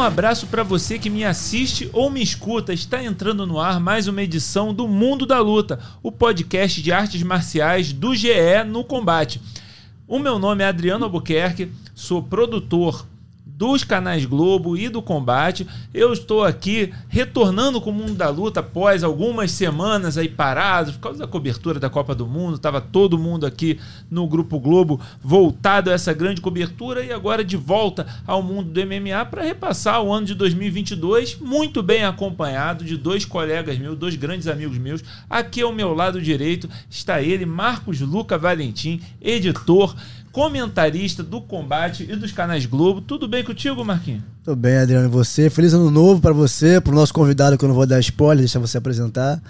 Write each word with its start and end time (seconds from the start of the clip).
Um 0.00 0.02
abraço 0.02 0.46
para 0.46 0.62
você 0.62 0.98
que 0.98 1.10
me 1.10 1.26
assiste 1.26 1.90
ou 1.92 2.08
me 2.08 2.22
escuta. 2.22 2.72
Está 2.72 3.04
entrando 3.04 3.46
no 3.46 3.60
ar 3.60 3.78
mais 3.78 4.08
uma 4.08 4.22
edição 4.22 4.72
do 4.72 4.88
Mundo 4.88 5.26
da 5.26 5.38
Luta, 5.40 5.78
o 6.02 6.10
podcast 6.10 6.80
de 6.80 6.90
artes 6.90 7.22
marciais 7.22 7.92
do 7.92 8.14
GE 8.14 8.64
no 8.66 8.82
combate. 8.82 9.42
O 10.08 10.18
meu 10.18 10.38
nome 10.38 10.64
é 10.64 10.68
Adriano 10.68 11.04
Albuquerque, 11.04 11.70
sou 11.94 12.22
produtor 12.22 13.06
dos 13.60 13.84
canais 13.84 14.24
Globo 14.24 14.74
e 14.74 14.88
do 14.88 15.02
Combate. 15.02 15.66
Eu 15.92 16.14
estou 16.14 16.42
aqui 16.42 16.94
retornando 17.10 17.78
com 17.78 17.90
o 17.90 17.92
mundo 17.92 18.14
da 18.14 18.30
luta 18.30 18.60
após 18.60 19.04
algumas 19.04 19.50
semanas 19.50 20.16
aí 20.16 20.30
parados 20.30 20.94
por 20.94 21.00
causa 21.00 21.18
da 21.18 21.26
cobertura 21.26 21.78
da 21.78 21.90
Copa 21.90 22.14
do 22.14 22.26
Mundo. 22.26 22.58
Tava 22.58 22.80
todo 22.80 23.18
mundo 23.18 23.44
aqui 23.44 23.78
no 24.10 24.26
Grupo 24.26 24.58
Globo 24.58 24.98
voltado 25.22 25.90
a 25.90 25.92
essa 25.92 26.14
grande 26.14 26.40
cobertura 26.40 27.04
e 27.04 27.12
agora 27.12 27.44
de 27.44 27.58
volta 27.58 28.06
ao 28.26 28.42
mundo 28.42 28.70
do 28.70 28.80
MMA 28.80 29.26
para 29.26 29.42
repassar 29.42 30.02
o 30.02 30.10
ano 30.10 30.24
de 30.24 30.34
2022 30.34 31.36
muito 31.38 31.82
bem 31.82 32.02
acompanhado 32.02 32.82
de 32.82 32.96
dois 32.96 33.26
colegas 33.26 33.76
meus, 33.76 33.98
dois 33.98 34.14
grandes 34.14 34.48
amigos 34.48 34.78
meus. 34.78 35.04
Aqui 35.28 35.60
ao 35.60 35.70
meu 35.70 35.92
lado 35.92 36.22
direito 36.22 36.66
está 36.88 37.20
ele, 37.20 37.44
Marcos 37.44 38.00
Luca 38.00 38.38
Valentim, 38.38 39.02
editor 39.20 39.94
comentarista 40.32 41.22
do 41.22 41.40
combate 41.40 42.06
e 42.08 42.16
dos 42.16 42.32
canais 42.32 42.66
Globo. 42.66 43.00
Tudo 43.00 43.26
bem 43.26 43.42
contigo, 43.42 43.84
Marquinhos? 43.84 44.22
Tudo 44.44 44.56
bem, 44.56 44.78
Adriano, 44.78 45.06
e 45.06 45.10
você? 45.10 45.50
Feliz 45.50 45.72
ano 45.74 45.90
novo 45.90 46.20
para 46.20 46.32
você, 46.32 46.80
para 46.80 46.92
o 46.92 46.94
nosso 46.94 47.12
convidado 47.12 47.58
que 47.58 47.64
eu 47.64 47.68
não 47.68 47.74
vou 47.74 47.86
dar 47.86 48.00
spoiler, 48.00 48.38
deixa 48.38 48.58
você 48.58 48.78
apresentar. 48.78 49.40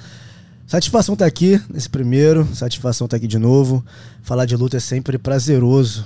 Satisfação 0.66 1.15
estar 1.15 1.24
tá 1.24 1.29
aqui 1.29 1.61
nesse 1.69 1.88
primeiro, 1.88 2.48
satisfação 2.55 3.05
estar 3.05 3.16
tá 3.16 3.19
aqui 3.19 3.27
de 3.27 3.38
novo. 3.38 3.85
Falar 4.23 4.47
de 4.47 4.57
luta 4.57 4.77
é 4.77 4.80
sempre 4.80 5.19
prazeroso 5.19 6.05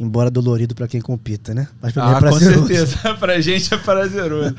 embora 0.00 0.30
dolorido 0.30 0.74
para 0.74 0.88
quem 0.88 0.98
compita, 0.98 1.52
né? 1.52 1.68
Mas 1.80 1.92
pra 1.92 2.02
ah, 2.02 2.06
mim 2.06 2.12
é 2.12 2.16
ah, 2.16 2.20
prazeroso. 2.20 2.60
com 2.60 2.66
certeza. 2.66 3.14
pra 3.20 3.38
gente 3.38 3.74
é 3.74 3.76
prazeroso. 3.76 4.54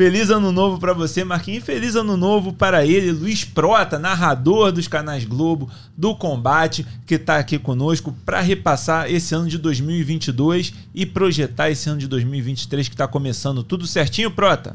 Feliz 0.00 0.30
ano 0.30 0.50
novo 0.50 0.80
para 0.80 0.94
você, 0.94 1.22
Marquinhos. 1.24 1.62
Feliz 1.62 1.94
ano 1.94 2.16
novo 2.16 2.54
para 2.54 2.86
ele, 2.86 3.12
Luiz 3.12 3.44
Prota, 3.44 3.98
narrador 3.98 4.72
dos 4.72 4.88
canais 4.88 5.26
Globo, 5.26 5.68
do 5.94 6.16
Combate, 6.16 6.86
que 7.06 7.16
está 7.16 7.36
aqui 7.36 7.58
conosco 7.58 8.16
para 8.24 8.40
repassar 8.40 9.12
esse 9.12 9.34
ano 9.34 9.46
de 9.46 9.58
2022 9.58 10.72
e 10.94 11.04
projetar 11.04 11.68
esse 11.68 11.90
ano 11.90 11.98
de 11.98 12.08
2023 12.08 12.88
que 12.88 12.94
está 12.94 13.06
começando. 13.06 13.62
Tudo 13.62 13.86
certinho, 13.86 14.30
Prota? 14.30 14.74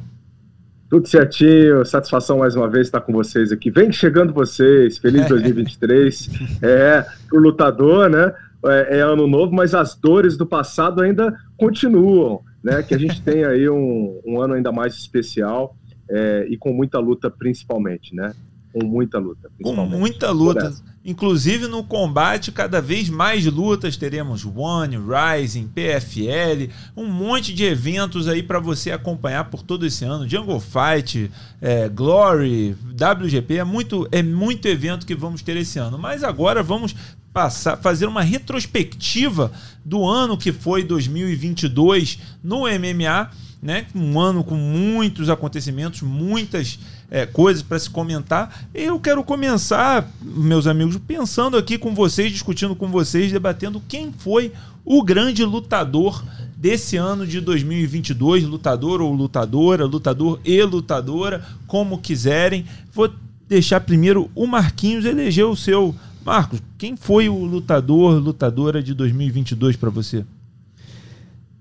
Tudo 0.92 1.08
certinho, 1.08 1.84
satisfação 1.84 2.38
mais 2.38 2.56
uma 2.56 2.70
vez 2.70 2.86
estar 2.86 3.02
com 3.02 3.12
vocês 3.12 3.52
aqui. 3.52 3.72
Vem 3.72 3.92
chegando 3.92 4.32
vocês, 4.32 5.00
feliz 5.00 5.26
2023. 5.28 6.30
é, 6.62 7.04
pro 7.28 7.40
lutador, 7.40 8.12
né? 8.12 8.32
é, 8.70 8.98
é, 8.98 9.02
ano 9.02 9.28
novo, 9.28 9.54
mas 9.54 9.74
as 9.74 9.96
dores 9.96 10.38
do 10.38 10.46
passado 10.46 11.02
ainda 11.02 11.36
continuam, 11.58 12.42
né? 12.66 12.82
Que 12.82 12.96
a 12.96 12.98
gente 12.98 13.22
tem 13.22 13.46
aí 13.46 13.70
um, 13.70 14.20
um 14.26 14.42
ano 14.42 14.56
ainda 14.56 14.72
mais 14.72 14.96
especial 14.96 15.78
é, 16.10 16.48
e 16.50 16.58
com 16.58 16.74
muita 16.74 16.98
luta, 16.98 17.30
principalmente, 17.30 18.16
né? 18.16 18.34
Com 18.74 18.84
muita 18.84 19.20
luta. 19.20 19.52
Com 19.62 19.76
muita 19.86 20.32
luta. 20.32 20.74
Inclusive 21.06 21.68
no 21.68 21.84
combate, 21.84 22.52
cada 22.52 22.82
vez 22.82 23.08
mais 23.08 23.46
lutas. 23.46 23.96
Teremos 23.96 24.44
One, 24.44 24.98
Rising, 24.98 25.68
PFL, 25.68 26.72
um 26.98 27.06
monte 27.06 27.54
de 27.54 27.64
eventos 27.64 28.28
aí 28.28 28.42
para 28.42 28.60
você 28.60 28.92
acompanhar 28.92 29.52
por 29.52 29.62
todo 29.62 29.86
esse 29.86 30.04
ano. 30.04 30.28
Jungle 30.28 30.60
Fight, 30.60 31.32
é, 31.62 31.88
Glory, 31.88 32.76
WGP, 32.92 33.58
é 33.58 33.64
muito, 33.64 34.08
é 34.12 34.24
muito 34.24 34.68
evento 34.68 35.06
que 35.06 35.14
vamos 35.14 35.44
ter 35.44 35.56
esse 35.56 35.78
ano. 35.78 36.00
Mas 36.00 36.24
agora 36.24 36.64
vamos 36.64 36.96
passar, 37.36 37.76
fazer 37.76 38.06
uma 38.06 38.22
retrospectiva 38.22 39.52
do 39.84 40.06
ano 40.06 40.38
que 40.38 40.54
foi 40.54 40.86
2022 40.86 42.18
no 42.42 42.62
MMA, 42.62 43.30
né? 43.62 43.88
Um 43.94 44.18
ano 44.18 44.42
com 44.42 44.56
muitos 44.56 45.30
acontecimentos, 45.30 46.02
muitas 46.02 46.80
é, 47.12 47.26
coisas 47.26 47.62
para 47.62 47.78
se 47.78 47.90
comentar. 47.90 48.66
Eu 48.74 48.98
quero 49.02 49.22
começar, 49.22 50.10
meus 50.22 50.66
amigos, 50.66 50.98
pensando 51.06 51.58
aqui 51.58 51.78
com 51.78 51.94
vocês, 51.94 52.32
discutindo 52.32 52.74
com 52.74 52.88
vocês, 52.88 53.34
debatendo 53.34 53.84
quem 53.86 54.14
foi 54.18 54.54
o 54.86 55.04
grande 55.04 55.44
lutador 55.44 56.24
desse 56.56 56.96
ano 56.96 57.28
de 57.28 57.42
2022, 57.42 58.46
lutador 58.46 59.02
ou 59.02 59.12
lutadora, 59.12 59.84
lutador 59.84 60.40
e 60.46 60.64
lutadora, 60.64 61.46
como 61.68 61.98
quiserem. 61.98 62.66
Vou 62.94 63.12
deixar 63.46 63.82
primeiro 63.82 64.32
o 64.34 64.48
Marquinhos 64.48 65.04
eleger 65.04 65.46
o 65.46 65.56
seu 65.58 65.94
Marcos, 66.26 66.60
quem 66.76 66.98
foi 66.98 67.30
o 67.30 67.46
lutador, 67.46 68.16
lutadora 68.16 68.82
de 68.82 68.96
2022 68.96 69.76
para 69.76 69.92
você? 69.92 70.26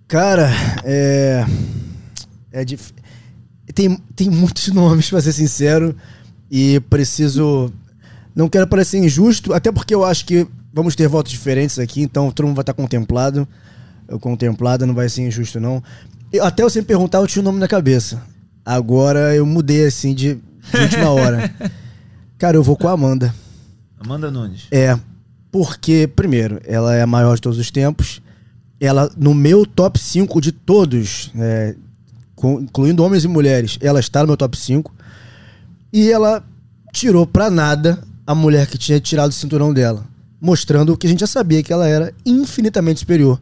Cara, 0.08 0.48
é. 0.82 1.44
É 2.50 2.64
dif... 2.64 2.94
tem, 3.74 3.98
tem 4.16 4.30
muitos 4.30 4.68
nomes, 4.72 5.10
pra 5.10 5.20
ser 5.20 5.34
sincero, 5.34 5.94
e 6.50 6.80
preciso. 6.88 7.70
Não 8.34 8.48
quero 8.48 8.66
parecer 8.66 8.96
injusto, 8.98 9.52
até 9.52 9.70
porque 9.70 9.94
eu 9.94 10.02
acho 10.02 10.24
que 10.24 10.46
vamos 10.72 10.96
ter 10.96 11.08
votos 11.08 11.30
diferentes 11.30 11.78
aqui, 11.78 12.00
então 12.00 12.30
todo 12.30 12.46
mundo 12.46 12.56
vai 12.56 12.62
estar 12.62 12.72
contemplado. 12.72 13.46
Eu 14.08 14.18
contemplado, 14.18 14.86
não 14.86 14.94
vai 14.94 15.10
ser 15.10 15.26
injusto, 15.26 15.60
não. 15.60 15.82
Eu, 16.32 16.42
até 16.42 16.62
você 16.62 16.80
me 16.80 16.86
perguntar, 16.86 17.18
eu 17.18 17.26
tinha 17.26 17.42
o 17.42 17.44
um 17.44 17.50
nome 17.50 17.60
na 17.60 17.68
cabeça. 17.68 18.22
Agora 18.64 19.34
eu 19.36 19.44
mudei 19.44 19.84
assim 19.84 20.14
de, 20.14 20.36
de 20.36 20.80
última 20.80 21.10
hora. 21.10 21.54
Cara, 22.38 22.56
eu 22.56 22.62
vou 22.62 22.78
com 22.78 22.88
a 22.88 22.92
Amanda. 22.92 23.43
Amanda 24.04 24.30
Nunes. 24.30 24.66
É, 24.70 24.98
porque, 25.50 26.06
primeiro, 26.06 26.60
ela 26.64 26.94
é 26.94 27.02
a 27.02 27.06
maior 27.06 27.34
de 27.36 27.40
todos 27.40 27.58
os 27.58 27.70
tempos. 27.70 28.20
Ela, 28.78 29.10
no 29.16 29.32
meu 29.32 29.64
top 29.64 29.98
5 29.98 30.40
de 30.40 30.52
todos, 30.52 31.30
é, 31.36 31.74
com, 32.34 32.60
incluindo 32.60 33.02
homens 33.02 33.24
e 33.24 33.28
mulheres, 33.28 33.78
ela 33.80 33.98
está 33.98 34.20
no 34.20 34.28
meu 34.28 34.36
top 34.36 34.56
5. 34.58 34.94
E 35.92 36.10
ela 36.10 36.44
tirou 36.92 37.26
pra 37.26 37.50
nada 37.50 38.02
a 38.26 38.34
mulher 38.34 38.66
que 38.66 38.76
tinha 38.76 39.00
tirado 39.00 39.30
o 39.30 39.34
cinturão 39.34 39.72
dela. 39.72 40.04
Mostrando 40.40 40.96
que 40.96 41.06
a 41.06 41.10
gente 41.10 41.20
já 41.20 41.26
sabia 41.26 41.62
que 41.62 41.72
ela 41.72 41.88
era 41.88 42.12
infinitamente 42.26 43.00
superior 43.00 43.40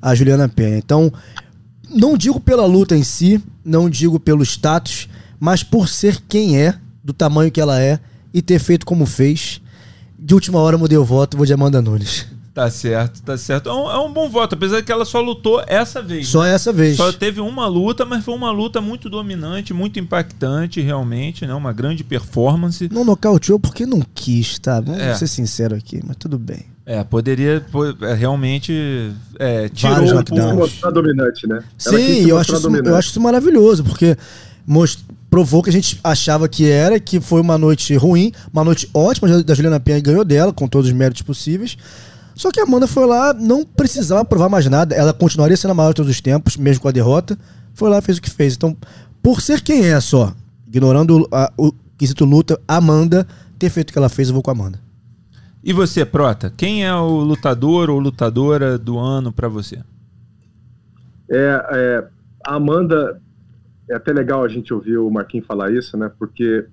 à 0.00 0.14
Juliana 0.14 0.48
Penha. 0.48 0.76
Então, 0.76 1.10
não 1.88 2.18
digo 2.18 2.38
pela 2.38 2.66
luta 2.66 2.94
em 2.94 3.02
si, 3.02 3.42
não 3.64 3.88
digo 3.88 4.20
pelo 4.20 4.42
status, 4.42 5.08
mas 5.40 5.62
por 5.62 5.88
ser 5.88 6.20
quem 6.28 6.58
é, 6.58 6.74
do 7.02 7.12
tamanho 7.12 7.50
que 7.50 7.60
ela 7.60 7.80
é 7.80 7.98
e 8.34 8.42
ter 8.42 8.58
feito 8.58 8.84
como 8.84 9.06
fez 9.06 9.62
de 10.24 10.34
última 10.34 10.58
hora 10.60 10.76
eu 10.76 10.78
mudei 10.78 10.96
o 10.96 11.04
voto, 11.04 11.36
vou 11.36 11.44
de 11.44 11.52
Amanda 11.52 11.82
Nunes. 11.82 12.26
Tá 12.54 12.68
certo, 12.68 13.22
tá 13.22 13.36
certo. 13.36 13.70
É 13.70 13.72
um, 13.72 13.90
é 13.90 13.98
um, 13.98 14.12
bom 14.12 14.28
voto, 14.28 14.54
apesar 14.54 14.80
de 14.80 14.82
que 14.82 14.92
ela 14.92 15.06
só 15.06 15.20
lutou 15.20 15.62
essa 15.66 16.02
vez. 16.02 16.28
Só 16.28 16.42
né? 16.42 16.52
essa 16.52 16.70
vez. 16.70 16.98
Só 16.98 17.10
teve 17.10 17.40
uma 17.40 17.66
luta, 17.66 18.04
mas 18.04 18.22
foi 18.22 18.34
uma 18.34 18.50
luta 18.50 18.78
muito 18.78 19.08
dominante, 19.08 19.72
muito 19.72 19.98
impactante, 19.98 20.80
realmente, 20.80 21.46
né? 21.46 21.54
Uma 21.54 21.72
grande 21.72 22.04
performance. 22.04 22.90
Não 22.92 23.04
nocauteou 23.04 23.58
porque 23.58 23.86
não 23.86 24.02
quis, 24.14 24.58
tá? 24.58 24.80
Vamos 24.80 25.00
é. 25.00 25.14
ser 25.14 25.28
sincero 25.28 25.74
aqui, 25.74 26.02
mas 26.06 26.16
tudo 26.16 26.38
bem. 26.38 26.66
É, 26.84 27.02
poderia 27.02 27.64
é, 28.02 28.12
realmente 28.12 29.12
é, 29.38 29.68
tirou 29.70 30.02
mostrar 30.54 30.90
dominante, 30.90 31.46
né? 31.46 31.62
Sim, 31.78 32.28
eu 32.28 32.36
acho, 32.36 32.54
isso, 32.54 32.68
eu 32.68 32.96
acho 32.96 33.08
isso 33.10 33.20
maravilhoso, 33.20 33.82
porque 33.82 34.16
most 34.66 35.02
provou 35.32 35.62
que 35.62 35.70
a 35.70 35.72
gente 35.72 35.98
achava 36.04 36.46
que 36.46 36.68
era, 36.68 37.00
que 37.00 37.18
foi 37.18 37.40
uma 37.40 37.56
noite 37.56 37.96
ruim, 37.96 38.32
uma 38.52 38.62
noite 38.62 38.86
ótima 38.92 39.42
da 39.42 39.54
Juliana 39.54 39.80
Penha 39.80 39.96
e 39.96 40.02
ganhou 40.02 40.26
dela, 40.26 40.52
com 40.52 40.68
todos 40.68 40.88
os 40.88 40.92
méritos 40.92 41.22
possíveis. 41.22 41.78
Só 42.34 42.50
que 42.50 42.60
a 42.60 42.64
Amanda 42.64 42.86
foi 42.86 43.06
lá, 43.06 43.32
não 43.32 43.64
precisava 43.64 44.26
provar 44.26 44.50
mais 44.50 44.66
nada, 44.66 44.94
ela 44.94 45.10
continuaria 45.14 45.56
sendo 45.56 45.70
a 45.70 45.74
maior 45.74 45.92
de 45.92 45.96
todos 45.96 46.10
os 46.10 46.20
tempos, 46.20 46.58
mesmo 46.58 46.82
com 46.82 46.88
a 46.88 46.92
derrota. 46.92 47.38
Foi 47.72 47.88
lá 47.88 47.96
e 47.96 48.02
fez 48.02 48.18
o 48.18 48.20
que 48.20 48.28
fez. 48.28 48.54
Então, 48.56 48.76
por 49.22 49.40
ser 49.40 49.62
quem 49.62 49.86
é 49.86 49.98
só, 50.00 50.34
ignorando 50.66 51.26
a, 51.32 51.50
o 51.56 51.72
quesito 51.96 52.26
luta, 52.26 52.60
Amanda 52.68 53.26
ter 53.58 53.70
feito 53.70 53.88
o 53.88 53.92
que 53.94 53.98
ela 53.98 54.10
fez, 54.10 54.28
eu 54.28 54.34
vou 54.34 54.42
com 54.42 54.50
a 54.50 54.52
Amanda. 54.52 54.78
E 55.64 55.72
você, 55.72 56.04
Prota, 56.04 56.52
quem 56.54 56.84
é 56.84 56.94
o 56.94 57.20
lutador 57.20 57.88
ou 57.88 57.98
lutadora 57.98 58.76
do 58.76 58.98
ano 58.98 59.32
para 59.32 59.48
você? 59.48 59.78
É, 61.30 61.66
é, 61.72 62.04
a 62.44 62.56
Amanda 62.56 63.18
é 63.88 63.94
até 63.94 64.12
legal 64.12 64.44
a 64.44 64.48
gente 64.48 64.72
ouvir 64.72 64.98
o 64.98 65.10
Marquinhos 65.10 65.46
falar 65.46 65.72
isso, 65.72 65.96
né? 65.96 66.10
Porque 66.18 66.66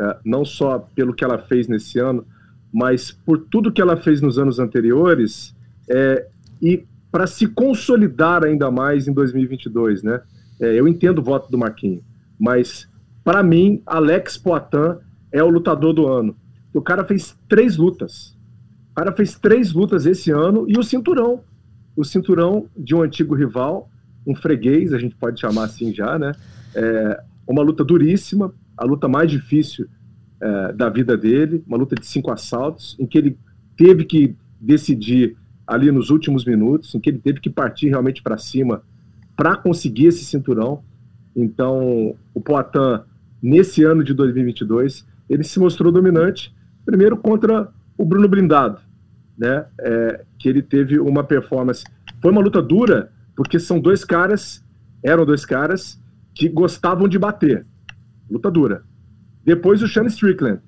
é, 0.00 0.16
não 0.24 0.44
só 0.44 0.78
pelo 0.94 1.14
que 1.14 1.24
ela 1.24 1.38
fez 1.38 1.68
nesse 1.68 1.98
ano, 1.98 2.24
mas 2.72 3.10
por 3.10 3.38
tudo 3.38 3.72
que 3.72 3.82
ela 3.82 3.96
fez 3.96 4.20
nos 4.20 4.38
anos 4.38 4.58
anteriores 4.58 5.54
é, 5.88 6.26
e 6.62 6.84
para 7.10 7.26
se 7.26 7.48
consolidar 7.48 8.44
ainda 8.44 8.70
mais 8.70 9.08
em 9.08 9.12
2022, 9.12 10.02
né? 10.02 10.20
É, 10.60 10.78
eu 10.78 10.86
entendo 10.86 11.18
o 11.18 11.22
voto 11.22 11.50
do 11.50 11.58
Marquinhos, 11.58 12.02
mas 12.38 12.88
para 13.24 13.42
mim, 13.42 13.82
Alex 13.84 14.38
Poitin 14.38 14.98
é 15.32 15.42
o 15.42 15.48
lutador 15.48 15.92
do 15.92 16.06
ano. 16.06 16.36
O 16.72 16.80
cara 16.80 17.04
fez 17.04 17.36
três 17.48 17.76
lutas. 17.76 18.36
O 18.92 18.94
cara 18.94 19.12
fez 19.12 19.38
três 19.38 19.72
lutas 19.72 20.06
esse 20.06 20.30
ano 20.30 20.64
e 20.68 20.78
o 20.78 20.82
cinturão. 20.82 21.42
O 21.96 22.04
cinturão 22.04 22.66
de 22.76 22.94
um 22.94 23.02
antigo 23.02 23.34
rival 23.34 23.88
um 24.26 24.34
freguês, 24.34 24.92
a 24.92 24.98
gente 24.98 25.16
pode 25.16 25.40
chamar 25.40 25.64
assim 25.64 25.92
já, 25.94 26.18
né? 26.18 26.32
É 26.74 27.22
uma 27.46 27.62
luta 27.62 27.84
duríssima, 27.84 28.54
a 28.76 28.84
luta 28.84 29.08
mais 29.08 29.30
difícil 29.30 29.86
é, 30.40 30.72
da 30.72 30.88
vida 30.88 31.16
dele, 31.16 31.62
uma 31.66 31.76
luta 31.76 31.94
de 31.94 32.06
cinco 32.06 32.30
assaltos, 32.30 32.96
em 32.98 33.06
que 33.06 33.18
ele 33.18 33.38
teve 33.76 34.04
que 34.04 34.36
decidir 34.60 35.36
ali 35.66 35.90
nos 35.90 36.10
últimos 36.10 36.44
minutos, 36.44 36.94
em 36.94 37.00
que 37.00 37.10
ele 37.10 37.18
teve 37.18 37.40
que 37.40 37.50
partir 37.50 37.88
realmente 37.88 38.22
para 38.22 38.38
cima 38.38 38.82
para 39.36 39.56
conseguir 39.56 40.06
esse 40.06 40.24
cinturão. 40.24 40.82
Então, 41.34 42.14
o 42.34 42.40
Poitin, 42.40 43.02
nesse 43.42 43.84
ano 43.84 44.04
de 44.04 44.12
2022, 44.12 45.06
ele 45.28 45.44
se 45.44 45.58
mostrou 45.58 45.90
dominante, 45.90 46.54
primeiro 46.84 47.16
contra 47.16 47.68
o 47.96 48.04
Bruno 48.04 48.28
Blindado, 48.28 48.80
né? 49.38 49.64
É, 49.80 50.24
que 50.38 50.48
ele 50.48 50.60
teve 50.60 50.98
uma 50.98 51.24
performance. 51.24 51.84
Foi 52.20 52.30
uma 52.30 52.42
luta 52.42 52.60
dura, 52.60 53.10
porque 53.40 53.58
são 53.58 53.80
dois 53.80 54.04
caras, 54.04 54.62
eram 55.02 55.24
dois 55.24 55.46
caras 55.46 55.98
que 56.34 56.46
gostavam 56.46 57.08
de 57.08 57.18
bater. 57.18 57.66
Luta 58.30 58.50
dura. 58.50 58.84
Depois 59.42 59.82
o 59.82 59.88
Sean 59.88 60.04
Strickland, 60.08 60.60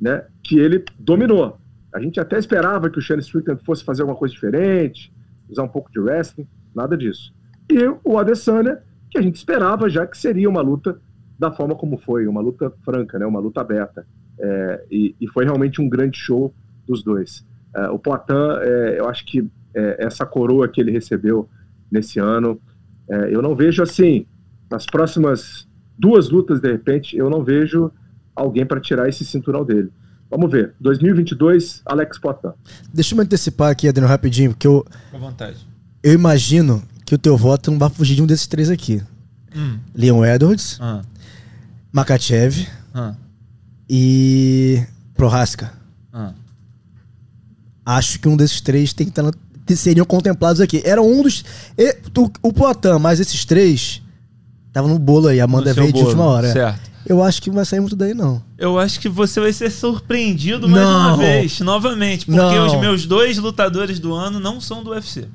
né? 0.00 0.24
Que 0.42 0.58
ele 0.58 0.82
dominou. 0.98 1.58
A 1.92 2.00
gente 2.00 2.18
até 2.18 2.38
esperava 2.38 2.88
que 2.88 2.98
o 2.98 3.02
Sean 3.02 3.18
Strickland 3.18 3.62
fosse 3.62 3.84
fazer 3.84 4.00
alguma 4.00 4.18
coisa 4.18 4.32
diferente, 4.32 5.12
usar 5.46 5.64
um 5.64 5.68
pouco 5.68 5.92
de 5.92 6.00
wrestling, 6.00 6.48
nada 6.74 6.96
disso. 6.96 7.34
E 7.70 7.86
o 8.02 8.16
Adesanya, 8.16 8.78
que 9.10 9.18
a 9.18 9.22
gente 9.22 9.36
esperava 9.36 9.86
já 9.90 10.06
que 10.06 10.16
seria 10.16 10.48
uma 10.48 10.62
luta 10.62 10.98
da 11.38 11.52
forma 11.52 11.74
como 11.74 11.98
foi, 11.98 12.26
uma 12.26 12.40
luta 12.40 12.72
franca, 12.82 13.18
né? 13.18 13.26
Uma 13.26 13.40
luta 13.40 13.60
aberta. 13.60 14.06
É, 14.40 14.86
e, 14.90 15.14
e, 15.20 15.28
foi 15.28 15.44
realmente 15.44 15.82
um 15.82 15.88
grande 15.88 16.16
show 16.16 16.54
dos 16.88 17.02
dois. 17.02 17.46
É, 17.74 17.90
o 17.90 17.98
Poitin, 17.98 18.32
é, 18.62 19.00
eu 19.00 19.06
acho 19.06 19.22
que 19.26 19.46
é, 19.74 19.96
essa 20.02 20.24
coroa 20.24 20.66
que 20.66 20.80
ele 20.80 20.90
recebeu 20.90 21.46
nesse 21.90 22.18
ano, 22.18 22.60
é, 23.08 23.34
eu 23.34 23.40
não 23.40 23.54
vejo 23.54 23.82
assim, 23.82 24.26
nas 24.70 24.86
próximas 24.86 25.66
duas 25.98 26.28
lutas, 26.28 26.60
de 26.60 26.70
repente, 26.70 27.16
eu 27.16 27.30
não 27.30 27.42
vejo 27.42 27.90
alguém 28.34 28.66
para 28.66 28.80
tirar 28.80 29.08
esse 29.08 29.24
cinturão 29.24 29.64
dele. 29.64 29.90
Vamos 30.30 30.50
ver. 30.50 30.74
2022, 30.80 31.82
Alex 31.86 32.18
Poitin. 32.18 32.52
Deixa 32.92 33.14
eu 33.14 33.16
me 33.16 33.24
antecipar 33.24 33.70
aqui, 33.70 33.88
Adriano, 33.88 34.08
rapidinho, 34.08 34.50
porque 34.50 34.66
eu. 34.66 34.84
Com 35.10 35.18
vontade. 35.18 35.56
Eu 36.02 36.12
imagino 36.12 36.82
que 37.04 37.14
o 37.14 37.18
teu 37.18 37.36
voto 37.36 37.70
não 37.70 37.78
vai 37.78 37.88
fugir 37.88 38.16
de 38.16 38.22
um 38.22 38.26
desses 38.26 38.46
três 38.46 38.68
aqui. 38.68 39.02
Hum. 39.54 39.78
Leon 39.94 40.24
Edwards, 40.24 40.78
ah. 40.80 41.02
Makachev 41.92 42.66
ah. 42.92 43.14
e 43.88 44.82
Prohaska. 45.14 45.72
Ah. 46.12 46.34
Acho 47.84 48.18
que 48.18 48.28
um 48.28 48.36
desses 48.36 48.60
três 48.60 48.92
tem 48.92 49.06
que 49.06 49.12
estar 49.12 49.22
na, 49.22 49.30
seriam 49.74 50.04
contemplados 50.04 50.60
aqui. 50.60 50.82
Era 50.84 51.02
um 51.02 51.22
dos. 51.22 51.44
E, 51.76 51.96
o, 52.16 52.30
o 52.42 52.52
Poitin, 52.52 52.98
mas 53.00 53.18
esses 53.18 53.44
três 53.44 54.02
estavam 54.68 54.90
no 54.90 54.98
bolo 54.98 55.28
aí. 55.28 55.40
A 55.40 55.44
Amanda 55.44 55.72
veio 55.72 55.92
de 55.92 56.00
última 56.00 56.24
hora. 56.24 56.52
Certo. 56.52 56.90
Eu 57.06 57.22
acho 57.22 57.40
que 57.40 57.48
não 57.48 57.56
vai 57.56 57.64
sair 57.64 57.78
muito 57.78 57.94
daí, 57.94 58.14
não. 58.14 58.42
Eu 58.58 58.78
acho 58.78 58.98
que 58.98 59.08
você 59.08 59.38
vai 59.38 59.52
ser 59.52 59.70
surpreendido 59.70 60.68
mais 60.68 60.84
não. 60.84 60.98
uma 60.98 61.16
vez, 61.16 61.60
novamente. 61.60 62.26
Porque 62.26 62.40
não. 62.40 62.66
os 62.66 62.80
meus 62.80 63.06
dois 63.06 63.38
lutadores 63.38 64.00
do 64.00 64.12
ano 64.12 64.40
não 64.40 64.60
são 64.60 64.82
do 64.82 64.90
UFC. 64.90 65.28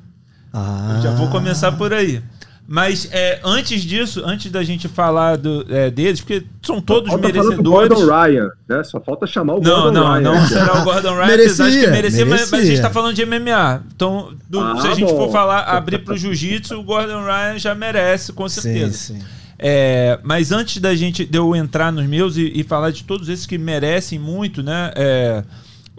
Ah. 0.52 0.96
Eu 0.96 1.02
já 1.02 1.14
vou 1.14 1.28
começar 1.28 1.72
por 1.72 1.94
aí. 1.94 2.22
Mas 2.66 3.08
é, 3.12 3.40
antes 3.44 3.82
disso, 3.82 4.22
antes 4.24 4.50
da 4.50 4.62
gente 4.62 4.88
falar 4.88 5.36
do, 5.36 5.66
é, 5.68 5.90
deles, 5.90 6.20
porque 6.20 6.44
são 6.62 6.80
todos 6.80 7.10
falta 7.10 7.26
merecedores. 7.26 7.88
Gordon 7.88 8.06
Ryan, 8.06 8.50
né? 8.68 8.84
Só 8.84 9.00
falta 9.00 9.26
chamar 9.26 9.54
o 9.54 9.60
não, 9.60 9.82
Gordon 9.82 9.92
não, 9.92 10.12
Ryan. 10.12 10.20
Não, 10.20 10.34
não 10.34 10.46
será 10.46 10.80
o 10.80 10.84
Gordon 10.84 11.14
Ryan, 11.14 11.26
merecia, 11.26 11.64
apesar 11.64 11.80
que 11.80 11.90
merecia, 11.90 12.24
merecia. 12.24 12.48
Mas, 12.50 12.52
a 12.52 12.64
gente 12.64 12.74
está 12.74 12.90
falando 12.90 13.14
de 13.14 13.26
MMA. 13.26 13.82
Então, 13.94 14.32
do, 14.48 14.60
ah, 14.60 14.80
se 14.80 14.86
a 14.86 14.94
gente 14.94 15.10
bom. 15.10 15.16
for 15.16 15.32
falar, 15.32 15.64
abrir 15.64 15.98
para 15.98 16.14
o 16.14 16.16
jiu-jitsu, 16.16 16.78
o 16.78 16.82
Gordon 16.82 17.24
Ryan 17.24 17.58
já 17.58 17.74
merece, 17.74 18.32
com 18.32 18.48
certeza. 18.48 18.92
Sim, 18.92 19.20
sim. 19.20 19.26
É, 19.58 20.18
mas 20.22 20.50
antes 20.50 20.80
da 20.80 20.94
gente 20.94 21.24
de 21.24 21.38
eu 21.38 21.54
entrar 21.54 21.92
nos 21.92 22.06
meus 22.06 22.36
e, 22.36 22.50
e, 22.54 22.64
falar 22.64 22.90
de 22.90 23.04
todos 23.04 23.28
esses 23.28 23.46
que 23.46 23.56
merecem 23.56 24.18
muito, 24.18 24.60
né? 24.60 24.90
É, 24.96 25.44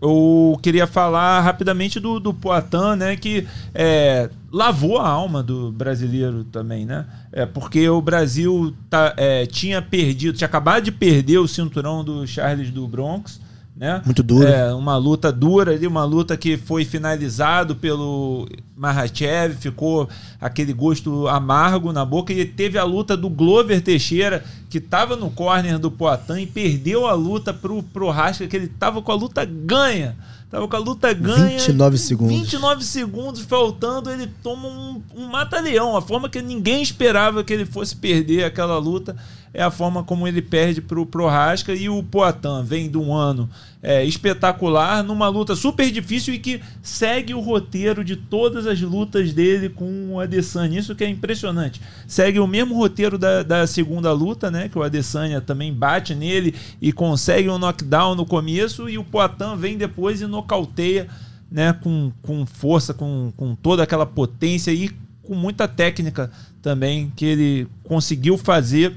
eu 0.04 0.60
queria 0.62 0.86
falar 0.86 1.40
rapidamente 1.40 1.98
do, 1.98 2.20
do 2.20 2.34
Poitin, 2.34 2.98
né? 2.98 3.16
Que 3.16 3.48
é, 3.74 4.30
lavou 4.52 4.98
a 4.98 5.08
alma 5.08 5.42
do 5.42 5.72
brasileiro 5.72 6.44
também, 6.44 6.86
né? 6.86 7.06
É, 7.32 7.46
porque 7.46 7.88
o 7.88 8.02
Brasil 8.02 8.76
tá, 8.90 9.14
é, 9.16 9.46
tinha 9.46 9.82
perdido, 9.82 10.38
tinha 10.38 10.48
acabado 10.48 10.84
de 10.84 10.92
perder 10.92 11.38
o 11.38 11.48
cinturão 11.48 12.04
do 12.04 12.28
Charles 12.28 12.70
do 12.70 12.86
Bronx 12.86 13.40
né? 13.76 14.02
Muito 14.06 14.22
dura. 14.22 14.50
É, 14.50 14.74
uma 14.74 14.96
luta 14.98 15.32
dura 15.32 15.72
ali, 15.72 15.88
uma 15.88 16.06
luta 16.06 16.38
que 16.38 16.58
foi 16.58 16.86
finalizado 16.86 17.76
pelo 17.76 18.48
Mahachev, 18.76 19.56
ficou 19.56 20.08
aquele 20.40 20.74
gosto 20.74 21.28
amargo 21.28 21.92
na 21.92 22.06
boca 22.06 22.32
e 22.32 22.46
teve 22.46 22.78
a 22.78 22.84
luta 22.84 23.18
do 23.18 23.30
Glover 23.30 23.82
Teixeira, 23.82 24.44
que 24.70 24.78
estava 24.78 25.16
no 25.16 25.32
corner 25.32 25.80
do 25.80 25.90
Poitin 25.90 26.42
e 26.42 26.46
perdeu 26.46 27.08
a 27.08 27.14
luta 27.14 27.54
pro 27.54 27.82
pro 27.82 28.10
Rasca, 28.10 28.48
que 28.48 28.56
ele 28.56 28.66
estava 28.66 29.02
com 29.02 29.12
a 29.12 29.16
luta 29.16 29.44
ganha. 29.44 30.16
Tava 30.54 30.68
com 30.68 30.76
a 30.76 30.80
luta 30.80 31.12
ganha. 31.12 31.58
29 31.58 31.98
segundos. 31.98 32.38
29 32.38 32.84
segundos 32.84 33.42
faltando, 33.42 34.12
ele 34.12 34.28
toma 34.44 34.68
um, 34.68 35.02
um 35.16 35.26
mata-leão. 35.26 35.98
A 35.98 36.02
forma 36.02 36.30
que 36.30 36.44
ninguém 36.44 36.84
esperava 36.84 37.44
que 37.44 37.52
ele 37.52 37.66
fosse 37.66 37.96
perder 37.96 38.44
aquela 38.44 38.78
luta 38.78 39.16
é 39.54 39.62
a 39.62 39.70
forma 39.70 40.04
como 40.04 40.28
ele 40.28 40.42
perde 40.42 40.82
para 40.82 41.00
o 41.00 41.06
Prohasca 41.06 41.76
e 41.76 41.88
o 41.88 42.02
Poatan 42.02 42.64
vem 42.64 42.90
de 42.90 42.98
um 42.98 43.14
ano 43.14 43.48
é, 43.82 44.04
espetacular 44.04 45.04
numa 45.04 45.28
luta 45.28 45.56
super 45.56 45.92
difícil 45.92 46.34
e 46.34 46.40
que 46.40 46.60
segue 46.82 47.34
o 47.34 47.40
roteiro 47.40 48.04
de 48.04 48.16
todas 48.16 48.66
as 48.66 48.82
lutas 48.82 49.32
dele 49.32 49.70
com 49.70 50.14
o 50.14 50.20
Adesanya. 50.20 50.80
Isso 50.80 50.96
que 50.96 51.04
é 51.04 51.10
impressionante. 51.10 51.80
Segue 52.08 52.40
o 52.40 52.48
mesmo 52.48 52.76
roteiro 52.76 53.18
da, 53.18 53.44
da 53.44 53.68
segunda 53.68 54.12
luta, 54.12 54.50
né? 54.50 54.70
Que 54.70 54.80
o 54.80 54.84
Adesanya 54.84 55.40
também 55.40 55.72
bate 55.72 56.16
nele 56.16 56.56
e 56.82 56.92
consegue 56.92 57.50
um 57.50 57.60
knockdown 57.60 58.16
no 58.16 58.26
começo 58.26 58.90
e 58.90 58.98
o 58.98 59.04
Poatan 59.04 59.56
vem 59.56 59.78
depois 59.78 60.22
e 60.22 60.26
nocauteia 60.26 61.08
né, 61.52 61.72
com, 61.74 62.12
com 62.24 62.46
força, 62.48 62.96
com, 62.96 63.32
com 63.38 63.54
toda 63.54 63.84
aquela 63.84 64.08
potência 64.08 64.72
e 64.72 64.90
com 65.22 65.36
muita 65.36 65.68
técnica 65.68 66.32
também 66.64 67.12
que 67.16 67.26
ele 67.26 67.68
conseguiu 67.84 68.38
fazer 68.38 68.96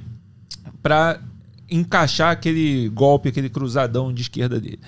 para 0.87 1.19
encaixar 1.69 2.31
aquele 2.31 2.88
golpe, 2.91 3.29
aquele 3.29 3.50
cruzadão 3.50 4.15
de 4.15 4.23
esquerda 4.23 4.61
dele. 4.61 4.79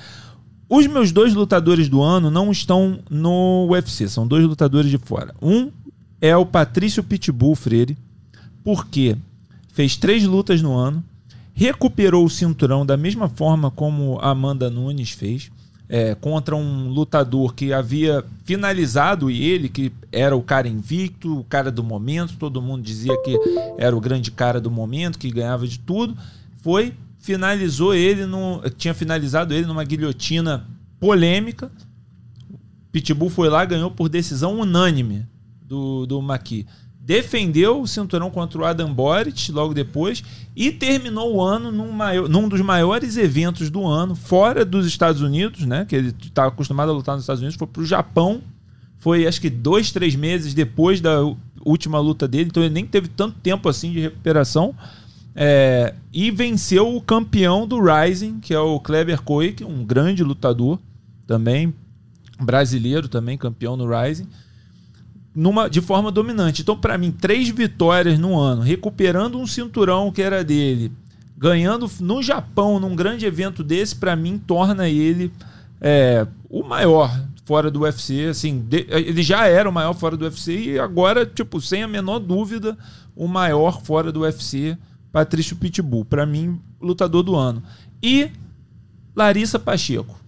Os 0.68 0.86
meus 0.86 1.10
dois 1.10 1.34
lutadores 1.34 1.88
do 1.88 2.00
ano 2.00 2.30
não 2.30 2.52
estão 2.52 3.00
no 3.10 3.66
UFC, 3.68 4.08
são 4.08 4.24
dois 4.24 4.44
lutadores 4.44 4.88
de 4.88 4.96
fora. 4.96 5.34
Um 5.42 5.72
é 6.20 6.36
o 6.36 6.46
Patrício 6.46 7.02
Pitbull 7.02 7.56
Freire, 7.56 7.98
porque 8.62 9.16
fez 9.72 9.96
três 9.96 10.22
lutas 10.22 10.62
no 10.62 10.72
ano, 10.72 11.02
recuperou 11.52 12.24
o 12.24 12.30
cinturão 12.30 12.86
da 12.86 12.96
mesma 12.96 13.28
forma 13.28 13.68
como 13.68 14.20
a 14.22 14.30
Amanda 14.30 14.70
Nunes 14.70 15.10
fez, 15.10 15.50
é, 15.88 16.14
contra 16.14 16.54
um 16.54 16.88
lutador 16.90 17.54
que 17.54 17.72
havia 17.72 18.24
finalizado 18.44 19.30
ele, 19.30 19.68
que 19.68 19.90
era 20.12 20.36
o 20.36 20.42
cara 20.42 20.68
invicto, 20.68 21.38
o 21.38 21.44
cara 21.44 21.70
do 21.70 21.82
momento, 21.82 22.36
todo 22.36 22.60
mundo 22.60 22.82
dizia 22.82 23.16
que 23.22 23.38
era 23.78 23.96
o 23.96 24.00
grande 24.00 24.30
cara 24.30 24.60
do 24.60 24.70
momento, 24.70 25.18
que 25.18 25.30
ganhava 25.30 25.66
de 25.66 25.78
tudo. 25.78 26.16
Foi, 26.62 26.92
finalizou 27.18 27.94
ele, 27.94 28.26
no, 28.26 28.60
tinha 28.76 28.92
finalizado 28.92 29.54
ele 29.54 29.66
numa 29.66 29.84
guilhotina 29.84 30.66
polêmica. 31.00 31.70
Pitbull 32.92 33.30
foi 33.30 33.48
lá, 33.48 33.64
ganhou 33.64 33.90
por 33.90 34.08
decisão 34.08 34.60
unânime 34.60 35.26
do, 35.62 36.06
do 36.06 36.20
Maqui 36.20 36.66
defendeu 37.08 37.80
o 37.80 37.88
cinturão 37.88 38.30
contra 38.30 38.60
o 38.60 38.66
Adam 38.66 38.92
Boric 38.92 39.50
logo 39.50 39.72
depois 39.72 40.22
e 40.54 40.70
terminou 40.70 41.36
o 41.36 41.42
ano 41.42 41.72
num, 41.72 41.90
maior, 41.90 42.28
num 42.28 42.46
dos 42.46 42.60
maiores 42.60 43.16
eventos 43.16 43.70
do 43.70 43.86
ano, 43.86 44.14
fora 44.14 44.62
dos 44.62 44.86
Estados 44.86 45.22
Unidos, 45.22 45.64
né? 45.64 45.86
Que 45.86 45.96
ele 45.96 46.14
está 46.22 46.44
acostumado 46.44 46.90
a 46.90 46.92
lutar 46.92 47.14
nos 47.14 47.22
Estados 47.22 47.40
Unidos, 47.40 47.56
foi 47.56 47.66
para 47.66 47.80
o 47.80 47.86
Japão. 47.86 48.42
Foi 48.98 49.26
acho 49.26 49.40
que 49.40 49.48
dois, 49.48 49.90
três 49.90 50.14
meses 50.14 50.52
depois 50.52 51.00
da 51.00 51.20
última 51.64 51.98
luta 51.98 52.28
dele, 52.28 52.50
então 52.50 52.62
ele 52.62 52.74
nem 52.74 52.84
teve 52.84 53.08
tanto 53.08 53.38
tempo 53.40 53.70
assim 53.70 53.90
de 53.90 54.00
recuperação. 54.00 54.74
É, 55.34 55.94
e 56.12 56.30
venceu 56.30 56.94
o 56.94 57.00
campeão 57.00 57.66
do 57.66 57.80
Rising, 57.80 58.38
que 58.38 58.52
é 58.52 58.60
o 58.60 58.78
Kleber 58.78 59.22
Koik, 59.22 59.64
um 59.64 59.82
grande 59.82 60.22
lutador 60.22 60.78
também, 61.26 61.72
brasileiro 62.38 63.08
também, 63.08 63.38
campeão 63.38 63.78
no 63.78 63.88
Rising 63.88 64.28
numa, 65.38 65.70
de 65.70 65.80
forma 65.80 66.10
dominante. 66.10 66.62
Então, 66.62 66.76
para 66.76 66.98
mim, 66.98 67.12
três 67.12 67.48
vitórias 67.48 68.18
no 68.18 68.36
ano, 68.36 68.60
recuperando 68.60 69.38
um 69.38 69.46
cinturão 69.46 70.10
que 70.10 70.20
era 70.20 70.42
dele, 70.42 70.90
ganhando 71.36 71.88
no 72.00 72.20
Japão, 72.20 72.80
num 72.80 72.96
grande 72.96 73.24
evento 73.24 73.62
desse, 73.62 73.94
para 73.94 74.16
mim, 74.16 74.36
torna 74.36 74.88
ele 74.88 75.32
é, 75.80 76.26
o 76.50 76.64
maior 76.64 77.16
fora 77.44 77.70
do 77.70 77.82
UFC. 77.82 78.26
Assim, 78.26 78.58
de, 78.68 78.84
ele 78.90 79.22
já 79.22 79.46
era 79.46 79.68
o 79.68 79.72
maior 79.72 79.94
fora 79.94 80.16
do 80.16 80.24
UFC 80.24 80.72
e 80.72 80.78
agora, 80.80 81.24
tipo, 81.24 81.60
sem 81.60 81.84
a 81.84 81.88
menor 81.88 82.18
dúvida, 82.18 82.76
o 83.14 83.28
maior 83.28 83.80
fora 83.82 84.10
do 84.10 84.22
UFC, 84.22 84.76
Patrício 85.12 85.54
Pitbull. 85.54 86.04
Para 86.04 86.26
mim, 86.26 86.60
lutador 86.80 87.22
do 87.22 87.36
ano. 87.36 87.62
E 88.02 88.28
Larissa 89.14 89.56
Pacheco. 89.56 90.18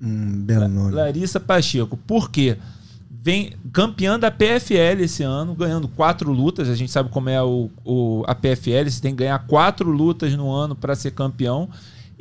Hum, 0.00 0.42
belo 0.44 0.68
nome. 0.68 0.92
Larissa 0.92 1.40
Pacheco. 1.40 1.96
Por 1.96 2.30
quê? 2.30 2.56
Porque 2.56 2.79
vem 3.22 3.52
campeã 3.72 4.18
da 4.18 4.30
PFL 4.30 5.02
esse 5.02 5.22
ano, 5.22 5.54
ganhando 5.54 5.86
quatro 5.88 6.32
lutas. 6.32 6.68
A 6.68 6.74
gente 6.74 6.90
sabe 6.90 7.10
como 7.10 7.28
é 7.28 7.42
o, 7.42 7.70
o 7.84 8.24
a 8.26 8.34
PFL, 8.34 8.88
você 8.88 9.00
tem 9.00 9.12
que 9.12 9.18
ganhar 9.18 9.38
quatro 9.46 9.90
lutas 9.90 10.34
no 10.34 10.50
ano 10.50 10.74
para 10.74 10.94
ser 10.94 11.10
campeão. 11.10 11.68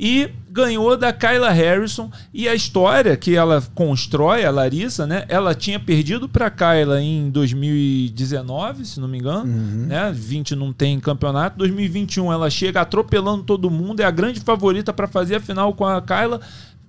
e 0.01 0.29
ganhou 0.49 0.95
da 0.97 1.11
Kyla 1.11 1.51
Harrison. 1.51 2.09
E 2.33 2.47
a 2.47 2.55
história 2.55 3.15
que 3.17 3.35
ela 3.35 3.61
constrói, 3.75 4.45
a 4.45 4.51
Larissa, 4.51 5.05
né? 5.05 5.25
Ela 5.27 5.53
tinha 5.53 5.79
perdido 5.79 6.27
para 6.27 6.49
Kyla 6.49 7.01
em 7.01 7.29
2019, 7.29 8.85
se 8.85 8.99
não 8.99 9.07
me 9.07 9.19
engano, 9.19 9.51
uhum. 9.51 9.87
né? 9.87 10.11
20 10.13 10.55
não 10.55 10.71
tem 10.73 10.99
campeonato. 10.99 11.57
2021 11.57 12.31
ela 12.31 12.49
chega 12.49 12.81
atropelando 12.81 13.43
todo 13.43 13.69
mundo, 13.69 13.99
é 13.99 14.05
a 14.05 14.11
grande 14.11 14.39
favorita 14.39 14.93
para 14.93 15.07
fazer 15.07 15.35
a 15.35 15.39
final 15.41 15.73
com 15.73 15.85
a 15.85 16.01
Kyla, 16.01 16.39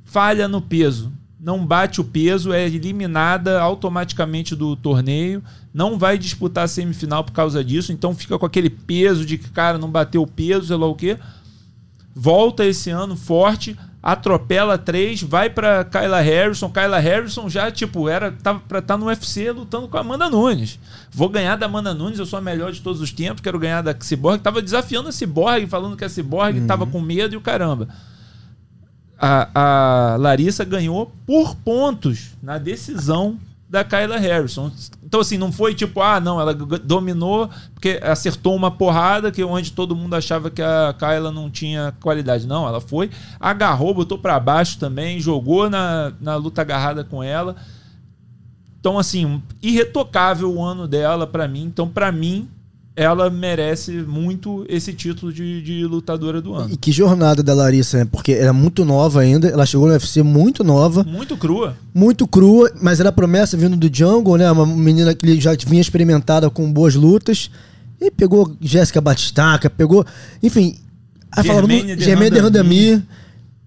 falha 0.05 0.49
no 0.49 0.61
peso. 0.61 1.12
Não 1.42 1.64
bate 1.64 2.00
o 2.00 2.04
peso, 2.04 2.52
é 2.52 2.66
eliminada 2.66 3.61
automaticamente 3.61 4.54
do 4.54 4.76
torneio, 4.76 5.42
não 5.73 5.99
vai 5.99 6.18
disputar 6.18 6.64
a 6.64 6.68
semifinal 6.68 7.25
por 7.25 7.32
causa 7.32 7.64
disso, 7.64 7.92
então 7.92 8.14
fica 8.14 8.38
com 8.38 8.44
aquele 8.44 8.68
peso 8.68 9.25
de 9.25 9.38
que, 9.38 9.49
cara, 9.49 9.78
não 9.78 9.90
bateu 9.90 10.23
o 10.23 10.26
peso, 10.26 10.66
sei 10.66 10.76
lá 10.76 10.87
o 10.87 10.94
quê 10.94 11.16
volta 12.14 12.64
esse 12.64 12.90
ano 12.90 13.16
forte, 13.16 13.76
atropela 14.02 14.78
três, 14.78 15.23
vai 15.23 15.50
para 15.50 15.85
Kyla 15.85 16.20
Harrison. 16.20 16.70
Kyla 16.70 16.99
Harrison 16.99 17.49
já, 17.49 17.70
tipo, 17.70 18.09
era 18.09 18.32
tava 18.32 18.61
pra 18.61 18.78
estar 18.78 18.94
tá 18.94 18.99
no 18.99 19.06
UFC 19.06 19.50
lutando 19.50 19.88
com 19.88 19.97
a 19.97 20.00
Amanda 20.00 20.28
Nunes. 20.28 20.78
Vou 21.11 21.28
ganhar 21.28 21.56
da 21.56 21.66
Amanda 21.66 21.94
Nunes, 21.94 22.18
eu 22.18 22.26
sou 22.26 22.38
a 22.38 22.42
melhor 22.42 22.73
de 22.73 22.80
todos 22.80 23.00
os 23.00 23.12
tempos, 23.12 23.42
quero 23.42 23.59
ganhar 23.59 23.82
da 23.82 23.94
Cyborg. 23.99 24.42
Tava 24.42 24.62
desafiando 24.62 25.09
a 25.09 25.12
Cyborg, 25.12 25.66
falando 25.66 25.97
que 25.97 26.04
a 26.04 26.09
Cyborg 26.09 26.59
uhum. 26.59 26.66
tava 26.66 26.87
com 26.87 27.00
medo 27.00 27.35
e 27.35 27.37
o 27.37 27.40
caramba. 27.40 27.88
A, 29.21 30.15
a 30.15 30.17
Larissa 30.17 30.65
ganhou 30.65 31.12
por 31.27 31.55
pontos 31.57 32.31
na 32.43 32.57
decisão 32.57 33.39
da 33.71 33.85
Kyla 33.85 34.19
Harrison. 34.19 34.73
Então, 35.05 35.21
assim, 35.21 35.39
não 35.39 35.53
foi 35.53 35.75
tipo, 35.75 36.00
ah, 36.00 36.19
não, 36.19 36.41
ela 36.41 36.53
dominou 36.53 37.49
porque 37.73 38.00
acertou 38.03 38.57
uma 38.57 38.71
porrada 38.71 39.31
que 39.31 39.45
onde 39.45 39.71
todo 39.71 39.95
mundo 39.95 40.15
achava 40.15 40.50
que 40.50 40.61
a 40.61 40.93
Kyla 40.99 41.31
não 41.31 41.49
tinha 41.49 41.95
qualidade. 42.00 42.49
Não, 42.49 42.67
ela 42.67 42.81
foi, 42.81 43.11
agarrou, 43.39 43.95
botou 43.95 44.19
para 44.19 44.41
baixo 44.41 44.77
também, 44.77 45.21
jogou 45.21 45.71
na, 45.71 46.12
na 46.21 46.35
luta 46.35 46.62
agarrada 46.62 47.05
com 47.05 47.23
ela. 47.23 47.55
Então, 48.81 48.99
assim, 48.99 49.41
irretocável 49.62 50.53
o 50.53 50.65
ano 50.65 50.89
dela 50.89 51.25
para 51.25 51.47
mim. 51.47 51.62
Então, 51.62 51.89
para 51.89 52.11
mim, 52.11 52.49
ela 53.00 53.30
merece 53.30 53.92
muito 53.92 54.66
esse 54.69 54.92
título 54.92 55.33
de, 55.33 55.62
de, 55.62 55.87
lutadora 55.87 56.38
do 56.38 56.52
ano. 56.52 56.75
E 56.75 56.76
que 56.76 56.92
jornada 56.92 57.42
da 57.42 57.54
Larissa, 57.54 57.97
né? 57.97 58.04
Porque 58.04 58.33
era 58.33 58.52
muito 58.52 58.85
nova 58.85 59.23
ainda, 59.23 59.49
ela 59.49 59.64
chegou 59.64 59.87
no 59.87 59.95
UFC 59.95 60.23
muito 60.23 60.62
nova. 60.62 61.02
Muito 61.02 61.35
crua. 61.35 61.75
Muito 61.95 62.28
crua, 62.28 62.71
mas 62.78 63.00
era 63.00 63.11
promessa 63.11 63.57
vindo 63.57 63.75
do 63.75 63.88
Jungle, 63.90 64.37
né? 64.37 64.52
Uma 64.52 64.66
menina 64.66 65.14
que 65.14 65.40
já 65.40 65.52
vinha 65.66 65.80
experimentada 65.80 66.50
com 66.50 66.71
boas 66.71 66.95
lutas. 66.95 67.50
E 67.99 68.11
pegou 68.11 68.54
Jéssica 68.61 69.00
Batistaca, 69.00 69.71
pegou. 69.71 70.04
Enfim. 70.42 70.76
Aí 71.33 71.42
falaram, 71.42 71.69
Germaine 71.97 72.37
de 72.37 72.38
Randami. 72.38 73.02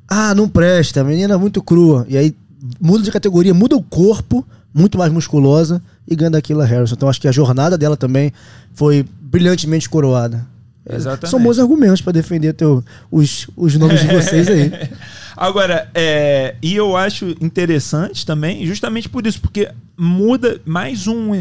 Ah, 0.08 0.36
não 0.36 0.48
presta, 0.48 1.02
a 1.02 1.04
menina 1.04 1.34
é 1.34 1.38
muito 1.38 1.60
crua. 1.60 2.06
E 2.08 2.16
aí 2.16 2.36
muda 2.80 3.04
de 3.04 3.12
categoria, 3.12 3.52
muda 3.52 3.76
o 3.76 3.82
corpo, 3.82 4.46
muito 4.72 4.96
mais 4.96 5.12
musculosa 5.12 5.82
e 6.08 6.16
ganha 6.16 6.30
daquela 6.30 6.66
Harrison. 6.66 6.94
Então 6.94 7.10
acho 7.10 7.20
que 7.20 7.28
a 7.28 7.32
jornada 7.32 7.80
dela 7.80 7.98
também 7.98 8.32
foi 8.76 9.04
brilhantemente 9.34 9.90
coroada. 9.90 10.48
Exatamente. 10.88 11.32
São 11.32 11.42
bons 11.42 11.58
argumentos 11.58 12.02
para 12.02 12.14
defender 12.14 12.54
teu, 12.54 12.84
os, 13.10 13.48
os 13.58 13.76
nomes 13.76 14.02
de 14.02 14.08
vocês 14.08 14.48
aí. 14.48 14.72
Agora, 15.36 15.90
é, 15.96 16.56
e 16.62 16.76
eu 16.76 16.96
acho 16.96 17.36
interessante 17.42 18.26
também, 18.26 18.64
justamente 18.68 19.10
por 19.10 19.26
isso, 19.26 19.42
porque 19.42 19.72
muda 19.98 20.62
mais 20.64 21.08
um, 21.08 21.32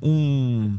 um 0.00 0.76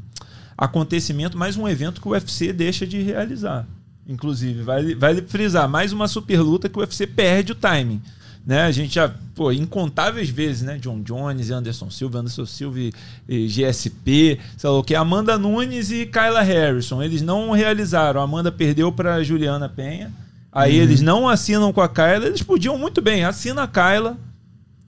acontecimento, 0.57 1.37
mais 1.37 1.57
um 1.57 1.67
evento 1.67 1.99
que 1.99 2.07
o 2.07 2.11
UFC 2.11 2.53
deixa 2.53 2.87
de 2.87 3.01
realizar. 3.01 3.67
Inclusive, 4.07 4.63
vale, 4.63 4.95
vale 4.95 5.21
frisar, 5.23 5.67
mais 5.67 5.91
uma 5.91 6.07
super 6.07 6.39
luta 6.39 6.69
que 6.69 6.77
o 6.77 6.81
UFC 6.81 7.05
perde 7.05 7.51
o 7.51 7.55
timing. 7.55 8.01
Né? 8.45 8.63
A 8.63 8.71
gente 8.71 8.95
já, 8.95 9.13
pô, 9.35 9.51
incontáveis 9.51 10.29
vezes, 10.29 10.63
né? 10.63 10.77
John 10.79 11.01
Jones, 11.01 11.51
Anderson 11.51 11.89
Silva, 11.89 12.19
Anderson 12.19 12.45
Silva 12.45 12.79
e, 12.79 12.93
e 13.29 13.47
GSP, 13.47 14.39
sei 14.57 14.69
lá 14.69 14.79
o 14.79 14.83
que, 14.83 14.95
Amanda 14.95 15.37
Nunes 15.37 15.91
e 15.91 16.05
Kyla 16.05 16.41
Harrison. 16.41 17.03
Eles 17.03 17.21
não 17.21 17.51
realizaram. 17.51 18.19
A 18.19 18.23
Amanda 18.23 18.51
perdeu 18.51 18.91
para 18.91 19.23
Juliana 19.23 19.69
Penha. 19.69 20.11
Aí 20.51 20.77
uhum. 20.77 20.83
eles 20.83 21.01
não 21.01 21.29
assinam 21.29 21.71
com 21.71 21.81
a 21.81 21.87
Kyla. 21.87 22.25
Eles 22.25 22.41
podiam 22.41 22.77
muito 22.77 23.01
bem, 23.01 23.23
assina 23.23 23.63
a 23.63 23.67
Kyla. 23.67 24.17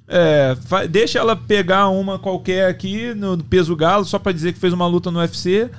É, 0.08 0.56
deixa 0.90 1.20
ela 1.20 1.36
pegar 1.36 1.90
uma 1.90 2.20
qualquer 2.20 2.68
aqui 2.68 3.14
no 3.14 3.38
peso 3.38 3.76
galo, 3.76 4.04
só 4.04 4.20
para 4.20 4.32
dizer 4.32 4.54
que 4.54 4.60
fez 4.60 4.74
uma 4.74 4.88
luta 4.88 5.10
no 5.12 5.20
UFC. 5.20 5.70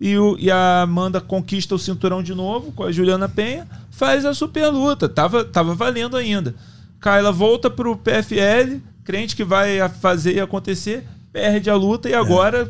E, 0.00 0.16
o, 0.18 0.36
e 0.38 0.50
a 0.50 0.82
Amanda 0.82 1.20
conquista 1.20 1.74
o 1.74 1.78
cinturão 1.78 2.22
de 2.22 2.34
novo 2.34 2.72
com 2.72 2.84
a 2.84 2.92
Juliana 2.92 3.28
Penha, 3.28 3.66
faz 3.90 4.24
a 4.24 4.34
super 4.34 4.68
luta. 4.68 5.08
Tava, 5.08 5.44
tava 5.44 5.74
valendo 5.74 6.16
ainda. 6.16 6.54
Kyla 7.04 7.30
volta 7.30 7.68
pro 7.68 7.94
PFL, 7.94 8.78
crente 9.04 9.36
que 9.36 9.44
vai 9.44 9.86
fazer 10.00 10.36
e 10.36 10.40
acontecer, 10.40 11.04
perde 11.30 11.68
a 11.68 11.76
luta 11.76 12.08
e 12.08 12.14
agora 12.14 12.62
é. 12.62 12.68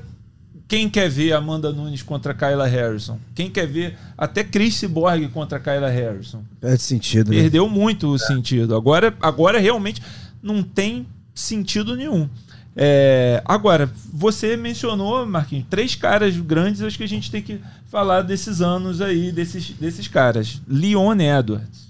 quem 0.66 0.90
quer 0.90 1.08
ver 1.08 1.34
Amanda 1.34 1.70
Nunes 1.72 2.02
contra 2.02 2.34
Kyla 2.34 2.66
Harrison? 2.66 3.16
Quem 3.32 3.48
quer 3.48 3.68
ver 3.68 3.96
até 4.18 4.42
Chris 4.42 4.82
Borg 4.82 5.28
contra 5.28 5.60
Kyla 5.60 5.88
Harrison? 5.88 6.42
Perde 6.60 6.82
sentido. 6.82 7.30
Né? 7.30 7.42
Perdeu 7.42 7.68
muito 7.68 8.10
o 8.10 8.16
é. 8.16 8.18
sentido. 8.18 8.74
Agora, 8.74 9.14
agora 9.22 9.60
realmente 9.60 10.02
não 10.42 10.64
tem 10.64 11.06
sentido 11.32 11.94
nenhum. 11.94 12.28
É, 12.76 13.40
agora, 13.44 13.88
você 14.12 14.56
mencionou, 14.56 15.24
Marquinhos, 15.24 15.66
três 15.70 15.94
caras 15.94 16.36
grandes, 16.36 16.82
acho 16.82 16.98
que 16.98 17.04
a 17.04 17.08
gente 17.08 17.30
tem 17.30 17.40
que 17.40 17.60
falar 17.88 18.22
desses 18.22 18.60
anos 18.60 19.00
aí, 19.00 19.30
desses, 19.30 19.70
desses 19.70 20.08
caras. 20.08 20.60
Leon 20.66 21.20
Edwards. 21.20 21.83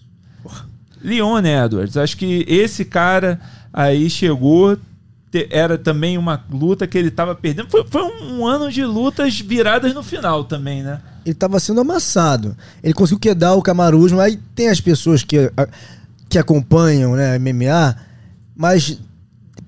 Leon 1.04 1.44
Edwards. 1.44 1.98
Acho 1.98 2.16
que 2.16 2.44
esse 2.48 2.84
cara 2.84 3.38
aí 3.72 4.08
chegou. 4.08 4.76
Era 5.50 5.76
também 5.76 6.16
uma 6.16 6.42
luta 6.48 6.86
que 6.86 6.96
ele 6.96 7.08
estava 7.08 7.34
perdendo. 7.34 7.68
Foi, 7.68 7.84
foi 7.84 8.02
um 8.02 8.46
ano 8.46 8.70
de 8.70 8.84
lutas 8.84 9.40
viradas 9.40 9.92
no 9.92 10.00
final 10.00 10.44
também, 10.44 10.80
né? 10.80 11.00
Ele 11.26 11.32
estava 11.32 11.58
sendo 11.58 11.80
amassado. 11.80 12.56
Ele 12.82 12.94
conseguiu 12.94 13.18
quedar 13.18 13.54
o 13.54 13.62
Camaruzmo. 13.62 14.20
Aí 14.20 14.38
tem 14.54 14.68
as 14.68 14.80
pessoas 14.80 15.24
que, 15.24 15.50
que 16.28 16.38
acompanham 16.38 17.16
né, 17.16 17.36
MMA, 17.36 17.96
mas 18.56 19.00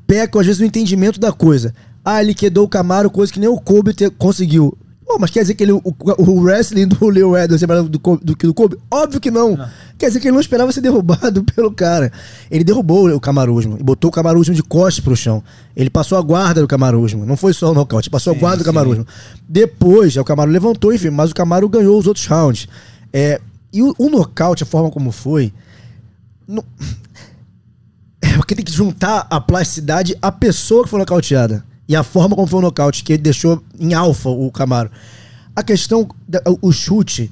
pecam 0.06 0.40
às 0.40 0.46
vezes 0.46 0.60
no 0.60 0.66
entendimento 0.66 1.18
da 1.18 1.32
coisa. 1.32 1.74
Ah, 2.04 2.22
ele 2.22 2.34
quedou 2.34 2.64
o 2.64 2.68
Camaro, 2.68 3.10
coisa 3.10 3.32
que 3.32 3.40
nem 3.40 3.48
o 3.48 3.58
Kobe 3.58 3.92
te, 3.92 4.08
conseguiu. 4.10 4.78
Pô, 5.06 5.18
mas 5.20 5.30
quer 5.30 5.42
dizer 5.42 5.54
que 5.54 5.62
ele, 5.62 5.70
o, 5.70 5.82
o 5.84 6.40
wrestling 6.40 6.88
do 6.88 7.08
Leo 7.08 7.36
Edwards 7.36 7.62
é 7.62 7.66
melhor 7.66 7.84
do, 7.84 8.36
que 8.36 8.44
do 8.44 8.52
Kobe? 8.52 8.76
Óbvio 8.90 9.20
que 9.20 9.30
não. 9.30 9.56
não. 9.56 9.68
Quer 9.96 10.08
dizer 10.08 10.18
que 10.18 10.26
ele 10.26 10.32
não 10.32 10.40
esperava 10.40 10.72
ser 10.72 10.80
derrubado 10.80 11.44
pelo 11.54 11.70
cara. 11.70 12.10
Ele 12.50 12.64
derrubou 12.64 13.08
o 13.14 13.20
Camaruzmo 13.20 13.76
e 13.78 13.84
botou 13.84 14.08
o 14.08 14.12
Camaruzmo 14.12 14.52
de 14.52 14.64
costas 14.64 15.04
pro 15.04 15.14
chão. 15.14 15.44
Ele 15.76 15.88
passou 15.88 16.18
a 16.18 16.20
guarda 16.20 16.60
do 16.60 16.66
Camaruzmo. 16.66 17.24
Não 17.24 17.36
foi 17.36 17.52
só 17.52 17.70
o 17.70 17.74
nocaute, 17.74 18.10
passou 18.10 18.32
sim, 18.32 18.38
a 18.38 18.40
guarda 18.40 18.58
do 18.58 18.64
Camaruzmo. 18.64 19.06
Depois, 19.48 20.16
o 20.16 20.24
Camaro 20.24 20.50
levantou, 20.50 20.92
enfim, 20.92 21.10
mas 21.10 21.30
o 21.30 21.34
Camaro 21.34 21.68
ganhou 21.68 21.96
os 21.96 22.08
outros 22.08 22.26
rounds. 22.26 22.68
É, 23.12 23.40
e 23.72 23.82
o, 23.84 23.94
o 23.96 24.10
nocaute, 24.10 24.64
a 24.64 24.66
forma 24.66 24.90
como 24.90 25.12
foi. 25.12 25.52
No... 26.48 26.64
É 28.18 28.36
porque 28.38 28.54
tem 28.54 28.64
que 28.64 28.72
juntar 28.72 29.26
a 29.30 29.40
plasticidade 29.40 30.16
à 30.20 30.32
pessoa 30.32 30.82
que 30.82 30.90
foi 30.90 30.98
nocauteada. 30.98 31.64
E 31.88 31.94
a 31.94 32.02
forma 32.02 32.34
como 32.34 32.46
foi 32.46 32.58
o 32.58 32.62
nocaute, 32.62 33.04
que 33.04 33.12
ele 33.12 33.22
deixou 33.22 33.62
em 33.78 33.94
alfa 33.94 34.28
o 34.28 34.50
Camaro. 34.50 34.90
A 35.54 35.62
questão, 35.62 36.08
o 36.60 36.72
chute, 36.72 37.30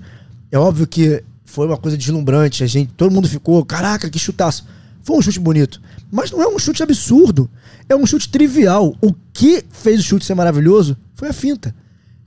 é 0.51 0.59
óbvio 0.59 0.87
que 0.87 1.23
foi 1.45 1.67
uma 1.67 1.77
coisa 1.77 1.97
deslumbrante. 1.97 2.65
A 2.65 2.67
gente, 2.67 2.93
todo 2.95 3.13
mundo 3.13 3.29
ficou, 3.29 3.65
caraca, 3.65 4.09
que 4.09 4.19
chutaço. 4.19 4.65
Foi 5.03 5.17
um 5.17 5.23
chute 5.23 5.39
bonito. 5.39 5.81
Mas 6.11 6.31
não 6.31 6.43
é 6.43 6.49
um 6.49 6.59
chute 6.59 6.83
absurdo. 6.83 7.51
É 7.89 7.95
um 7.95 8.07
chute 8.07 8.29
trivial. 8.29 8.97
O 9.01 9.13
que 9.33 9.65
fez 9.71 10.01
o 10.01 10.03
chute 10.03 10.25
ser 10.25 10.35
maravilhoso 10.35 10.97
foi 11.15 11.29
a 11.29 11.33
finta. 11.33 11.75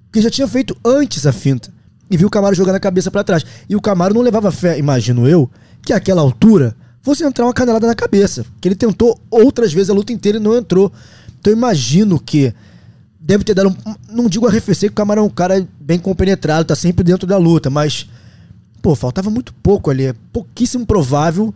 Porque 0.06 0.22
já 0.22 0.30
tinha 0.30 0.48
feito 0.48 0.78
antes 0.86 1.26
a 1.26 1.32
finta. 1.32 1.72
E 2.10 2.16
viu 2.16 2.28
o 2.28 2.32
Camaro 2.32 2.56
jogando 2.56 2.76
a 2.76 2.80
cabeça 2.80 3.10
para 3.10 3.24
trás. 3.24 3.46
E 3.68 3.76
o 3.76 3.82
Camaro 3.82 4.14
não 4.14 4.22
levava 4.22 4.52
fé, 4.52 4.78
imagino 4.78 5.28
eu, 5.28 5.50
que 5.82 5.92
àquela 5.92 6.22
altura 6.22 6.76
fosse 7.02 7.24
entrar 7.24 7.46
uma 7.46 7.54
canelada 7.54 7.88
na 7.88 7.96
cabeça. 7.96 8.46
Que 8.62 8.68
ele 8.68 8.76
tentou 8.76 9.20
outras 9.30 9.74
vezes 9.74 9.90
a 9.90 9.94
luta 9.94 10.14
inteira 10.14 10.38
e 10.38 10.42
não 10.42 10.56
entrou. 10.56 10.92
Então 11.48 11.54
eu 11.54 11.58
imagino 11.58 12.20
que 12.20 12.54
deve 13.18 13.46
ter 13.46 13.54
dado. 13.54 13.70
Um, 13.70 13.96
não 14.12 14.28
digo 14.28 14.46
arrefecer, 14.46 14.90
que 14.90 14.94
o 14.94 14.96
Camaro 14.96 15.22
é 15.22 15.24
um 15.24 15.30
cara 15.30 15.66
bem 15.80 15.98
compenetrado, 15.98 16.66
tá 16.66 16.76
sempre 16.76 17.06
dentro 17.06 17.26
da 17.26 17.38
luta, 17.38 17.70
mas 17.70 18.10
pô, 18.82 18.94
faltava 18.96 19.30
muito 19.30 19.54
pouco 19.54 19.90
ali. 19.90 20.08
É 20.08 20.16
pouquíssimo 20.34 20.86
provável. 20.86 21.56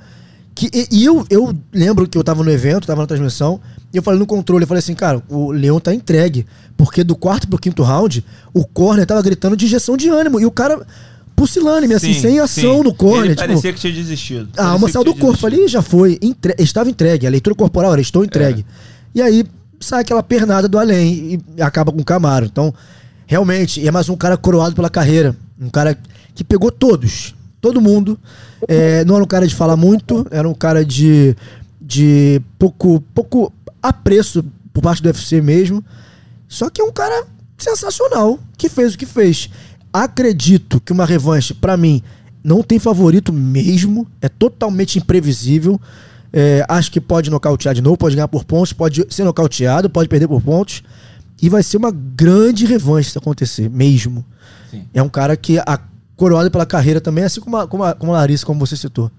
Que, 0.55 0.69
e, 0.73 0.87
e, 0.91 1.05
eu, 1.05 1.25
eu 1.29 1.53
lembro 1.73 2.07
que 2.07 2.17
eu 2.17 2.23
tava 2.23 2.41
no 2.41 2.51
evento, 2.51 2.87
tava 2.87 3.01
na 3.01 3.07
transmissão, 3.07 3.59
e 3.93 3.97
eu 3.97 4.03
falei 4.03 4.19
no 4.19 4.25
controle, 4.25 4.63
eu 4.63 4.67
falei 4.67 4.79
assim, 4.79 4.93
cara, 4.93 5.21
o 5.29 5.51
Leão 5.51 5.79
tá 5.79 5.93
entregue. 5.93 6.45
Porque 6.77 7.03
do 7.03 7.15
quarto 7.15 7.47
pro 7.47 7.59
quinto 7.59 7.83
round, 7.83 8.23
o 8.53 8.65
corner 8.65 9.05
tava 9.05 9.21
gritando 9.21 9.57
de 9.57 9.65
injeção 9.65 9.97
de 9.97 10.07
ânimo. 10.07 10.39
E 10.39 10.45
o 10.45 10.51
cara, 10.51 10.85
pusilânime, 11.35 11.95
assim, 11.95 12.13
sem 12.13 12.39
ação 12.39 12.77
sim. 12.77 12.83
no 12.83 12.93
corner. 12.93 13.25
Ele 13.25 13.35
tipo, 13.35 13.47
parecia 13.47 13.73
que 13.73 13.79
tinha 13.79 13.93
desistido. 13.93 14.49
A 14.57 14.67
alma 14.67 14.89
saiu 14.89 15.03
do 15.03 15.15
corpo 15.15 15.45
ali 15.45 15.67
já 15.67 15.81
foi. 15.81 16.17
Entre, 16.21 16.55
estava 16.59 16.89
entregue. 16.89 17.27
A 17.27 17.29
leitura 17.29 17.55
corporal 17.55 17.91
era, 17.91 18.01
estou 18.01 18.23
entregue. 18.23 18.65
É. 19.15 19.19
E 19.19 19.21
aí 19.21 19.45
sai 19.81 20.01
aquela 20.01 20.23
pernada 20.23 20.67
do 20.69 20.77
além 20.77 21.41
e 21.57 21.61
acaba 21.61 21.91
com 21.91 21.99
o 21.99 22.05
Camaro. 22.05 22.45
Então, 22.45 22.73
realmente, 23.25 23.85
é 23.85 23.91
mais 23.91 24.07
um 24.07 24.15
cara 24.15 24.37
coroado 24.37 24.75
pela 24.75 24.89
carreira. 24.89 25.35
Um 25.59 25.69
cara 25.69 25.97
que 26.33 26.43
pegou 26.43 26.71
todos. 26.71 27.35
todo 27.59 27.81
mundo. 27.81 28.17
É, 28.67 29.03
não 29.05 29.15
era 29.15 29.23
um 29.23 29.27
cara 29.27 29.47
de 29.47 29.55
falar 29.55 29.75
muito, 29.75 30.25
era 30.31 30.47
um 30.47 30.53
cara 30.53 30.85
de, 30.85 31.35
de 31.79 32.41
pouco, 32.57 33.01
pouco 33.13 33.51
apreço 33.81 34.43
por 34.73 34.81
parte 34.81 35.01
do 35.01 35.07
UFC 35.07 35.41
mesmo. 35.41 35.83
Só 36.47 36.69
que 36.69 36.81
é 36.81 36.83
um 36.83 36.91
cara 36.91 37.25
sensacional 37.57 38.39
que 38.57 38.69
fez 38.69 38.93
o 38.93 38.97
que 38.97 39.05
fez. 39.05 39.49
Acredito 39.93 40.79
que 40.79 40.91
uma 40.91 41.05
revanche, 41.05 41.53
para 41.53 41.75
mim, 41.75 42.01
não 42.43 42.63
tem 42.63 42.79
favorito 42.79 43.31
mesmo. 43.31 44.07
É 44.21 44.29
totalmente 44.29 44.97
imprevisível. 44.97 45.79
É, 46.33 46.65
acho 46.69 46.91
que 46.91 47.01
pode 47.01 47.29
nocautear 47.29 47.75
de 47.75 47.81
novo, 47.81 47.97
pode 47.97 48.15
ganhar 48.15 48.27
por 48.27 48.43
pontos, 48.43 48.71
pode 48.73 49.05
ser 49.09 49.23
nocauteado, 49.23 49.89
pode 49.89 50.07
perder 50.07 50.27
por 50.27 50.41
pontos. 50.41 50.83
E 51.41 51.49
vai 51.49 51.63
ser 51.63 51.77
uma 51.77 51.91
grande 51.91 52.65
revanche 52.65 53.09
se 53.09 53.17
acontecer, 53.17 53.69
mesmo. 53.69 54.23
Sim. 54.69 54.85
É 54.93 55.01
um 55.01 55.09
cara 55.09 55.35
que 55.35 55.59
a 55.59 55.79
coroado 56.15 56.51
pela 56.51 56.67
carreira 56.67 57.01
também, 57.01 57.23
assim 57.23 57.41
como 57.41 57.57
a, 57.57 57.67
como 57.67 57.83
a, 57.83 57.95
como 57.95 58.13
a 58.13 58.17
Larissa, 58.17 58.45
como 58.45 58.59
você 58.59 58.77
citou. 58.77 59.11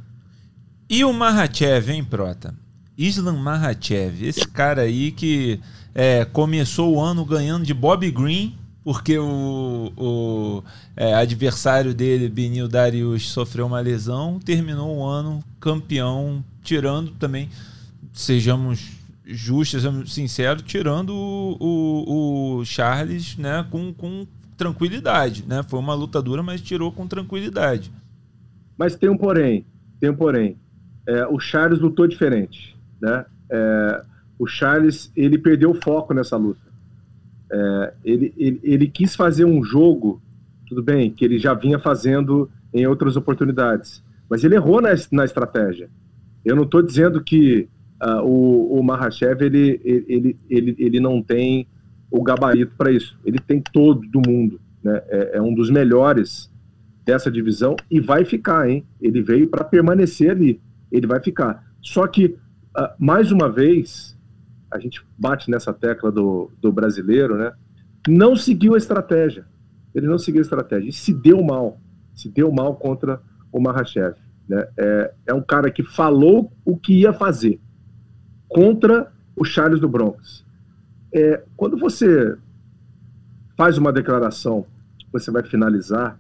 E 0.89 1.05
o 1.05 1.13
Mahachev, 1.13 1.91
hein, 1.91 2.05
Prota? 2.05 2.55
Islam 2.97 3.39
Mahachev, 3.39 4.25
esse 4.25 4.47
cara 4.47 4.83
aí 4.83 5.11
que 5.11 5.59
é, 5.95 6.25
começou 6.25 6.95
o 6.95 7.01
ano 7.01 7.25
ganhando 7.25 7.65
de 7.65 7.75
Bob 7.75 8.09
Green, 8.11 8.57
porque 8.85 9.19
o, 9.19 9.93
o 9.97 10.65
é, 10.97 11.15
adversário 11.15 11.95
dele, 11.95 12.29
Benil 12.29 12.69
Darius, 12.69 13.31
sofreu 13.31 13.67
uma 13.67 13.81
lesão, 13.81 14.41
terminou 14.41 14.99
o 14.99 15.05
ano 15.05 15.43
campeão, 15.61 16.45
tirando 16.63 17.13
também, 17.13 17.49
sejamos 18.13 18.91
justos, 19.25 19.81
sejamos 19.81 20.13
sinceros, 20.13 20.63
tirando 20.63 21.11
o, 21.11 21.57
o, 21.61 22.57
o 22.59 22.65
Charles 22.65 23.37
né, 23.37 23.65
com, 23.71 23.93
com 23.93 24.27
tranquilidade, 24.57 25.45
né? 25.47 25.63
Foi 25.63 25.79
uma 25.79 25.95
luta 25.95 26.21
dura, 26.21 26.43
mas 26.43 26.61
tirou 26.61 26.93
com 26.93 27.07
tranquilidade. 27.07 27.93
Mas 28.77 28.95
tem 28.97 29.09
um 29.09 29.17
porém, 29.17 29.65
tem 30.01 30.11
um 30.11 30.17
porém. 30.17 30.57
É, 31.07 31.27
o 31.27 31.39
Charles 31.39 31.81
lutou 31.81 32.07
diferente, 32.07 32.77
né? 33.01 33.25
É, 33.51 34.03
o 34.39 34.47
Charles 34.47 35.11
ele 35.17 35.39
perdeu 35.39 35.71
o 35.71 35.83
foco 35.83 36.15
nessa 36.15 36.37
luta. 36.37 36.72
É, 37.53 37.93
ele, 38.03 38.33
ele, 38.37 38.61
ele 38.63 38.89
quis 38.89 39.15
fazer 39.15 39.45
um 39.45 39.63
jogo, 39.63 40.23
tudo 40.67 40.83
bem, 40.83 41.11
que 41.11 41.25
ele 41.25 41.39
já 41.39 41.53
vinha 41.53 41.79
fazendo 41.79 42.51
em 42.73 42.87
outras 42.87 43.17
oportunidades, 43.17 44.03
mas 44.29 44.43
ele 44.43 44.55
errou 44.55 44.81
na, 44.81 44.91
na 45.11 45.25
estratégia. 45.25 45.91
Eu 46.43 46.57
não 46.57 46.63
estou 46.65 46.83
dizendo 46.83 47.23
que 47.23 47.69
uh, 48.03 48.23
o, 48.23 48.81
o 48.81 48.83
Mahashev 48.83 49.43
ele, 49.43 49.81
ele, 49.85 50.37
ele, 50.49 50.77
ele 50.79 51.01
não 51.01 51.23
tem 51.23 51.67
o 52.11 52.23
gabarito 52.23 52.75
para 52.77 52.91
isso. 52.91 53.17
Ele 53.25 53.39
tem 53.39 53.61
todo 53.61 54.01
do 54.09 54.21
mundo, 54.27 54.61
né? 54.83 55.03
É, 55.09 55.37
é, 55.37 55.43
um 55.43 55.55
dos 55.55 55.71
melhores 55.71 56.51
dessa 57.05 57.31
divisão 57.31 57.77
e 57.91 58.01
vai 58.01 58.25
ficar, 58.25 58.69
hein? 58.69 58.85
Ele 59.01 59.23
veio 59.23 59.49
para 59.49 59.65
permanecer 59.65 60.31
ali, 60.31 60.61
ele 60.91 61.07
vai 61.07 61.21
ficar. 61.21 61.65
Só 61.81 62.07
que, 62.07 62.27
uh, 62.77 62.89
mais 62.99 63.31
uma 63.31 63.51
vez, 63.51 64.17
a 64.73 64.79
gente 64.79 65.05
bate 65.19 65.51
nessa 65.51 65.73
tecla 65.73 66.11
do, 66.11 66.51
do 66.61 66.73
brasileiro, 66.73 67.37
né? 67.37 67.53
Não 68.09 68.35
seguiu 68.35 68.75
a 68.75 68.79
estratégia. 68.79 69.45
Ele 69.95 70.07
não 70.07 70.19
seguiu 70.19 70.41
a 70.41 70.43
estratégia 70.43 70.89
e 70.89 70.93
se 70.93 71.13
deu 71.13 71.43
mal. 71.43 71.79
Se 72.15 72.29
deu 72.29 72.51
mal 72.51 72.75
contra 72.77 73.21
o 73.53 73.61
Mahashev. 73.61 74.17
Né? 74.49 74.67
É, 74.77 75.15
é 75.29 75.35
um 75.35 75.43
cara 75.43 75.71
que 75.71 75.83
falou 75.83 76.51
o 76.65 76.77
que 76.77 77.01
ia 77.01 77.13
fazer 77.13 77.61
contra 78.49 79.13
o 79.37 79.45
Charles 79.45 79.81
do 79.81 79.89
Bronx. 79.89 80.45
É, 81.15 81.45
quando 81.57 81.77
você 81.77 82.37
faz 83.57 83.77
uma 83.77 83.93
declaração, 83.93 84.67
você 85.13 85.31
vai 85.31 85.43
finalizar 85.43 86.19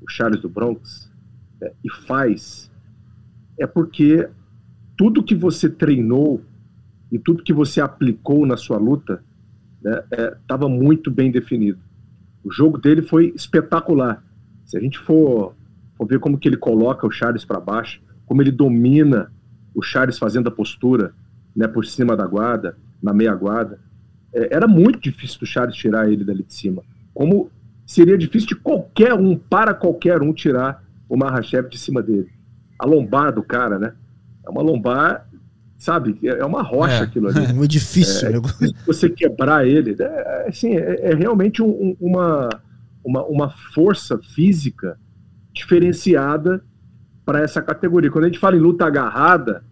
o 0.00 0.08
Charles 0.08 0.40
do 0.40 0.48
Bronx 0.48 1.10
é, 1.60 1.72
e 1.84 1.90
faz, 1.90 2.70
é 3.58 3.66
porque 3.66 4.28
tudo 4.96 5.22
que 5.22 5.34
você 5.34 5.68
treinou 5.68 6.40
e 7.10 7.18
tudo 7.18 7.42
que 7.42 7.52
você 7.52 7.80
aplicou 7.80 8.46
na 8.46 8.56
sua 8.56 8.78
luta 8.78 9.22
estava 10.40 10.68
né, 10.68 10.74
é, 10.74 10.78
muito 10.78 11.10
bem 11.10 11.30
definido. 11.30 11.78
O 12.42 12.50
jogo 12.50 12.78
dele 12.78 13.02
foi 13.02 13.32
espetacular. 13.34 14.22
Se 14.64 14.76
a 14.76 14.80
gente 14.80 14.98
for, 14.98 15.54
for 15.96 16.06
ver 16.06 16.18
como 16.18 16.38
que 16.38 16.48
ele 16.48 16.56
coloca 16.56 17.06
o 17.06 17.10
Charles 17.10 17.44
para 17.44 17.60
baixo, 17.60 18.00
como 18.26 18.42
ele 18.42 18.50
domina 18.50 19.30
o 19.74 19.82
Charles 19.82 20.18
fazendo 20.18 20.48
a 20.48 20.52
postura 20.52 21.12
né, 21.54 21.68
por 21.68 21.84
cima 21.84 22.16
da 22.16 22.26
guarda, 22.26 22.76
na 23.02 23.12
meia 23.12 23.34
guarda, 23.34 23.78
é, 24.32 24.54
era 24.54 24.66
muito 24.66 25.00
difícil 25.00 25.40
do 25.40 25.46
Charles 25.46 25.76
tirar 25.76 26.10
ele 26.10 26.24
dali 26.24 26.42
de 26.42 26.54
cima. 26.54 26.82
Como 27.12 27.50
seria 27.86 28.16
difícil 28.16 28.48
de 28.48 28.56
qualquer 28.56 29.14
um, 29.14 29.36
para 29.36 29.74
qualquer 29.74 30.22
um, 30.22 30.32
tirar 30.32 30.82
o 31.08 31.16
Mahashev 31.16 31.68
de 31.68 31.78
cima 31.78 32.02
dele. 32.02 32.30
A 32.78 32.86
lombar 32.86 33.32
do 33.32 33.42
cara, 33.42 33.78
né? 33.78 33.94
É 34.44 34.50
uma 34.50 34.62
lombar, 34.62 35.28
sabe? 35.84 36.18
É 36.22 36.44
uma 36.44 36.62
rocha 36.62 36.94
é, 36.94 37.00
aquilo 37.02 37.28
ali. 37.28 37.44
É 37.44 37.52
muito 37.52 37.70
difícil. 37.70 38.28
É, 38.28 38.32
né? 38.32 38.40
você 38.86 39.10
quebrar 39.10 39.66
ele. 39.66 39.94
É, 40.00 40.04
é, 40.04 40.48
assim, 40.48 40.74
é, 40.74 41.10
é 41.10 41.14
realmente 41.14 41.62
um, 41.62 41.94
uma, 42.00 42.48
uma, 43.04 43.24
uma 43.24 43.50
força 43.50 44.18
física 44.18 44.98
diferenciada 45.52 46.64
para 47.24 47.40
essa 47.40 47.60
categoria. 47.60 48.10
Quando 48.10 48.24
a 48.24 48.28
gente 48.28 48.38
fala 48.38 48.56
em 48.56 48.60
luta 48.60 48.86
agarrada, 48.86 49.62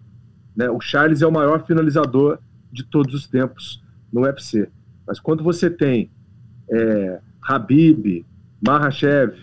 né, 0.55 0.69
o 0.69 0.81
Charles 0.81 1.23
é 1.23 1.27
o 1.27 1.33
maior 1.33 1.65
finalizador 1.67 2.39
de 2.71 2.85
todos 2.85 3.15
os 3.15 3.27
tempos 3.27 3.83
no 4.13 4.23
UFC. 4.23 4.69
Mas 5.07 5.19
quando 5.19 5.43
você 5.43 5.71
tem 5.71 6.11
é, 6.71 7.21
Habib, 7.43 8.27
Mahashev, 8.65 9.35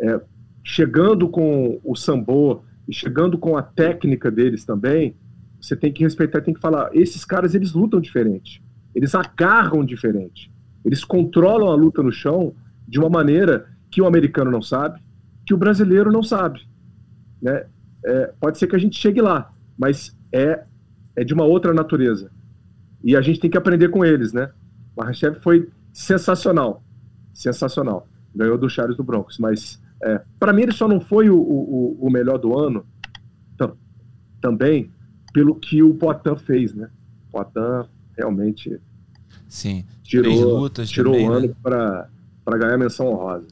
é, 0.00 0.20
chegando 0.64 1.28
com 1.28 1.80
o 1.84 1.94
sambo 1.94 2.64
e 2.88 2.92
chegando 2.92 3.38
com 3.38 3.56
a 3.56 3.62
técnica 3.62 4.30
deles 4.32 4.64
também, 4.64 5.14
você 5.60 5.76
tem 5.76 5.92
que 5.92 6.02
respeitar, 6.02 6.40
tem 6.40 6.54
que 6.54 6.60
falar, 6.60 6.90
esses 6.92 7.24
caras 7.24 7.54
eles 7.54 7.72
lutam 7.72 8.00
diferente, 8.00 8.62
eles 8.94 9.14
agarram 9.14 9.84
diferente, 9.84 10.52
eles 10.84 11.04
controlam 11.04 11.68
a 11.68 11.74
luta 11.74 12.02
no 12.02 12.12
chão 12.12 12.54
de 12.86 12.98
uma 12.98 13.08
maneira 13.08 13.66
que 13.90 14.00
o 14.00 14.06
americano 14.06 14.50
não 14.50 14.62
sabe, 14.62 15.00
que 15.46 15.54
o 15.54 15.58
brasileiro 15.58 16.12
não 16.12 16.22
sabe, 16.22 16.60
né? 17.40 17.66
É, 18.04 18.32
pode 18.40 18.58
ser 18.58 18.68
que 18.68 18.76
a 18.76 18.78
gente 18.78 18.96
chegue 18.96 19.20
lá, 19.20 19.52
mas 19.76 20.16
é 20.32 20.64
é 21.18 21.24
de 21.24 21.34
uma 21.34 21.44
outra 21.44 21.74
natureza. 21.74 22.30
E 23.02 23.16
a 23.16 23.20
gente 23.20 23.40
tem 23.40 23.50
que 23.50 23.58
aprender 23.58 23.88
com 23.88 24.04
eles, 24.04 24.32
né? 24.32 24.52
O 24.94 25.00
Mahashev 25.00 25.40
foi 25.40 25.68
sensacional. 25.92 26.80
Sensacional. 27.34 28.06
Ganhou 28.32 28.56
do 28.56 28.70
Charles 28.70 28.96
do 28.96 29.02
Broncos. 29.02 29.36
Mas, 29.38 29.82
é, 30.00 30.22
para 30.38 30.52
mim, 30.52 30.62
ele 30.62 30.72
só 30.72 30.86
não 30.86 31.00
foi 31.00 31.28
o, 31.28 31.36
o, 31.36 31.98
o 32.06 32.10
melhor 32.10 32.38
do 32.38 32.56
ano 32.56 32.86
também 34.40 34.92
pelo 35.32 35.54
que 35.54 35.82
o 35.82 35.94
Poitin 35.94 36.36
fez, 36.36 36.74
né? 36.74 36.88
O 37.28 37.32
Poitin 37.32 37.88
realmente 38.16 38.80
Sim. 39.48 39.84
tirou, 40.02 40.68
tirou 40.70 41.12
também, 41.12 41.28
o 41.28 41.32
ano 41.32 41.46
né? 41.48 41.54
para 41.62 42.58
ganhar 42.58 42.74
a 42.74 42.78
menção 42.78 43.08
honrosa. 43.08 43.46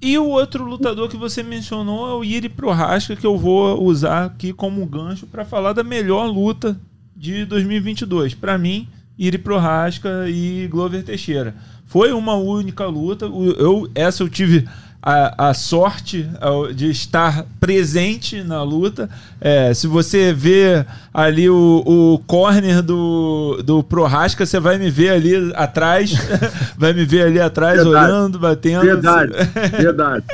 E 0.00 0.18
o 0.18 0.26
outro 0.26 0.64
lutador 0.64 1.08
que 1.08 1.16
você 1.16 1.44
mencionou 1.44 2.08
é 2.08 2.14
o 2.14 2.24
Yuri 2.24 2.48
Prohaska, 2.48 3.14
que 3.14 3.24
eu 3.26 3.38
vou 3.38 3.80
usar 3.84 4.24
aqui 4.24 4.52
como 4.52 4.84
gancho 4.84 5.28
para 5.28 5.44
falar 5.44 5.72
da 5.72 5.84
melhor 5.84 6.26
luta 6.26 6.76
de 7.16 7.44
2022. 7.44 8.34
Para 8.34 8.58
mim, 8.58 8.88
Iri 9.16 9.38
Prohaska 9.38 10.28
e 10.28 10.66
Glover 10.66 11.04
Teixeira. 11.04 11.54
Foi 11.86 12.10
uma 12.12 12.34
única 12.34 12.84
luta. 12.86 13.26
Eu, 13.26 13.88
essa 13.94 14.24
eu 14.24 14.28
tive 14.28 14.68
a, 15.02 15.48
a 15.48 15.54
sorte 15.54 16.28
de 16.76 16.90
estar 16.90 17.44
presente 17.58 18.42
na 18.42 18.62
luta. 18.62 19.10
É, 19.40 19.74
se 19.74 19.88
você 19.88 20.32
vê 20.32 20.86
ali 21.12 21.50
o, 21.50 21.82
o 21.84 22.18
corner 22.26 22.80
do, 22.80 23.60
do 23.64 23.82
Prohaska, 23.82 24.46
você 24.46 24.60
vai 24.60 24.78
me 24.78 24.90
ver 24.90 25.10
ali 25.10 25.52
atrás. 25.56 26.12
vai 26.78 26.92
me 26.92 27.04
ver 27.04 27.26
ali 27.26 27.40
atrás 27.40 27.82
verdade. 27.82 28.12
olhando, 28.12 28.38
batendo. 28.38 28.84
Verdade, 28.84 29.32
verdade. 29.76 30.24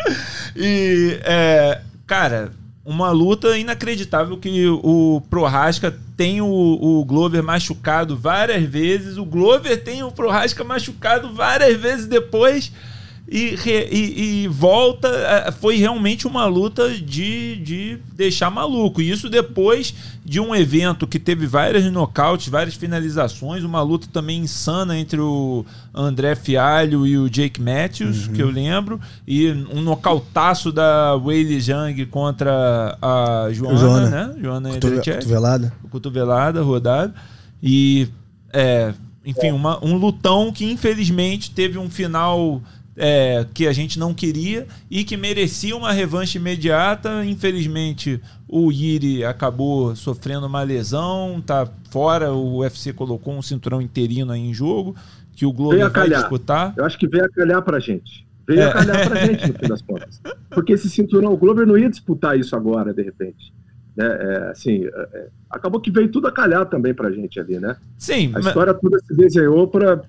e, 0.55 1.19
é, 1.23 1.81
cara, 2.07 2.51
uma 2.85 3.11
luta 3.11 3.57
inacreditável 3.57 4.37
que 4.37 4.67
o 4.69 5.23
Prohaska 5.31 5.95
tem 6.15 6.43
o, 6.43 6.47
o, 6.47 7.05
Glover 7.05 7.43
machucado 7.43 8.17
várias 8.17 8.63
vezes, 8.65 9.17
o 9.17 9.25
Glover 9.25 9.83
tem 9.83 10.03
o 10.03 10.11
Prohaska 10.11 10.65
machucado 10.65 11.33
várias 11.33 11.79
vezes 11.79 12.07
depois 12.07 12.73
e, 13.31 13.59
e, 13.67 14.45
e, 14.45 14.49
volta. 14.49 15.09
É, 15.09 15.53
foi 15.53 15.77
realmente 15.77 16.27
uma 16.27 16.47
luta 16.47 16.89
de, 16.91 17.57
de 17.57 17.99
deixar 18.15 18.51
maluco. 18.51 19.03
E 19.03 19.11
isso 19.11 19.29
depois 19.29 19.95
de 20.25 20.41
um 20.41 20.55
evento 20.55 21.07
que 21.07 21.19
teve 21.19 21.47
várias 21.47 21.85
nocautes, 21.93 22.49
várias 22.49 22.75
finalizações, 22.75 23.63
uma 23.65 23.83
luta 23.83 24.09
também 24.11 24.41
insana 24.41 24.99
entre 24.99 25.21
o 25.21 25.65
André 25.95 26.35
Fialho 26.35 27.07
e 27.07 27.19
o 27.19 27.29
Jake 27.29 27.61
Matthews, 27.61 28.27
uhum. 28.27 28.33
que 28.33 28.43
eu 28.43 28.51
lembro, 28.51 28.99
e 29.27 29.51
um 29.73 29.83
nocautaço 29.83 30.73
da 30.73 31.15
Weili 31.17 31.61
Zhang 31.61 32.07
contra 32.07 32.97
a 33.01 33.49
Joana, 33.53 33.79
Joana. 33.79 34.11
né? 34.11 34.35
Joana 34.41 34.71
Cotuve 34.71 35.03
Cotovelada. 35.05 35.73
Cotovelada, 35.91 36.63
rodada. 36.63 37.15
E, 37.63 38.09
é, 38.53 38.95
enfim, 39.25 39.51
uma, 39.51 39.85
um 39.85 39.97
lutão 39.97 40.51
que 40.51 40.65
infelizmente 40.71 41.51
teve 41.51 41.77
um 41.77 41.91
final 41.91 42.63
é, 42.99 43.47
que 43.55 43.67
a 43.67 43.73
gente 43.73 43.99
não 43.99 44.13
queria 44.13 44.67
e 44.91 45.05
que 45.05 45.17
merecia 45.17 45.77
uma 45.77 45.93
revanche 45.93 46.37
imediata. 46.37 47.25
Infelizmente, 47.25 48.21
o 48.49 48.73
Yiri 48.73 49.25
acabou 49.25 49.95
sofrendo 49.95 50.47
uma 50.47 50.63
lesão, 50.63 51.43
tá 51.45 51.69
fora. 51.91 52.33
O 52.33 52.59
UFC 52.59 52.93
colocou 52.93 53.35
um 53.35 53.43
cinturão 53.43 53.81
interino 53.81 54.33
aí 54.33 54.41
em 54.41 54.53
jogo, 54.53 54.97
que 55.35 55.47
o 55.47 55.53
Globo 55.53 55.79
vai 55.79 55.91
calhar. 55.91 56.21
disputar. 56.21 56.75
Eu 56.77 56.85
acho 56.85 56.99
que 56.99 57.07
veio 57.07 57.25
a 57.25 57.29
calhar 57.29 57.63
pra 57.63 57.79
gente. 57.79 58.27
Veio 58.47 58.63
é. 58.63 58.65
a 58.65 58.73
calhar 58.73 59.09
pra 59.09 59.27
gente, 59.27 59.49
no 59.49 59.59
fim 59.59 59.69
das 59.69 59.83
contas. 59.83 60.21
Porque 60.51 60.73
esse 60.73 60.91
cinturão, 60.91 61.33
o 61.33 61.37
Glover 61.37 61.67
não 61.67 61.79
ia 61.79 61.89
disputar 61.89 62.39
isso 62.39 62.57
agora, 62.57 62.93
de 62.93 63.03
repente. 63.03 63.53
Né? 63.97 64.07
É, 64.07 64.51
assim, 64.51 64.85
é, 64.85 65.09
é 65.15 65.29
acabou 65.51 65.81
que 65.81 65.91
veio 65.91 66.11
tudo 66.11 66.27
a 66.29 66.33
calhar 66.33 66.67
também 66.67 66.95
pra 66.95 67.11
gente 67.11 67.39
ali, 67.39 67.59
né? 67.59 67.77
Sim. 67.97 68.33
A 68.35 68.41
história 68.41 68.73
toda 68.75 68.99
se 69.01 69.15
desenhou 69.15 69.69
para 69.69 70.03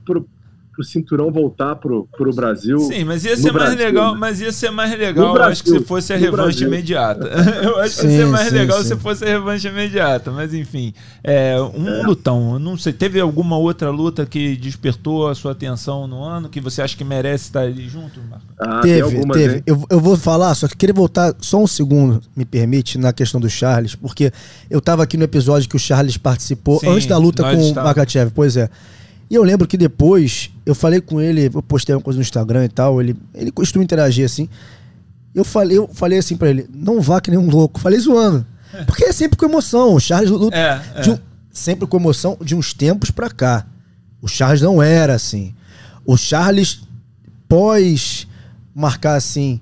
pro 0.79 0.83
cinturão 0.85 1.29
voltar 1.29 1.75
pro, 1.75 2.07
pro 2.17 2.33
Brasil. 2.33 2.79
Sim, 2.79 3.03
mas 3.03 3.25
ia 3.25 3.35
ser 3.35 3.51
mais 3.51 3.75
legal, 3.75 4.13
né? 4.13 4.19
mas 4.19 4.39
ia 4.39 4.51
ser 4.51 4.71
mais 4.71 4.97
legal, 4.97 5.33
Brasil, 5.33 5.51
acho 5.51 5.63
que 5.63 5.69
se 5.71 5.79
fosse 5.81 6.13
a 6.13 6.15
revanche 6.15 6.59
Brasil. 6.59 6.67
imediata. 6.67 7.25
eu 7.61 7.79
acho 7.79 7.95
que 7.95 8.01
sim, 8.01 8.07
ia 8.07 8.17
ser 8.19 8.25
mais 8.27 8.47
sim, 8.47 8.55
legal 8.55 8.81
sim. 8.81 8.87
se 8.87 8.95
fosse 8.95 9.25
a 9.25 9.27
revanche 9.27 9.67
imediata, 9.67 10.31
mas 10.31 10.53
enfim, 10.53 10.93
é, 11.21 11.59
um 11.59 11.87
é. 11.87 12.03
lutão, 12.03 12.57
não 12.57 12.77
sei, 12.77 12.93
teve 12.93 13.19
alguma 13.19 13.57
outra 13.57 13.89
luta 13.89 14.25
que 14.25 14.55
despertou 14.55 15.27
a 15.27 15.35
sua 15.35 15.51
atenção 15.51 16.07
no 16.07 16.23
ano 16.23 16.47
que 16.47 16.61
você 16.61 16.81
acha 16.81 16.95
que 16.95 17.03
merece 17.03 17.45
estar 17.45 17.61
ali 17.61 17.89
junto, 17.89 18.21
Marco? 18.29 18.45
Ah, 18.57 18.79
teve, 18.79 19.01
algumas, 19.01 19.37
teve. 19.37 19.63
Eu, 19.65 19.83
eu 19.89 19.99
vou 19.99 20.15
falar, 20.15 20.55
só 20.55 20.67
que 20.67 20.77
queria 20.77 20.95
voltar 20.95 21.35
só 21.39 21.61
um 21.61 21.67
segundo, 21.67 22.21
me 22.33 22.45
permite, 22.45 22.97
na 22.97 23.11
questão 23.11 23.41
do 23.41 23.49
Charles, 23.49 23.95
porque 23.95 24.31
eu 24.69 24.79
tava 24.79 25.03
aqui 25.03 25.17
no 25.17 25.25
episódio 25.25 25.67
que 25.67 25.75
o 25.75 25.79
Charles 25.79 26.15
participou 26.15 26.79
antes 26.87 27.05
da 27.05 27.17
luta 27.17 27.43
com 27.43 27.71
o 27.71 27.75
Makachev, 27.75 28.31
pois 28.33 28.55
é. 28.55 28.69
E 29.29 29.35
eu 29.35 29.43
lembro 29.43 29.67
que 29.67 29.77
depois 29.77 30.49
eu 30.65 30.73
falei 30.73 30.99
com 30.99 31.21
ele, 31.21 31.51
eu 31.53 31.61
postei 31.61 31.93
uma 31.93 32.01
coisa 32.01 32.17
no 32.17 32.23
Instagram 32.23 32.65
e 32.65 32.69
tal, 32.69 32.99
ele, 32.99 33.15
ele 33.33 33.51
costuma 33.51 33.83
interagir 33.83 34.25
assim. 34.25 34.49
Eu 35.35 35.45
falei, 35.45 35.77
eu 35.77 35.87
falei 35.93 36.17
assim 36.17 36.35
para 36.35 36.49
ele, 36.49 36.67
não 36.73 36.99
vá 36.99 37.21
que 37.21 37.29
nem 37.29 37.39
um 37.39 37.49
louco. 37.49 37.79
Falei 37.79 37.99
zoando. 37.99 38.45
É. 38.73 38.83
Porque 38.83 39.05
é 39.05 39.11
sempre 39.11 39.37
com 39.37 39.45
emoção. 39.45 39.93
O 39.93 39.99
Charles 39.99 40.31
luta 40.31 40.57
é, 40.57 40.81
é. 40.95 41.09
Um, 41.11 41.17
sempre 41.51 41.87
com 41.87 41.97
emoção 41.97 42.37
de 42.41 42.55
uns 42.55 42.73
tempos 42.73 43.11
pra 43.11 43.29
cá. 43.29 43.65
O 44.21 44.27
Charles 44.27 44.61
não 44.61 44.81
era 44.81 45.13
assim. 45.13 45.53
O 46.05 46.17
Charles, 46.17 46.81
pós 47.47 48.27
marcar 48.73 49.15
assim, 49.15 49.59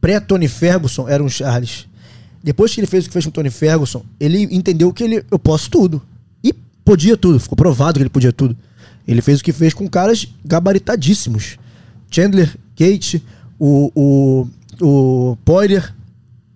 pré-Tony 0.00 0.48
Ferguson, 0.48 1.08
era 1.08 1.22
um 1.22 1.28
Charles. 1.28 1.86
Depois 2.42 2.74
que 2.74 2.80
ele 2.80 2.86
fez 2.86 3.04
o 3.04 3.08
que 3.08 3.12
fez 3.12 3.24
com 3.24 3.30
o 3.30 3.32
Tony 3.32 3.50
Ferguson, 3.50 4.04
ele 4.20 4.42
entendeu 4.54 4.92
que 4.92 5.02
ele, 5.02 5.24
eu 5.30 5.38
posso 5.38 5.70
tudo. 5.70 6.02
E 6.42 6.52
podia 6.84 7.16
tudo. 7.16 7.40
Ficou 7.40 7.56
provado 7.56 7.98
que 7.98 8.02
ele 8.02 8.10
podia 8.10 8.32
tudo. 8.32 8.56
Ele 9.06 9.20
fez 9.20 9.40
o 9.40 9.44
que 9.44 9.52
fez 9.52 9.74
com 9.74 9.88
caras 9.88 10.26
gabaritadíssimos. 10.44 11.58
Chandler, 12.10 12.56
Kate, 12.76 13.22
o, 13.58 13.90
o, 13.94 14.46
o 14.80 15.36
Poirier 15.44 15.94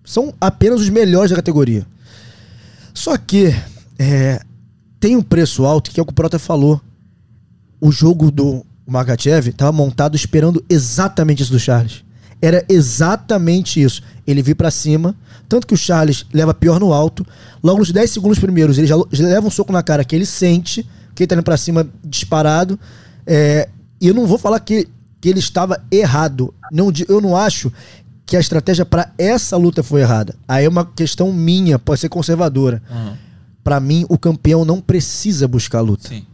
são 0.03 0.33
apenas 0.41 0.81
os 0.81 0.89
melhores 0.89 1.29
da 1.29 1.35
categoria. 1.35 1.85
Só 2.93 3.15
que 3.17 3.53
é, 3.97 4.41
tem 4.99 5.15
um 5.15 5.21
preço 5.21 5.65
alto, 5.65 5.91
que 5.91 5.99
é 5.99 6.03
o 6.03 6.05
que 6.05 6.11
o 6.11 6.15
Prota 6.15 6.39
falou. 6.39 6.81
O 7.79 7.91
jogo 7.91 8.31
do 8.31 8.65
Makachev 8.85 9.49
estava 9.49 9.71
montado 9.71 10.15
esperando 10.15 10.63
exatamente 10.69 11.43
isso 11.43 11.51
do 11.51 11.59
Charles. 11.59 12.03
Era 12.41 12.65
exatamente 12.67 13.81
isso. 13.81 14.01
Ele 14.25 14.41
vir 14.41 14.55
para 14.55 14.71
cima, 14.71 15.15
tanto 15.47 15.67
que 15.67 15.73
o 15.73 15.77
Charles 15.77 16.25
leva 16.33 16.53
pior 16.53 16.79
no 16.79 16.93
alto. 16.93 17.25
Logo 17.63 17.79
nos 17.79 17.91
10 17.91 18.09
segundos 18.09 18.39
primeiros, 18.39 18.77
ele 18.77 18.87
já, 18.87 18.95
já 19.11 19.25
leva 19.25 19.47
um 19.47 19.51
soco 19.51 19.71
na 19.71 19.83
cara 19.83 20.03
que 20.03 20.15
ele 20.15 20.25
sente 20.25 20.85
que 21.19 21.23
ele 21.23 21.27
tá 21.27 21.35
indo 21.35 21.43
pra 21.43 21.57
cima 21.57 21.85
disparado. 22.01 22.79
É, 23.27 23.67
e 23.99 24.07
eu 24.07 24.13
não 24.13 24.25
vou 24.25 24.37
falar 24.37 24.57
que, 24.61 24.87
que 25.19 25.27
ele 25.27 25.39
estava 25.39 25.83
errado. 25.91 26.53
Não, 26.71 26.93
eu 27.09 27.19
não 27.19 27.35
acho 27.35 27.71
que 28.25 28.37
a 28.37 28.39
estratégia 28.39 28.85
para 28.85 29.11
essa 29.17 29.57
luta 29.57 29.83
foi 29.83 29.99
errada. 29.99 30.33
Aí 30.47 30.63
é 30.63 30.69
uma 30.69 30.85
questão 30.85 31.33
minha, 31.33 31.77
pode 31.77 31.99
ser 31.99 32.07
conservadora. 32.07 32.81
Uhum. 32.89 33.17
Para 33.61 33.81
mim, 33.81 34.05
o 34.07 34.17
campeão 34.17 34.63
não 34.63 34.79
precisa 34.79 35.45
buscar 35.45 35.81
luta. 35.81 36.07
Sim. 36.07 36.25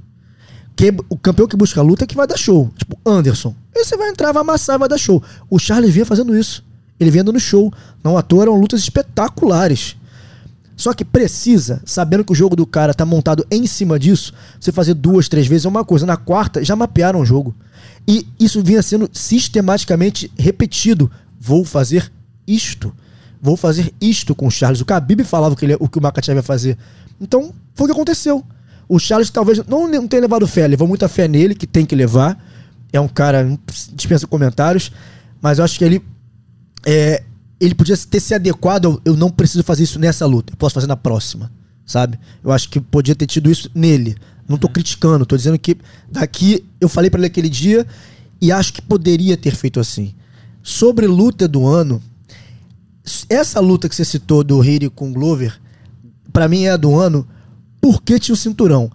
Que, 0.75 0.93
o 1.09 1.17
campeão 1.17 1.47
que 1.47 1.57
busca 1.57 1.81
luta 1.81 2.03
é 2.03 2.07
que 2.07 2.15
vai 2.15 2.27
dar 2.27 2.37
show. 2.37 2.69
Tipo, 2.77 2.99
Anderson. 3.03 3.55
Aí 3.75 3.83
você 3.83 3.97
vai 3.97 4.09
entrar, 4.09 4.31
vai 4.31 4.41
amassar, 4.41 4.77
vai 4.77 4.87
dar 4.87 4.99
show. 4.99 5.23
O 5.49 5.57
Charles 5.57 5.91
vinha 5.91 6.05
fazendo 6.05 6.37
isso. 6.37 6.63
Ele 6.99 7.09
vinha 7.09 7.23
dando 7.23 7.39
show. 7.39 7.73
Não 8.03 8.17
à 8.17 8.21
toa 8.21 8.43
eram 8.43 8.55
lutas 8.55 8.81
espetaculares. 8.81 9.95
Só 10.75 10.93
que 10.93 11.05
precisa, 11.05 11.81
sabendo 11.85 12.23
que 12.23 12.31
o 12.33 12.35
jogo 12.35 12.55
do 12.55 12.65
cara 12.65 12.93
tá 12.93 13.05
montado 13.05 13.45
em 13.49 13.65
cima 13.65 13.97
disso, 13.97 14.33
você 14.59 14.71
fazer 14.71 14.93
duas, 14.93 15.29
três 15.29 15.47
vezes 15.47 15.65
é 15.65 15.69
uma 15.69 15.85
coisa. 15.85 16.05
Na 16.05 16.17
quarta, 16.17 16.63
já 16.63 16.75
mapearam 16.75 17.21
o 17.21 17.25
jogo. 17.25 17.55
E 18.07 18.27
isso 18.39 18.61
vinha 18.61 18.81
sendo 18.81 19.09
sistematicamente 19.11 20.31
repetido. 20.37 21.09
Vou 21.39 21.63
fazer 21.63 22.11
isto. 22.45 22.93
Vou 23.41 23.55
fazer 23.55 23.93
isto 24.01 24.35
com 24.35 24.47
o 24.47 24.51
Charles. 24.51 24.81
O 24.81 24.85
Khabib 24.85 25.23
falava 25.23 25.55
que 25.55 25.65
ele, 25.65 25.77
o 25.79 25.87
que 25.87 25.97
o 25.97 26.01
Makachev 26.01 26.37
ia 26.37 26.43
fazer. 26.43 26.77
Então, 27.21 27.53
foi 27.73 27.85
o 27.85 27.87
que 27.87 27.93
aconteceu. 27.93 28.43
O 28.87 28.99
Charles 28.99 29.29
talvez 29.29 29.65
não, 29.65 29.87
não 29.87 30.07
tenha 30.07 30.21
levado 30.21 30.45
fé, 30.45 30.67
levou 30.67 30.87
muita 30.87 31.07
fé 31.07 31.27
nele, 31.27 31.55
que 31.55 31.65
tem 31.65 31.85
que 31.85 31.95
levar. 31.95 32.37
É 32.91 32.99
um 32.99 33.07
cara, 33.07 33.57
dispensa 33.93 34.27
comentários. 34.27 34.91
Mas 35.41 35.57
eu 35.57 35.65
acho 35.65 35.77
que 35.77 35.85
ele 35.85 36.03
é, 36.85 37.23
ele 37.59 37.75
podia 37.75 37.97
ter 37.97 38.19
se 38.19 38.33
adequado. 38.33 39.01
Eu 39.05 39.15
não 39.15 39.29
preciso 39.29 39.63
fazer 39.63 39.83
isso 39.83 39.99
nessa 39.99 40.25
luta. 40.25 40.53
Eu 40.53 40.57
posso 40.57 40.75
fazer 40.75 40.87
na 40.87 40.97
próxima. 40.97 41.51
Sabe? 41.85 42.19
Eu 42.43 42.51
acho 42.51 42.69
que 42.69 42.79
podia 42.79 43.15
ter 43.15 43.27
tido 43.27 43.49
isso 43.49 43.69
nele. 43.73 44.15
Não 44.47 44.57
tô 44.57 44.69
criticando, 44.69 45.25
tô 45.25 45.35
dizendo 45.35 45.57
que 45.57 45.77
daqui 46.11 46.63
eu 46.79 46.87
falei 46.87 47.09
para 47.09 47.19
ele 47.19 47.27
aquele 47.27 47.49
dia 47.49 47.85
e 48.41 48.51
acho 48.51 48.73
que 48.73 48.81
poderia 48.81 49.35
ter 49.37 49.55
feito 49.55 49.79
assim. 49.79 50.13
Sobre 50.61 51.07
luta 51.07 51.47
do 51.47 51.65
ano, 51.65 52.01
essa 53.29 53.59
luta 53.59 53.87
que 53.87 53.95
você 53.95 54.05
citou 54.05 54.43
do 54.43 54.63
Hiri 54.63 54.89
com 54.89 55.11
Glover, 55.11 55.59
para 56.31 56.47
mim 56.47 56.63
é 56.63 56.71
a 56.71 56.77
do 56.77 56.95
ano 56.95 57.27
porque 57.79 58.19
tinha 58.19 58.33
o 58.33 58.37
cinturão. 58.37 58.91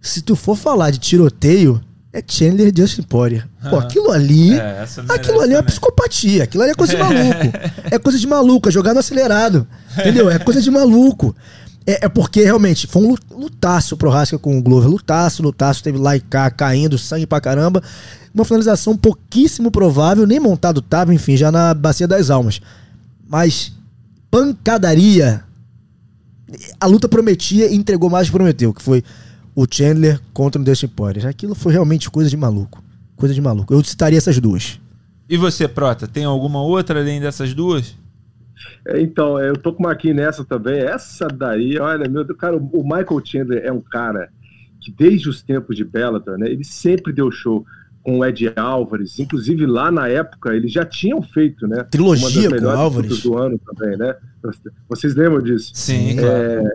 Se 0.00 0.22
tu 0.22 0.34
for 0.34 0.56
falar 0.56 0.90
de 0.90 0.98
tiroteio, 0.98 1.80
é 2.12 2.22
Chandler 2.26 2.72
Justin 2.74 3.02
Poirier. 3.02 3.46
Pô, 3.68 3.76
aquilo 3.76 4.10
ali. 4.10 4.58
É, 4.58 4.84
aquilo 5.08 5.40
ali 5.40 5.54
é 5.54 5.56
uma 5.56 5.62
psicopatia. 5.62 6.44
Aquilo 6.44 6.62
ali 6.62 6.72
é 6.72 6.74
coisa 6.74 6.94
de 6.94 7.02
maluco. 7.02 7.58
é 7.90 7.98
coisa 7.98 8.18
de 8.18 8.26
maluco, 8.26 8.68
é 8.68 8.72
jogar 8.72 8.94
no 8.94 9.00
acelerado. 9.00 9.66
Entendeu? 9.98 10.30
É 10.30 10.38
coisa 10.38 10.60
de 10.62 10.70
maluco. 10.70 11.36
É, 11.86 12.06
é 12.06 12.08
porque 12.08 12.42
realmente 12.42 12.86
foi 12.86 13.02
um 13.02 13.14
lutaço 13.30 13.96
pro 13.96 14.10
Rasca 14.10 14.38
com 14.38 14.58
o 14.58 14.62
Glover. 14.62 14.88
Lutaço, 14.88 15.42
lutaço. 15.42 15.82
Teve 15.82 15.98
lá 15.98 16.16
e 16.16 16.20
cá, 16.20 16.50
caindo, 16.50 16.96
sangue 16.96 17.26
pra 17.26 17.40
caramba. 17.40 17.82
Uma 18.34 18.44
finalização 18.44 18.96
pouquíssimo 18.96 19.70
provável, 19.70 20.26
nem 20.26 20.40
montado 20.40 20.80
tava, 20.80 21.12
enfim, 21.12 21.36
já 21.36 21.52
na 21.52 21.74
Bacia 21.74 22.08
das 22.08 22.30
Almas. 22.30 22.60
Mas 23.28 23.72
pancadaria. 24.30 25.44
A 26.80 26.86
luta 26.86 27.06
prometia 27.06 27.70
e 27.70 27.74
entregou 27.74 28.08
mais 28.08 28.26
do 28.26 28.30
que 28.30 28.38
prometeu, 28.38 28.72
que 28.72 28.82
foi 28.82 29.04
o 29.58 29.66
Chandler 29.68 30.20
contra 30.32 30.62
o 30.62 30.64
Dustin 30.64 30.86
Poirier. 30.86 31.26
Aquilo 31.26 31.52
foi 31.52 31.72
realmente 31.72 32.08
coisa 32.08 32.30
de 32.30 32.36
maluco. 32.36 32.80
Coisa 33.16 33.34
de 33.34 33.40
maluco. 33.40 33.74
Eu 33.74 33.82
citaria 33.82 34.16
essas 34.16 34.38
duas. 34.38 34.80
E 35.28 35.36
você, 35.36 35.66
Prota, 35.66 36.06
tem 36.06 36.24
alguma 36.24 36.62
outra 36.62 37.00
além 37.00 37.20
dessas 37.20 37.52
duas? 37.52 37.96
É, 38.86 39.00
então, 39.00 39.36
eu 39.40 39.56
tô 39.56 39.72
com 39.72 39.82
uma 39.82 39.90
aqui 39.90 40.14
nessa 40.14 40.44
também. 40.44 40.78
Essa 40.78 41.26
daí, 41.26 41.76
olha, 41.76 42.08
meu 42.08 42.22
Deus, 42.22 42.38
cara, 42.38 42.56
o 42.56 42.84
Michael 42.84 43.20
Chandler 43.24 43.64
é 43.64 43.72
um 43.72 43.80
cara 43.80 44.28
que 44.80 44.92
desde 44.92 45.28
os 45.28 45.42
tempos 45.42 45.74
de 45.74 45.84
Bellator, 45.84 46.38
né, 46.38 46.48
ele 46.48 46.62
sempre 46.62 47.12
deu 47.12 47.28
show 47.32 47.66
com 48.04 48.20
o 48.20 48.24
Ed 48.24 48.52
Álvares, 48.54 49.18
inclusive 49.18 49.66
lá 49.66 49.90
na 49.90 50.06
época 50.06 50.54
eles 50.54 50.72
já 50.72 50.84
tinham 50.84 51.20
feito, 51.20 51.66
né? 51.66 51.82
Trilogia 51.90 52.48
com 52.48 52.64
o 52.64 52.70
Álvares 52.70 53.22
do 53.22 53.36
ano 53.36 53.58
também, 53.58 53.98
né? 53.98 54.14
Vocês 54.88 55.16
lembram 55.16 55.42
disso? 55.42 55.72
Sim. 55.74 56.12
É, 56.12 56.14
claro. 56.22 56.70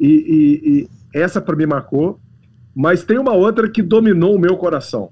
e, 0.00 0.08
e, 0.08 0.70
e, 0.70 0.88
essa 1.14 1.40
para 1.40 1.56
mim 1.56 1.66
marcou, 1.66 2.20
mas 2.74 3.04
tem 3.04 3.18
uma 3.18 3.32
outra 3.32 3.70
que 3.70 3.80
dominou 3.80 4.34
o 4.34 4.38
meu 4.38 4.56
coração. 4.56 5.10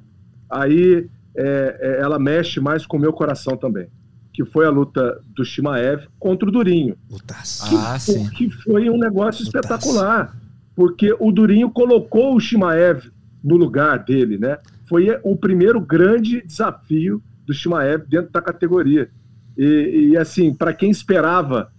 Aí 0.50 1.08
é, 1.34 1.78
é, 1.80 2.00
ela 2.02 2.18
mexe 2.18 2.60
mais 2.60 2.84
com 2.84 2.96
o 2.96 3.00
meu 3.00 3.12
coração 3.12 3.56
também, 3.56 3.86
que 4.32 4.44
foi 4.44 4.66
a 4.66 4.70
luta 4.70 5.20
do 5.34 5.44
Shimaev 5.44 6.06
contra 6.18 6.48
o 6.48 6.52
Durinho. 6.52 6.96
Lutaço. 7.10 7.68
Que, 7.68 7.76
ah, 7.76 7.98
sim. 7.98 8.28
que 8.30 8.50
foi 8.50 8.90
um 8.90 8.98
negócio 8.98 9.44
Lutaço. 9.44 9.76
espetacular, 9.76 10.36
porque 10.74 11.14
o 11.18 11.30
Durinho 11.30 11.70
colocou 11.70 12.34
o 12.34 12.40
Shimaev 12.40 13.10
no 13.42 13.56
lugar 13.56 14.00
dele, 14.00 14.36
né? 14.38 14.58
Foi 14.86 15.08
o 15.22 15.36
primeiro 15.36 15.80
grande 15.80 16.42
desafio 16.42 17.22
do 17.46 17.54
Shimaev 17.54 18.04
dentro 18.08 18.30
da 18.30 18.42
categoria. 18.42 19.08
E, 19.56 20.10
e 20.10 20.16
assim, 20.16 20.52
para 20.52 20.72
quem 20.72 20.90
esperava 20.90 21.70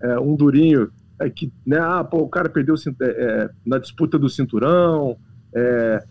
é, 0.00 0.18
um 0.18 0.34
Durinho 0.34 0.90
é, 1.20 1.30
que, 1.30 1.52
né, 1.66 1.78
ah, 1.78 2.04
pô, 2.04 2.18
o 2.18 2.28
cara 2.28 2.48
perdeu 2.48 2.74
é, 2.74 3.04
é, 3.04 3.50
na 3.64 3.78
disputa 3.78 4.18
do 4.18 4.28
cinturão, 4.28 5.16
é, 5.54 6.04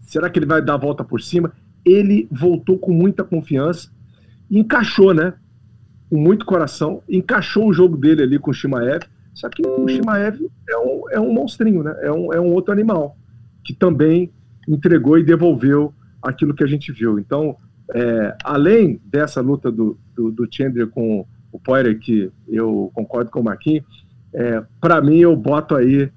será 0.00 0.30
que 0.30 0.38
ele 0.38 0.46
vai 0.46 0.62
dar 0.62 0.74
a 0.74 0.78
volta 0.78 1.04
por 1.04 1.20
cima? 1.20 1.52
Ele 1.84 2.28
voltou 2.30 2.78
com 2.78 2.92
muita 2.92 3.24
confiança 3.24 3.90
encaixou, 4.50 5.12
né? 5.12 5.34
Com 6.08 6.16
muito 6.16 6.46
coração, 6.46 7.02
encaixou 7.08 7.68
o 7.68 7.72
jogo 7.72 7.96
dele 7.96 8.22
ali 8.22 8.38
com 8.38 8.50
o 8.50 8.54
Shimaev. 8.54 9.02
Só 9.34 9.48
que 9.48 9.66
o 9.66 9.86
Shimaev 9.88 10.38
é 10.68 10.78
um, 10.78 11.10
é 11.10 11.20
um 11.20 11.32
monstrinho, 11.32 11.82
né? 11.82 11.94
É 12.00 12.12
um, 12.12 12.32
é 12.32 12.40
um 12.40 12.52
outro 12.52 12.72
animal 12.72 13.16
que 13.64 13.74
também 13.74 14.30
entregou 14.68 15.18
e 15.18 15.24
devolveu 15.24 15.92
aquilo 16.22 16.54
que 16.54 16.64
a 16.64 16.66
gente 16.66 16.92
viu. 16.92 17.18
Então, 17.18 17.56
é, 17.94 18.36
além 18.44 19.00
dessa 19.04 19.40
luta 19.40 19.70
do, 19.70 19.98
do, 20.14 20.30
do 20.30 20.48
Chandler 20.50 20.88
com 20.88 21.26
o 21.56 21.58
Poirier, 21.58 21.98
que 21.98 22.30
eu 22.48 22.90
concordo 22.94 23.30
com 23.30 23.40
o 23.40 23.44
Marquinhos, 23.44 23.84
é, 24.32 24.62
para 24.80 25.00
mim 25.00 25.18
eu 25.18 25.34
boto 25.34 25.74
aí 25.74 26.10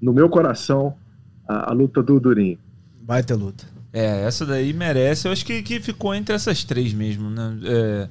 no 0.00 0.12
meu 0.12 0.28
coração 0.28 0.94
a, 1.46 1.70
a 1.70 1.72
luta 1.74 2.02
do 2.02 2.20
Durinho. 2.20 2.58
Vai 3.04 3.22
ter 3.22 3.34
luta. 3.34 3.66
É, 3.92 4.24
essa 4.24 4.46
daí 4.46 4.72
merece. 4.72 5.26
Eu 5.26 5.32
acho 5.32 5.44
que, 5.44 5.62
que 5.62 5.80
ficou 5.80 6.14
entre 6.14 6.34
essas 6.34 6.62
três 6.62 6.92
mesmo, 6.92 7.30
né? 7.30 7.58
É, 7.64 8.08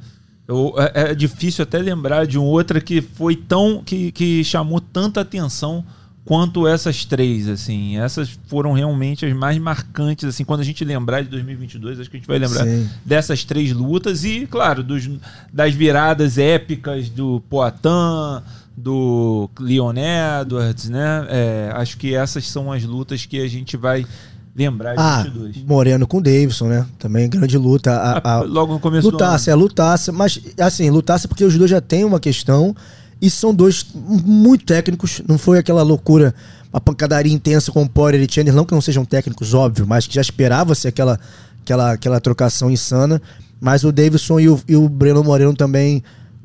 eu, 0.47 0.73
é, 0.77 1.11
é 1.11 1.15
difícil 1.15 1.63
até 1.63 1.77
lembrar 1.77 2.25
de 2.25 2.37
um 2.37 2.43
outra 2.43 2.81
que 2.81 3.01
foi 3.01 3.35
tão. 3.35 3.83
que, 3.83 4.11
que 4.11 4.43
chamou 4.43 4.81
tanta 4.81 5.21
atenção 5.21 5.85
quanto 6.27 6.67
essas 6.67 7.05
três, 7.05 7.47
assim. 7.47 7.97
Essas 7.97 8.37
foram 8.47 8.73
realmente 8.73 9.25
as 9.25 9.33
mais 9.33 9.57
marcantes, 9.57 10.25
assim. 10.25 10.43
Quando 10.43 10.59
a 10.59 10.63
gente 10.63 10.83
lembrar 10.83 11.21
de 11.21 11.29
2022, 11.29 12.01
acho 12.01 12.09
que 12.09 12.17
a 12.17 12.19
gente 12.19 12.27
vai 12.27 12.37
lembrar 12.37 12.65
Sim. 12.65 12.89
dessas 13.05 13.45
três 13.45 13.71
lutas 13.71 14.25
e, 14.25 14.45
claro, 14.45 14.83
dos, 14.83 15.09
das 15.53 15.73
viradas 15.73 16.37
épicas 16.37 17.07
do 17.07 17.41
Poitin, 17.49 18.43
do 18.75 19.49
Leon 19.57 19.93
Edwards, 20.41 20.89
né? 20.89 21.25
É, 21.29 21.71
acho 21.75 21.97
que 21.97 22.13
essas 22.13 22.45
são 22.45 22.73
as 22.73 22.83
lutas 22.83 23.25
que 23.25 23.39
a 23.39 23.47
gente 23.47 23.77
vai 23.77 24.05
lembrar 24.53 24.95
de 24.95 25.01
ah, 25.01 25.23
22. 25.23 25.63
Moreno 25.63 26.05
com 26.05 26.21
Davidson, 26.21 26.67
né? 26.67 26.85
Também 26.99 27.29
grande 27.29 27.57
luta. 27.57 27.93
A, 27.93 28.33
a, 28.33 28.41
Logo 28.41 28.73
no 28.73 28.79
começo 28.81 29.09
lutasse, 29.09 29.45
do 29.45 29.53
ano. 29.53 29.61
é, 29.61 29.63
lutasse, 29.63 30.11
mas 30.11 30.41
assim, 30.59 30.89
lutasse 30.89 31.25
porque 31.25 31.45
os 31.45 31.57
dois 31.57 31.71
já 31.71 31.79
têm 31.79 32.03
uma 32.03 32.19
questão 32.19 32.75
e 33.21 33.29
são 33.29 33.53
dois 33.53 33.85
muito 33.93 34.65
técnicos, 34.65 35.21
não 35.27 35.37
foi 35.37 35.57
aquela 35.57 35.83
loucura, 35.83 36.33
uma 36.71 36.79
pancadaria 36.79 37.33
intensa 37.33 37.71
com 37.71 37.83
o 37.83 37.89
Poirier 37.89 38.23
e 38.23 38.31
Chandler, 38.31 38.55
não 38.55 38.65
que 38.65 38.73
não 38.73 38.81
sejam 38.81 39.05
técnicos, 39.05 39.53
óbvio, 39.53 39.87
mas 39.87 40.05
que 40.05 40.15
já 40.15 40.21
esperava-se 40.21 40.87
aquela, 40.87 41.19
aquela, 41.61 41.91
aquela 41.93 42.19
trocação 42.19 42.69
insana, 42.69 43.21
mas 43.59 43.83
o 43.83 43.91
Davidson 43.91 44.39
e 44.39 44.49
o, 44.49 44.61
e 44.67 44.75
o 44.75 44.87
Breno 44.87 45.23
Moreno 45.23 45.55
também 45.55 46.03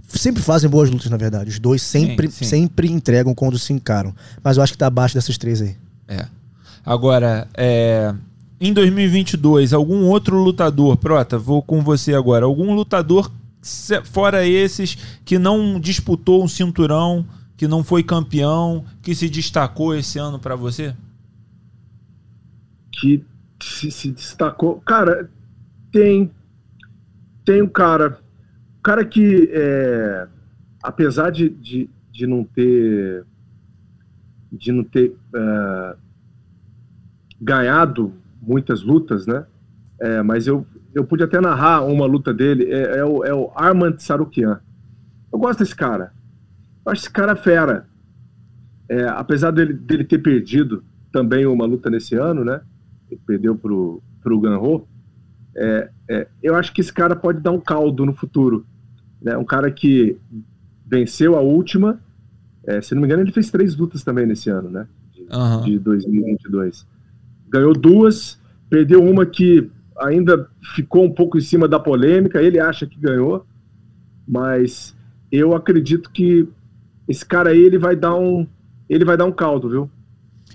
sempre 0.08 0.42
fazem 0.42 0.68
boas 0.68 0.90
lutas, 0.90 1.10
na 1.10 1.16
verdade. 1.16 1.50
Os 1.50 1.58
dois 1.58 1.82
sempre, 1.82 2.30
sim, 2.30 2.38
sim. 2.38 2.44
sempre 2.44 2.90
entregam 2.90 3.34
quando 3.34 3.58
se 3.58 3.72
encaram. 3.72 4.14
Mas 4.42 4.56
eu 4.56 4.62
acho 4.62 4.72
que 4.72 4.78
tá 4.78 4.86
abaixo 4.86 5.14
dessas 5.14 5.36
três 5.38 5.60
aí. 5.60 5.76
É. 6.08 6.26
Agora, 6.84 7.48
é, 7.54 8.14
em 8.60 8.72
2022, 8.72 9.72
algum 9.72 10.04
outro 10.06 10.36
lutador, 10.38 10.96
Prota, 10.96 11.38
vou 11.38 11.62
com 11.62 11.82
você 11.82 12.14
agora, 12.14 12.44
algum 12.44 12.74
lutador 12.74 13.30
fora 14.04 14.46
esses 14.46 14.96
que 15.24 15.38
não 15.38 15.78
disputou 15.78 16.42
um 16.42 16.48
cinturão, 16.48 17.26
que 17.56 17.68
não 17.68 17.84
foi 17.84 18.02
campeão, 18.02 18.84
que 19.00 19.14
se 19.14 19.28
destacou 19.28 19.94
esse 19.94 20.18
ano 20.18 20.38
para 20.38 20.56
você? 20.56 20.94
Que 22.90 23.24
se, 23.62 23.90
se, 23.90 24.10
destacou. 24.10 24.80
Cara, 24.80 25.30
tem. 25.90 26.30
Tem 27.44 27.62
um 27.62 27.68
cara. 27.68 28.18
Um 28.78 28.82
cara 28.82 29.04
que, 29.04 29.48
é, 29.52 30.26
apesar 30.82 31.30
de, 31.30 31.48
de, 31.48 31.88
de 32.10 32.26
não 32.26 32.44
ter. 32.44 33.24
De 34.50 34.72
não 34.72 34.84
ter. 34.84 35.16
Uh, 35.34 35.96
ganhado 37.42 38.14
muitas 38.40 38.82
lutas, 38.82 39.26
né? 39.26 39.44
É, 39.98 40.22
mas 40.22 40.46
eu, 40.46 40.64
eu 40.94 41.04
pude 41.04 41.22
até 41.22 41.40
narrar 41.40 41.84
uma 41.84 42.06
luta 42.06 42.32
dele, 42.32 42.70
é, 42.70 42.98
é 42.98 43.04
o, 43.04 43.24
é 43.24 43.34
o 43.34 43.50
Armand 43.54 43.96
Sarukian. 43.98 44.60
Eu 45.32 45.38
gosto 45.38 45.60
desse 45.60 45.74
cara. 45.74 46.12
Eu 46.84 46.92
acho 46.92 47.02
esse 47.02 47.10
cara 47.10 47.34
fera. 47.34 47.86
É, 48.88 49.04
apesar 49.08 49.50
dele, 49.50 49.72
dele 49.72 50.04
ter 50.04 50.18
perdido 50.18 50.84
também 51.10 51.46
uma 51.46 51.64
luta 51.64 51.88
nesse 51.88 52.14
ano, 52.14 52.44
né? 52.44 52.60
Ele 53.10 53.20
perdeu 53.26 53.56
pro, 53.56 54.02
pro 54.22 54.40
Ganro. 54.40 54.86
É, 55.56 55.90
é, 56.08 56.28
eu 56.42 56.54
acho 56.54 56.72
que 56.72 56.80
esse 56.80 56.92
cara 56.92 57.16
pode 57.16 57.40
dar 57.40 57.52
um 57.52 57.60
caldo 57.60 58.04
no 58.04 58.14
futuro. 58.14 58.66
Né? 59.20 59.36
Um 59.36 59.44
cara 59.44 59.70
que 59.70 60.18
venceu 60.86 61.36
a 61.36 61.40
última. 61.40 61.98
É, 62.66 62.82
se 62.82 62.94
não 62.94 63.00
me 63.00 63.06
engano, 63.06 63.22
ele 63.22 63.32
fez 63.32 63.50
três 63.50 63.74
lutas 63.76 64.04
também 64.04 64.26
nesse 64.26 64.50
ano, 64.50 64.68
né? 64.68 64.86
De, 65.12 65.22
uhum. 65.34 65.62
de 65.62 65.78
2022 65.78 66.86
ganhou 67.52 67.74
duas, 67.74 68.40
perdeu 68.70 69.04
uma 69.04 69.26
que 69.26 69.70
ainda 70.02 70.48
ficou 70.74 71.04
um 71.04 71.12
pouco 71.12 71.38
em 71.38 71.40
cima 71.40 71.68
da 71.68 71.78
polêmica, 71.78 72.42
ele 72.42 72.58
acha 72.58 72.86
que 72.86 72.98
ganhou, 72.98 73.46
mas 74.26 74.96
eu 75.30 75.54
acredito 75.54 76.10
que 76.10 76.48
esse 77.08 77.24
cara 77.24 77.50
aí 77.50 77.58
ele 77.58 77.78
vai 77.78 77.96
dar 77.96 78.14
um 78.14 78.46
ele 78.88 79.04
vai 79.04 79.16
dar 79.16 79.24
um 79.24 79.32
caldo, 79.32 79.68
viu? 79.68 79.90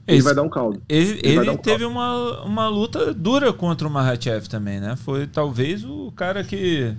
Ele 0.07 0.17
esse, 0.17 0.25
vai 0.25 0.35
dar 0.35 0.43
um 0.43 0.49
caldo. 0.49 0.81
Ele, 0.87 1.19
ele, 1.23 1.39
ele 1.39 1.49
um 1.49 1.57
teve 1.57 1.79
caldo. 1.79 1.91
Uma, 1.91 2.43
uma 2.43 2.69
luta 2.69 3.13
dura 3.13 3.51
contra 3.51 3.87
o 3.87 3.91
Mahachev 3.91 4.47
também, 4.47 4.79
né? 4.79 4.95
Foi 4.95 5.27
talvez 5.27 5.83
o 5.83 6.11
cara 6.15 6.43
que 6.43 6.95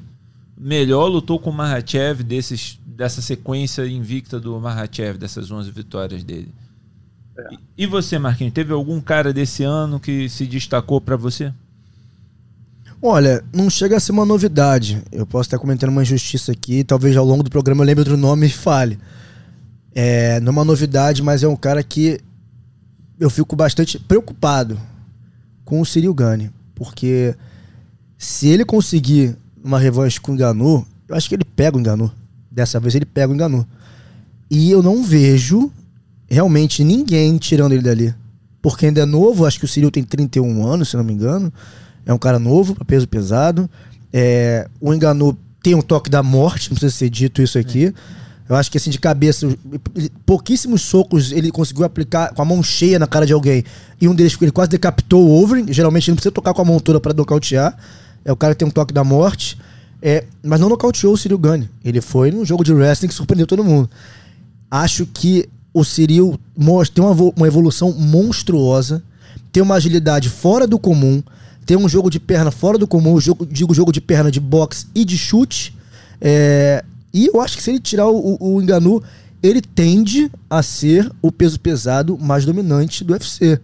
melhor 0.56 1.06
lutou 1.06 1.38
com 1.38 1.50
o 1.50 1.52
Mahachev 1.52 2.22
desses, 2.22 2.78
dessa 2.84 3.22
sequência 3.22 3.87
invicta 3.87 4.40
do 4.40 4.58
Mahachev, 4.61 5.16
dessas 5.16 5.50
11 5.50 5.70
vitórias 5.70 6.24
dele. 6.24 6.52
É. 7.38 7.48
E 7.78 7.87
você, 7.87 8.18
Marquinhos, 8.18 8.52
teve 8.52 8.72
algum 8.72 9.00
cara 9.00 9.32
desse 9.32 9.62
ano 9.62 10.00
que 10.00 10.28
se 10.28 10.46
destacou 10.46 11.00
para 11.00 11.16
você? 11.16 11.52
Olha, 13.00 13.44
não 13.52 13.70
chega 13.70 13.96
a 13.96 14.00
ser 14.00 14.11
uma 14.11 14.24
novidade. 14.24 15.02
Eu 15.12 15.24
posso 15.24 15.46
estar 15.46 15.58
comentando 15.58 15.90
uma 15.90 16.02
injustiça 16.02 16.50
aqui, 16.50 16.82
talvez 16.82 17.16
ao 17.16 17.24
longo 17.24 17.44
do 17.44 17.50
programa 17.50 17.82
eu 17.82 17.87
lembre 17.87 18.00
outro 18.00 18.16
nome 18.16 18.46
e 18.46 18.50
fale. 18.50 18.98
É, 19.94 20.40
não 20.40 20.48
é 20.48 20.50
uma 20.50 20.64
novidade, 20.64 21.22
mas 21.22 21.42
é 21.42 21.48
um 21.48 21.56
cara 21.56 21.82
que 21.82 22.20
eu 23.18 23.30
fico 23.30 23.54
bastante 23.54 23.98
preocupado 23.98 24.78
com 25.64 25.80
o 25.80 25.87
Cyril 25.87 26.14
Gane, 26.14 26.50
porque 26.74 27.34
se 28.16 28.48
ele 28.48 28.64
conseguir 28.64 29.37
uma 29.62 29.78
revanche 29.78 30.20
com 30.20 30.32
o 30.32 30.37
Ganu, 30.37 30.84
eu 31.08 31.14
acho 31.14 31.28
que 31.28 31.34
ele 31.34 31.44
pega 31.44 31.76
o 31.76 31.82
Ganu. 31.82 32.12
Dessa 32.50 32.80
vez 32.80 32.94
ele 32.94 33.04
pega 33.06 33.32
o 33.32 33.37
Ganu. 33.37 33.66
E 34.50 34.70
eu 34.70 34.82
não 34.82 35.04
vejo 35.04 35.70
realmente 36.28 36.82
ninguém 36.82 37.37
tirando 37.38 37.72
ele 37.72 37.82
dali. 37.82 38.14
Porque 38.61 38.87
ainda 38.87 39.02
é 39.02 39.06
novo, 39.06 39.46
acho 39.46 39.58
que 39.58 39.64
o 39.64 39.68
Ciril 39.68 39.90
tem 39.90 40.02
31 40.02 40.66
anos, 40.66 40.88
se 40.88 40.96
não 40.96 41.04
me 41.04 41.12
engano. 41.12 41.52
É 42.08 42.12
um 42.14 42.18
cara 42.18 42.38
novo, 42.38 42.74
peso 42.86 43.06
pesado. 43.06 43.68
É, 44.10 44.66
o 44.80 44.94
Enganu 44.94 45.38
tem 45.62 45.74
um 45.74 45.82
toque 45.82 46.08
da 46.08 46.22
morte, 46.22 46.70
não 46.70 46.76
precisa 46.76 46.96
ser 46.96 47.10
dito 47.10 47.42
isso 47.42 47.58
aqui. 47.58 47.92
Eu 48.48 48.56
acho 48.56 48.70
que 48.70 48.78
assim, 48.78 48.88
de 48.88 48.98
cabeça, 48.98 49.46
pouquíssimos 50.24 50.80
socos 50.80 51.32
ele 51.32 51.50
conseguiu 51.50 51.84
aplicar 51.84 52.32
com 52.32 52.40
a 52.40 52.44
mão 52.46 52.62
cheia 52.62 52.98
na 52.98 53.06
cara 53.06 53.26
de 53.26 53.34
alguém. 53.34 53.62
E 54.00 54.08
um 54.08 54.14
deles 54.14 54.34
ele 54.40 54.50
quase 54.50 54.70
decapitou 54.70 55.28
o 55.28 55.42
Overeem. 55.42 55.70
Geralmente 55.70 56.04
ele 56.04 56.12
não 56.12 56.16
precisa 56.16 56.32
tocar 56.32 56.54
com 56.54 56.62
a 56.62 56.64
mão 56.64 56.80
toda 56.80 56.98
pra 56.98 57.12
nocautear. 57.12 57.76
É 58.24 58.32
o 58.32 58.36
cara 58.36 58.54
que 58.54 58.60
tem 58.60 58.66
um 58.66 58.70
toque 58.70 58.94
da 58.94 59.04
morte. 59.04 59.58
É, 60.00 60.24
mas 60.42 60.58
não 60.58 60.70
nocauteou 60.70 61.12
o 61.12 61.16
Cyril 61.18 61.36
Gane. 61.36 61.68
Ele 61.84 62.00
foi 62.00 62.30
num 62.30 62.42
jogo 62.42 62.64
de 62.64 62.72
wrestling 62.72 63.08
que 63.08 63.14
surpreendeu 63.14 63.46
todo 63.46 63.62
mundo. 63.62 63.90
Acho 64.70 65.04
que 65.04 65.46
o 65.74 65.84
Cyril 65.84 66.40
tem 66.94 67.04
uma, 67.04 67.12
uma 67.36 67.46
evolução 67.46 67.92
monstruosa, 67.92 69.02
tem 69.52 69.62
uma 69.62 69.74
agilidade 69.74 70.30
fora 70.30 70.66
do 70.66 70.78
comum, 70.78 71.22
tem 71.68 71.76
um 71.76 71.87
jogo 71.87 72.09
de 72.09 72.18
perna 72.18 72.50
fora 72.50 72.78
do 72.78 72.88
comum, 72.88 73.20
jogo, 73.20 73.44
digo 73.44 73.74
jogo 73.74 73.92
de 73.92 74.00
perna 74.00 74.31
de 74.31 74.40
boxe 74.40 74.87
e 74.94 75.04
de 75.04 75.18
chute. 75.18 75.76
É, 76.18 76.83
e 77.12 77.26
eu 77.26 77.42
acho 77.42 77.59
que 77.59 77.62
se 77.62 77.68
ele 77.70 77.78
tirar 77.78 78.09
o, 78.09 78.38
o 78.40 78.62
Enganu, 78.62 79.02
ele 79.42 79.61
tende 79.61 80.31
a 80.48 80.62
ser 80.62 81.12
o 81.20 81.31
peso 81.31 81.61
pesado 81.61 82.16
mais 82.16 82.46
dominante 82.46 83.04
do 83.04 83.12
UFC. 83.12 83.61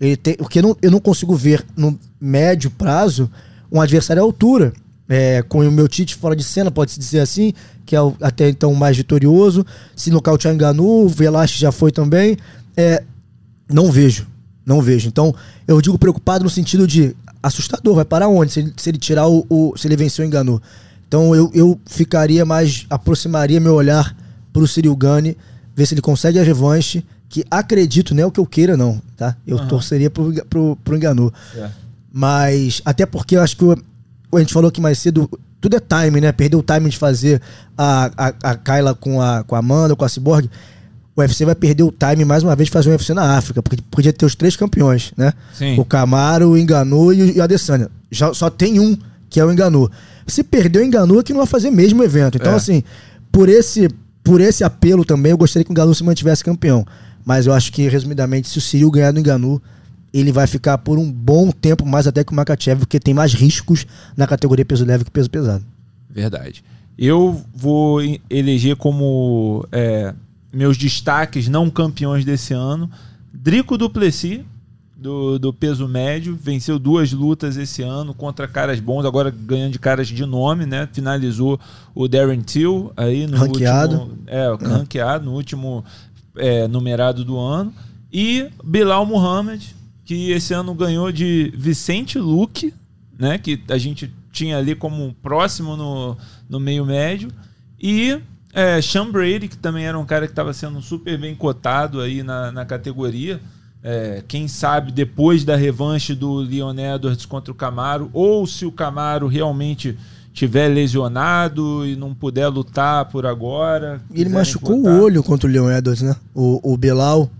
Ele 0.00 0.16
tem, 0.16 0.34
porque 0.34 0.60
eu 0.60 0.62
não, 0.62 0.76
eu 0.80 0.90
não 0.90 0.98
consigo 0.98 1.36
ver 1.36 1.62
no 1.76 2.00
médio 2.18 2.70
prazo 2.70 3.30
um 3.70 3.82
adversário 3.82 4.22
à 4.22 4.24
altura. 4.24 4.72
É, 5.06 5.42
com 5.42 5.58
o 5.58 5.70
meu 5.70 5.86
Tite 5.88 6.14
fora 6.14 6.34
de 6.34 6.44
cena, 6.44 6.70
pode-se 6.70 6.98
dizer 6.98 7.20
assim, 7.20 7.52
que 7.84 7.94
é 7.94 8.00
o, 8.00 8.16
até 8.22 8.48
então 8.48 8.72
mais 8.72 8.96
vitorioso. 8.96 9.66
Se 9.94 10.10
nocautear 10.10 10.54
Enganu, 10.54 11.04
o 11.04 11.06
Velasquez 11.06 11.60
já 11.60 11.70
foi 11.70 11.92
também. 11.92 12.38
É, 12.74 13.04
não 13.68 13.92
vejo, 13.92 14.26
não 14.64 14.80
vejo. 14.80 15.08
Então, 15.08 15.34
eu 15.66 15.80
digo 15.80 15.98
preocupado 15.98 16.44
no 16.44 16.50
sentido 16.50 16.86
de 16.86 17.14
assustador, 17.42 17.96
vai 17.96 18.04
para 18.04 18.28
onde 18.28 18.52
se 18.52 18.60
ele, 18.60 18.72
se 18.76 18.90
ele 18.90 18.98
tirar 18.98 19.26
o, 19.26 19.44
o, 19.48 19.74
se 19.76 19.88
ele 19.88 19.96
vencer 19.96 20.24
o 20.24 20.26
Enganu. 20.26 20.62
Então, 21.06 21.34
eu, 21.34 21.50
eu 21.52 21.78
ficaria 21.86 22.44
mais, 22.44 22.86
aproximaria 22.88 23.60
meu 23.60 23.74
olhar 23.74 24.16
pro 24.52 24.66
Cyril 24.66 24.96
Gane, 24.96 25.36
ver 25.74 25.86
se 25.86 25.94
ele 25.94 26.00
consegue 26.00 26.38
a 26.38 26.42
revanche, 26.42 27.04
que 27.28 27.44
acredito, 27.50 28.14
não 28.14 28.22
é 28.22 28.26
o 28.26 28.30
que 28.30 28.40
eu 28.40 28.46
queira 28.46 28.76
não, 28.76 29.00
tá? 29.16 29.36
Eu 29.46 29.56
uhum. 29.56 29.68
torceria 29.68 30.10
pro, 30.10 30.32
pro, 30.46 30.76
pro 30.84 30.96
Enganu. 30.96 31.32
É. 31.56 31.68
Mas, 32.12 32.82
até 32.84 33.06
porque 33.06 33.36
eu 33.36 33.42
acho 33.42 33.56
que 33.56 33.64
a 33.64 34.38
gente 34.38 34.52
falou 34.52 34.68
aqui 34.68 34.80
mais 34.80 34.98
cedo, 34.98 35.28
tudo 35.60 35.76
é 35.76 35.80
time, 35.80 36.20
né? 36.20 36.32
Perdeu 36.32 36.58
o 36.58 36.62
time 36.62 36.90
de 36.90 36.98
fazer 36.98 37.40
a, 37.76 38.10
a, 38.16 38.50
a 38.50 38.56
Kyla 38.56 38.94
com 38.94 39.20
a, 39.20 39.44
com 39.44 39.54
a 39.54 39.58
Amanda, 39.58 39.96
com 39.96 40.04
a 40.04 40.08
Cyborg. 40.08 40.50
O 41.14 41.20
UFC 41.20 41.44
vai 41.44 41.54
perder 41.54 41.82
o 41.82 41.92
time 41.92 42.24
mais 42.24 42.42
uma 42.42 42.56
vez 42.56 42.68
de 42.68 42.72
fazer 42.72 42.88
um 42.88 42.92
UFC 42.92 43.12
na 43.12 43.36
África, 43.36 43.62
porque 43.62 43.76
podia 43.90 44.12
ter 44.12 44.24
os 44.24 44.34
três 44.34 44.56
campeões, 44.56 45.12
né? 45.16 45.32
Sim. 45.52 45.78
O 45.78 45.84
Camaro, 45.84 46.50
o 46.50 46.58
Enganu 46.58 47.12
e 47.12 47.38
o 47.38 47.42
Adesanya. 47.42 47.90
Já, 48.10 48.32
só 48.32 48.48
tem 48.48 48.80
um, 48.80 48.96
que 49.28 49.38
é 49.38 49.44
o 49.44 49.52
Enganu. 49.52 49.90
Se 50.26 50.42
perdeu 50.42 50.82
o 50.82 50.84
Enganu, 50.84 51.20
é 51.20 51.22
que 51.22 51.32
não 51.32 51.40
vai 51.40 51.46
fazer 51.46 51.70
mesmo 51.70 52.00
o 52.00 52.04
evento. 52.04 52.36
Então, 52.36 52.52
é. 52.52 52.56
assim, 52.56 52.82
por 53.30 53.48
esse, 53.48 53.88
por 54.24 54.40
esse 54.40 54.64
apelo 54.64 55.04
também, 55.04 55.30
eu 55.30 55.38
gostaria 55.38 55.64
que 55.64 55.70
o 55.70 55.72
Enganu 55.72 55.94
se 55.94 56.02
mantivesse 56.02 56.42
campeão. 56.42 56.86
Mas 57.24 57.46
eu 57.46 57.52
acho 57.52 57.72
que, 57.72 57.88
resumidamente, 57.88 58.48
se 58.48 58.58
o 58.58 58.60
Cyril 58.60 58.90
ganhar 58.90 59.12
do 59.12 59.20
Enganu, 59.20 59.60
ele 60.12 60.32
vai 60.32 60.46
ficar 60.46 60.78
por 60.78 60.98
um 60.98 61.10
bom 61.10 61.50
tempo 61.50 61.86
mais 61.86 62.06
até 62.06 62.22
que 62.24 62.32
o 62.32 62.34
Makachev, 62.34 62.80
porque 62.80 63.00
tem 63.00 63.14
mais 63.14 63.32
riscos 63.32 63.86
na 64.16 64.26
categoria 64.26 64.64
peso 64.64 64.84
leve 64.84 65.04
que 65.04 65.10
peso 65.10 65.30
pesado. 65.30 65.64
Verdade. 66.10 66.62
Eu 66.98 67.40
vou 67.54 68.00
eleger 68.28 68.76
como 68.76 69.66
é, 69.72 70.14
meus 70.52 70.76
destaques 70.76 71.48
não 71.48 71.70
campeões 71.70 72.24
desse 72.24 72.52
ano 72.52 72.90
Drico 73.32 73.78
Duplessis, 73.78 74.40
do, 74.94 75.36
do 75.36 75.52
peso 75.52 75.88
médio, 75.88 76.38
venceu 76.40 76.78
duas 76.78 77.12
lutas 77.12 77.56
esse 77.56 77.82
ano 77.82 78.14
contra 78.14 78.46
caras 78.46 78.78
bons, 78.78 79.04
agora 79.04 79.30
ganhando 79.30 79.72
de 79.72 79.78
caras 79.78 80.06
de 80.06 80.24
nome, 80.24 80.64
né? 80.64 80.88
Finalizou 80.92 81.58
o 81.92 82.06
Darren 82.06 82.40
Till 82.40 82.92
aí 82.96 83.26
no 83.26 83.36
ranqueado. 83.36 83.98
último. 83.98 84.18
É, 84.28 84.44
é. 84.44 84.68
ranqueado 84.68 85.24
no 85.24 85.32
último 85.32 85.84
é, 86.36 86.68
numerado 86.68 87.24
do 87.24 87.36
ano. 87.36 87.74
E 88.12 88.48
Bilal 88.62 89.04
Muhammad, 89.04 89.60
que 90.04 90.30
esse 90.30 90.54
ano 90.54 90.72
ganhou 90.72 91.10
de 91.10 91.52
Vicente 91.56 92.18
Luque, 92.18 92.72
né? 93.18 93.38
Que 93.38 93.60
a 93.68 93.78
gente 93.78 94.12
tinha 94.30 94.56
ali 94.58 94.76
como 94.76 95.12
próximo 95.20 95.76
no, 95.76 96.16
no 96.48 96.60
meio 96.60 96.86
médio. 96.86 97.28
E 97.80 98.20
é, 98.52 98.80
Sean 98.82 99.10
Brady, 99.10 99.48
que 99.48 99.56
também 99.56 99.86
era 99.86 99.98
um 99.98 100.04
cara 100.04 100.26
que 100.26 100.32
estava 100.32 100.52
sendo 100.52 100.80
super 100.82 101.18
bem 101.18 101.34
cotado 101.34 102.00
aí 102.00 102.22
na, 102.22 102.52
na 102.52 102.64
categoria. 102.64 103.40
É, 103.82 104.22
quem 104.28 104.46
sabe 104.46 104.92
depois 104.92 105.44
da 105.44 105.56
revanche 105.56 106.14
do 106.14 106.36
Leon 106.36 106.76
Edwards 106.78 107.26
contra 107.26 107.50
o 107.50 107.54
Camaro, 107.54 108.10
ou 108.12 108.46
se 108.46 108.64
o 108.64 108.70
Camaro 108.70 109.26
realmente 109.26 109.98
tiver 110.32 110.68
lesionado 110.68 111.86
e 111.86 111.96
não 111.96 112.14
puder 112.14 112.48
lutar 112.48 113.06
por 113.06 113.26
agora. 113.26 114.00
Ele 114.12 114.30
machucou 114.30 114.76
o 114.76 115.02
olho 115.02 115.22
contra 115.22 115.48
o 115.48 115.52
Leon 115.52 115.70
Edwards, 115.70 116.02
né? 116.02 116.14
O, 116.34 116.72
o 116.72 116.76
Belal. 116.76 117.30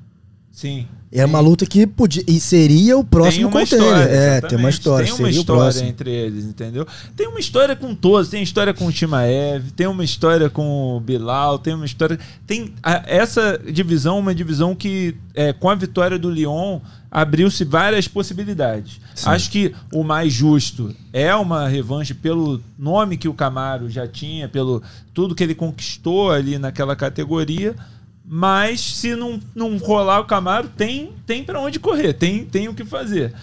Sim. 0.50 0.86
É 1.14 1.26
uma 1.26 1.40
luta 1.40 1.66
que 1.66 1.86
podia 1.86 2.24
e 2.26 2.40
seria 2.40 2.96
o 2.96 3.04
próximo 3.04 3.50
História, 3.60 4.04
é, 4.04 4.40
tem 4.40 4.58
uma 4.58 4.70
história. 4.70 5.06
Tem 5.06 5.14
uma 5.14 5.28
história 5.28 5.86
entre 5.86 6.10
eles, 6.10 6.44
entendeu? 6.46 6.86
Tem 7.14 7.28
uma 7.28 7.38
história 7.38 7.76
com 7.76 7.94
todos. 7.94 8.30
Tem 8.30 8.42
história 8.42 8.72
com 8.72 8.86
o 8.86 8.92
Timaev, 8.92 9.70
tem 9.76 9.86
uma 9.86 10.02
história 10.02 10.48
com 10.48 10.96
o 10.96 11.00
Bilal, 11.00 11.58
tem 11.58 11.74
uma 11.74 11.84
história. 11.84 12.18
Tem 12.46 12.72
a, 12.82 13.02
essa 13.06 13.60
divisão, 13.70 14.18
uma 14.18 14.34
divisão 14.34 14.74
que 14.74 15.14
é, 15.34 15.52
com 15.52 15.68
a 15.68 15.74
vitória 15.74 16.18
do 16.18 16.30
Lyon 16.30 16.80
abriu-se 17.10 17.62
várias 17.62 18.08
possibilidades. 18.08 18.98
Sim. 19.14 19.28
Acho 19.28 19.50
que 19.50 19.74
o 19.92 20.02
mais 20.02 20.32
justo 20.32 20.94
é 21.12 21.34
uma 21.34 21.68
revanche 21.68 22.14
pelo 22.14 22.58
nome 22.78 23.18
que 23.18 23.28
o 23.28 23.34
Camaro 23.34 23.90
já 23.90 24.08
tinha, 24.08 24.48
pelo 24.48 24.82
tudo 25.12 25.34
que 25.34 25.42
ele 25.42 25.54
conquistou 25.54 26.30
ali 26.30 26.58
naquela 26.58 26.96
categoria. 26.96 27.76
Mas 28.24 28.80
se 28.80 29.14
não, 29.16 29.40
não 29.54 29.76
rolar 29.76 30.20
o 30.20 30.26
Camaro, 30.26 30.68
tem, 30.68 31.12
tem 31.26 31.42
para 31.42 31.60
onde 31.60 31.80
correr, 31.80 32.12
tem, 32.12 32.44
tem 32.44 32.68
o 32.68 32.74
que 32.74 32.84
fazer 32.84 33.34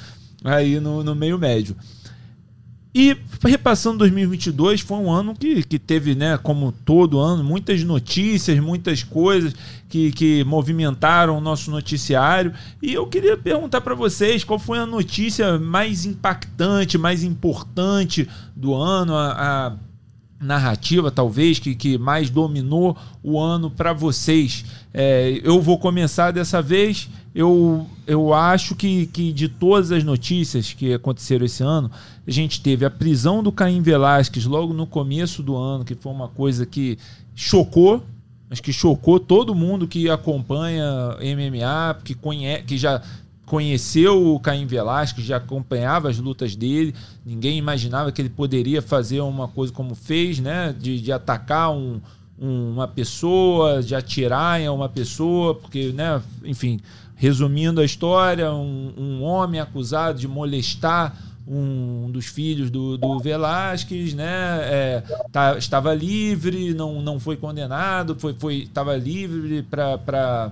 aí 0.44 0.80
no, 0.80 1.04
no 1.04 1.16
meio 1.16 1.38
médio. 1.38 1.76
E 2.94 3.16
repassando 3.46 4.00
2022, 4.00 4.82
foi 4.82 4.98
um 4.98 5.12
ano 5.12 5.36
que, 5.36 5.62
que 5.62 5.78
teve, 5.78 6.16
né, 6.16 6.40
como 6.42 6.72
todo 6.72 7.20
ano, 7.20 7.44
muitas 7.44 7.84
notícias, 7.84 8.60
muitas 8.60 9.04
coisas 9.04 9.54
que, 9.88 10.12
que 10.12 10.44
movimentaram 10.44 11.38
o 11.38 11.42
nosso 11.42 11.70
noticiário. 11.70 12.52
E 12.82 12.92
eu 12.92 13.06
queria 13.06 13.38
perguntar 13.38 13.82
para 13.82 13.94
vocês 13.94 14.44
qual 14.44 14.58
foi 14.58 14.80
a 14.80 14.88
notícia 14.88 15.60
mais 15.60 16.04
impactante, 16.04 16.98
mais 16.98 17.24
importante 17.24 18.28
do 18.56 18.74
ano, 18.74 19.14
a, 19.14 19.68
a 19.68 19.78
narrativa, 20.40 21.12
talvez, 21.12 21.60
que, 21.60 21.76
que 21.76 21.98
mais 21.98 22.30
dominou 22.30 22.96
o 23.22 23.40
ano 23.40 23.70
para 23.70 23.92
vocês. 23.92 24.64
É, 24.94 25.40
eu 25.44 25.62
vou 25.62 25.78
começar 25.78 26.32
dessa 26.32 26.62
vez. 26.62 27.10
Eu, 27.36 27.86
eu 28.08 28.34
acho 28.34 28.74
que, 28.76 29.08
que 29.08 29.32
de 29.32 29.48
todas 29.48 29.92
as 29.92 30.04
notícias 30.04 30.74
que 30.74 30.94
aconteceram 30.94 31.46
esse 31.46 31.62
ano, 31.62 31.92
a 32.26 32.32
gente 32.32 32.62
teve 32.62 32.86
a 32.86 32.90
prisão 32.90 33.44
do 33.44 33.52
Caim 33.52 33.82
Velasquez 33.82 34.46
logo 34.46 34.74
no 34.74 34.88
começo 34.88 35.44
do 35.44 35.56
ano, 35.56 35.86
que 35.86 35.94
foi 35.94 36.12
uma 36.12 36.28
coisa 36.28 36.66
que 36.66 36.98
chocou, 37.36 38.04
acho 38.50 38.64
que 38.64 38.74
chocou 38.74 39.20
todo 39.20 39.54
mundo 39.54 39.88
que 39.88 40.10
acompanha 40.10 41.18
MMA, 41.22 42.00
que, 42.04 42.16
conhece, 42.16 42.64
que 42.64 42.78
já 42.78 43.02
conheceu 43.50 44.36
o 44.36 44.40
Caim 44.40 44.68
Velasquez, 44.68 45.26
já 45.26 45.38
acompanhava 45.38 46.08
as 46.08 46.20
lutas 46.20 46.56
dele, 46.56 46.94
ninguém 47.26 47.58
imaginava 47.58 48.12
que 48.12 48.22
ele 48.22 48.30
poderia 48.30 48.80
fazer 48.80 49.22
uma 49.22 49.48
coisa 49.48 49.74
como 49.74 49.96
fez, 49.96 50.40
né? 50.40 50.74
De, 50.78 51.02
de 51.02 51.12
atacar 51.12 51.72
um, 51.72 52.00
um, 52.40 52.74
uma 52.74 52.88
pessoa, 52.88 53.82
de 53.82 53.96
atirar 53.96 54.62
em 54.62 54.70
uma 54.70 54.88
pessoa, 54.88 55.56
porque, 55.56 55.92
né? 55.92 56.22
Enfim, 56.46 56.80
resumindo 57.16 57.82
a 57.82 57.86
história, 57.86 58.54
um, 58.54 58.94
um 58.96 59.24
homem 59.24 59.60
acusado 59.60 60.20
de 60.20 60.28
molestar 60.28 61.18
um 61.48 62.12
dos 62.12 62.28
filhos 62.28 62.70
do, 62.70 63.00
do 63.00 63.18
Velasquez, 63.18 64.14
né? 64.14 64.60
É, 64.62 65.04
tá, 65.32 65.58
estava 65.58 65.92
livre, 65.96 66.76
não, 66.76 67.02
não 67.02 67.20
foi 67.20 67.36
condenado, 67.36 68.16
foi, 68.16 68.36
foi, 68.36 68.58
estava 68.58 68.96
livre 68.96 69.64
para 69.64 70.52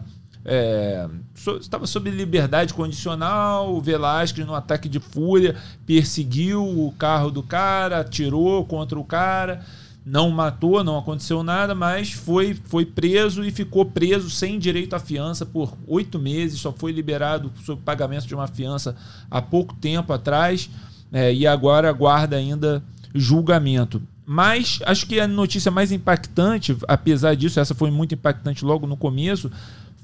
é, 0.49 1.10
so, 1.36 1.57
estava 1.57 1.86
sob 1.86 2.10
liberdade 2.10 2.73
condicional. 2.73 3.75
O 3.75 3.81
Velasquez, 3.81 4.47
no 4.47 4.55
ataque 4.55 4.88
de 4.88 4.97
fúria, 4.97 5.57
perseguiu 5.86 6.63
o 6.63 6.93
carro 6.93 7.29
do 7.29 7.43
cara, 7.43 7.99
atirou 7.99 8.65
contra 8.65 8.97
o 8.97 9.03
cara. 9.03 9.62
Não 10.05 10.31
matou, 10.31 10.86
não 10.86 10.97
aconteceu 10.97 11.43
nada, 11.43 11.75
mas 11.75 12.13
foi, 12.13 12.57
foi 12.63 12.86
preso 12.86 13.43
e 13.43 13.51
ficou 13.51 13.83
preso 13.83 14.29
sem 14.29 14.57
direito 14.57 14.95
à 14.95 14.99
fiança 14.99 15.45
por 15.45 15.77
oito 15.86 16.17
meses. 16.17 16.62
Só 16.62 16.71
foi 16.71 16.93
liberado 16.93 17.51
sob 17.65 17.81
pagamento 17.81 18.25
de 18.25 18.33
uma 18.33 18.47
fiança 18.47 18.95
há 19.29 19.41
pouco 19.41 19.75
tempo 19.75 20.13
atrás. 20.13 20.69
É, 21.12 21.33
e 21.33 21.45
agora 21.45 21.89
aguarda 21.89 22.38
ainda 22.38 22.81
julgamento. 23.13 24.01
Mas 24.25 24.79
acho 24.86 25.05
que 25.07 25.19
a 25.19 25.27
notícia 25.27 25.71
mais 25.71 25.91
impactante, 25.91 26.75
apesar 26.88 27.36
disso, 27.36 27.60
essa 27.60 27.73
foi 27.73 27.89
muito 27.89 28.13
impactante 28.13 28.63
logo 28.63 28.86
no 28.86 28.97
começo, 28.97 29.49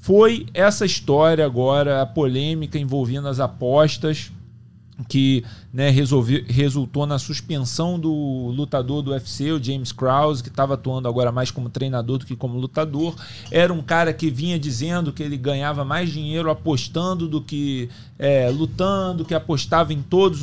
foi 0.04 0.44
essa 0.52 0.84
história 0.84 1.46
agora, 1.46 2.02
a 2.02 2.06
polêmica 2.06 2.78
envolvendo 2.78 3.26
as 3.26 3.40
apostas, 3.40 4.30
que 5.08 5.42
né, 5.72 5.88
resolvi, 5.88 6.44
resultou 6.46 7.06
na 7.06 7.18
suspensão 7.18 7.98
do 7.98 8.12
lutador 8.54 9.00
do 9.00 9.12
UFC, 9.12 9.50
o 9.50 9.62
James 9.62 9.92
Krause, 9.92 10.42
que 10.42 10.50
estava 10.50 10.74
atuando 10.74 11.08
agora 11.08 11.32
mais 11.32 11.50
como 11.50 11.70
treinador 11.70 12.18
do 12.18 12.26
que 12.26 12.36
como 12.36 12.58
lutador. 12.58 13.14
Era 13.50 13.72
um 13.72 13.80
cara 13.80 14.12
que 14.12 14.28
vinha 14.28 14.58
dizendo 14.58 15.10
que 15.10 15.22
ele 15.22 15.38
ganhava 15.38 15.86
mais 15.86 16.10
dinheiro 16.12 16.50
apostando 16.50 17.26
do 17.26 17.40
que 17.40 17.88
é, 18.18 18.50
lutando, 18.50 19.24
que 19.24 19.34
apostava 19.34 19.94
em 19.94 20.02
todas 20.02 20.42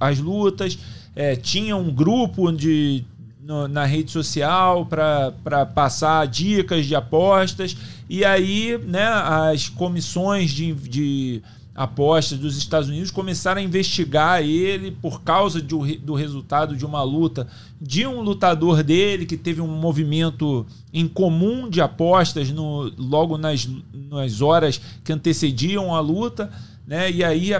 as 0.00 0.18
lutas. 0.18 0.78
É, 1.14 1.36
tinha 1.36 1.76
um 1.76 1.90
grupo 1.90 2.50
de 2.50 3.04
no, 3.44 3.68
na 3.68 3.84
rede 3.84 4.10
social 4.10 4.86
para 4.86 5.66
passar 5.74 6.26
dicas 6.26 6.86
de 6.86 6.94
apostas. 6.94 7.76
E 8.08 8.24
aí, 8.24 8.78
né, 8.86 9.06
as 9.06 9.68
comissões 9.68 10.50
de, 10.50 10.74
de 10.74 11.42
apostas 11.74 12.38
dos 12.38 12.56
Estados 12.56 12.88
Unidos 12.88 13.10
começaram 13.10 13.60
a 13.60 13.64
investigar 13.64 14.42
ele 14.42 14.92
por 14.92 15.22
causa 15.22 15.60
de, 15.60 15.96
do 15.98 16.14
resultado 16.14 16.76
de 16.76 16.86
uma 16.86 17.02
luta 17.02 17.48
de 17.80 18.06
um 18.06 18.20
lutador 18.20 18.82
dele 18.82 19.26
que 19.26 19.36
teve 19.36 19.60
um 19.60 19.66
movimento 19.66 20.64
em 20.92 21.08
comum 21.08 21.68
de 21.68 21.80
apostas 21.80 22.50
no, 22.50 22.92
logo 22.96 23.36
nas, 23.36 23.68
nas 23.92 24.40
horas 24.40 24.80
que 25.02 25.12
antecediam 25.12 25.94
a 25.94 26.00
luta. 26.00 26.50
Né? 26.86 27.10
E 27.10 27.24
aí, 27.24 27.50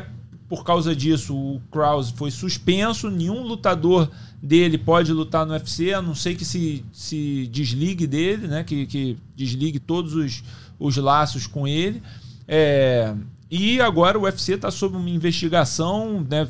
por 0.49 0.63
causa 0.63 0.95
disso, 0.95 1.35
o 1.35 1.61
Krause 1.71 2.13
foi 2.15 2.31
suspenso, 2.31 3.11
nenhum 3.11 3.43
lutador 3.43 4.09
dele 4.45 4.77
pode 4.77 5.11
lutar 5.11 5.47
no 5.47 5.55
UFC, 5.55 5.95
a 5.95 6.03
não 6.03 6.15
ser 6.15 6.35
que 6.35 6.45
se, 6.45 6.85
se 6.93 7.49
desligue 7.51 8.07
dele, 8.07 8.47
né? 8.47 8.63
Que, 8.63 8.87
que 8.87 9.17
desligue 9.35 9.79
todos 9.79 10.15
os, 10.15 10.45
os 10.79 10.97
laços 10.99 11.47
com 11.47 11.67
ele. 11.67 12.03
É, 12.47 13.15
e 13.51 13.81
agora 13.81 14.19
o 14.19 14.25
UFC 14.25 14.53
está 14.53 14.71
sob 14.71 14.97
uma 14.97 15.09
investigação, 15.09 16.25
né? 16.29 16.47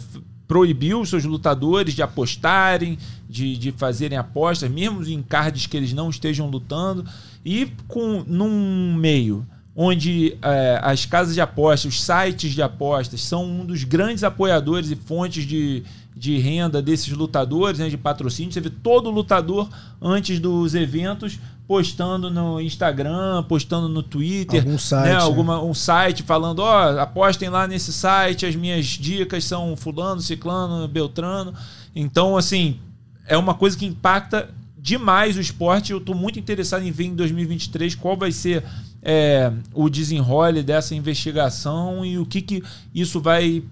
proibiu 0.47 1.01
os 1.01 1.09
seus 1.09 1.25
lutadores 1.25 1.95
de 1.95 2.03
apostarem, 2.03 2.99
de, 3.31 3.57
de 3.57 3.73
fazerem 3.73 4.19
apostas, 4.19 4.69
mesmo 4.71 5.03
em 5.05 5.23
cards 5.23 5.67
que 5.67 5.77
eles 5.77 5.93
não 5.93 6.11
estejam 6.11 6.49
lutando. 6.49 7.07
E 7.45 7.71
com 7.87 8.25
num 8.27 8.95
meio 8.95 9.47
onde 9.77 10.37
é, 10.41 10.81
as 10.83 11.05
casas 11.05 11.35
de 11.35 11.41
apostas, 11.41 11.93
os 11.93 12.03
sites 12.03 12.53
de 12.53 12.63
apostas, 12.63 13.21
são 13.21 13.45
um 13.45 13.65
dos 13.65 13.83
grandes 13.83 14.23
apoiadores 14.23 14.91
e 14.91 14.97
fontes 14.97 15.45
de, 15.45 15.83
de 16.17 16.39
renda 16.39 16.81
desses 16.81 17.13
lutadores, 17.13 17.79
né, 17.79 17.89
de 17.89 17.97
patrocínio. 17.97 18.53
Você 18.53 18.61
vê 18.61 18.71
todo 18.71 19.11
lutador 19.11 19.69
antes 20.01 20.39
dos 20.39 20.75
eventos 20.75 21.39
postando 21.67 22.31
no 22.31 22.61
Instagram, 22.61 23.43
postando 23.45 23.89
no 23.89 24.03
Twitter, 24.03 24.61
Algum 24.61 24.79
site, 24.79 25.09
né, 25.09 25.15
alguma, 25.15 25.63
um 25.63 25.75
site 25.75 26.23
falando, 26.23 26.59
ó, 26.61 26.95
oh, 26.95 27.01
apostem 27.01 27.49
lá 27.49 27.67
nesse 27.67 27.93
site, 27.93 28.45
as 28.45 28.55
minhas 28.55 28.85
dicas 28.87 29.45
são 29.45 29.75
fulano, 29.77 30.21
ciclano, 30.21 30.87
beltrano. 30.87 31.55
Então, 31.97 32.37
assim, 32.37 32.79
é 33.27 33.37
uma 33.37 33.55
coisa 33.55 33.77
que 33.77 33.87
impacta 33.87 34.51
demais 34.79 35.37
o 35.37 35.41
esporte. 35.41 35.93
Eu 35.93 35.99
estou 35.99 36.15
muito 36.15 36.39
interessado 36.39 36.85
em 36.85 36.91
ver 36.91 37.05
em 37.05 37.15
2023 37.15 37.95
qual 37.95 38.17
vai 38.17 38.31
ser 38.31 38.63
é, 39.03 39.51
o 39.73 39.89
desenrole 39.89 40.63
dessa 40.63 40.95
investigação 40.95 42.05
e 42.05 42.19
o 42.19 42.27
que, 42.27 42.43
que 42.43 42.63
isso 42.95 43.21
vai 43.21 43.63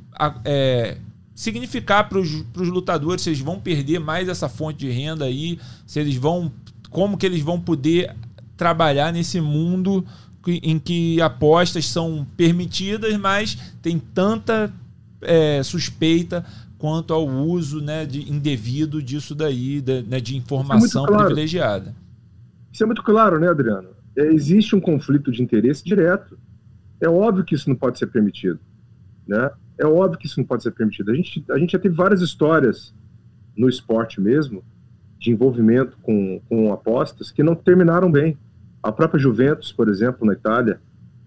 é, 0.45 0.97
significar 1.35 2.09
para 2.09 2.19
os 2.19 2.45
lutadores, 2.57 3.23
se 3.23 3.31
eles 3.31 3.41
vão 3.41 3.59
perder 3.59 3.99
mais 3.99 4.29
essa 4.29 4.49
fonte 4.49 4.81
de 4.81 4.91
renda 4.91 5.25
aí, 5.25 5.59
se 5.87 5.99
eles 6.01 6.17
vão. 6.17 6.53
como 6.91 7.17
que 7.17 7.27
eles 7.27 7.43
vão 7.43 7.61
poder 7.61 8.15
trabalhar 8.57 9.13
nesse 9.13 9.41
mundo 9.41 10.05
em 10.47 10.79
que 10.79 11.21
apostas 11.21 11.87
são 11.87 12.27
permitidas, 12.37 13.17
mas 13.17 13.57
tem 13.81 13.99
tanta 13.99 14.73
é, 15.21 15.63
suspeita 15.63 16.45
quanto 16.79 17.15
ao 17.15 17.27
uso 17.29 17.81
né, 17.81 18.05
de, 18.05 18.29
indevido 18.31 19.01
disso 19.01 19.35
daí, 19.37 19.81
de, 19.81 20.03
né, 20.03 20.21
de 20.21 20.37
informação 20.37 21.05
é 21.05 21.07
claro. 21.07 21.25
privilegiada. 21.27 21.95
Isso 22.73 22.83
é 22.83 22.87
muito 22.87 23.03
claro, 23.05 23.39
né, 23.39 23.49
Adriano? 23.49 23.91
É, 24.17 24.27
existe 24.33 24.75
um 24.75 24.81
conflito 24.81 25.31
de 25.31 25.43
interesse 25.43 25.85
direto. 25.85 26.37
É 27.01 27.09
óbvio 27.09 27.45
que 27.45 27.55
isso 27.55 27.69
não 27.69 27.77
pode 27.77 27.99
ser 27.99 28.09
permitido. 28.09 28.59
Né? 29.27 29.49
É 29.79 29.87
óbvio 29.87 30.19
que 30.19 30.27
isso 30.27 30.39
não 30.39 30.47
pode 30.47 30.63
ser 30.63 30.71
permitido. 30.73 31.11
A 31.11 31.15
gente, 31.15 31.45
a 31.51 31.59
gente 31.59 31.73
já 31.73 31.79
teve 31.79 31.95
várias 31.95 32.21
histórias 32.21 32.95
no 33.57 33.69
esporte 33.69 34.21
mesmo, 34.21 34.63
de 35.19 35.31
envolvimento 35.31 35.97
com, 36.03 36.41
com 36.49 36.73
apostas, 36.73 37.31
que 37.31 37.43
não 37.43 37.55
terminaram 37.55 38.11
bem. 38.11 38.37
A 38.83 38.91
própria 38.91 39.21
Juventus, 39.21 39.71
por 39.71 39.89
exemplo, 39.89 40.27
na 40.27 40.33
Itália, 40.33 40.81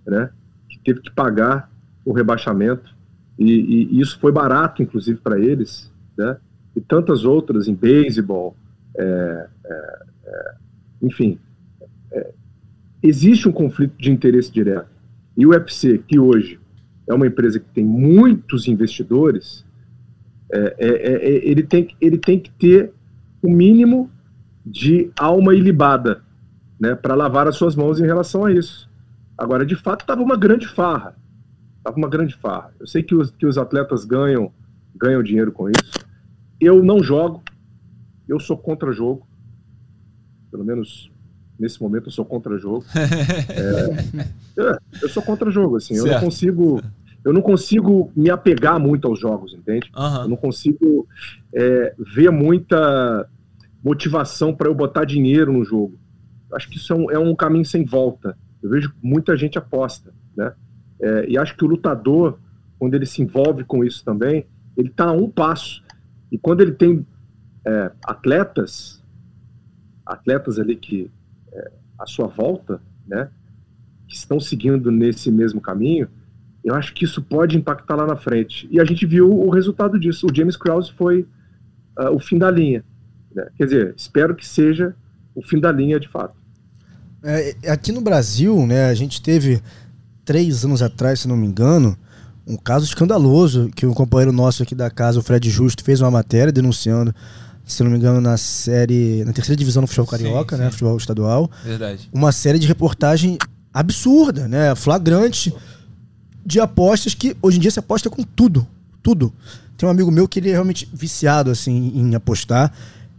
né, 0.05 0.29
que 0.69 0.79
teve 0.79 1.01
que 1.01 1.11
pagar 1.11 1.71
o 2.03 2.11
rebaixamento, 2.11 2.93
e, 3.39 3.51
e, 3.51 3.95
e 3.95 4.01
isso 4.01 4.19
foi 4.19 4.31
barato, 4.31 4.81
inclusive, 4.81 5.19
para 5.19 5.39
eles, 5.39 5.91
né, 6.17 6.37
e 6.75 6.81
tantas 6.81 7.23
outras 7.23 7.67
em 7.67 7.73
beisebol, 7.73 8.55
é, 8.97 9.47
é, 9.65 9.99
é, 10.25 10.53
enfim. 11.01 11.39
É, 12.11 12.31
existe 13.01 13.47
um 13.47 13.51
conflito 13.51 13.95
de 13.97 14.11
interesse 14.11 14.51
direto. 14.51 14.89
E 15.37 15.45
o 15.45 15.49
UFC, 15.49 15.97
que 15.99 16.19
hoje 16.19 16.59
é 17.07 17.13
uma 17.13 17.27
empresa 17.27 17.59
que 17.59 17.69
tem 17.69 17.83
muitos 17.83 18.67
investidores, 18.67 19.65
é, 20.51 20.75
é, 20.79 21.49
ele, 21.49 21.63
tem, 21.63 21.95
ele 21.99 22.17
tem 22.17 22.39
que 22.39 22.51
ter 22.51 22.93
o 23.41 23.49
mínimo 23.49 24.09
de 24.65 25.11
alma 25.19 25.53
ilibada 25.53 26.23
né, 26.79 26.95
para 26.95 27.13
lavar 27.13 27.47
as 27.47 27.55
suas 27.55 27.75
mãos 27.75 27.99
em 27.99 28.05
relação 28.05 28.45
a 28.45 28.51
isso. 28.51 28.89
Agora, 29.37 29.65
de 29.65 29.75
fato, 29.75 30.01
estava 30.01 30.21
uma 30.21 30.37
grande 30.37 30.67
farra. 30.67 31.15
Estava 31.77 31.97
uma 31.97 32.09
grande 32.09 32.35
farra. 32.35 32.73
Eu 32.79 32.87
sei 32.87 33.03
que 33.03 33.13
os, 33.13 33.31
que 33.31 33.45
os 33.45 33.57
atletas 33.57 34.05
ganham, 34.05 34.51
ganham 34.95 35.21
dinheiro 35.21 35.51
com 35.51 35.69
isso. 35.69 36.05
Eu 36.59 36.83
não 36.83 37.03
jogo. 37.03 37.43
Eu 38.27 38.39
sou 38.39 38.57
contra 38.57 38.91
jogo. 38.91 39.27
Pelo 40.49 40.63
menos 40.63 41.11
nesse 41.59 41.81
momento 41.81 42.07
eu 42.07 42.11
sou 42.11 42.25
contra 42.25 42.57
jogo. 42.57 42.85
é, 44.57 44.77
eu 45.01 45.09
sou 45.09 45.23
contra 45.23 45.49
jogo, 45.51 45.77
assim. 45.77 45.95
Certo. 45.95 46.07
Eu 46.07 46.13
não 46.13 46.19
consigo. 46.21 46.81
Eu 47.23 47.33
não 47.33 47.41
consigo 47.41 48.11
me 48.15 48.29
apegar 48.29 48.79
muito 48.79 49.07
aos 49.07 49.19
jogos, 49.19 49.53
entende? 49.53 49.89
Uhum. 49.97 50.21
Eu 50.21 50.27
não 50.29 50.37
consigo 50.37 51.07
é, 51.53 51.95
ver 51.97 52.29
muita 52.29 53.27
motivação 53.83 54.53
para 54.53 54.67
eu 54.67 54.75
botar 54.75 55.05
dinheiro 55.05 55.51
no 55.51 55.63
jogo 55.65 55.97
acho 56.55 56.69
que 56.69 56.77
isso 56.77 56.93
é 56.93 56.95
um, 56.95 57.11
é 57.11 57.19
um 57.19 57.35
caminho 57.35 57.65
sem 57.65 57.83
volta. 57.83 58.37
Eu 58.61 58.69
vejo 58.69 58.93
muita 59.01 59.35
gente 59.35 59.57
aposta, 59.57 60.13
né? 60.35 60.53
É, 60.99 61.25
e 61.29 61.37
acho 61.37 61.55
que 61.55 61.65
o 61.65 61.67
lutador, 61.67 62.39
quando 62.79 62.93
ele 62.93 63.05
se 63.05 63.21
envolve 63.21 63.63
com 63.65 63.83
isso 63.83 64.03
também, 64.03 64.45
ele 64.77 64.89
está 64.89 65.05
a 65.05 65.11
um 65.11 65.29
passo. 65.29 65.83
E 66.31 66.37
quando 66.37 66.61
ele 66.61 66.71
tem 66.71 67.05
é, 67.65 67.91
atletas, 68.03 69.03
atletas 70.05 70.57
ali 70.57 70.75
que 70.75 71.11
à 71.97 72.05
sua 72.05 72.27
volta, 72.27 72.81
né, 73.07 73.29
que 74.07 74.15
estão 74.15 74.39
seguindo 74.39 74.91
nesse 74.91 75.31
mesmo 75.31 75.61
caminho, 75.61 76.07
eu 76.63 76.73
acho 76.73 76.93
que 76.93 77.05
isso 77.05 77.21
pode 77.21 77.57
impactar 77.57 77.95
lá 77.95 78.07
na 78.07 78.15
frente. 78.15 78.67
E 78.71 78.79
a 78.79 78.85
gente 78.85 79.05
viu 79.05 79.31
o 79.31 79.49
resultado 79.51 79.99
disso. 79.99 80.25
O 80.25 80.35
James 80.35 80.57
Krause 80.57 80.91
foi 80.91 81.27
uh, 81.99 82.09
o 82.11 82.19
fim 82.19 82.39
da 82.39 82.49
linha. 82.49 82.83
Né? 83.33 83.47
Quer 83.55 83.65
dizer, 83.65 83.93
espero 83.95 84.35
que 84.35 84.47
seja 84.47 84.95
o 85.35 85.43
fim 85.43 85.59
da 85.59 85.71
linha 85.71 85.99
de 85.99 86.07
fato. 86.07 86.35
É, 87.23 87.69
aqui 87.69 87.91
no 87.91 88.01
Brasil, 88.01 88.65
né, 88.65 88.89
a 88.89 88.93
gente 88.95 89.21
teve 89.21 89.61
três 90.23 90.65
anos 90.65 90.81
atrás, 90.81 91.19
se 91.19 91.27
não 91.27 91.37
me 91.37 91.45
engano, 91.45 91.95
um 92.47 92.57
caso 92.57 92.85
escandaloso 92.85 93.69
que 93.75 93.85
um 93.85 93.93
companheiro 93.93 94.31
nosso 94.31 94.63
aqui 94.63 94.73
da 94.73 94.89
casa, 94.89 95.19
o 95.19 95.23
Fred 95.23 95.49
Justo, 95.49 95.83
fez 95.83 96.01
uma 96.01 96.11
matéria 96.11 96.51
denunciando, 96.51 97.13
se 97.65 97.83
não 97.83 97.89
me 97.89 97.97
engano, 97.97 98.21
na 98.21 98.37
série, 98.37 99.23
na 99.25 99.33
terceira 99.33 99.57
divisão 99.57 99.81
do 99.81 99.87
futebol 99.87 100.07
carioca, 100.07 100.55
sim, 100.55 100.61
né, 100.61 100.69
futebol 100.69 100.95
estadual. 100.97 101.49
Verdade. 101.63 102.09
Uma 102.13 102.31
série 102.31 102.59
de 102.59 102.67
reportagem 102.67 103.37
absurda, 103.73 104.47
né, 104.47 104.75
flagrante 104.75 105.53
de 106.45 106.59
apostas 106.59 107.13
que 107.15 107.35
hoje 107.41 107.57
em 107.57 107.59
dia 107.59 107.71
se 107.71 107.79
aposta 107.79 108.09
com 108.09 108.21
tudo, 108.23 108.67
tudo. 109.01 109.33
Tem 109.75 109.87
um 109.87 109.91
amigo 109.91 110.11
meu 110.11 110.27
que 110.27 110.39
ele 110.39 110.49
é 110.49 110.53
realmente 110.53 110.87
viciado 110.93 111.49
assim 111.49 111.91
em 111.95 112.13
apostar. 112.15 112.71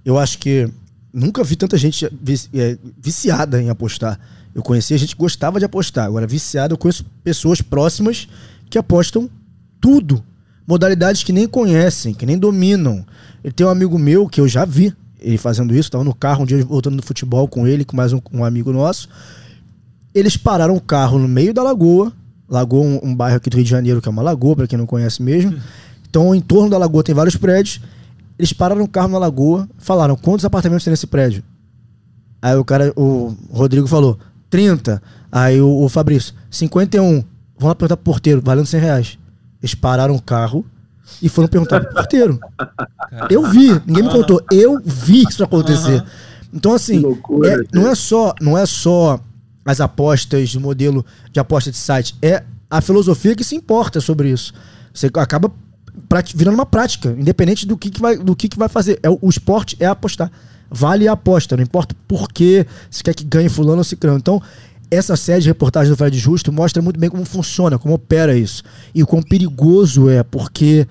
Eu 0.04 0.16
acho 0.16 0.38
que 0.38 0.70
nunca 1.12 1.42
vi 1.42 1.56
tanta 1.56 1.76
gente 1.76 2.06
é, 2.06 2.78
viciada 2.98 3.60
em 3.60 3.68
apostar. 3.68 4.18
Eu 4.54 4.62
conheci 4.62 4.94
a 4.94 4.96
gente 4.96 5.14
que 5.14 5.20
gostava 5.20 5.58
de 5.58 5.64
apostar. 5.64 6.06
Agora, 6.06 6.26
viciado, 6.26 6.74
eu 6.74 6.78
conheço 6.78 7.04
pessoas 7.22 7.60
próximas 7.60 8.28
que 8.70 8.78
apostam 8.78 9.28
tudo. 9.80 10.24
Modalidades 10.66 11.22
que 11.22 11.32
nem 11.32 11.46
conhecem, 11.46 12.12
que 12.12 12.26
nem 12.26 12.36
dominam. 12.36 13.04
Ele 13.44 13.52
tem 13.52 13.66
um 13.66 13.70
amigo 13.70 13.98
meu 13.98 14.28
que 14.28 14.40
eu 14.40 14.48
já 14.48 14.64
vi 14.64 14.92
ele 15.20 15.38
fazendo 15.38 15.72
isso. 15.72 15.88
Estava 15.88 16.02
no 16.02 16.14
carro 16.14 16.42
um 16.42 16.46
dia 16.46 16.64
voltando 16.64 16.96
do 16.96 17.02
futebol 17.02 17.46
com 17.46 17.66
ele, 17.66 17.84
com 17.84 17.96
mais 17.96 18.12
um, 18.12 18.20
um, 18.32 18.44
amigo 18.44 18.72
nosso. 18.72 19.08
Eles 20.14 20.36
pararam 20.36 20.74
o 20.74 20.80
carro 20.80 21.18
no 21.18 21.28
meio 21.28 21.54
da 21.54 21.62
lagoa. 21.62 22.12
Lagoa, 22.48 22.84
um, 22.84 23.00
um 23.10 23.14
bairro 23.14 23.36
aqui 23.36 23.50
do 23.50 23.56
Rio 23.56 23.64
de 23.64 23.70
Janeiro, 23.70 24.00
que 24.00 24.08
é 24.08 24.10
uma 24.10 24.22
lagoa, 24.22 24.56
para 24.56 24.66
quem 24.66 24.78
não 24.78 24.86
conhece 24.86 25.22
mesmo. 25.22 25.56
Então, 26.08 26.34
em 26.34 26.40
torno 26.40 26.70
da 26.70 26.78
lagoa 26.78 27.04
tem 27.04 27.14
vários 27.14 27.36
prédios. 27.36 27.80
Eles 28.38 28.52
pararam 28.52 28.82
o 28.82 28.88
carro 28.88 29.08
na 29.08 29.18
lagoa, 29.18 29.68
falaram 29.78 30.16
quantos 30.16 30.44
apartamentos 30.44 30.84
tem 30.84 30.90
nesse 30.90 31.06
prédio. 31.06 31.42
Aí 32.40 32.54
o 32.56 32.64
cara, 32.64 32.92
o 32.96 33.34
Rodrigo 33.50 33.86
falou, 33.86 34.18
30. 34.50 35.02
Aí 35.30 35.60
o, 35.60 35.82
o 35.82 35.88
Fabrício, 35.88 36.34
51. 36.50 37.04
Vamos 37.04 37.24
lá 37.60 37.74
perguntar 37.74 37.96
pro 37.96 38.04
porteiro, 38.04 38.42
valendo 38.44 38.66
100 38.66 38.80
reais. 38.80 39.18
Eles 39.66 39.74
pararam 39.74 40.14
o 40.14 40.22
carro 40.22 40.64
e 41.20 41.28
foram 41.28 41.48
perguntar 41.48 41.80
pro 41.80 41.92
porteiro. 41.92 42.38
Eu 43.28 43.42
vi, 43.50 43.72
ninguém 43.84 44.04
me 44.04 44.10
contou. 44.10 44.40
Eu 44.50 44.80
vi 44.84 45.24
isso 45.28 45.42
acontecer. 45.42 46.04
Então, 46.54 46.72
assim, 46.72 47.00
loucura, 47.00 47.48
é, 47.48 47.64
não 47.72 47.88
é 47.88 47.94
só, 47.96 48.32
não 48.40 48.56
é 48.56 48.64
só 48.64 49.20
as 49.64 49.80
apostas 49.80 50.50
de 50.50 50.60
modelo 50.60 51.04
de 51.32 51.40
aposta 51.40 51.72
de 51.72 51.76
site, 51.76 52.14
é 52.22 52.44
a 52.70 52.80
filosofia 52.80 53.34
que 53.34 53.42
se 53.42 53.56
importa 53.56 54.00
sobre 54.00 54.30
isso. 54.30 54.54
Você 54.94 55.10
acaba 55.16 55.50
virando 56.32 56.54
uma 56.54 56.66
prática, 56.66 57.10
independente 57.18 57.66
do 57.66 57.76
que, 57.76 57.90
que, 57.90 58.00
vai, 58.00 58.16
do 58.16 58.36
que, 58.36 58.48
que 58.48 58.56
vai 58.58 58.68
fazer. 58.68 59.00
É, 59.02 59.10
o 59.10 59.28
esporte 59.28 59.76
é 59.80 59.86
apostar. 59.86 60.30
Vale 60.70 61.08
a 61.08 61.12
aposta, 61.12 61.56
não 61.56 61.64
importa 61.64 61.96
por 62.06 62.28
que 62.28 62.64
se 62.88 63.02
quer 63.02 63.14
que 63.14 63.24
ganhe 63.24 63.48
fulano 63.48 63.78
ou 63.78 63.84
ciclano. 63.84 64.18
Então, 64.18 64.40
essa 64.90 65.16
série 65.16 65.42
de 65.42 65.48
reportagens 65.48 65.90
do 65.90 65.96
Fred 65.96 66.16
Justo 66.18 66.52
mostra 66.52 66.82
muito 66.82 66.98
bem 66.98 67.10
como 67.10 67.24
funciona, 67.24 67.78
como 67.78 67.94
opera 67.94 68.36
isso. 68.36 68.62
E 68.94 69.02
o 69.02 69.06
quão 69.06 69.22
perigoso 69.22 70.08
é, 70.08 70.22
porque 70.22 70.86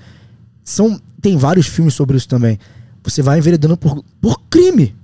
são 0.63 0.99
tem 1.21 1.37
vários 1.37 1.67
filmes 1.67 1.93
sobre 1.93 2.17
isso 2.17 2.27
também. 2.27 2.59
Você 3.03 3.21
vai 3.21 3.39
enveredando 3.39 3.77
por, 3.77 4.03
por 4.21 4.41
crime. 4.49 4.95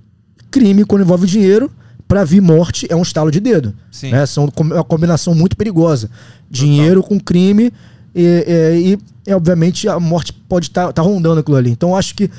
Crime, 0.50 0.84
quando 0.84 1.02
envolve 1.02 1.26
dinheiro, 1.26 1.70
para 2.06 2.24
vir 2.24 2.40
morte, 2.42 2.86
é 2.90 2.94
um 2.94 3.02
estalo 3.02 3.30
de 3.30 3.40
dedo. 3.40 3.74
Sim. 3.90 4.10
Né? 4.10 4.26
São 4.26 4.44
é 4.44 4.62
uma 4.62 4.84
combinação 4.84 5.34
muito 5.34 5.56
perigosa. 5.56 6.10
Dinheiro 6.50 7.02
com 7.02 7.18
crime 7.18 7.72
e, 8.14 8.98
e, 9.26 9.30
e, 9.30 9.34
obviamente 9.34 9.88
a 9.88 9.98
morte 9.98 10.32
pode 10.32 10.66
estar 10.66 10.88
tá, 10.88 10.92
tá 10.92 11.02
rondando 11.02 11.40
aquilo 11.40 11.56
ali. 11.56 11.70
Então 11.70 11.96
acho 11.96 12.14
que 12.14 12.30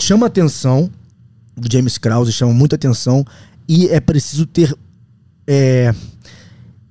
chama 0.00 0.26
atenção 0.26 0.90
do 1.56 1.70
James 1.70 1.98
Krause, 1.98 2.32
chama 2.32 2.52
muita 2.52 2.76
atenção 2.76 3.24
e 3.68 3.88
é 3.88 4.00
preciso 4.00 4.46
ter. 4.46 4.74
É, 5.46 5.94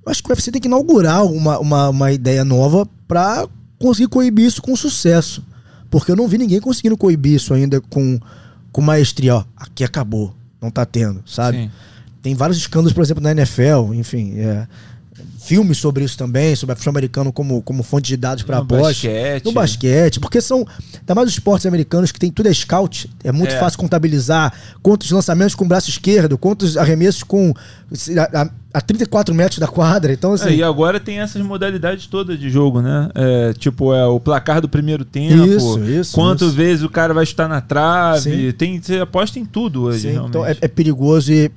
acho 0.06 0.22
que 0.22 0.28
o 0.28 0.32
UFC 0.32 0.50
tem 0.50 0.60
que 0.60 0.68
inaugurar 0.68 1.24
uma, 1.24 1.58
uma, 1.58 1.88
uma 1.88 2.12
ideia 2.12 2.44
nova 2.44 2.86
para 3.08 3.46
conseguir 3.78 4.08
coibir 4.08 4.46
isso 4.46 4.62
com 4.62 4.74
sucesso. 4.76 5.44
Porque 5.90 6.10
eu 6.10 6.16
não 6.16 6.26
vi 6.26 6.38
ninguém 6.38 6.60
conseguindo 6.60 6.96
coibir 6.96 7.34
isso 7.34 7.54
ainda 7.54 7.80
com, 7.80 8.18
com 8.72 8.80
maestria. 8.80 9.36
Ó, 9.36 9.44
aqui 9.56 9.84
acabou, 9.84 10.34
não 10.60 10.70
tá 10.70 10.84
tendo, 10.84 11.22
sabe? 11.26 11.58
Sim. 11.58 11.70
Tem 12.22 12.34
vários 12.34 12.58
escândalos, 12.58 12.92
por 12.92 13.02
exemplo, 13.02 13.22
na 13.22 13.32
NFL, 13.32 13.92
enfim. 13.94 14.34
É, 14.38 14.66
filmes 15.44 15.78
sobre 15.78 16.04
isso 16.04 16.16
também, 16.16 16.56
sobre 16.56 16.72
a 16.72 16.76
futebol 16.76 16.92
americano 16.92 17.32
como, 17.32 17.60
como 17.62 17.82
fonte 17.82 18.08
de 18.08 18.16
dados 18.16 18.42
para 18.42 18.58
aposta. 18.58 18.86
Basquete. 18.88 19.44
No 19.44 19.52
basquete. 19.52 20.20
Porque 20.20 20.40
são. 20.40 20.66
Ainda 21.00 21.14
mais 21.14 21.28
os 21.28 21.34
esportes 21.34 21.66
americanos 21.66 22.10
que 22.10 22.18
tem 22.18 22.30
tudo 22.30 22.48
é 22.48 22.54
scout. 22.54 23.10
É 23.22 23.30
muito 23.30 23.54
é. 23.54 23.58
fácil 23.58 23.78
contabilizar 23.78 24.52
quantos 24.82 25.10
lançamentos 25.10 25.54
com 25.54 25.64
o 25.64 25.68
braço 25.68 25.90
esquerdo, 25.90 26.38
quantos 26.38 26.76
arremessos 26.76 27.22
com. 27.22 27.52
A, 28.34 28.50
a 28.74 28.80
34 28.80 29.32
metros 29.32 29.60
da 29.60 29.68
quadra. 29.68 30.12
Então, 30.12 30.32
assim... 30.32 30.48
É, 30.48 30.54
e 30.56 30.62
agora 30.62 30.98
tem 30.98 31.20
essas 31.20 31.40
modalidades 31.42 32.08
todas 32.08 32.36
de 32.36 32.50
jogo, 32.50 32.82
né? 32.82 33.08
É, 33.14 33.52
tipo, 33.52 33.94
é 33.94 34.04
o 34.04 34.18
placar 34.18 34.60
do 34.60 34.68
primeiro 34.68 35.04
tempo. 35.04 35.46
Isso, 35.46 35.78
isso. 35.84 36.12
Quantas 36.12 36.54
vezes 36.54 36.82
o 36.82 36.88
cara 36.88 37.14
vai 37.14 37.22
estar 37.22 37.46
na 37.46 37.60
trave. 37.60 38.52
Tem, 38.54 38.82
você 38.82 38.98
aposta 38.98 39.38
em 39.38 39.44
tudo 39.44 39.84
hoje, 39.84 40.10
Sim, 40.10 40.20
Então 40.26 40.44
é, 40.44 40.56
é 40.60 40.66
perigoso 40.66 41.32
e 41.32 41.52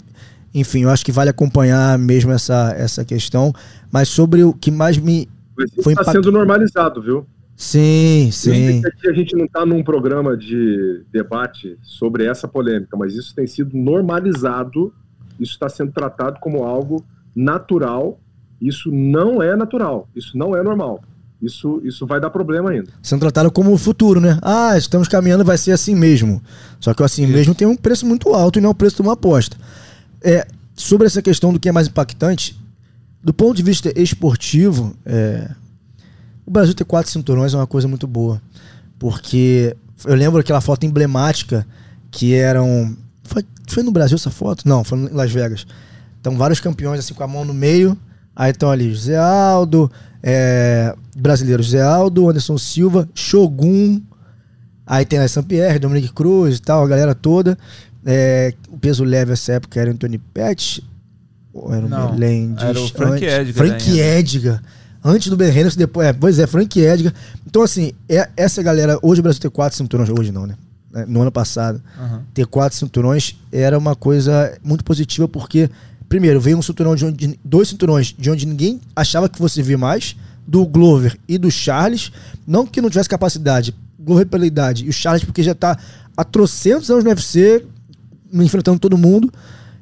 Enfim, 0.59 0.83
eu 0.83 0.89
acho 0.89 1.05
que 1.05 1.11
vale 1.11 1.29
acompanhar 1.29 1.97
mesmo 1.99 2.31
essa, 2.31 2.73
essa 2.75 3.05
questão. 3.05 3.53
Mas 3.91 4.09
sobre 4.09 4.43
o 4.43 4.53
que 4.53 4.71
mais 4.71 4.97
me. 4.97 5.29
Mas 5.55 5.71
isso 5.71 5.89
está 5.89 6.11
sendo 6.11 6.31
normalizado, 6.31 7.01
viu? 7.01 7.25
Sim, 7.55 8.29
sim. 8.31 8.81
Aqui 8.85 9.09
a 9.09 9.13
gente 9.13 9.35
não 9.35 9.45
está 9.45 9.65
num 9.65 9.83
programa 9.83 10.35
de 10.35 11.03
debate 11.11 11.77
sobre 11.81 12.25
essa 12.25 12.47
polêmica, 12.47 12.95
mas 12.97 13.15
isso 13.15 13.33
tem 13.33 13.47
sido 13.47 13.75
normalizado, 13.75 14.93
isso 15.39 15.53
está 15.53 15.67
sendo 15.67 15.91
tratado 15.91 16.39
como 16.39 16.63
algo 16.63 17.03
natural. 17.35 18.19
Isso 18.59 18.91
não 18.91 19.41
é 19.41 19.55
natural, 19.55 20.07
isso 20.15 20.35
não 20.35 20.55
é 20.55 20.63
normal. 20.63 21.01
Isso, 21.39 21.79
isso 21.83 22.05
vai 22.07 22.19
dar 22.19 22.31
problema 22.31 22.71
ainda. 22.71 22.89
Sendo 23.01 23.19
tratado 23.19 23.51
como 23.51 23.71
o 23.71 23.77
futuro, 23.77 24.19
né? 24.19 24.39
Ah, 24.41 24.75
estamos 24.75 25.07
caminhando, 25.07 25.45
vai 25.45 25.57
ser 25.57 25.71
assim 25.71 25.93
mesmo. 25.93 26.41
Só 26.79 26.95
que 26.95 27.01
o 27.03 27.05
assim 27.05 27.25
isso. 27.25 27.33
mesmo 27.33 27.53
tem 27.53 27.67
um 27.67 27.75
preço 27.75 28.07
muito 28.07 28.33
alto 28.33 28.57
e 28.57 28.61
não 28.61 28.69
é 28.69 28.71
o 28.71 28.75
preço 28.75 28.95
de 28.97 29.01
uma 29.03 29.13
aposta. 29.13 29.55
É, 30.21 30.47
sobre 30.75 31.07
essa 31.07 31.21
questão 31.21 31.53
do 31.53 31.59
que 31.59 31.69
é 31.69 31.71
mais 31.71 31.87
impactante, 31.87 32.59
do 33.23 33.33
ponto 33.33 33.55
de 33.55 33.63
vista 33.63 33.91
esportivo, 33.99 34.95
é, 35.05 35.49
o 36.45 36.51
Brasil 36.51 36.73
ter 36.73 36.85
quatro 36.85 37.11
cinturões 37.11 37.53
é 37.53 37.57
uma 37.57 37.67
coisa 37.67 37.87
muito 37.87 38.07
boa. 38.07 38.41
Porque 38.97 39.75
eu 40.05 40.15
lembro 40.15 40.39
aquela 40.39 40.61
foto 40.61 40.85
emblemática 40.85 41.67
que 42.09 42.33
eram. 42.33 42.95
Foi, 43.23 43.43
foi 43.67 43.83
no 43.83 43.91
Brasil 43.91 44.15
essa 44.15 44.31
foto? 44.31 44.67
Não, 44.67 44.83
foi 44.83 44.97
em 44.97 45.09
Las 45.09 45.31
Vegas. 45.31 45.67
Então, 46.19 46.37
vários 46.37 46.59
campeões 46.59 46.99
assim 46.99 47.13
com 47.13 47.23
a 47.23 47.27
mão 47.27 47.43
no 47.43 47.53
meio. 47.53 47.97
Aí 48.35 48.51
estão 48.51 48.69
ali 48.69 48.93
José 48.93 49.17
Aldo, 49.17 49.91
é, 50.21 50.95
brasileiro 51.15 51.63
José 51.63 51.81
Aldo, 51.81 52.29
Anderson 52.29 52.57
Silva, 52.57 53.09
Shogun. 53.13 54.01
Aí 54.85 55.05
tem 55.05 55.19
a 55.19 55.27
Saint-Pierre, 55.27 55.79
Dominique 55.79 56.13
Cruz 56.13 56.57
e 56.57 56.61
tal, 56.61 56.83
a 56.83 56.87
galera 56.87 57.13
toda. 57.13 57.57
É, 58.09 58.53
o 58.69 58.77
peso 58.77 59.03
leve 59.03 59.33
essa 59.33 59.51
época 59.51 59.81
era 59.81 59.91
Anthony 59.91 60.17
Pettis. 60.17 60.79
Ou 61.53 61.73
era 61.73 61.85
o 61.85 61.89
Não, 61.89 62.13
Melendez? 62.13 62.63
Era 62.63 62.79
o 62.79 62.87
Frank 62.87 63.25
Edgar. 63.25 63.53
Frank 63.53 63.99
Edgar. 63.99 64.63
Antes 65.03 65.29
do 65.29 65.35
Ben 65.35 65.49
Henderson, 65.49 65.77
depois. 65.77 66.07
É, 66.07 66.13
pois 66.13 66.39
é, 66.39 66.47
Frank 66.47 66.79
Edgar. 66.79 67.13
Então, 67.45 67.61
assim, 67.61 67.91
é, 68.07 68.29
essa 68.37 68.63
galera. 68.63 68.97
Hoje 69.01 69.19
o 69.19 69.23
Brasil 69.23 69.41
tem 69.41 69.51
quatro 69.51 69.77
cinturões. 69.77 70.09
Hoje 70.09 70.31
não, 70.31 70.47
né? 70.47 70.55
É, 70.95 71.05
no 71.05 71.21
ano 71.21 71.31
passado. 71.31 71.81
Uhum. 71.99 72.21
Ter 72.33 72.45
quatro 72.45 72.77
cinturões 72.77 73.35
era 73.51 73.77
uma 73.77 73.95
coisa 73.95 74.57
muito 74.63 74.85
positiva, 74.85 75.27
porque, 75.27 75.69
primeiro, 76.07 76.39
veio 76.39 76.57
um 76.57 76.61
cinturão 76.61 76.95
de 76.95 77.05
onde. 77.05 77.39
Dois 77.43 77.67
cinturões 77.67 78.15
de 78.17 78.29
onde 78.29 78.45
ninguém 78.45 78.79
achava 78.95 79.27
que 79.27 79.37
fosse 79.37 79.61
vir 79.61 79.77
mais. 79.77 80.15
Do 80.47 80.65
Glover 80.65 81.17
e 81.27 81.37
do 81.37 81.51
Charles. 81.51 82.09
Não 82.45 82.65
que 82.65 82.79
não 82.79 82.89
tivesse 82.89 83.09
capacidade. 83.09 83.75
Glover 83.99 84.27
pela 84.27 84.45
idade. 84.45 84.85
E 84.85 84.89
o 84.89 84.93
Charles, 84.93 85.25
porque 85.25 85.43
já 85.43 85.53
tá 85.53 85.77
há 86.15 86.23
trocentos 86.23 86.89
anos 86.89 87.03
no 87.03 87.09
UFC, 87.09 87.65
enfrentando 88.33 88.79
todo 88.79 88.97
mundo. 88.97 89.31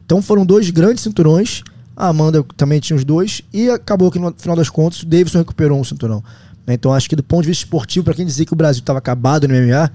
Então 0.05 0.21
foram 0.21 0.45
dois 0.45 0.69
grandes 0.69 1.03
cinturões. 1.03 1.63
A 1.95 2.09
Amanda 2.09 2.43
também 2.57 2.79
tinha 2.79 2.95
os 2.95 3.03
dois. 3.03 3.41
E 3.53 3.69
acabou 3.69 4.11
que 4.11 4.19
no 4.19 4.33
final 4.37 4.55
das 4.55 4.69
contas 4.69 5.01
o 5.03 5.05
Davidson 5.05 5.39
recuperou 5.39 5.79
um 5.79 5.83
cinturão. 5.83 6.23
Né? 6.65 6.73
Então 6.73 6.93
acho 6.93 7.09
que 7.09 7.15
do 7.15 7.23
ponto 7.23 7.43
de 7.43 7.49
vista 7.49 7.63
esportivo, 7.63 8.05
para 8.05 8.13
quem 8.13 8.25
dizer 8.25 8.45
que 8.45 8.53
o 8.53 8.55
Brasil 8.55 8.81
estava 8.81 8.99
acabado 8.99 9.47
no 9.47 9.53
MMA, 9.53 9.91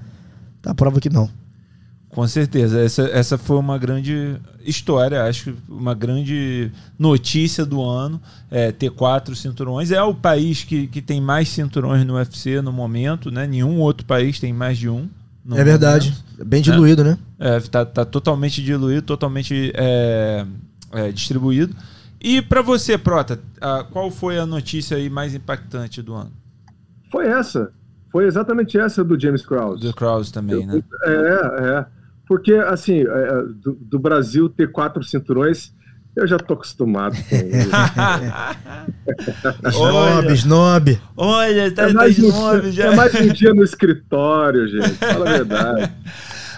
tá 0.61 0.71
a 0.71 0.75
prova 0.75 0.99
que 0.99 1.09
não. 1.09 1.29
Com 2.11 2.27
certeza. 2.27 2.81
Essa, 2.81 3.03
essa 3.03 3.37
foi 3.37 3.57
uma 3.57 3.77
grande 3.77 4.35
história, 4.65 5.23
acho 5.23 5.45
que 5.45 5.55
uma 5.69 5.93
grande 5.93 6.69
notícia 6.99 7.65
do 7.65 7.81
ano. 7.81 8.21
É, 8.49 8.71
ter 8.71 8.91
quatro 8.91 9.33
cinturões. 9.33 9.91
É 9.91 10.03
o 10.03 10.13
país 10.13 10.63
que, 10.63 10.87
que 10.87 11.01
tem 11.01 11.21
mais 11.21 11.47
cinturões 11.47 12.05
no 12.05 12.15
UFC 12.15 12.61
no 12.61 12.73
momento, 12.73 13.31
né? 13.31 13.47
Nenhum 13.47 13.79
outro 13.79 14.05
país 14.05 14.39
tem 14.39 14.51
mais 14.51 14.77
de 14.77 14.89
um. 14.89 15.07
É 15.51 15.63
verdade. 15.63 16.09
Momento, 16.09 16.45
Bem 16.45 16.61
diluído, 16.61 17.03
né? 17.03 17.17
né? 17.39 17.55
É, 17.55 17.59
tá, 17.59 17.85
tá 17.85 18.05
totalmente 18.05 18.61
diluído, 18.63 19.01
totalmente 19.01 19.71
é, 19.75 20.45
é, 20.91 21.11
distribuído. 21.11 21.75
E 22.19 22.41
para 22.41 22.61
você, 22.61 22.97
Prota, 22.97 23.39
qual 23.91 24.11
foi 24.11 24.37
a 24.37 24.45
notícia 24.45 24.95
aí 24.97 25.09
mais 25.09 25.33
impactante 25.33 26.01
do 26.01 26.13
ano? 26.13 26.31
Foi 27.11 27.27
essa. 27.27 27.71
Foi 28.11 28.25
exatamente 28.25 28.77
essa 28.77 29.03
do 29.03 29.19
James 29.19 29.41
Krause. 29.43 29.81
Do 29.81 29.93
Krause 29.93 30.31
também, 30.31 30.65
né? 30.65 30.83
É, 31.03 31.79
é. 31.79 31.85
Porque, 32.27 32.53
assim, 32.53 32.99
é, 32.99 33.01
é, 33.01 33.43
do, 33.55 33.73
do 33.73 33.99
Brasil 33.99 34.47
ter 34.49 34.71
quatro 34.71 35.03
cinturões, 35.03 35.73
eu 36.15 36.27
já 36.27 36.37
tô 36.37 36.53
acostumado 36.55 37.15
com 37.29 37.35
snob, 39.69 40.33
snob. 40.33 40.99
Olha, 41.15 41.71
tá, 41.71 41.89
é 41.89 41.93
mais 41.93 42.15
tá 42.15 42.21
snob 42.21 42.71
já. 42.71 42.91
É 42.91 42.95
mais 42.95 43.15
um 43.15 43.29
dia 43.29 43.53
no 43.53 43.63
escritório, 43.63 44.67
gente. 44.67 44.95
Fala 44.95 45.29
a 45.29 45.33
verdade. 45.33 45.91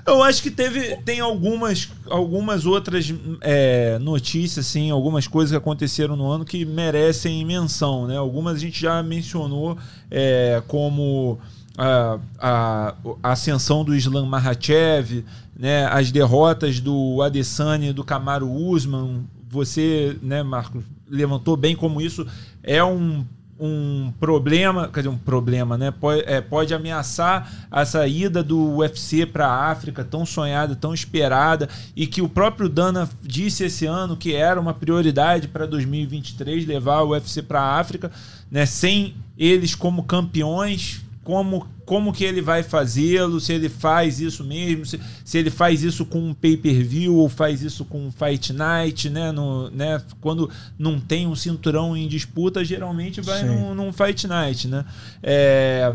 Eu 0.06 0.22
acho 0.22 0.44
que 0.44 0.52
teve, 0.52 0.98
tem 0.98 1.22
algumas, 1.22 1.90
algumas 2.10 2.66
outras 2.66 3.14
é, 3.40 3.98
notícias, 4.00 4.66
assim, 4.66 4.92
algumas 4.92 5.28
coisas 5.28 5.52
que 5.52 5.58
aconteceram 5.58 6.18
no 6.18 6.30
ano 6.30 6.44
que 6.44 6.66
merecem 6.66 7.46
menção, 7.46 8.06
né? 8.06 8.18
Algumas 8.18 8.58
a 8.58 8.60
gente 8.60 8.82
já 8.82 9.02
mencionou, 9.02 9.78
é, 10.12 10.62
como 10.68 11.40
a, 11.78 12.20
a, 12.38 12.96
a, 13.24 13.32
ascensão 13.32 13.86
do 13.86 13.96
Islam 13.96 14.26
Makhachev, 14.26 15.24
né? 15.58 15.86
As 15.86 16.12
derrotas 16.12 16.82
do 16.82 17.22
Adesanya 17.22 17.92
e 17.92 17.94
do 17.94 18.04
Kamaru 18.04 18.52
Usman. 18.52 19.24
Você, 19.54 20.18
né, 20.22 20.42
Marcos, 20.42 20.84
levantou 21.08 21.56
bem 21.56 21.76
como 21.76 22.02
isso 22.02 22.26
é 22.64 22.84
um 22.84 23.24
um 23.60 24.12
problema, 24.20 24.90
quer 24.90 25.02
dizer, 25.02 25.10
um 25.10 25.18
problema, 25.18 25.78
né? 25.78 25.92
Pode, 25.92 26.24
é, 26.26 26.42
pode 26.42 26.74
ameaçar 26.74 27.68
a 27.72 27.86
saída 27.86 28.44
do 28.44 28.78
UFC 28.78 29.26
para 29.26 29.48
a 29.48 29.72
África, 29.72 30.04
tão 30.04 30.26
sonhada, 30.26 30.76
tão 30.76 30.94
esperada, 30.94 31.70
e 31.96 32.08
que 32.08 32.22
o 32.22 32.28
próprio 32.28 32.68
Dana 32.68 33.08
disse 33.22 33.64
esse 33.64 33.86
ano 33.86 34.18
que 34.18 34.34
era 34.34 34.60
uma 34.60 34.74
prioridade 34.74 35.48
para 35.48 35.66
2023 35.66 36.66
levar 36.66 37.04
o 37.04 37.12
UFC 37.12 37.42
para 37.42 37.62
a 37.62 37.80
África, 37.80 38.12
né? 38.52 38.66
Sem 38.66 39.16
eles 39.38 39.76
como 39.76 40.04
campeões, 40.04 41.02
como, 41.24 41.68
como 41.86 42.14
que 42.14 42.24
ele 42.24 42.42
vai 42.42 42.64
fazê-lo, 42.64 43.40
se 43.40 43.54
ele 43.54 43.70
faz 43.70 44.20
isso 44.20 44.44
mesmo, 44.44 44.86
se, 44.86 45.00
se 45.24 45.38
ele 45.38 45.50
faz 45.50 45.84
isso 45.84 46.06
com 46.06 46.30
um 46.30 46.34
pay-per-view 46.34 47.16
ou 47.16 47.28
faz 47.28 47.62
isso 47.62 47.84
com 47.86 48.08
um 48.08 48.12
fight 48.12 48.54
night, 48.54 49.10
né? 49.10 49.32
No, 49.32 49.70
né? 49.70 50.02
Quando 50.22 50.50
não 50.78 51.00
tem 51.00 51.28
um 51.28 51.36
cinturão 51.36 51.96
em 51.96 52.08
disputa, 52.08 52.64
geralmente 52.64 53.22
vai 53.22 53.44
num, 53.44 53.76
num, 53.76 53.92
fight 53.92 54.28
night, 54.28 54.68
né? 54.68 54.86
É, 55.22 55.94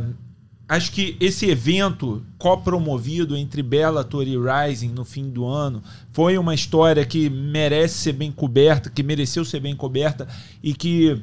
acho 0.68 0.92
que 0.92 1.16
esse 1.18 1.46
evento 1.48 2.22
copromovido 2.36 3.36
entre 3.36 3.62
Bellator 3.62 4.26
e 4.26 4.36
Rising 4.36 4.90
no 4.90 5.04
fim 5.04 5.30
do 5.30 5.46
ano 5.46 5.82
foi 6.12 6.36
uma 6.36 6.54
história 6.54 7.04
que 7.06 7.30
merece 7.30 7.94
ser 7.94 8.12
bem 8.12 8.30
coberta, 8.30 8.90
que 8.90 9.02
mereceu 9.02 9.44
ser 9.44 9.60
bem 9.60 9.74
coberta 9.74 10.28
e 10.62 10.74
que 10.74 11.22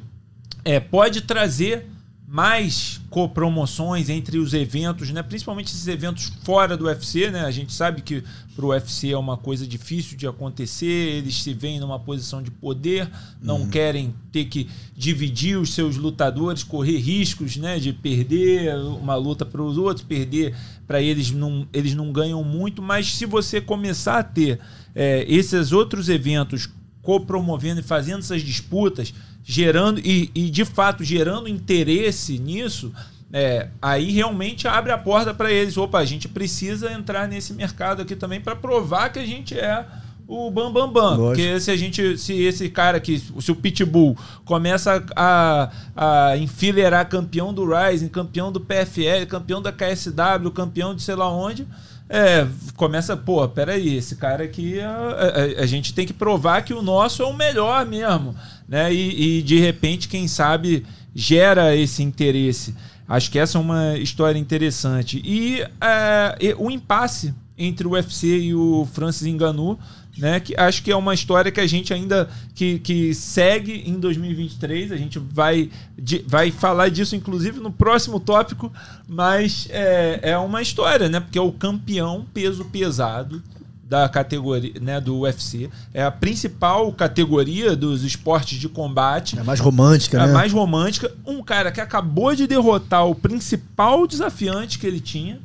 é, 0.64 0.80
pode 0.80 1.20
trazer 1.20 1.86
mais 2.28 3.00
copromoções 3.08 4.08
entre 4.08 4.36
os 4.38 4.52
eventos, 4.52 5.10
né? 5.10 5.22
principalmente 5.22 5.68
esses 5.68 5.86
eventos 5.86 6.32
fora 6.42 6.76
do 6.76 6.86
UFC. 6.86 7.30
Né? 7.30 7.42
A 7.42 7.52
gente 7.52 7.72
sabe 7.72 8.02
que 8.02 8.24
para 8.54 8.64
o 8.64 8.70
UFC 8.70 9.12
é 9.12 9.16
uma 9.16 9.36
coisa 9.36 9.64
difícil 9.64 10.16
de 10.16 10.26
acontecer, 10.26 10.86
eles 10.86 11.40
se 11.40 11.54
veem 11.54 11.78
numa 11.78 12.00
posição 12.00 12.42
de 12.42 12.50
poder, 12.50 13.08
não 13.40 13.60
uhum. 13.60 13.70
querem 13.70 14.12
ter 14.32 14.46
que 14.46 14.68
dividir 14.96 15.56
os 15.56 15.72
seus 15.72 15.96
lutadores, 15.96 16.64
correr 16.64 16.98
riscos 16.98 17.56
né? 17.56 17.78
de 17.78 17.92
perder 17.92 18.74
uma 18.76 19.14
luta 19.14 19.46
para 19.46 19.62
os 19.62 19.78
outros, 19.78 20.04
perder 20.04 20.52
para 20.84 21.00
eles 21.00 21.30
não, 21.30 21.68
eles 21.72 21.94
não 21.94 22.10
ganham 22.10 22.42
muito, 22.42 22.82
mas 22.82 23.14
se 23.14 23.24
você 23.24 23.60
começar 23.60 24.18
a 24.18 24.24
ter 24.24 24.58
é, 24.94 25.24
esses 25.28 25.70
outros 25.70 26.08
eventos 26.08 26.68
copromovendo 27.02 27.78
e 27.78 27.84
fazendo 27.84 28.18
essas 28.18 28.42
disputas, 28.42 29.14
gerando 29.48 30.00
e, 30.00 30.28
e 30.34 30.50
de 30.50 30.64
fato 30.64 31.04
gerando 31.04 31.48
interesse 31.48 32.36
nisso, 32.36 32.92
é, 33.32 33.68
aí 33.80 34.10
realmente 34.10 34.66
abre 34.66 34.90
a 34.90 34.98
porta 34.98 35.32
para 35.32 35.52
eles. 35.52 35.76
Opa, 35.76 35.98
a 35.98 36.04
gente 36.04 36.28
precisa 36.28 36.92
entrar 36.92 37.28
nesse 37.28 37.52
mercado 37.52 38.02
aqui 38.02 38.16
também 38.16 38.40
para 38.40 38.56
provar 38.56 39.10
que 39.10 39.20
a 39.20 39.24
gente 39.24 39.56
é 39.56 39.86
o 40.26 40.50
bam 40.50 40.72
bam 40.72 40.92
bam. 40.92 41.16
Porque 41.16 41.60
se 41.60 41.70
a 41.70 41.76
gente, 41.76 42.18
se 42.18 42.42
esse 42.42 42.68
cara 42.68 42.96
aqui, 42.96 43.22
se 43.38 43.52
o 43.52 43.54
Pitbull 43.54 44.18
começa 44.44 45.04
a, 45.14 45.70
a 45.94 46.36
enfileirar 46.36 47.08
campeão 47.08 47.54
do 47.54 47.64
Rising, 47.64 48.08
campeão 48.08 48.50
do 48.50 48.60
PFL, 48.60 49.26
campeão 49.28 49.62
da 49.62 49.70
KSW, 49.70 50.50
campeão 50.52 50.92
de 50.92 51.02
sei 51.02 51.14
lá 51.14 51.30
onde, 51.30 51.64
é, 52.08 52.46
começa, 52.76 53.16
pô, 53.16 53.46
peraí, 53.48 53.96
esse 53.96 54.16
cara 54.16 54.44
aqui, 54.44 54.80
a, 54.80 54.90
a, 54.90 55.62
a, 55.62 55.66
gente 55.66 55.92
tem 55.92 56.06
que 56.06 56.12
provar 56.12 56.62
que 56.62 56.72
o 56.72 56.80
nosso 56.80 57.22
é 57.22 57.26
o 57.26 57.32
melhor 57.32 57.84
mesmo, 57.84 58.34
né? 58.68 58.92
E, 58.92 59.38
e, 59.38 59.42
de 59.42 59.58
repente, 59.58 60.08
quem 60.08 60.28
sabe, 60.28 60.86
gera 61.14 61.74
esse 61.74 62.02
interesse. 62.02 62.74
Acho 63.08 63.30
que 63.30 63.38
essa 63.38 63.58
é 63.58 63.60
uma 63.60 63.96
história 63.96 64.38
interessante. 64.38 65.20
E 65.24 65.62
é, 65.80 66.54
o 66.58 66.70
impasse 66.70 67.34
entre 67.58 67.86
o 67.86 67.92
UFC 67.92 68.26
e 68.26 68.54
o 68.54 68.86
Francis 68.92 69.32
Ngannou 69.32 69.78
né? 70.16 70.40
Que 70.40 70.54
acho 70.56 70.82
que 70.82 70.90
é 70.90 70.96
uma 70.96 71.14
história 71.14 71.50
que 71.52 71.60
a 71.60 71.66
gente 71.66 71.92
ainda 71.92 72.28
que, 72.54 72.78
que 72.78 73.14
segue 73.14 73.82
em 73.86 73.98
2023. 73.98 74.92
A 74.92 74.96
gente 74.96 75.18
vai, 75.18 75.70
de, 75.98 76.24
vai 76.26 76.50
falar 76.50 76.88
disso, 76.88 77.14
inclusive, 77.14 77.60
no 77.60 77.70
próximo 77.70 78.18
tópico, 78.18 78.72
mas 79.08 79.68
é, 79.70 80.20
é 80.22 80.38
uma 80.38 80.62
história, 80.62 81.08
né? 81.08 81.20
Porque 81.20 81.38
é 81.38 81.42
o 81.42 81.52
campeão 81.52 82.26
peso 82.32 82.64
pesado 82.66 83.42
da 83.88 84.08
categoria, 84.08 84.72
né, 84.80 85.00
do 85.00 85.20
UFC. 85.20 85.70
É 85.94 86.02
a 86.02 86.10
principal 86.10 86.92
categoria 86.92 87.76
dos 87.76 88.02
esportes 88.02 88.58
de 88.58 88.68
combate. 88.68 89.38
É 89.38 89.40
a 89.40 89.44
mais 89.44 89.60
romântica, 89.60 90.16
é 90.16 90.26
né? 90.26 90.30
a 90.30 90.32
mais 90.32 90.52
romântica. 90.52 91.12
Um 91.24 91.42
cara 91.42 91.70
que 91.70 91.80
acabou 91.80 92.34
de 92.34 92.46
derrotar 92.46 93.06
o 93.06 93.14
principal 93.14 94.06
desafiante 94.06 94.78
que 94.78 94.86
ele 94.86 95.00
tinha. 95.00 95.40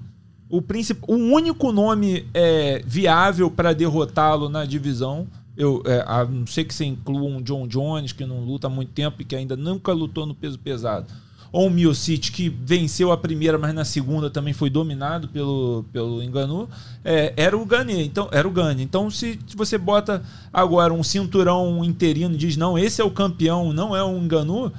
O, 0.51 0.61
princip... 0.61 0.99
o 1.07 1.15
único 1.15 1.71
nome 1.71 2.27
é, 2.33 2.83
viável 2.85 3.49
para 3.49 3.73
derrotá-lo 3.73 4.49
na 4.49 4.65
divisão. 4.65 5.27
Eu, 5.57 5.81
é, 5.85 6.03
a 6.05 6.25
não 6.25 6.45
sei 6.45 6.63
que 6.63 6.73
você 6.73 6.85
inclua 6.85 7.29
um 7.29 7.41
John 7.41 7.67
Jones, 7.67 8.11
que 8.11 8.25
não 8.25 8.41
luta 8.43 8.67
há 8.67 8.69
muito 8.69 8.91
tempo 8.91 9.21
e 9.21 9.25
que 9.25 9.35
ainda 9.35 9.55
nunca 9.55 9.91
lutou 9.93 10.25
no 10.25 10.35
peso 10.35 10.59
pesado 10.59 11.07
ou 11.51 11.67
o 11.67 11.69
Miocic, 11.69 12.31
que 12.31 12.49
venceu 12.49 13.11
a 13.11 13.17
primeira, 13.17 13.57
mas 13.57 13.73
na 13.73 13.83
segunda 13.83 14.29
também 14.29 14.53
foi 14.53 14.69
dominado 14.69 15.27
pelo, 15.27 15.83
pelo 15.91 16.23
Enganu, 16.23 16.69
é, 17.03 17.33
era 17.35 17.57
o 17.57 17.65
Gane. 17.65 18.05
Então, 18.05 18.29
era 18.31 18.47
o 18.47 18.51
Gane. 18.51 18.81
Então, 18.81 19.09
se, 19.09 19.37
se, 19.45 19.55
você 19.55 19.77
bota 19.77 20.23
agora 20.53 20.93
um 20.93 21.03
cinturão 21.03 21.83
interino 21.83 22.35
e 22.35 22.37
diz, 22.37 22.55
não, 22.55 22.79
esse 22.79 23.01
é 23.01 23.03
o 23.03 23.11
campeão, 23.11 23.73
não 23.73 23.95
é 23.95 24.03
o 24.03 24.17
Enganu, 24.17 24.71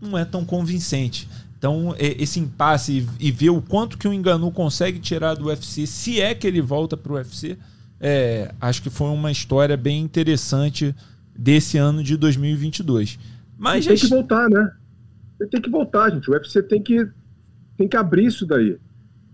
não 0.00 0.16
é 0.16 0.24
tão 0.24 0.44
convincente. 0.46 1.28
Então, 1.60 1.94
esse 1.98 2.40
impasse 2.40 3.06
e, 3.20 3.30
ver 3.30 3.50
o 3.50 3.60
quanto 3.60 3.98
que 3.98 4.08
o 4.08 4.14
Enganu 4.14 4.50
consegue 4.50 4.98
tirar 4.98 5.34
do 5.34 5.48
UFC, 5.48 5.86
se 5.86 6.18
é 6.18 6.34
que 6.34 6.46
ele 6.46 6.62
volta 6.62 6.96
para 6.96 7.12
o 7.12 7.16
UFC, 7.16 7.58
é, 8.00 8.50
acho 8.58 8.82
que 8.82 8.88
foi 8.88 9.08
uma 9.08 9.30
história 9.30 9.76
bem 9.76 10.00
interessante 10.00 10.96
desse 11.36 11.76
ano 11.76 12.02
de 12.02 12.16
2022. 12.16 13.18
Mas 13.58 13.84
tem 13.84 13.94
que 13.94 14.06
voltar, 14.06 14.48
né? 14.48 14.72
tem 15.50 15.60
que 15.60 15.68
voltar, 15.68 16.10
gente. 16.10 16.30
O 16.30 16.32
UFC 16.32 16.62
tem 16.62 16.82
que, 16.82 17.06
tem 17.76 17.86
que 17.86 17.96
abrir 17.96 18.24
isso 18.24 18.46
daí. 18.46 18.78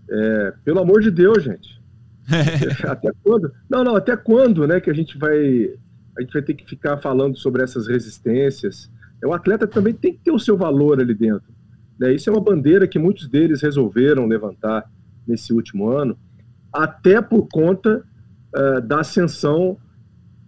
É, 0.09 0.53
pelo 0.65 0.81
amor 0.81 1.01
de 1.01 1.09
Deus, 1.09 1.41
gente. 1.41 1.81
até 2.85 3.09
quando? 3.23 3.53
Não, 3.69 3.85
não, 3.85 3.95
até 3.95 4.17
quando, 4.17 4.67
né, 4.67 4.81
que 4.81 4.89
a 4.89 4.93
gente 4.93 5.17
vai 5.17 5.71
a 6.17 6.21
gente 6.21 6.33
vai 6.33 6.41
ter 6.41 6.55
que 6.55 6.65
ficar 6.65 6.97
falando 6.97 7.37
sobre 7.37 7.63
essas 7.63 7.87
resistências? 7.87 8.91
O 9.23 9.31
atleta 9.31 9.65
também 9.65 9.93
tem 9.93 10.11
que 10.11 10.19
ter 10.25 10.31
o 10.31 10.39
seu 10.39 10.57
valor 10.57 10.99
ali 10.99 11.13
dentro. 11.13 11.55
Né? 11.99 12.13
Isso 12.13 12.29
é 12.29 12.33
uma 12.33 12.41
bandeira 12.41 12.87
que 12.87 12.99
muitos 12.99 13.27
deles 13.27 13.61
resolveram 13.61 14.27
levantar 14.27 14.89
nesse 15.27 15.53
último 15.53 15.89
ano, 15.89 16.17
até 16.71 17.21
por 17.21 17.47
conta 17.51 18.03
uh, 18.55 18.81
da 18.81 19.01
ascensão 19.01 19.77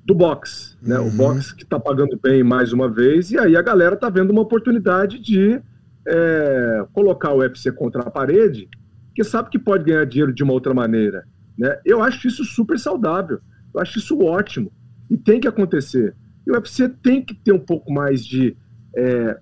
do 0.06 0.16
box, 0.16 0.76
né? 0.82 0.97
Uhum. 0.97 1.08
O 1.08 1.12
box 1.12 1.54
que 1.54 1.64
está 1.64 1.80
pagando 1.80 2.20
bem 2.22 2.43
mais 2.43 2.74
uma 2.74 2.89
vez, 2.89 3.30
e 3.32 3.38
aí 3.38 3.56
a 3.56 3.62
galera 3.62 3.95
tá 3.95 4.10
vendo 4.10 4.32
uma 4.32 4.41
oportunidade 4.41 5.20
de 5.20 5.62
é, 6.08 6.86
colocar 6.93 7.32
o 7.34 7.39
UFC 7.39 7.72
contra 7.72 8.02
a 8.02 8.10
parede, 8.10 8.68
que 9.14 9.24
sabe 9.24 9.50
que 9.52 9.60
pode 9.60 9.84
ganhar 9.84 10.06
dinheiro 10.06 10.34
de 10.34 10.43
uma 10.43 10.54
outra 10.54 10.74
maneira. 10.74 11.26
Né? 11.56 11.78
Eu 11.86 12.02
acho 12.02 12.28
isso 12.28 12.43
super 12.43 12.80
saudável, 12.80 13.39
eu 13.72 13.80
acho 13.80 14.00
isso 14.00 14.20
ótimo, 14.24 14.72
e 15.12 15.18
tem 15.18 15.39
que 15.39 15.47
acontecer. 15.47 16.16
E 16.47 16.50
o 16.50 16.56
UFC 16.56 16.89
tem 16.89 17.24
que 17.24 17.36
ter 17.36 17.52
um 17.52 17.60
pouco 17.60 17.91
mais 17.91 18.26
de. 18.26 18.58
É, 18.95 19.38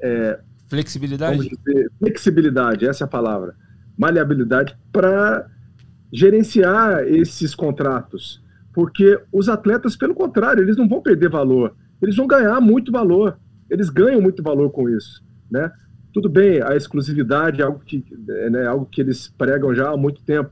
é, 0.00 0.40
flexibilidade? 0.68 1.38
Dizer, 1.38 1.90
flexibilidade, 1.98 2.86
essa 2.86 3.04
é 3.04 3.06
a 3.06 3.08
palavra. 3.08 3.54
Maleabilidade 3.96 4.76
para 4.92 5.46
gerenciar 6.12 7.04
esses 7.04 7.54
contratos 7.54 8.44
porque 8.76 9.18
os 9.32 9.48
atletas, 9.48 9.96
pelo 9.96 10.14
contrário, 10.14 10.62
eles 10.62 10.76
não 10.76 10.86
vão 10.86 11.00
perder 11.00 11.30
valor, 11.30 11.74
eles 12.02 12.14
vão 12.14 12.26
ganhar 12.26 12.60
muito 12.60 12.92
valor, 12.92 13.38
eles 13.70 13.88
ganham 13.88 14.20
muito 14.20 14.42
valor 14.42 14.70
com 14.70 14.86
isso, 14.86 15.24
né? 15.50 15.72
Tudo 16.12 16.28
bem, 16.28 16.60
a 16.62 16.76
exclusividade 16.76 17.62
é 17.62 17.64
algo 17.64 17.78
que, 17.78 18.04
é, 18.28 18.50
né, 18.50 18.66
algo 18.66 18.84
que 18.84 19.00
eles 19.00 19.28
pregam 19.28 19.74
já 19.74 19.88
há 19.88 19.96
muito 19.96 20.20
tempo, 20.24 20.50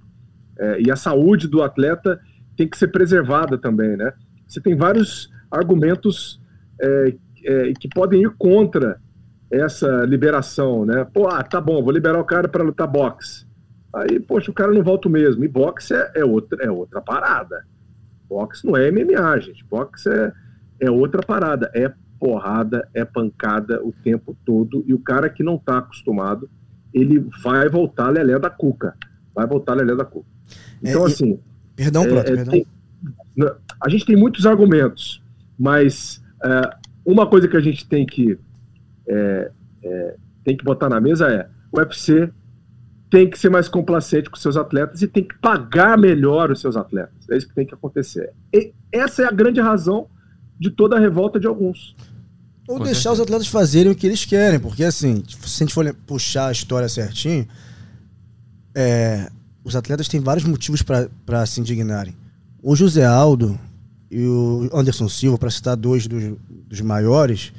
é, 0.58 0.80
e 0.80 0.90
a 0.90 0.96
saúde 0.96 1.46
do 1.46 1.62
atleta 1.62 2.18
tem 2.56 2.66
que 2.66 2.78
ser 2.78 2.88
preservada 2.88 3.58
também, 3.58 3.94
né? 3.94 4.14
Você 4.48 4.58
tem 4.58 4.74
vários 4.74 5.30
argumentos 5.50 6.40
é, 6.80 7.14
é, 7.44 7.72
que 7.78 7.90
podem 7.90 8.22
ir 8.22 8.30
contra 8.38 8.98
essa 9.60 10.04
liberação, 10.04 10.84
né? 10.84 11.04
Pô, 11.12 11.28
ah, 11.28 11.42
tá 11.42 11.60
bom, 11.60 11.82
vou 11.82 11.92
liberar 11.92 12.20
o 12.20 12.24
cara 12.24 12.48
para 12.48 12.64
lutar 12.64 12.86
boxe. 12.86 13.46
Aí, 13.94 14.18
poxa, 14.18 14.50
o 14.50 14.54
cara 14.54 14.72
não 14.72 14.82
volta 14.82 15.08
mesmo. 15.08 15.44
E 15.44 15.48
boxe 15.48 15.94
é, 15.94 16.12
é, 16.16 16.24
outra, 16.24 16.64
é 16.64 16.70
outra 16.70 17.00
parada. 17.00 17.64
Boxe 18.28 18.66
não 18.66 18.76
é 18.76 18.90
MMA, 18.90 19.38
gente. 19.40 19.64
Boxe 19.64 20.08
é, 20.08 20.32
é 20.80 20.90
outra 20.90 21.22
parada. 21.22 21.70
É 21.74 21.92
porrada, 22.18 22.88
é 22.94 23.04
pancada 23.04 23.84
o 23.84 23.92
tempo 23.92 24.36
todo. 24.44 24.84
E 24.86 24.94
o 24.94 24.98
cara 24.98 25.28
que 25.28 25.42
não 25.42 25.58
tá 25.58 25.78
acostumado, 25.78 26.48
ele 26.92 27.24
vai 27.42 27.68
voltar 27.68 28.08
lelé 28.08 28.38
da 28.38 28.50
cuca. 28.50 28.96
Vai 29.34 29.46
voltar 29.46 29.74
lelé 29.74 29.94
da 29.94 30.04
cuca. 30.04 30.26
Então, 30.82 31.04
é, 31.04 31.06
assim. 31.06 31.38
Perdão, 31.76 32.04
é, 32.04 32.22
perdão. 32.22 32.52
Tem, 32.52 32.66
a 33.80 33.88
gente 33.88 34.06
tem 34.06 34.16
muitos 34.16 34.46
argumentos, 34.46 35.22
mas 35.58 36.22
é, 36.42 36.76
uma 37.04 37.26
coisa 37.26 37.46
que 37.46 37.56
a 37.56 37.60
gente 37.60 37.86
tem 37.86 38.06
que, 38.06 38.38
é, 39.08 39.50
é, 39.82 40.16
tem 40.44 40.56
que 40.56 40.64
botar 40.64 40.88
na 40.88 41.00
mesa 41.00 41.28
é: 41.28 41.48
o 41.72 41.78
UFC 41.78 42.30
tem 43.10 43.28
que 43.30 43.38
ser 43.38 43.50
mais 43.50 43.68
complacente 43.68 44.28
com 44.28 44.36
seus 44.36 44.56
atletas 44.56 45.02
e 45.02 45.06
tem 45.06 45.22
que 45.22 45.38
pagar 45.38 45.96
melhor 45.96 46.50
os 46.50 46.60
seus 46.60 46.76
atletas. 46.76 47.28
É 47.30 47.36
isso 47.36 47.48
que 47.48 47.54
tem 47.54 47.66
que 47.66 47.74
acontecer. 47.74 48.32
E 48.52 48.72
essa 48.90 49.22
é 49.22 49.26
a 49.26 49.30
grande 49.30 49.60
razão 49.60 50.08
de 50.58 50.70
toda 50.70 50.96
a 50.96 51.00
revolta 51.00 51.38
de 51.38 51.46
alguns. 51.46 51.94
Ou 52.66 52.78
com 52.78 52.84
deixar 52.84 53.10
certeza. 53.10 53.12
os 53.12 53.20
atletas 53.20 53.46
fazerem 53.46 53.92
o 53.92 53.94
que 53.94 54.06
eles 54.06 54.24
querem, 54.24 54.58
porque 54.58 54.82
assim, 54.82 55.22
se 55.28 55.62
a 55.62 55.64
gente 55.64 55.74
for 55.74 55.94
puxar 56.06 56.48
a 56.48 56.52
história 56.52 56.88
certinho, 56.88 57.46
é, 58.74 59.30
os 59.62 59.76
atletas 59.76 60.08
têm 60.08 60.20
vários 60.20 60.44
motivos 60.44 60.82
para 60.82 61.46
se 61.46 61.60
indignarem. 61.60 62.16
O 62.62 62.74
José 62.74 63.04
Aldo 63.04 63.58
e 64.10 64.26
o 64.26 64.70
Anderson 64.72 65.08
Silva, 65.08 65.38
para 65.38 65.50
citar 65.50 65.76
dois 65.76 66.06
dos, 66.06 66.34
dos 66.68 66.80
maiores, 66.80 67.52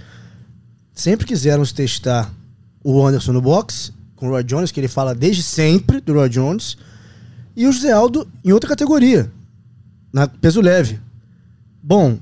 sempre 0.96 1.28
quiseram 1.28 1.66
se 1.66 1.74
testar 1.74 2.34
o 2.82 3.06
Anderson 3.06 3.34
no 3.34 3.42
boxe 3.42 3.92
com 4.16 4.28
o 4.28 4.30
Roy 4.30 4.44
Jones, 4.44 4.72
que 4.72 4.80
ele 4.80 4.88
fala 4.88 5.14
desde 5.14 5.44
sempre 5.44 6.00
do 6.00 6.14
Roy 6.14 6.30
Jones, 6.30 6.78
e 7.56 7.68
o 7.68 7.72
José 7.72 7.92
Aldo 7.92 8.26
em 8.44 8.54
outra 8.54 8.70
categoria, 8.70 9.30
na 10.12 10.28
peso 10.28 10.62
leve. 10.62 11.00
Bom, 11.84 12.18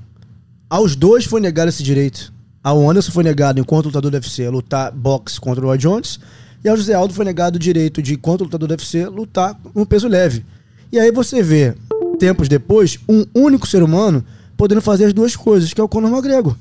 aos 0.68 0.96
dois 0.96 1.24
foi 1.24 1.40
negado 1.40 1.68
esse 1.68 1.82
direito. 1.82 2.32
Ao 2.62 2.90
Anderson 2.90 3.12
foi 3.12 3.22
negado, 3.22 3.60
enquanto 3.60 3.86
lutador 3.86 4.10
do 4.10 4.14
UFC, 4.14 4.48
lutar 4.48 4.90
boxe 4.90 5.40
contra 5.40 5.64
o 5.64 5.68
Roy 5.68 5.78
Jones, 5.78 6.18
e 6.64 6.68
ao 6.68 6.76
José 6.76 6.94
Aldo 6.94 7.14
foi 7.14 7.24
negado 7.24 7.56
o 7.56 7.58
direito 7.58 8.02
de, 8.02 8.14
enquanto 8.14 8.42
lutador 8.42 8.66
do 8.66 8.72
UFC, 8.72 9.06
lutar 9.06 9.58
no 9.74 9.86
peso 9.86 10.08
leve. 10.08 10.44
E 10.90 10.98
aí 10.98 11.12
você 11.12 11.42
vê, 11.42 11.74
tempos 12.18 12.48
depois, 12.48 12.98
um 13.08 13.24
único 13.34 13.66
ser 13.66 13.82
humano 13.82 14.24
podendo 14.56 14.80
fazer 14.80 15.04
as 15.04 15.12
duas 15.12 15.36
coisas, 15.36 15.72
que 15.72 15.80
é 15.80 15.84
o 15.84 15.88
Conor 15.88 16.10
McGregor, 16.10 16.56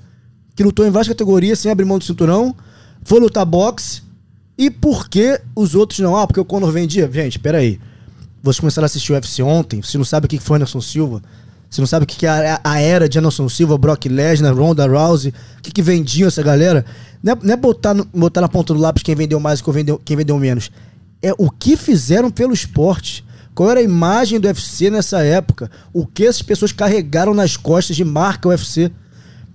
que 0.56 0.64
lutou 0.64 0.86
em 0.86 0.90
várias 0.90 1.08
categorias 1.08 1.60
sem 1.60 1.72
abrir 1.72 1.86
mão 1.86 1.98
do 1.98 2.04
cinturão, 2.04 2.56
foi 3.04 3.20
lutar 3.20 3.46
boxe 3.46 4.02
e 4.58 4.70
por 4.70 5.10
que 5.10 5.40
os 5.56 5.76
outros 5.76 6.00
não? 6.00 6.16
Ah, 6.16 6.28
porque 6.28 6.40
o 6.40 6.46
Conor 6.46 6.72
vendia. 6.72 7.10
Gente, 7.12 7.40
peraí. 7.40 7.80
Vocês 8.42 8.60
começaram 8.60 8.86
a 8.86 8.88
assistir 8.88 9.12
o 9.14 9.16
UFC 9.16 9.42
ontem, 9.42 9.82
você 9.82 9.98
não 9.98 10.04
sabe 10.04 10.26
o 10.26 10.30
que 10.30 10.38
foi 10.38 10.58
Anderson 10.58 10.82
Silva, 10.82 11.22
você 11.70 11.80
não 11.80 11.88
sabe 11.88 12.04
o 12.04 12.08
que 12.08 12.26
é 12.26 12.60
a 12.62 12.80
era 12.80 13.08
de 13.08 13.18
Anderson 13.18 13.48
Silva, 13.48 13.78
Brock 13.78 14.06
Lesnar, 14.06 14.54
Ronda 14.54 14.86
Rousey, 14.86 15.34
o 15.58 15.62
que, 15.62 15.72
que 15.72 15.82
vendiam 15.82 16.28
essa 16.28 16.44
galera. 16.44 16.86
Não 17.24 17.34
é, 17.34 17.38
não 17.42 17.54
é 17.54 17.58
botar, 17.58 17.94
no, 17.94 18.04
botar 18.06 18.42
na 18.42 18.50
ponta 18.50 18.74
do 18.74 18.80
lápis 18.80 19.02
quem 19.02 19.16
vendeu 19.16 19.40
mais 19.40 19.60
e 19.60 19.64
quem 19.64 19.74
vendeu, 19.74 20.02
quem 20.04 20.18
vendeu 20.18 20.38
menos. 20.38 20.70
É 21.22 21.34
o 21.38 21.50
que 21.50 21.78
fizeram 21.78 22.30
pelo 22.30 22.54
esporte. 22.54 23.26
Qual 23.56 23.72
era 23.72 23.80
a 23.80 23.84
imagem 23.84 24.40
do 24.40 24.48
UFC 24.48 24.90
nessa 24.90 25.24
época? 25.24 25.72
O 25.94 26.06
que 26.06 26.26
essas 26.26 26.42
pessoas 26.42 26.72
carregaram 26.72 27.34
nas 27.34 27.56
costas 27.56 27.96
de 27.96 28.04
marca 28.04 28.50
UFC? 28.50 28.92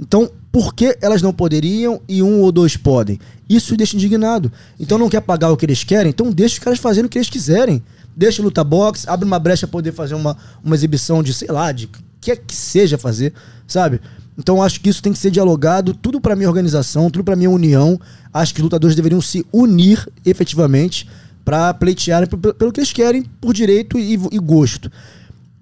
Então, 0.01 0.31
por 0.59 0.75
que 0.75 0.99
elas 1.01 1.23
não 1.23 1.33
poderiam 1.33 2.01
e 2.09 2.21
um 2.21 2.41
ou 2.41 2.51
dois 2.51 2.77
podem? 2.77 3.21
Isso 3.49 3.77
deixa 3.77 3.95
indignado. 3.95 4.51
Então 4.81 4.99
não 4.99 5.09
quer 5.09 5.21
pagar 5.21 5.53
o 5.53 5.57
que 5.57 5.65
eles 5.65 5.85
querem? 5.85 6.11
Então 6.11 6.33
deixa 6.33 6.55
os 6.55 6.59
caras 6.59 6.81
fazendo 6.81 7.07
o 7.07 7.09
que 7.09 7.17
eles 7.17 7.31
quiserem. 7.31 7.81
Deixa 8.17 8.43
luta 8.43 8.65
boxe, 8.65 9.09
abre 9.09 9.25
uma 9.25 9.39
brecha 9.39 9.69
para 9.69 9.73
poder 9.75 9.93
fazer 9.93 10.17
uma, 10.17 10.37
uma 10.65 10.75
exibição 10.75 11.23
de, 11.23 11.33
sei 11.33 11.47
lá, 11.47 11.71
de 11.71 11.89
que 12.21 12.33
é 12.33 12.35
que 12.35 12.57
seja 12.57 12.99
fazer, 12.99 13.33
sabe? 13.69 14.01
Então 14.37 14.61
acho 14.61 14.81
que 14.81 14.89
isso 14.89 15.01
tem 15.01 15.13
que 15.13 15.19
ser 15.21 15.31
dialogado, 15.31 15.95
tudo 15.95 16.21
para 16.21 16.35
minha 16.35 16.49
organização, 16.49 17.09
tudo 17.09 17.23
para 17.23 17.37
minha 17.37 17.51
união. 17.51 17.97
Acho 18.35 18.53
que 18.53 18.59
os 18.59 18.65
lutadores 18.65 18.97
deveriam 18.97 19.21
se 19.21 19.47
unir 19.53 20.09
efetivamente 20.27 21.09
para 21.45 21.73
pleitearem 21.73 22.29
pelo 22.29 22.73
que 22.73 22.81
eles 22.81 22.93
querem, 22.93 23.23
por 23.41 23.55
direito 23.55 23.97
e, 23.97 24.15
e 24.15 24.39
gosto. 24.41 24.91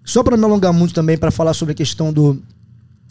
Só 0.03 0.23
para 0.23 0.39
me 0.39 0.45
alongar 0.45 0.73
muito 0.73 0.95
também, 0.95 1.19
para 1.19 1.31
falar 1.31 1.53
sobre 1.53 1.73
a 1.73 1.75
questão 1.75 2.11
do, 2.15 2.43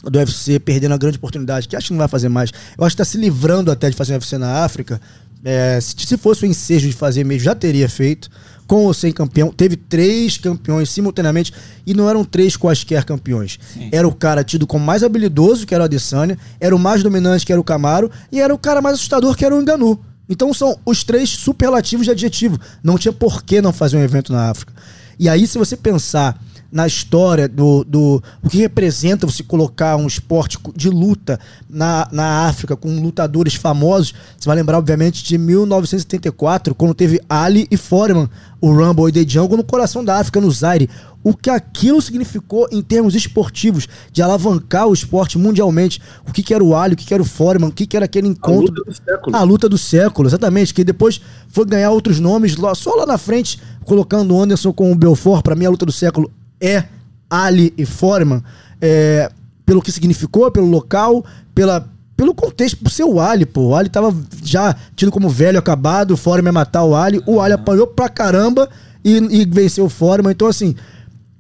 do 0.04 0.20
UFC 0.20 0.60
perdendo 0.60 0.94
a 0.94 0.98
grande 0.98 1.18
oportunidade, 1.18 1.68
que 1.68 1.76
acho 1.76 1.88
que 1.88 1.94
não 1.94 2.00
vai 2.00 2.08
fazer 2.08 2.30
mais. 2.30 2.52
Eu 2.78 2.84
acho 2.86 2.96
que 2.96 3.02
está 3.02 3.06
se 3.06 3.18
livrando 3.18 3.72
até 3.72 3.90
de 3.90 3.96
fazer 3.96 4.14
um 4.14 4.16
UFC 4.16 4.38
na 4.38 4.64
África. 4.64 5.02
É, 5.44 5.80
se 5.80 6.18
fosse 6.18 6.44
o 6.44 6.48
ensejo 6.48 6.88
de 6.88 6.94
fazer 6.94 7.24
mesmo, 7.24 7.44
já 7.44 7.54
teria 7.56 7.88
feito. 7.88 8.30
Com 8.68 8.86
ou 8.86 8.94
sem 8.96 9.12
campeão. 9.12 9.52
Teve 9.52 9.76
três 9.76 10.40
campeões 10.40 10.90
simultaneamente 10.90 11.54
e 11.86 11.94
não 11.94 12.10
eram 12.10 12.26
três 12.26 12.58
quaisquer 12.58 13.04
campeões. 13.04 13.60
Sim. 13.72 13.90
Era 13.92 14.08
o 14.08 14.16
cara 14.16 14.44
tido 14.44 14.66
como 14.66 14.84
mais 14.84 15.04
habilidoso, 15.04 15.68
que 15.68 15.76
era 15.76 15.84
o 15.84 15.86
Adesanya, 15.86 16.36
era 16.60 16.76
o 16.76 16.80
mais 16.80 17.04
dominante, 17.04 17.46
que 17.46 17.52
era 17.52 17.62
o 17.62 17.64
Camaro, 17.64 18.10
e 18.32 18.42
era 18.42 18.52
o 18.52 18.58
cara 18.58 18.82
mais 18.82 18.96
assustador, 18.96 19.36
que 19.36 19.46
era 19.46 19.56
o 19.56 19.62
Enganu. 19.62 20.04
Então 20.28 20.52
são 20.52 20.80
os 20.84 21.04
três 21.04 21.30
superlativos 21.30 22.06
de 22.06 22.12
adjetivo. 22.12 22.60
Não 22.84 22.98
tinha 22.98 23.14
por 23.14 23.44
que 23.44 23.62
não 23.62 23.72
fazer 23.72 23.98
um 23.98 24.04
evento 24.04 24.34
na 24.34 24.50
África. 24.50 24.74
E 25.20 25.30
aí, 25.30 25.48
se 25.48 25.58
você 25.58 25.78
pensar 25.78 26.42
na 26.76 26.86
história 26.86 27.48
do, 27.48 27.86
do 27.86 28.22
o 28.44 28.50
que 28.50 28.58
representa 28.58 29.26
você 29.26 29.42
colocar 29.42 29.96
um 29.96 30.06
esporte 30.06 30.58
de 30.76 30.90
luta 30.90 31.40
na, 31.70 32.06
na 32.12 32.48
África 32.48 32.76
com 32.76 33.00
lutadores 33.00 33.56
famosos. 33.56 34.14
Você 34.38 34.46
vai 34.46 34.58
lembrar, 34.58 34.80
obviamente, 34.80 35.24
de 35.24 35.38
1974, 35.38 36.76
quando 36.76 36.94
teve 36.94 37.22
Ali 37.30 37.66
e 37.72 37.78
Foreman, 37.78 38.30
o 38.60 38.74
Rumble 38.74 39.08
e 39.08 39.12
The 39.14 39.26
Jungle 39.26 39.56
no 39.56 39.64
coração 39.64 40.04
da 40.04 40.20
África, 40.20 40.42
no 40.42 40.52
Zaire. 40.52 40.90
O 41.24 41.34
que 41.34 41.50
aquilo 41.50 42.02
significou 42.02 42.68
em 42.70 42.82
termos 42.82 43.16
esportivos, 43.16 43.88
de 44.12 44.22
alavancar 44.22 44.88
o 44.88 44.94
esporte 44.94 45.38
mundialmente. 45.38 46.02
O 46.28 46.34
que, 46.34 46.44
que 46.44 46.54
era 46.54 46.62
o 46.62 46.76
Ali, 46.76 46.94
o 46.94 46.98
que, 46.98 47.06
que 47.06 47.14
era 47.14 47.24
o 47.24 47.26
Foreman, 47.26 47.70
o 47.70 47.72
que, 47.72 47.88
que 47.88 47.96
era 47.96 48.06
aquele 48.06 48.28
encontro. 48.28 48.68
A 48.68 48.84
luta 48.84 48.84
do 48.84 48.94
século. 48.94 49.36
A 49.38 49.44
luta 49.44 49.70
do 49.70 49.78
século, 49.78 50.28
exatamente. 50.28 50.74
Que 50.74 50.84
depois 50.84 51.22
foi 51.48 51.66
ganhar 51.66 51.92
outros 51.92 52.20
nomes 52.20 52.58
só 52.76 52.96
lá 52.96 53.06
na 53.06 53.18
frente, 53.18 53.62
colocando 53.86 54.36
o 54.36 54.44
Anderson 54.44 54.74
com 54.74 54.92
o 54.92 54.96
Belfort. 54.96 55.42
Para 55.42 55.56
mim, 55.56 55.66
a 55.66 55.70
luta 55.70 55.86
do 55.86 55.92
século 55.94 56.30
é 56.66 56.86
Ali 57.30 57.74
e 57.78 57.86
Foreman. 57.86 58.44
É, 58.82 59.32
pelo 59.66 59.82
que 59.82 59.92
significou, 59.92 60.52
pelo 60.52 60.68
local, 60.68 61.26
pela, 61.54 61.90
pelo 62.16 62.34
contexto, 62.34 62.78
por 62.78 62.90
ser 62.90 63.04
o 63.04 63.20
Ali, 63.20 63.46
pô. 63.46 63.70
O 63.70 63.76
Ali 63.76 63.90
tava 63.90 64.16
já 64.44 64.76
tido 64.96 65.12
como 65.12 65.30
velho 65.30 65.60
acabado, 65.60 66.12
o 66.12 66.18
Foreman 66.18 66.50
ia 66.50 66.54
matar 66.54 66.84
o 66.84 66.96
Ali. 66.96 67.22
O 67.26 67.42
Ali 67.42 67.54
apanhou 67.54 67.88
pra 67.88 68.10
caramba 68.10 68.70
e, 69.04 69.18
e 69.18 69.46
venceu 69.46 69.86
o 69.86 69.90
Foreman. 69.90 70.32
Então, 70.32 70.48
assim, 70.48 70.76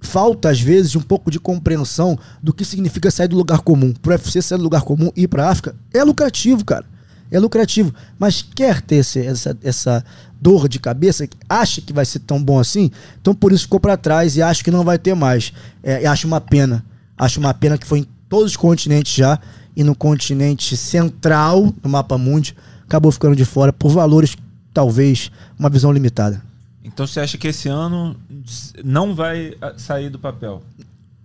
falta, 0.01 0.49
às 0.49 0.59
vezes, 0.59 0.95
um 0.95 1.01
pouco 1.01 1.29
de 1.29 1.39
compreensão 1.39 2.17
do 2.41 2.53
que 2.53 2.65
significa 2.65 3.11
sair 3.11 3.27
do 3.27 3.35
lugar 3.35 3.59
comum. 3.61 3.93
Pro 3.93 4.11
UFC 4.11 4.41
sair 4.41 4.57
do 4.57 4.63
lugar 4.63 4.81
comum 4.81 5.11
e 5.15 5.23
ir 5.23 5.27
pra 5.27 5.49
África 5.49 5.75
é 5.93 6.03
lucrativo, 6.03 6.63
cara. 6.63 6.85
É 7.31 7.39
lucrativo. 7.39 7.93
Mas 8.17 8.41
quer 8.41 8.81
ter 8.81 8.97
esse, 8.97 9.19
essa, 9.25 9.57
essa 9.63 10.05
dor 10.39 10.67
de 10.67 10.79
cabeça, 10.79 11.27
acha 11.49 11.81
que 11.81 11.91
vai 11.91 12.05
ser 12.05 12.19
tão 12.19 12.41
bom 12.41 12.59
assim, 12.59 12.91
então 13.19 13.33
por 13.33 13.51
isso 13.51 13.63
ficou 13.63 13.79
para 13.79 13.97
trás 13.97 14.35
e 14.35 14.41
acho 14.41 14.63
que 14.63 14.71
não 14.71 14.83
vai 14.83 14.99
ter 14.99 15.15
mais. 15.15 15.51
É, 15.81 16.05
acho 16.05 16.27
uma 16.27 16.39
pena. 16.39 16.85
Acho 17.17 17.39
uma 17.39 17.53
pena 17.53 17.77
que 17.77 17.87
foi 17.87 17.99
em 17.99 18.07
todos 18.29 18.51
os 18.51 18.57
continentes 18.57 19.13
já 19.13 19.39
e 19.75 19.83
no 19.83 19.95
continente 19.95 20.77
central, 20.77 21.73
no 21.83 21.89
mapa 21.89 22.17
mundi, 22.17 22.55
acabou 22.83 23.11
ficando 23.11 23.35
de 23.35 23.43
fora 23.43 23.73
por 23.73 23.89
valores, 23.89 24.37
talvez, 24.73 25.31
uma 25.57 25.69
visão 25.69 25.91
limitada. 25.91 26.41
Então 26.83 27.05
você 27.07 27.19
acha 27.19 27.37
que 27.37 27.47
esse 27.47 27.67
ano 27.67 28.15
não 28.83 29.15
vai 29.15 29.55
ah, 29.59 29.73
sair 29.77 30.09
do 30.09 30.19
papel? 30.19 30.61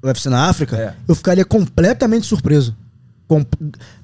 O 0.03 0.07
UFC 0.07 0.31
na 0.31 0.47
África? 0.47 0.77
É. 0.77 0.95
Eu 1.07 1.15
ficaria 1.15 1.45
completamente 1.45 2.27
surpreso. 2.27 2.75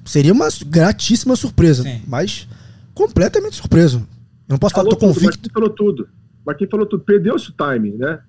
Seria 0.05 0.33
uma 0.33 0.47
gratíssima 0.65 1.35
surpresa, 1.35 1.83
Sim. 1.83 2.01
mas 2.07 2.47
completamente 2.93 3.55
surpreso. 3.55 3.99
Eu 4.47 4.53
não 4.53 4.57
posso 4.57 4.73
falou 4.73 4.91
falar, 4.91 4.99
tô 4.99 5.07
convicto. 5.07 5.25
Marquinhos 5.25 5.53
falou 5.53 5.69
tudo. 5.69 6.09
Marquinhos 6.45 6.71
falou 6.71 6.85
tudo. 6.85 7.03
Perdeu-se 7.03 7.49
o 7.49 7.53
timing, 7.53 7.97
né? 7.97 8.19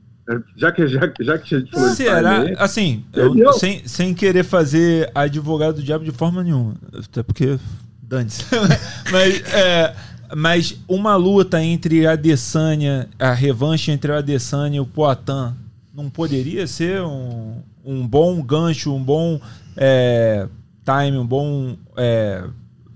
Já 0.56 0.70
que, 0.70 0.86
já, 0.86 1.00
já 1.20 1.38
que 1.38 1.54
a 1.54 1.58
gente 1.58 1.70
falou 1.70 1.88
Será? 1.90 2.42
Timing, 2.42 2.54
assim, 2.58 3.04
eu, 3.14 3.52
sem, 3.54 3.86
sem 3.88 4.12
querer 4.12 4.44
fazer 4.44 5.10
advogado 5.14 5.76
do 5.76 5.82
diabo 5.82 6.04
de 6.04 6.10
forma 6.10 6.42
nenhuma. 6.42 6.74
Até 6.92 7.22
porque. 7.22 7.58
Dane-se. 8.02 8.44
mas, 9.10 9.54
é, 9.54 9.94
mas 10.34 10.78
uma 10.86 11.16
luta 11.16 11.62
entre 11.62 12.06
a 12.06 12.12
Adesanya, 12.12 13.08
a 13.18 13.32
revanche 13.32 13.90
entre 13.90 14.12
a 14.12 14.18
Adesanya 14.18 14.78
e 14.78 14.80
o 14.80 14.86
Poatan, 14.86 15.54
não 15.94 16.10
poderia 16.10 16.66
ser 16.66 17.02
um, 17.02 17.62
um 17.84 18.06
bom 18.06 18.42
gancho, 18.42 18.94
um 18.94 19.02
bom 19.02 19.40
é, 19.76 20.46
time, 20.88 21.18
um 21.18 21.26
bom 21.26 21.76
é, 21.96 22.44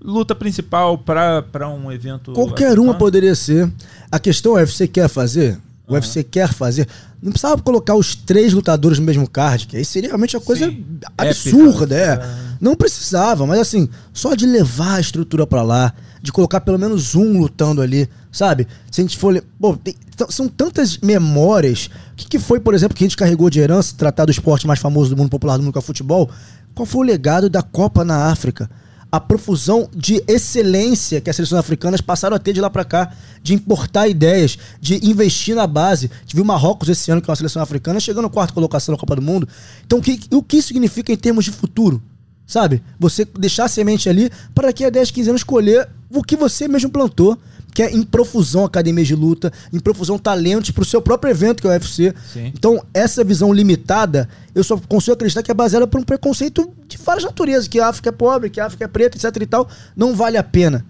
luta 0.01 0.33
principal 0.33 0.97
para 0.97 1.69
um 1.69 1.91
evento? 1.91 2.33
Qualquer 2.33 2.65
africano? 2.65 2.83
uma 2.83 2.95
poderia 2.95 3.35
ser. 3.35 3.71
A 4.11 4.19
questão 4.19 4.57
é, 4.57 4.61
o 4.61 4.65
UFC 4.65 4.87
quer 4.87 5.07
fazer? 5.07 5.59
O 5.87 5.91
uhum. 5.91 5.95
UFC 5.95 6.23
quer 6.23 6.51
fazer? 6.51 6.87
Não 7.21 7.31
precisava 7.31 7.61
colocar 7.61 7.95
os 7.95 8.15
três 8.15 8.51
lutadores 8.53 8.99
no 8.99 9.05
mesmo 9.05 9.29
card, 9.29 9.67
que 9.67 9.77
aí 9.77 9.85
seria 9.85 10.09
realmente 10.09 10.35
uma 10.35 10.43
coisa 10.43 10.67
Sim. 10.67 10.85
absurda, 11.17 11.95
Épica. 11.95 12.25
é. 12.25 12.53
Não 12.59 12.75
precisava, 12.75 13.45
mas 13.45 13.59
assim, 13.59 13.89
só 14.13 14.35
de 14.35 14.45
levar 14.45 14.95
a 14.95 14.99
estrutura 14.99 15.45
para 15.45 15.61
lá, 15.61 15.93
de 16.21 16.31
colocar 16.31 16.61
pelo 16.61 16.79
menos 16.79 17.15
um 17.15 17.37
lutando 17.37 17.81
ali, 17.81 18.09
sabe? 18.31 18.67
Se 18.89 19.01
a 19.01 19.03
gente 19.03 19.17
for. 19.17 19.41
Pô, 19.59 19.75
tem, 19.75 19.95
são 20.29 20.47
tantas 20.47 20.97
memórias. 20.97 21.89
O 22.13 22.15
que, 22.15 22.27
que, 22.27 22.39
foi, 22.39 22.59
por 22.59 22.73
exemplo, 22.73 22.95
que 22.95 23.03
a 23.03 23.07
gente 23.07 23.17
carregou 23.17 23.49
de 23.49 23.59
herança, 23.59 23.95
tratar 23.97 24.25
do 24.25 24.31
esporte 24.31 24.67
mais 24.67 24.79
famoso 24.79 25.09
do 25.09 25.17
mundo 25.17 25.29
popular 25.29 25.57
do 25.57 25.63
mundo 25.63 25.73
que 25.73 25.77
é 25.77 25.81
o 25.81 25.83
futebol? 25.83 26.29
Qual 26.73 26.85
foi 26.85 27.01
o 27.01 27.03
legado 27.03 27.49
da 27.49 27.61
Copa 27.61 28.03
na 28.03 28.31
África? 28.31 28.69
A 29.11 29.19
profusão 29.19 29.87
de 29.95 30.23
excelência 30.27 31.21
que 31.21 31.29
as 31.29 31.35
seleções 31.35 31.59
africanas 31.59 32.01
passaram 32.01 32.35
a 32.35 32.39
ter 32.39 32.51
de 32.51 32.59
lá 32.59 32.69
para 32.69 32.83
cá, 32.83 33.11
de 33.43 33.53
importar 33.53 34.07
ideias, 34.07 34.57
de 34.81 35.07
investir 35.07 35.55
na 35.55 35.67
base. 35.67 36.09
Gente 36.21 36.35
viu 36.35 36.43
Marrocos 36.43 36.89
esse 36.89 37.11
ano, 37.11 37.21
que 37.21 37.29
é 37.29 37.31
uma 37.31 37.35
seleção 37.35 37.61
africana, 37.61 37.99
chegando 37.99 38.23
na 38.23 38.29
quarta 38.29 38.53
colocação 38.53 38.91
na 38.91 38.97
Copa 38.97 39.15
do 39.15 39.21
Mundo. 39.21 39.47
Então, 39.85 39.99
o 39.99 40.01
que, 40.01 40.19
o 40.31 40.41
que 40.41 40.57
isso 40.57 40.69
significa 40.69 41.13
em 41.13 41.15
termos 41.15 41.45
de 41.45 41.51
futuro? 41.51 42.01
Sabe? 42.47 42.81
Você 42.99 43.23
deixar 43.23 43.65
a 43.65 43.67
semente 43.67 44.09
ali 44.09 44.31
para 44.55 44.67
daqui 44.67 44.83
a 44.83 44.89
10, 44.89 45.11
15 45.11 45.29
anos 45.29 45.43
colher 45.43 45.87
o 46.09 46.23
que 46.23 46.35
você 46.35 46.67
mesmo 46.67 46.89
plantou, 46.89 47.37
que 47.73 47.81
é 47.81 47.91
em 47.91 48.03
profusão 48.03 48.63
academias 48.63 49.07
de 49.07 49.15
luta, 49.15 49.51
em 49.71 49.79
profusão 49.79 50.17
talentos 50.17 50.71
para 50.71 50.83
o 50.83 50.85
seu 50.85 51.01
próprio 51.01 51.31
evento, 51.31 51.61
que 51.61 51.67
é 51.67 51.71
o 51.71 51.73
UFC. 51.73 52.13
Sim. 52.31 52.51
Então, 52.55 52.83
essa 52.93 53.23
visão 53.23 53.51
limitada, 53.51 54.29
eu 54.53 54.63
só 54.63 54.77
consigo 54.77 55.13
acreditar 55.13 55.41
que 55.41 55.51
é 55.51 55.53
baseada 55.53 55.87
por 55.87 55.99
um 55.99 56.03
preconceito 56.03 56.71
de 56.87 56.97
várias 56.97 57.23
naturezas, 57.23 57.67
que 57.67 57.79
a 57.79 57.87
África 57.87 58.09
é 58.09 58.11
pobre, 58.11 58.49
que 58.49 58.59
a 58.59 58.65
África 58.65 58.85
é 58.85 58.87
preta, 58.87 59.17
etc 59.17 59.41
e 59.41 59.45
tal. 59.47 59.67
Não 59.95 60.15
vale 60.15 60.37
a 60.37 60.43
pena. 60.43 60.85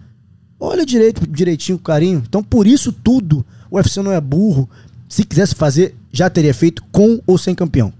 Olha 0.60 0.86
direito, 0.86 1.26
direitinho, 1.28 1.80
carinho. 1.80 2.24
Então, 2.28 2.44
por 2.44 2.68
isso 2.68 2.92
tudo, 2.92 3.46
o 3.70 3.78
UFC 3.78 4.02
não 4.02 4.12
é 4.12 4.22
burro. 4.22 4.70
Se 5.08 5.24
quisesse 5.24 5.56
fazer, 5.56 5.96
já 6.12 6.30
teria 6.30 6.54
feito 6.54 6.84
com 6.92 7.22
ou 7.26 7.38
sem 7.38 7.54
campeão. 7.54 7.94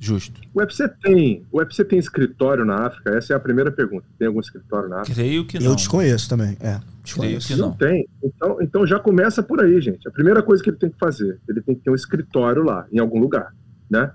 Justo. 0.00 0.40
O 0.54 0.60
UFC 0.60 0.88
tem, 0.88 1.44
o 1.50 1.58
UFC 1.58 1.84
tem 1.84 1.98
escritório 1.98 2.64
na 2.64 2.86
África? 2.86 3.10
Essa 3.16 3.32
é 3.32 3.36
a 3.36 3.40
primeira 3.40 3.70
pergunta. 3.70 4.06
Tem 4.18 4.28
algum 4.28 4.40
escritório 4.40 4.88
na 4.88 5.00
África? 5.00 5.20
Creio 5.20 5.44
que 5.44 5.58
não. 5.58 5.66
Eu 5.66 5.76
desconheço 5.76 6.28
também. 6.28 6.56
É, 6.60 6.78
desconheço. 7.02 7.48
Creio 7.48 7.58
que 7.58 7.60
não. 7.60 7.68
Não 7.70 7.76
tem. 7.76 8.08
Então, 8.22 8.58
então 8.62 8.86
já 8.86 9.00
começa 9.00 9.42
por 9.42 9.60
aí, 9.60 9.80
gente. 9.80 10.06
A 10.06 10.10
primeira 10.10 10.42
coisa 10.42 10.62
que 10.62 10.70
ele 10.70 10.76
tem 10.76 10.90
que 10.90 10.98
fazer, 10.98 11.40
ele 11.48 11.60
tem 11.60 11.74
que 11.74 11.82
ter 11.82 11.90
um 11.90 11.94
escritório 11.94 12.62
lá, 12.62 12.86
em 12.92 12.98
algum 12.98 13.18
lugar, 13.18 13.52
né? 13.90 14.12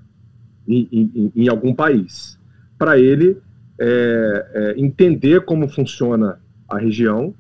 Em, 0.66 0.88
em, 0.92 1.32
em 1.36 1.50
algum 1.50 1.76
país, 1.76 2.40
para 2.78 2.98
ele 2.98 3.38
é, 3.78 4.48
é, 4.54 4.80
entender 4.80 5.42
como 5.42 5.68
funciona 5.68 6.40
a 6.70 6.78
região 6.78 7.34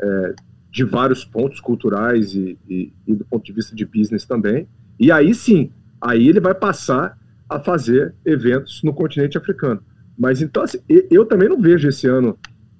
é, 0.00 0.34
de 0.72 0.82
vários 0.84 1.24
pontos 1.24 1.60
culturais 1.60 2.34
e, 2.34 2.58
e, 2.68 2.92
e 3.06 3.14
do 3.14 3.24
ponto 3.24 3.44
de 3.44 3.52
vista 3.52 3.74
de 3.76 3.84
business 3.84 4.24
também. 4.24 4.66
E 4.98 5.12
aí 5.12 5.32
sim, 5.34 5.70
aí 6.00 6.28
ele 6.28 6.40
vai 6.40 6.54
passar 6.54 7.17
a 7.48 7.58
fazer 7.58 8.14
eventos 8.24 8.82
no 8.82 8.92
continente 8.92 9.38
africano. 9.38 9.82
Mas 10.18 10.42
então, 10.42 10.62
assim, 10.62 10.78
eu 11.10 11.24
também 11.24 11.48
não 11.48 11.60
vejo 11.60 11.88
esse 11.88 12.06
ano 12.06 12.36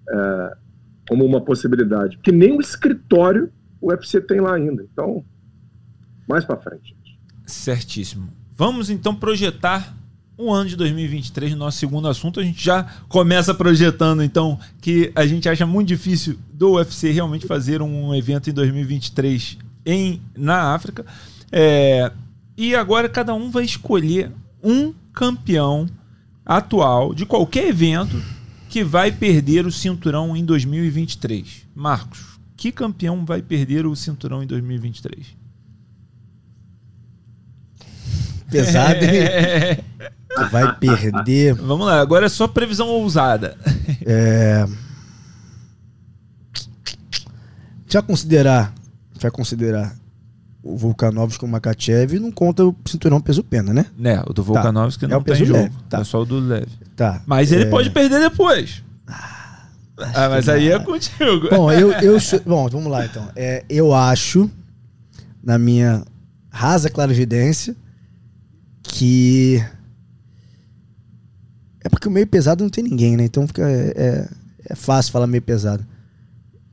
é, 0.08 0.56
como 1.08 1.24
uma 1.24 1.40
possibilidade, 1.40 2.16
porque 2.16 2.32
nem 2.32 2.56
o 2.56 2.60
escritório 2.60 3.50
o 3.80 3.90
UFC 3.90 4.20
tem 4.20 4.40
lá 4.40 4.54
ainda. 4.54 4.86
Então, 4.92 5.24
mais 6.28 6.44
para 6.44 6.56
frente. 6.56 6.96
Certíssimo. 7.46 8.28
Vamos 8.56 8.90
então 8.90 9.14
projetar 9.14 9.96
um 10.38 10.52
ano 10.52 10.68
de 10.68 10.76
2023 10.76 11.52
no 11.52 11.58
nosso 11.58 11.78
segundo 11.78 12.08
assunto. 12.08 12.40
A 12.40 12.42
gente 12.42 12.62
já 12.62 12.84
começa 13.08 13.54
projetando, 13.54 14.22
então, 14.22 14.58
que 14.80 15.10
a 15.14 15.26
gente 15.26 15.48
acha 15.48 15.66
muito 15.66 15.88
difícil 15.88 16.38
do 16.52 16.72
UFC 16.72 17.10
realmente 17.10 17.46
fazer 17.46 17.82
um 17.82 18.14
evento 18.14 18.50
em 18.50 18.52
2023 18.52 19.58
em, 19.84 20.20
na 20.36 20.74
África. 20.74 21.04
É, 21.50 22.12
e 22.56 22.74
agora 22.74 23.08
cada 23.08 23.34
um 23.34 23.50
vai 23.50 23.64
escolher 23.64 24.30
um 24.62 24.92
campeão 25.12 25.88
atual 26.44 27.14
de 27.14 27.26
qualquer 27.26 27.68
evento 27.68 28.20
que 28.68 28.84
vai 28.84 29.10
perder 29.10 29.66
o 29.66 29.72
cinturão 29.72 30.36
em 30.36 30.44
2023. 30.44 31.66
Marcos, 31.74 32.38
que 32.56 32.70
campeão 32.70 33.24
vai 33.24 33.42
perder 33.42 33.86
o 33.86 33.94
cinturão 33.96 34.42
em 34.42 34.46
2023? 34.46 35.36
Pesado. 38.50 39.04
É. 39.04 39.78
Vai 40.50 40.76
perder. 40.76 41.54
Vamos 41.54 41.86
lá, 41.86 42.00
agora 42.00 42.26
é 42.26 42.28
só 42.28 42.46
previsão 42.46 42.86
ousada. 42.86 43.56
É. 44.06 44.64
Já 47.88 48.00
considerar, 48.02 48.72
já 49.18 49.30
considerar 49.30 49.96
o 50.62 50.76
Volkanovski 50.76 51.38
com 51.38 51.46
o 51.46 51.48
Makachev 51.48 52.18
não 52.18 52.32
conta 52.32 52.64
o 52.64 52.74
cinturão 52.86 53.20
peso-pena, 53.20 53.72
né? 53.72 53.86
Né, 53.96 54.22
o 54.26 54.32
do 54.32 54.42
Volkanovski 54.42 55.02
tá. 55.02 55.08
não 55.08 55.16
é 55.16 55.20
o 55.20 55.24
tem 55.24 55.36
jogo. 55.36 55.52
Leve, 55.52 55.74
tá. 55.88 56.00
É 56.00 56.04
só 56.04 56.22
o 56.22 56.24
do 56.24 56.40
leve. 56.40 56.70
Tá. 56.96 57.22
Mas 57.26 57.52
ele 57.52 57.64
é... 57.64 57.70
pode 57.70 57.90
perder 57.90 58.20
depois. 58.20 58.82
Ah, 59.06 59.68
ah 59.98 60.28
mas 60.28 60.48
aí 60.48 60.70
é 60.70 60.78
contigo. 60.78 61.48
Bom, 61.50 61.70
eu, 61.72 61.92
eu, 61.92 62.18
bom, 62.44 62.68
vamos 62.68 62.90
lá 62.90 63.04
então. 63.04 63.30
É, 63.36 63.64
eu 63.68 63.94
acho, 63.94 64.50
na 65.42 65.58
minha 65.58 66.04
rasa 66.50 66.90
clarividência, 66.90 67.76
que. 68.82 69.64
É 71.80 71.88
porque 71.88 72.08
o 72.08 72.10
meio 72.10 72.26
pesado 72.26 72.64
não 72.64 72.70
tem 72.70 72.82
ninguém, 72.82 73.16
né? 73.16 73.24
Então 73.24 73.46
fica, 73.46 73.62
é, 73.62 73.92
é, 73.96 74.28
é 74.70 74.74
fácil 74.74 75.12
falar 75.12 75.26
meio 75.26 75.42
pesado. 75.42 75.86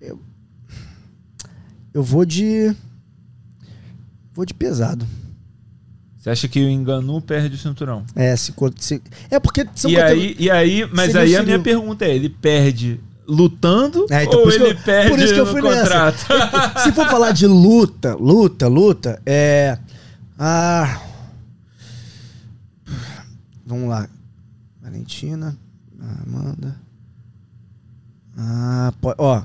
Eu, 0.02 0.20
eu 1.94 2.02
vou 2.02 2.26
de. 2.26 2.76
Vou 4.36 4.46
de 4.46 4.54
pesado. 4.54 5.08
Você 6.18 6.30
acha 6.30 6.48
que 6.48 6.60
o 6.60 6.70
Enganu 6.70 7.22
perde 7.22 7.56
o 7.56 7.58
cinturão? 7.58 8.04
É, 8.16 8.36
se, 8.36 8.54
se 8.78 9.02
é 9.30 9.40
porque 9.40 9.66
são 9.74 9.90
e 9.90 10.00
aí, 10.00 10.36
e 10.38 10.50
aí, 10.50 10.90
mas 10.92 11.16
aí 11.16 11.36
a 11.36 11.44
minha 11.44 11.60
pergunta 11.60 12.04
é, 12.04 12.16
ele 12.16 12.30
perde 12.30 13.00
lutando 13.28 14.06
é, 14.12 14.24
então, 14.24 14.40
ou 14.40 14.52
ele 14.52 14.72
eu, 14.72 14.78
perde 14.78 15.10
por 15.10 15.20
isso 15.20 15.34
que 15.34 15.40
eu 15.40 15.48
fui 15.48 15.62
contrato? 15.62 16.26
Nessa. 16.30 16.80
se 16.84 16.92
for 16.92 17.08
falar 17.08 17.32
de 17.32 17.48
luta, 17.48 18.16
luta, 18.16 18.68
luta, 18.68 19.22
é 19.26 19.80
ah 20.38 21.02
Vamos 23.66 23.90
lá. 23.90 24.08
Valentina, 24.80 25.58
Amanda. 26.00 26.80
Ah, 28.38 28.94
pode, 29.02 29.16
ó. 29.18 29.44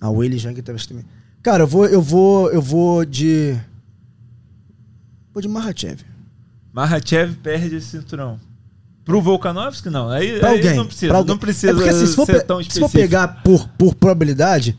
A 0.00 0.10
Willy 0.10 0.38
Jang 0.38 0.60
também. 0.62 1.04
Cara, 1.42 1.64
eu 1.64 1.66
vou 1.66 1.86
eu 1.86 2.00
vou 2.00 2.50
eu 2.50 2.62
vou 2.62 3.04
de 3.04 3.58
Vou 5.32 5.40
de 5.40 5.48
Mahachev. 5.48 6.00
Mahachev 6.72 7.36
perde 7.42 7.76
esse 7.76 7.88
cinturão. 7.88 8.38
Pro 9.04 9.20
Volkanovski, 9.20 9.90
não. 9.90 10.08
Aí, 10.08 10.38
pra 10.38 10.50
alguém, 10.50 10.70
aí 10.70 10.76
não 10.76 10.86
precisa, 10.86 11.14
alguém. 11.14 11.28
não 11.28 11.38
precisa 11.38 11.72
é 11.72 11.74
porque, 11.74 11.88
assim, 11.88 12.06
se 12.06 12.14
for, 12.14 12.26
ser 12.26 12.42
tão 12.42 12.60
específico. 12.60 12.88
Se 12.88 12.92
for 12.92 13.00
pegar 13.00 13.42
por, 13.42 13.68
por 13.70 13.94
probabilidade, 13.94 14.78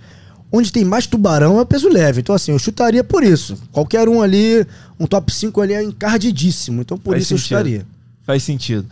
onde 0.52 0.72
tem 0.72 0.86
mais 0.86 1.06
tubarão 1.08 1.60
é 1.60 1.66
peso 1.66 1.90
leve. 1.90 2.22
Então, 2.22 2.34
assim, 2.34 2.52
eu 2.52 2.60
chutaria 2.60 3.04
por 3.04 3.24
isso. 3.24 3.58
Qualquer 3.72 4.08
um 4.08 4.22
ali, 4.22 4.66
um 5.00 5.06
top 5.06 5.34
5 5.34 5.60
ali 5.60 5.74
é 5.74 5.84
encardidíssimo. 5.84 6.82
Então, 6.82 6.98
por 6.98 7.12
Faz 7.12 7.24
isso 7.24 7.38
sentido. 7.38 7.54
eu 7.54 7.58
chutaria. 7.58 7.86
Faz 8.22 8.44
sentido. 8.44 8.86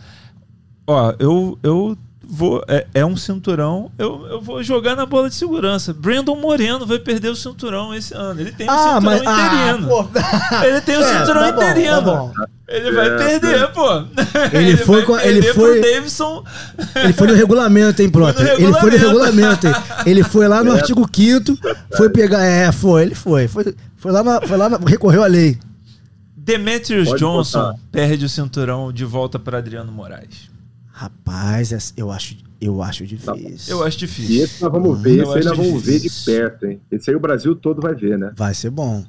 Ó, 0.86 1.14
eu, 1.18 1.58
eu 1.62 1.96
vou. 2.32 2.64
É, 2.66 2.86
é, 2.94 3.04
um 3.04 3.14
cinturão. 3.14 3.92
Eu, 3.98 4.26
eu 4.26 4.40
vou 4.40 4.62
jogar 4.62 4.96
na 4.96 5.04
bola 5.04 5.28
de 5.28 5.34
segurança. 5.34 5.92
Brandon 5.92 6.34
Moreno 6.34 6.86
vai 6.86 6.98
perder 6.98 7.28
o 7.28 7.36
cinturão 7.36 7.94
esse 7.94 8.14
ano. 8.14 8.40
Ele 8.40 8.50
tem 8.50 8.66
o 8.66 8.70
ah, 8.70 8.78
cinturão 8.78 9.00
mas, 9.02 9.20
interino. 9.20 10.10
Ah, 10.50 10.62
ele 10.66 10.80
tem 10.80 10.96
o 10.96 11.02
é, 11.02 11.18
cinturão 11.18 11.42
tá 11.42 11.52
bom, 11.52 11.62
interino. 11.62 11.94
Tá 11.96 12.00
bom. 12.00 12.32
Ele 12.66 12.92
vai 12.92 13.08
é, 13.08 13.16
perder, 13.18 13.68
pô. 13.72 13.96
Ele, 14.50 14.56
ele 14.56 14.76
foi 14.78 15.02
com, 15.02 15.18
ele 15.18 15.42
foi 15.42 15.80
Davidson. 15.82 16.42
Ele 16.96 17.12
foi 17.12 17.26
no 17.26 17.34
regulamento, 17.34 18.00
hein, 18.00 18.08
pronto. 18.10 18.40
Ele 18.40 18.72
foi 18.72 18.90
no 18.90 18.96
regulamento, 18.96 19.66
hein? 19.66 19.74
Ele 20.06 20.24
foi 20.24 20.48
lá 20.48 20.64
no 20.64 20.72
é. 20.72 20.76
artigo 20.76 21.06
5 21.14 21.58
foi 21.94 22.08
pegar, 22.08 22.42
é, 22.42 22.72
foi, 22.72 23.02
ele 23.02 23.14
foi. 23.14 23.46
Foi, 23.46 23.74
foi 23.96 24.10
lá, 24.10 24.24
na, 24.24 24.40
foi 24.40 24.56
lá 24.56 24.70
na, 24.70 24.78
recorreu 24.78 25.22
à 25.22 25.26
lei. 25.26 25.58
Demetrius 26.34 27.08
Pode 27.08 27.20
Johnson 27.20 27.60
botar. 27.60 27.78
perde 27.92 28.24
o 28.24 28.28
cinturão 28.28 28.90
de 28.90 29.04
volta 29.04 29.38
para 29.38 29.58
Adriano 29.58 29.92
Moraes. 29.92 30.51
Rapaz, 31.02 31.92
eu 31.96 32.12
acho, 32.12 32.36
eu 32.60 32.80
acho 32.80 33.04
difícil. 33.04 33.76
Eu 33.76 33.82
acho 33.82 33.98
difícil. 33.98 34.36
E 34.36 34.40
esse 34.40 34.62
nós 34.62 34.70
vamos 34.70 35.02
ver, 35.02 35.24
esse 35.24 35.38
aí 35.38 35.44
nós 35.44 35.56
vamos 35.56 35.82
ver 35.82 35.98
de 35.98 36.08
perto, 36.24 36.66
hein? 36.66 36.80
Esse 36.92 37.10
aí 37.10 37.16
o 37.16 37.20
Brasil 37.20 37.56
todo 37.56 37.82
vai 37.82 37.92
ver, 37.92 38.16
né? 38.16 38.32
Vai 38.36 38.54
ser 38.54 38.70
bom. 38.70 39.04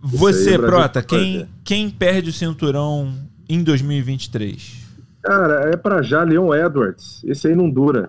Você, 0.00 0.56
Prota, 0.56 1.02
quem, 1.02 1.48
quem 1.64 1.90
perde 1.90 2.30
o 2.30 2.32
cinturão 2.32 3.12
em 3.48 3.60
2023? 3.64 4.82
Cara, 5.20 5.70
é 5.72 5.76
pra 5.76 6.00
já 6.00 6.22
Leon 6.22 6.54
Edwards. 6.54 7.20
Esse 7.24 7.48
aí 7.48 7.56
não 7.56 7.68
dura. 7.68 8.08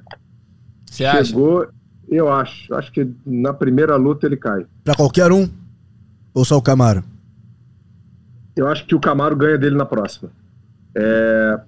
Você 0.85 1.03
acha? 1.03 1.25
Chegou, 1.25 1.67
eu 2.07 2.31
acho. 2.31 2.71
Acho 2.75 2.91
que 2.91 3.09
na 3.25 3.51
primeira 3.51 3.95
luta 3.95 4.27
ele 4.27 4.37
cai. 4.37 4.67
Pra 4.83 4.93
qualquer 4.93 5.31
um? 5.31 5.49
Ou 6.35 6.45
só 6.45 6.55
o 6.55 6.61
Camaro? 6.61 7.03
Eu 8.55 8.67
acho 8.67 8.85
que 8.85 8.93
o 8.93 8.99
Camaro 8.99 9.35
ganha 9.35 9.57
dele 9.57 9.75
na 9.75 9.85
próxima. 9.85 10.29
É, 10.95 11.59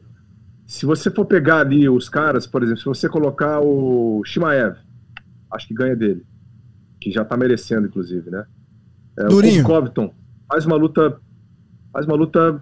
se 0.66 0.86
você 0.86 1.12
for 1.12 1.26
pegar 1.26 1.60
ali 1.60 1.88
os 1.88 2.10
caras, 2.10 2.48
por 2.48 2.64
exemplo, 2.64 2.80
se 2.80 2.86
você 2.86 3.08
colocar 3.08 3.60
o 3.60 4.24
Shimaev, 4.26 4.78
acho 5.52 5.68
que 5.68 5.74
ganha 5.74 5.96
dele. 5.96 6.26
Que 7.00 7.12
já 7.12 7.24
tá 7.24 7.38
merecendo, 7.38 7.88
inclusive, 7.88 8.32
né? 8.32 8.46
É, 9.18 9.26
Durinho. 9.26 9.64
O 9.64 9.66
Covington 9.66 10.14
faz 10.48 10.66
uma 10.66 10.76
luta. 10.76 11.20
Faz 11.94 12.06
uma 12.06 12.16
luta 12.16 12.62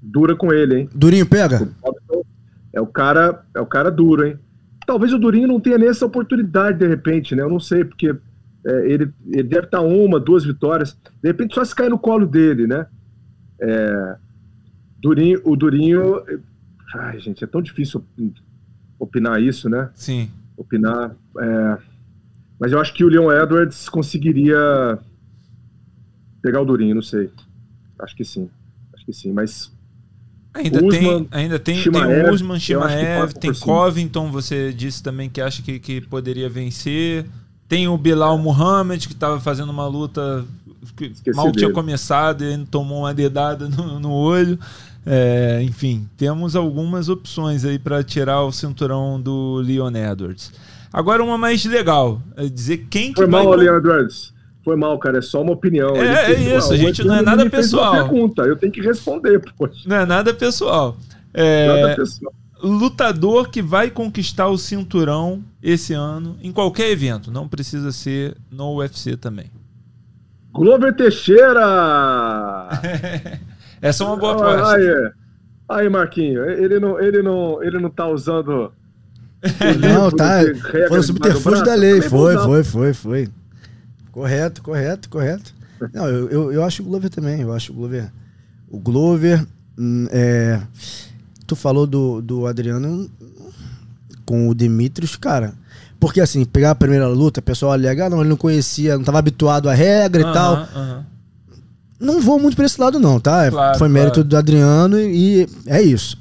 dura 0.00 0.36
com 0.36 0.52
ele, 0.52 0.80
hein? 0.80 0.88
Durinho 0.94 1.26
pega? 1.26 1.68
O 1.82 2.24
é 2.72 2.80
o 2.80 2.86
cara, 2.86 3.44
é 3.54 3.60
o 3.60 3.66
cara 3.66 3.90
duro, 3.90 4.26
hein? 4.26 4.38
Talvez 4.86 5.12
o 5.12 5.18
Durinho 5.18 5.48
não 5.48 5.60
tenha 5.60 5.78
nem 5.78 5.88
essa 5.88 6.04
oportunidade 6.04 6.78
de 6.78 6.86
repente, 6.86 7.34
né? 7.34 7.42
Eu 7.42 7.48
não 7.48 7.60
sei, 7.60 7.84
porque 7.84 8.14
é, 8.66 8.90
ele, 8.90 9.10
ele 9.26 9.44
deve 9.44 9.66
estar 9.66 9.80
uma, 9.80 10.20
duas 10.20 10.44
vitórias. 10.44 10.96
De 11.22 11.28
repente 11.28 11.54
só 11.54 11.64
se 11.64 11.74
cair 11.74 11.88
no 11.88 11.98
colo 11.98 12.26
dele, 12.26 12.66
né? 12.66 12.86
É, 13.60 14.16
Durinho, 15.00 15.40
o 15.44 15.56
Durinho 15.56 16.22
Ai, 16.94 17.18
gente, 17.20 17.42
é 17.42 17.46
tão 17.46 17.62
difícil 17.62 18.04
opinar 18.98 19.42
isso, 19.42 19.68
né? 19.68 19.90
Sim. 19.94 20.30
Opinar. 20.56 21.14
É... 21.38 21.78
Mas 22.58 22.72
eu 22.72 22.80
acho 22.80 22.94
que 22.94 23.04
o 23.04 23.08
Leon 23.08 23.30
Edwards 23.32 23.88
conseguiria 23.88 24.98
pegar 26.40 26.60
o 26.60 26.64
Durinho, 26.64 26.94
não 26.94 27.02
sei. 27.02 27.30
Acho 27.98 28.14
que 28.14 28.24
sim. 28.24 28.48
Acho 28.94 29.04
que 29.04 29.12
sim, 29.12 29.32
mas. 29.32 29.72
Ainda 30.52 30.84
Usman, 30.84 31.24
tem, 31.24 31.28
ainda 31.32 31.58
tem, 31.58 31.76
Shimaev, 31.76 32.22
tem 32.22 32.32
Usman, 32.32 32.60
Shimaev, 32.60 33.32
tem 33.32 33.52
Covington, 33.52 34.30
você 34.30 34.72
disse 34.72 35.02
também 35.02 35.28
que 35.28 35.40
acha 35.40 35.60
que, 35.62 35.80
que 35.80 36.00
poderia 36.02 36.48
vencer. 36.48 37.26
Tem 37.66 37.88
o 37.88 37.98
Bilal 37.98 38.38
Muhammad, 38.38 39.04
que 39.04 39.14
estava 39.14 39.40
fazendo 39.40 39.70
uma 39.70 39.86
luta 39.88 40.44
que 40.96 41.06
Esqueci 41.06 41.36
mal 41.36 41.46
dele. 41.46 41.58
tinha 41.58 41.72
começado 41.72 42.44
e 42.44 42.64
tomou 42.66 43.00
uma 43.00 43.14
dedada 43.14 43.68
no, 43.68 43.98
no 43.98 44.12
olho. 44.12 44.58
É, 45.06 45.60
enfim, 45.62 46.08
temos 46.16 46.56
algumas 46.56 47.08
opções 47.08 47.64
aí 47.64 47.78
para 47.78 48.02
tirar 48.02 48.42
o 48.42 48.52
cinturão 48.52 49.20
do 49.20 49.56
Leon 49.56 49.92
Edwards. 49.94 50.52
Agora 50.92 51.22
uma 51.22 51.36
mais 51.36 51.64
legal, 51.64 52.22
é 52.36 52.46
dizer 52.46 52.86
quem 52.88 53.12
que 53.12 53.16
Foi 53.16 53.26
vai... 53.28 53.44
mal, 53.44 53.54
Leon 53.54 53.76
Edwards. 53.76 54.32
Foi 54.64 54.76
mal, 54.76 54.98
cara, 54.98 55.18
é 55.18 55.22
só 55.22 55.42
uma 55.42 55.52
opinião. 55.52 55.94
É, 55.94 56.32
é 56.32 56.56
isso, 56.56 56.72
a 56.72 56.76
gente 56.76 57.04
não 57.04 57.16
é 57.16 57.22
nada 57.22 57.48
pessoal. 57.50 57.92
Pergunta, 57.92 58.42
eu 58.42 58.56
tenho 58.56 58.72
que 58.72 58.80
responder, 58.80 59.42
poxa. 59.58 59.82
Não 59.86 59.96
é 59.96 60.06
nada 60.06 60.32
pessoal. 60.32 60.96
É... 61.34 61.66
Nada 61.66 61.96
pessoal. 61.96 62.32
Lutador 62.62 63.50
que 63.50 63.60
vai 63.60 63.90
conquistar 63.90 64.48
o 64.48 64.56
cinturão 64.56 65.44
esse 65.62 65.92
ano 65.92 66.38
em 66.40 66.50
qualquer 66.50 66.90
evento, 66.90 67.30
não 67.30 67.46
precisa 67.46 67.92
ser 67.92 68.34
no 68.50 68.76
UFC 68.76 69.18
também. 69.18 69.50
Glover 70.50 70.96
Teixeira! 70.96 72.70
Essa 73.84 74.02
é 74.02 74.06
uma 74.06 74.16
boa 74.16 74.32
aposta. 74.32 74.76
Aí, 74.76 75.12
aí, 75.68 75.88
Marquinho, 75.90 76.42
ele 76.48 76.80
não, 76.80 76.98
ele 76.98 77.22
não, 77.22 77.62
ele 77.62 77.78
não 77.78 77.90
tá 77.90 78.08
usando. 78.08 78.72
Não, 79.78 80.10
tá. 80.10 80.40
Foi 80.88 81.00
o 81.00 81.02
subterfúgio 81.02 81.62
da 81.62 81.74
lei. 81.74 82.00
Foi, 82.00 82.34
foi, 82.38 82.64
foi, 82.64 82.94
foi. 82.94 83.28
Correto, 84.10 84.62
correto, 84.62 85.10
correto. 85.10 85.54
Não, 85.92 86.08
eu, 86.08 86.30
eu, 86.30 86.52
eu 86.52 86.64
acho 86.64 86.80
o 86.80 86.86
Glover 86.86 87.10
também. 87.10 87.42
Eu 87.42 87.52
acho 87.52 87.70
o 87.70 87.74
Glover. 87.74 88.10
O 88.70 88.78
Glover. 88.78 89.46
Hum, 89.78 90.06
é, 90.10 90.62
tu 91.46 91.54
falou 91.54 91.86
do, 91.86 92.22
do 92.22 92.46
Adriano 92.46 93.10
com 94.24 94.48
o 94.48 94.54
Dimitrios, 94.54 95.14
cara. 95.14 95.52
Porque 96.00 96.22
assim, 96.22 96.46
pegar 96.46 96.70
a 96.70 96.74
primeira 96.74 97.06
luta, 97.06 97.40
o 97.40 97.42
pessoal 97.42 97.72
alega, 97.72 98.06
ah, 98.06 98.10
não, 98.10 98.20
ele 98.20 98.30
não 98.30 98.38
conhecia, 98.38 98.94
não 98.94 99.00
estava 99.00 99.18
habituado 99.18 99.68
à 99.68 99.74
regra 99.74 100.22
e 100.22 100.32
tal. 100.32 100.56
Uhum. 100.74 101.04
Não 102.04 102.20
vou 102.20 102.38
muito 102.38 102.56
pra 102.56 102.66
esse 102.66 102.80
lado, 102.80 103.00
não, 103.00 103.18
tá? 103.18 103.50
Claro, 103.50 103.78
Foi 103.78 103.88
mérito 103.88 104.14
claro. 104.14 104.28
do 104.28 104.36
Adriano 104.36 105.00
e 105.00 105.48
é 105.66 105.82
isso. 105.82 106.18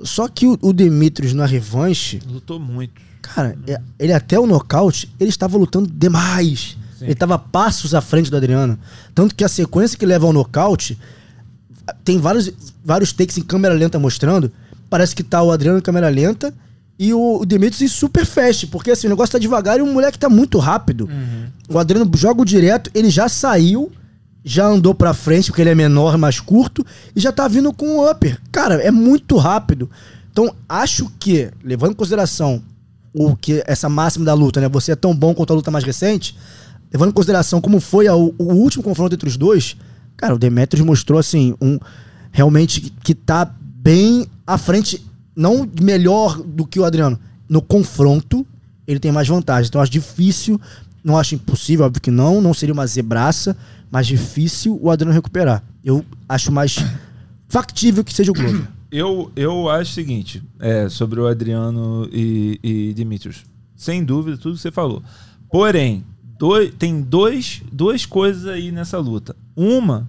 Só 0.00 0.28
que 0.28 0.46
o, 0.46 0.58
o 0.60 0.72
Demetrius 0.72 1.32
na 1.32 1.46
revanche. 1.46 2.20
Lutou 2.28 2.60
muito. 2.60 3.00
Cara, 3.22 3.56
é, 3.66 3.80
ele 3.98 4.12
até 4.12 4.38
o 4.38 4.46
nocaute, 4.46 5.12
ele 5.18 5.30
estava 5.30 5.56
lutando 5.56 5.88
demais. 5.88 6.76
Sim. 6.98 7.04
Ele 7.04 7.12
estava 7.12 7.38
passos 7.38 7.94
à 7.94 8.00
frente 8.00 8.30
do 8.30 8.36
Adriano. 8.36 8.78
Tanto 9.14 9.34
que 9.34 9.44
a 9.44 9.48
sequência 9.48 9.98
que 9.98 10.06
leva 10.06 10.26
ao 10.26 10.32
nocaute 10.32 10.98
tem 12.04 12.18
vários, 12.18 12.50
vários 12.84 13.12
takes 13.12 13.36
em 13.36 13.42
câmera 13.42 13.74
lenta 13.74 13.98
mostrando. 13.98 14.50
Parece 14.88 15.14
que 15.14 15.22
tá 15.22 15.42
o 15.42 15.50
Adriano 15.50 15.78
em 15.78 15.82
câmera 15.82 16.08
lenta 16.08 16.54
e 16.98 17.12
o, 17.12 17.40
o 17.40 17.46
Demetrius 17.46 17.82
em 17.82 17.88
super 17.88 18.24
fast. 18.24 18.66
Porque 18.68 18.90
assim, 18.90 19.06
o 19.06 19.10
negócio 19.10 19.32
tá 19.32 19.38
devagar 19.38 19.78
e 19.78 19.82
o 19.82 19.86
moleque 19.86 20.18
tá 20.18 20.28
muito 20.28 20.58
rápido. 20.58 21.08
Uhum. 21.10 21.46
O 21.68 21.78
Adriano 21.78 22.10
joga 22.14 22.42
o 22.42 22.44
direto, 22.44 22.90
ele 22.94 23.10
já 23.10 23.28
saiu 23.28 23.90
já 24.48 24.64
andou 24.64 24.94
pra 24.94 25.12
frente, 25.12 25.46
porque 25.46 25.60
ele 25.60 25.70
é 25.70 25.74
menor, 25.74 26.16
mais 26.16 26.38
curto, 26.38 26.86
e 27.16 27.20
já 27.20 27.32
tá 27.32 27.48
vindo 27.48 27.72
com 27.72 27.98
o 27.98 28.08
upper. 28.08 28.40
Cara, 28.52 28.76
é 28.76 28.92
muito 28.92 29.36
rápido. 29.36 29.90
Então, 30.30 30.54
acho 30.68 31.10
que, 31.18 31.50
levando 31.64 31.90
em 31.90 31.96
consideração 31.96 32.62
o 33.12 33.34
que 33.34 33.64
essa 33.66 33.88
máxima 33.88 34.24
da 34.24 34.34
luta, 34.34 34.60
né? 34.60 34.68
Você 34.68 34.92
é 34.92 34.96
tão 34.96 35.12
bom 35.16 35.34
quanto 35.34 35.52
a 35.52 35.56
luta 35.56 35.68
mais 35.68 35.84
recente, 35.84 36.38
levando 36.92 37.08
em 37.08 37.12
consideração 37.12 37.60
como 37.60 37.80
foi 37.80 38.06
a, 38.06 38.14
o, 38.14 38.32
o, 38.38 38.52
último 38.52 38.84
confronto 38.84 39.16
entre 39.16 39.28
os 39.28 39.36
dois, 39.36 39.76
cara, 40.16 40.36
o 40.36 40.38
Demetrius 40.38 40.86
mostrou, 40.86 41.18
assim, 41.18 41.56
um 41.60 41.76
realmente 42.30 42.80
que, 42.80 42.90
que 43.02 43.14
tá 43.16 43.52
bem 43.60 44.28
à 44.46 44.56
frente, 44.56 45.04
não 45.34 45.68
melhor 45.82 46.40
do 46.40 46.64
que 46.64 46.78
o 46.78 46.84
Adriano. 46.84 47.18
No 47.48 47.60
confronto, 47.60 48.46
ele 48.86 49.00
tem 49.00 49.10
mais 49.10 49.26
vantagem. 49.26 49.66
Então, 49.66 49.80
acho 49.80 49.90
difícil, 49.90 50.60
não 51.02 51.18
acho 51.18 51.34
impossível, 51.34 51.84
óbvio 51.86 52.00
que 52.00 52.12
não, 52.12 52.40
não 52.40 52.54
seria 52.54 52.72
uma 52.72 52.86
zebraça, 52.86 53.56
mais 53.90 54.06
difícil 54.06 54.78
o 54.80 54.90
Adriano 54.90 55.14
recuperar. 55.14 55.62
Eu 55.84 56.04
acho 56.28 56.50
mais 56.50 56.76
factível 57.48 58.04
que 58.04 58.12
seja 58.12 58.30
o 58.30 58.34
Glover. 58.34 58.66
Eu, 58.88 59.32
eu 59.34 59.68
acho 59.68 59.90
o 59.90 59.94
seguinte, 59.94 60.40
é, 60.60 60.88
sobre 60.88 61.20
o 61.20 61.26
Adriano 61.26 62.08
e, 62.12 62.58
e 62.62 62.94
Dimitrios. 62.94 63.44
Sem 63.74 64.02
dúvida, 64.02 64.38
tudo 64.38 64.54
que 64.54 64.62
você 64.62 64.70
falou. 64.70 65.02
Porém, 65.50 66.04
dois, 66.38 66.72
tem 66.78 67.02
dois, 67.02 67.62
duas 67.70 68.06
coisas 68.06 68.46
aí 68.46 68.70
nessa 68.70 68.96
luta. 68.98 69.34
Uma 69.56 70.08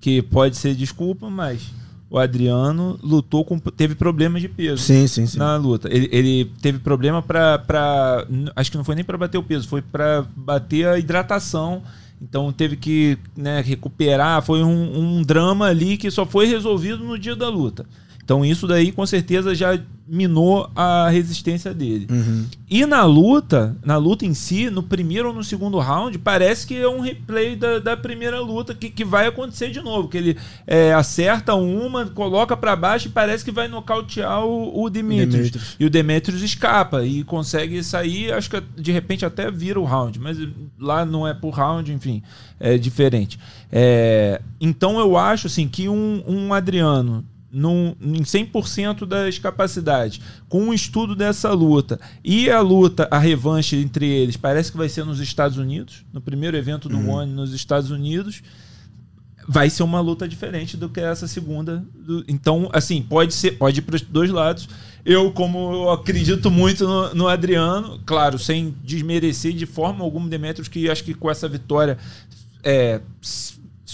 que 0.00 0.20
pode 0.20 0.56
ser 0.56 0.74
desculpa, 0.74 1.30
mas 1.30 1.70
o 2.10 2.18
Adriano 2.18 2.98
lutou 3.02 3.44
com. 3.44 3.58
teve 3.58 3.94
problemas 3.94 4.40
de 4.40 4.48
peso 4.48 4.82
sim, 4.82 5.06
sim, 5.06 5.26
sim. 5.26 5.38
na 5.38 5.56
luta. 5.56 5.88
Ele, 5.92 6.08
ele 6.10 6.52
teve 6.62 6.78
problema 6.78 7.20
para. 7.20 8.26
Acho 8.56 8.70
que 8.70 8.76
não 8.76 8.84
foi 8.84 8.94
nem 8.94 9.04
para 9.04 9.18
bater 9.18 9.36
o 9.36 9.42
peso, 9.42 9.68
foi 9.68 9.82
para 9.82 10.24
bater 10.34 10.86
a 10.86 10.98
hidratação. 10.98 11.82
Então 12.20 12.52
teve 12.52 12.76
que 12.76 13.18
né, 13.36 13.60
recuperar. 13.60 14.42
Foi 14.42 14.62
um, 14.62 15.18
um 15.18 15.22
drama 15.22 15.66
ali 15.66 15.96
que 15.96 16.10
só 16.10 16.26
foi 16.26 16.46
resolvido 16.46 17.04
no 17.04 17.18
dia 17.18 17.36
da 17.36 17.48
luta. 17.48 17.86
Então 18.28 18.44
isso 18.44 18.66
daí 18.66 18.92
com 18.92 19.06
certeza 19.06 19.54
já 19.54 19.80
minou 20.06 20.70
a 20.76 21.08
resistência 21.08 21.72
dele. 21.72 22.06
Uhum. 22.10 22.44
E 22.68 22.84
na 22.84 23.02
luta, 23.02 23.74
na 23.82 23.96
luta 23.96 24.26
em 24.26 24.34
si, 24.34 24.68
no 24.68 24.82
primeiro 24.82 25.28
ou 25.28 25.34
no 25.34 25.42
segundo 25.42 25.78
round, 25.78 26.18
parece 26.18 26.66
que 26.66 26.76
é 26.76 26.86
um 26.86 27.00
replay 27.00 27.56
da, 27.56 27.78
da 27.78 27.96
primeira 27.96 28.38
luta 28.38 28.74
que, 28.74 28.90
que 28.90 29.02
vai 29.02 29.26
acontecer 29.26 29.70
de 29.70 29.80
novo. 29.80 30.08
Que 30.08 30.18
ele 30.18 30.36
é, 30.66 30.92
acerta 30.92 31.54
uma, 31.54 32.04
coloca 32.04 32.54
para 32.54 32.76
baixo 32.76 33.08
e 33.08 33.10
parece 33.10 33.42
que 33.42 33.50
vai 33.50 33.66
nocautear 33.66 34.44
o, 34.44 34.82
o 34.82 34.90
Demetrius. 34.90 35.50
Demetrius. 35.50 35.76
E 35.80 35.86
o 35.86 35.90
Demetrius 35.90 36.42
escapa 36.42 37.06
e 37.06 37.24
consegue 37.24 37.82
sair, 37.82 38.30
acho 38.30 38.50
que 38.50 38.62
de 38.76 38.92
repente 38.92 39.24
até 39.24 39.50
vira 39.50 39.80
o 39.80 39.84
round, 39.84 40.18
mas 40.18 40.36
lá 40.78 41.06
não 41.06 41.26
é 41.26 41.32
por 41.32 41.54
round, 41.54 41.90
enfim, 41.90 42.22
é 42.60 42.76
diferente. 42.76 43.38
É, 43.72 44.42
então 44.60 44.98
eu 44.98 45.16
acho 45.16 45.46
assim 45.46 45.66
que 45.66 45.88
um, 45.88 46.22
um 46.26 46.52
Adriano 46.52 47.24
num, 47.50 47.94
em 48.00 48.22
100% 48.22 49.06
das 49.06 49.38
capacidades, 49.38 50.20
com 50.48 50.64
um 50.64 50.74
estudo 50.74 51.14
dessa 51.14 51.50
luta 51.52 51.98
e 52.22 52.50
a 52.50 52.60
luta, 52.60 53.08
a 53.10 53.18
revanche 53.18 53.76
entre 53.76 54.06
eles, 54.06 54.36
parece 54.36 54.70
que 54.70 54.78
vai 54.78 54.88
ser 54.88 55.04
nos 55.04 55.20
Estados 55.20 55.56
Unidos, 55.56 56.04
no 56.12 56.20
primeiro 56.20 56.56
evento 56.56 56.88
do 56.88 56.96
uhum. 56.96 57.10
One 57.10 57.32
nos 57.32 57.52
Estados 57.54 57.90
Unidos, 57.90 58.42
vai 59.48 59.70
ser 59.70 59.82
uma 59.82 59.98
luta 60.00 60.28
diferente 60.28 60.76
do 60.76 60.90
que 60.90 61.00
essa 61.00 61.26
segunda. 61.26 61.82
Então, 62.28 62.68
assim, 62.70 63.00
pode 63.00 63.32
ser, 63.32 63.52
pode 63.52 63.78
ir 63.78 63.82
para 63.82 63.96
os 63.96 64.02
dois 64.02 64.30
lados. 64.30 64.68
Eu, 65.06 65.32
como 65.32 65.72
eu 65.72 65.90
acredito 65.90 66.50
muito 66.50 66.86
no, 66.86 67.14
no, 67.14 67.28
Adriano, 67.28 67.98
claro, 68.04 68.38
sem 68.38 68.74
desmerecer 68.84 69.54
de 69.54 69.64
forma 69.64 70.04
alguma 70.04 70.26
o 70.26 70.28
Demetrius, 70.28 70.68
que 70.68 70.90
acho 70.90 71.02
que 71.02 71.14
com 71.14 71.30
essa 71.30 71.48
vitória 71.48 71.96
é, 72.62 73.00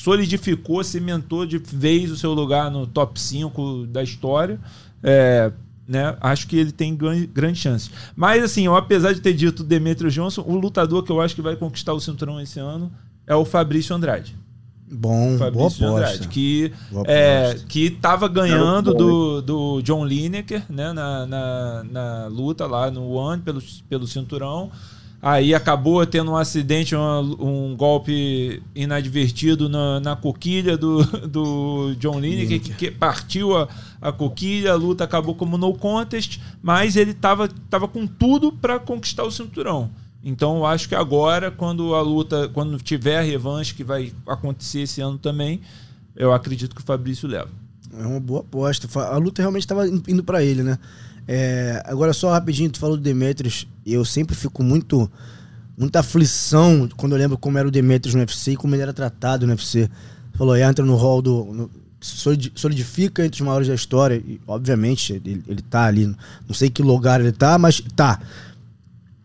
solidificou, 0.04 0.84
cimentou 0.84 1.46
de 1.46 1.56
vez 1.56 2.10
o 2.10 2.16
seu 2.16 2.34
lugar 2.34 2.70
no 2.70 2.86
top 2.86 3.18
5 3.18 3.86
da 3.86 4.02
história. 4.02 4.60
É, 5.02 5.50
né? 5.88 6.14
Acho 6.20 6.46
que 6.46 6.58
ele 6.58 6.72
tem 6.72 6.94
grande 6.94 7.58
chance. 7.58 7.90
Mas, 8.14 8.44
assim, 8.44 8.66
eu, 8.66 8.76
apesar 8.76 9.14
de 9.14 9.22
ter 9.22 9.32
dito 9.32 9.64
Demetrio 9.64 10.10
Johnson, 10.10 10.44
o 10.46 10.56
lutador 10.56 11.02
que 11.02 11.10
eu 11.10 11.22
acho 11.22 11.34
que 11.34 11.40
vai 11.40 11.56
conquistar 11.56 11.94
o 11.94 12.00
cinturão 12.00 12.38
esse 12.38 12.60
ano 12.60 12.92
é 13.26 13.34
o 13.34 13.46
Fabrício 13.46 13.96
Andrade. 13.96 14.36
Bom, 14.92 15.38
Fabrício 15.38 15.80
boa 15.80 15.92
Andrade, 15.92 16.28
que 16.28 16.70
boa 16.90 17.04
é, 17.08 17.56
que 17.66 17.86
estava 17.86 18.28
ganhando 18.28 18.92
do, 18.92 19.40
do 19.40 19.82
John 19.82 20.04
Lineker 20.04 20.64
né, 20.68 20.92
na, 20.92 21.26
na, 21.26 21.84
na, 21.84 22.26
luta 22.26 22.66
lá 22.66 22.90
no 22.90 23.10
One 23.12 23.40
pelo, 23.40 23.62
pelo 23.88 24.06
cinturão. 24.06 24.70
Aí 25.26 25.54
acabou 25.54 26.04
tendo 26.04 26.32
um 26.32 26.36
acidente, 26.36 26.94
um, 26.94 27.70
um 27.70 27.74
golpe 27.74 28.62
inadvertido 28.74 29.70
na, 29.70 29.98
na 29.98 30.14
coquilha 30.14 30.76
do, 30.76 31.02
do 31.26 31.94
John 31.98 32.20
Lineker, 32.20 32.60
que, 32.60 32.74
que, 32.74 32.90
partiu 32.90 33.56
a, 33.56 33.66
a 34.02 34.12
coquilha, 34.12 34.72
a 34.72 34.74
luta 34.74 35.02
acabou 35.02 35.34
como 35.34 35.56
no 35.56 35.72
contest, 35.72 36.38
mas 36.62 36.94
ele 36.94 37.12
estava 37.12 37.48
tava 37.70 37.88
com 37.88 38.06
tudo 38.06 38.52
para 38.52 38.78
conquistar 38.78 39.24
o 39.24 39.30
cinturão. 39.30 39.90
Então 40.22 40.58
eu 40.58 40.66
acho 40.66 40.90
que 40.90 40.94
agora, 40.94 41.50
quando 41.50 41.94
a 41.94 42.02
luta, 42.02 42.50
quando 42.52 42.76
tiver 42.76 43.16
a 43.16 43.22
revanche, 43.22 43.72
que 43.72 43.82
vai 43.82 44.12
acontecer 44.26 44.80
esse 44.80 45.00
ano 45.00 45.16
também, 45.16 45.62
eu 46.14 46.34
acredito 46.34 46.76
que 46.76 46.82
o 46.82 46.84
Fabrício 46.84 47.26
leva. 47.26 47.48
É 47.98 48.06
uma 48.06 48.20
boa 48.20 48.40
aposta. 48.40 48.86
A 49.00 49.16
luta 49.16 49.40
realmente 49.40 49.62
estava 49.62 49.88
indo 49.88 50.22
para 50.22 50.44
ele, 50.44 50.62
né? 50.62 50.78
É, 51.26 51.82
agora, 51.86 52.12
só 52.12 52.30
rapidinho, 52.30 52.70
tu 52.70 52.78
falou 52.78 52.98
do 52.98 53.02
Demetrius. 53.02 53.66
Eu 53.86 54.04
sempre 54.04 54.34
fico 54.34 54.62
muito. 54.62 55.10
Muita 55.76 56.00
aflição 56.00 56.88
quando 56.96 57.12
eu 57.12 57.18
lembro 57.18 57.36
como 57.36 57.58
era 57.58 57.66
o 57.66 57.70
Demetrius 57.70 58.14
no 58.14 58.20
UFC 58.20 58.52
e 58.52 58.56
como 58.56 58.74
ele 58.76 58.82
era 58.82 58.92
tratado 58.92 59.44
no 59.44 59.52
UFC. 59.52 59.90
Falou, 60.34 60.56
entra 60.56 60.84
no 60.84 60.96
hall 60.96 61.20
do. 61.20 61.44
No, 61.44 61.70
solidifica 62.00 63.24
entre 63.24 63.40
os 63.40 63.46
maiores 63.46 63.68
da 63.68 63.74
história. 63.74 64.16
E, 64.16 64.40
obviamente, 64.46 65.14
ele, 65.14 65.42
ele 65.48 65.62
tá 65.62 65.84
ali. 65.84 66.06
Não 66.46 66.54
sei 66.54 66.70
que 66.70 66.82
lugar 66.82 67.20
ele 67.20 67.32
tá, 67.32 67.58
mas 67.58 67.80
tá. 67.96 68.20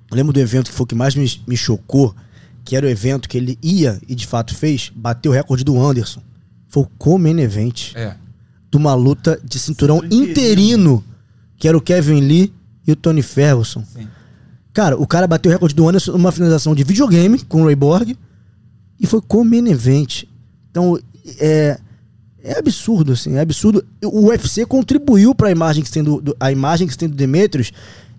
Eu 0.09 0.17
lembro 0.17 0.33
do 0.33 0.39
evento 0.39 0.69
que 0.69 0.75
foi 0.75 0.83
o 0.85 0.87
que 0.87 0.95
mais 0.95 1.13
me, 1.15 1.41
me 1.47 1.55
chocou, 1.55 2.15
que 2.65 2.75
era 2.75 2.85
o 2.85 2.89
evento 2.89 3.29
que 3.29 3.37
ele 3.37 3.59
ia 3.61 3.99
e 4.07 4.15
de 4.15 4.25
fato 4.25 4.55
fez, 4.55 4.91
bateu 4.95 5.31
o 5.31 5.35
recorde 5.35 5.63
do 5.63 5.79
Anderson. 5.79 6.21
Foi 6.67 6.83
o 6.83 6.89
Comen 6.97 7.39
Event. 7.41 7.95
É. 7.95 8.15
De 8.71 8.77
uma 8.77 8.93
luta 8.93 9.39
de 9.43 9.57
cinturão 9.57 10.01
interino 10.11 11.03
que 11.57 11.67
era 11.67 11.77
o 11.77 11.81
Kevin 11.81 12.21
Lee 12.21 12.53
e 12.87 12.91
o 12.91 12.95
Tony 12.95 13.21
Ferguson. 13.21 13.83
Sim. 13.83 14.07
Cara, 14.79 14.97
o 14.97 15.05
cara 15.05 15.27
bateu 15.27 15.49
o 15.49 15.51
recorde 15.51 15.75
do 15.75 15.89
Anderson 15.89 16.13
numa 16.13 16.31
finalização 16.31 16.73
de 16.73 16.85
videogame 16.85 17.39
com 17.39 17.63
o 17.63 17.65
Ray 17.65 17.75
Borg 17.75 18.15
e 18.97 19.05
foi 19.05 19.19
com 19.19 19.41
o 19.41 19.55
event. 19.67 20.23
Então, 20.71 20.97
é, 21.37 21.77
é 22.41 22.57
absurdo, 22.57 23.11
assim, 23.11 23.35
é 23.35 23.41
absurdo. 23.41 23.83
O 24.01 24.27
UFC 24.27 24.65
contribuiu 24.65 25.35
para 25.35 25.49
a 25.49 25.51
imagem 25.51 25.83
que 25.83 25.91
tem 25.91 26.01
do, 26.01 26.33
a 26.39 26.49
imagem 26.49 26.87
que 26.87 26.97
tem 26.97 27.09
do 27.09 27.15
Demetrius 27.17 27.73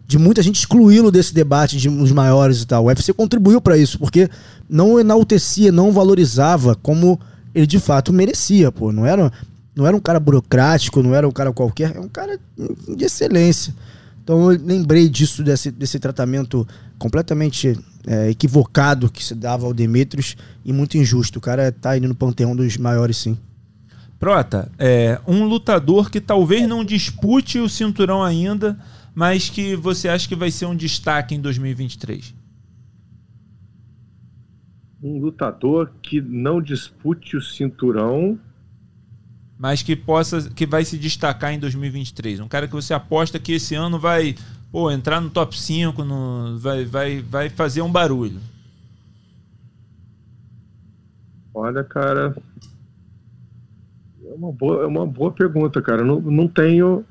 de 0.07 0.19
muita 0.19 0.43
gente 0.43 0.59
excluí-lo 0.59 1.11
desse 1.11 1.33
debate 1.33 1.79
de 1.79 1.89
os 1.89 2.13
maiores 2.13 2.61
e 2.61 2.67
tal. 2.67 2.85
O 2.85 2.89
UFC 2.89 3.15
contribuiu 3.15 3.59
para 3.63 3.79
isso, 3.79 3.99
porque 3.99 4.29
não 4.69 5.01
enaltecia, 5.01 5.73
não 5.73 5.93
valorizava 5.93 6.75
como 6.75 7.19
ele 7.55 7.67
de 7.67 7.79
fato 7.79 8.13
merecia, 8.13 8.71
pô. 8.71 8.93
Não 8.93 9.07
era 9.07 9.33
não 9.75 9.87
era 9.87 9.97
um 9.97 10.01
cara 10.01 10.21
burocrático, 10.21 11.03
não 11.03 11.15
era 11.15 11.27
um 11.27 11.33
cara 11.33 11.55
qualquer, 11.55 11.97
é 11.97 12.01
um 12.01 12.09
cara 12.09 12.39
de 12.95 13.03
excelência. 13.03 13.75
Então 14.31 14.53
eu 14.53 14.61
lembrei 14.65 15.09
disso, 15.09 15.43
desse, 15.43 15.73
desse 15.73 15.99
tratamento 15.99 16.65
completamente 17.01 17.77
é, 18.07 18.31
equivocado 18.31 19.11
que 19.11 19.25
se 19.25 19.35
dava 19.35 19.67
ao 19.67 19.75
Demetrius 19.75 20.37
e 20.65 20.73
muito 20.73 20.97
injusto. 20.97 21.41
O 21.41 21.43
cara 21.43 21.73
tá 21.73 21.97
indo 21.97 22.07
no 22.07 22.15
panteão 22.15 22.55
dos 22.55 22.77
maiores, 22.77 23.17
sim. 23.17 23.37
Prota, 24.21 24.71
é, 24.79 25.21
um 25.27 25.43
lutador 25.47 26.09
que 26.13 26.21
talvez 26.21 26.69
não 26.69 26.85
dispute 26.85 27.59
o 27.59 27.69
cinturão 27.69 28.23
ainda, 28.23 28.79
mas 29.13 29.49
que 29.49 29.75
você 29.75 30.09
acha 30.09 30.29
que 30.29 30.37
vai 30.37 30.53
ser 30.53 30.67
um 30.67 30.77
destaque 30.77 31.35
em 31.35 31.41
2023? 31.41 32.33
Um 35.03 35.19
lutador 35.19 35.91
que 36.01 36.21
não 36.21 36.63
dispute 36.63 37.37
o 37.37 37.43
cinturão 37.43 38.39
mas 39.61 39.83
que 39.83 39.95
possa 39.95 40.49
que 40.55 40.65
vai 40.65 40.87
se 40.87 40.97
destacar 40.97 41.53
em 41.53 41.59
2023. 41.59 42.41
Um 42.41 42.49
cara 42.49 42.67
que 42.67 42.73
você 42.73 42.95
aposta 42.95 43.39
que 43.39 43.53
esse 43.53 43.75
ano 43.75 43.99
vai 43.99 44.35
pô, 44.73 44.91
entrar 44.91 45.21
no 45.21 45.29
top 45.29 45.59
5, 45.59 46.03
no, 46.03 46.59
vai, 46.59 46.87
vai, 46.87 47.21
vai 47.21 47.51
fazer 47.51 47.83
um 47.83 47.93
barulho. 47.93 48.41
Olha, 51.53 51.85
cara. 51.85 52.35
É 54.25 54.35
uma 54.35 54.51
boa, 54.51 54.83
é 54.83 54.87
uma 54.87 55.07
boa 55.07 55.31
pergunta, 55.31 55.83
cara. 55.83 56.03
Não, 56.03 56.19
não 56.23 56.49
tenho. 56.49 57.05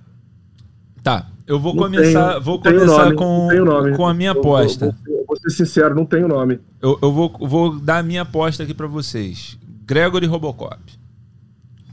Tá, 1.03 1.27
eu 1.45 1.59
vou 1.59 1.75
não 1.75 1.83
começar, 1.83 2.31
tenho, 2.31 2.41
vou 2.41 2.59
começar 2.59 3.05
nome, 3.11 3.15
com, 3.15 3.95
com 3.95 4.07
a 4.07 4.13
minha 4.13 4.31
aposta. 4.31 4.85
Eu, 5.05 5.17
vou, 5.17 5.25
vou, 5.27 5.37
ser 5.37 5.51
sincero, 5.51 5.93
não 5.93 6.05
tenho 6.05 6.27
nome. 6.27 6.59
Eu, 6.81 6.97
eu 6.99 7.11
vou, 7.11 7.31
vou 7.41 7.79
dar 7.79 7.99
a 7.99 8.03
minha 8.03 8.23
aposta 8.23 8.63
aqui 8.63 8.73
para 8.73 8.87
vocês. 8.87 9.55
Gregory 9.85 10.25
Robocop. 10.25 10.79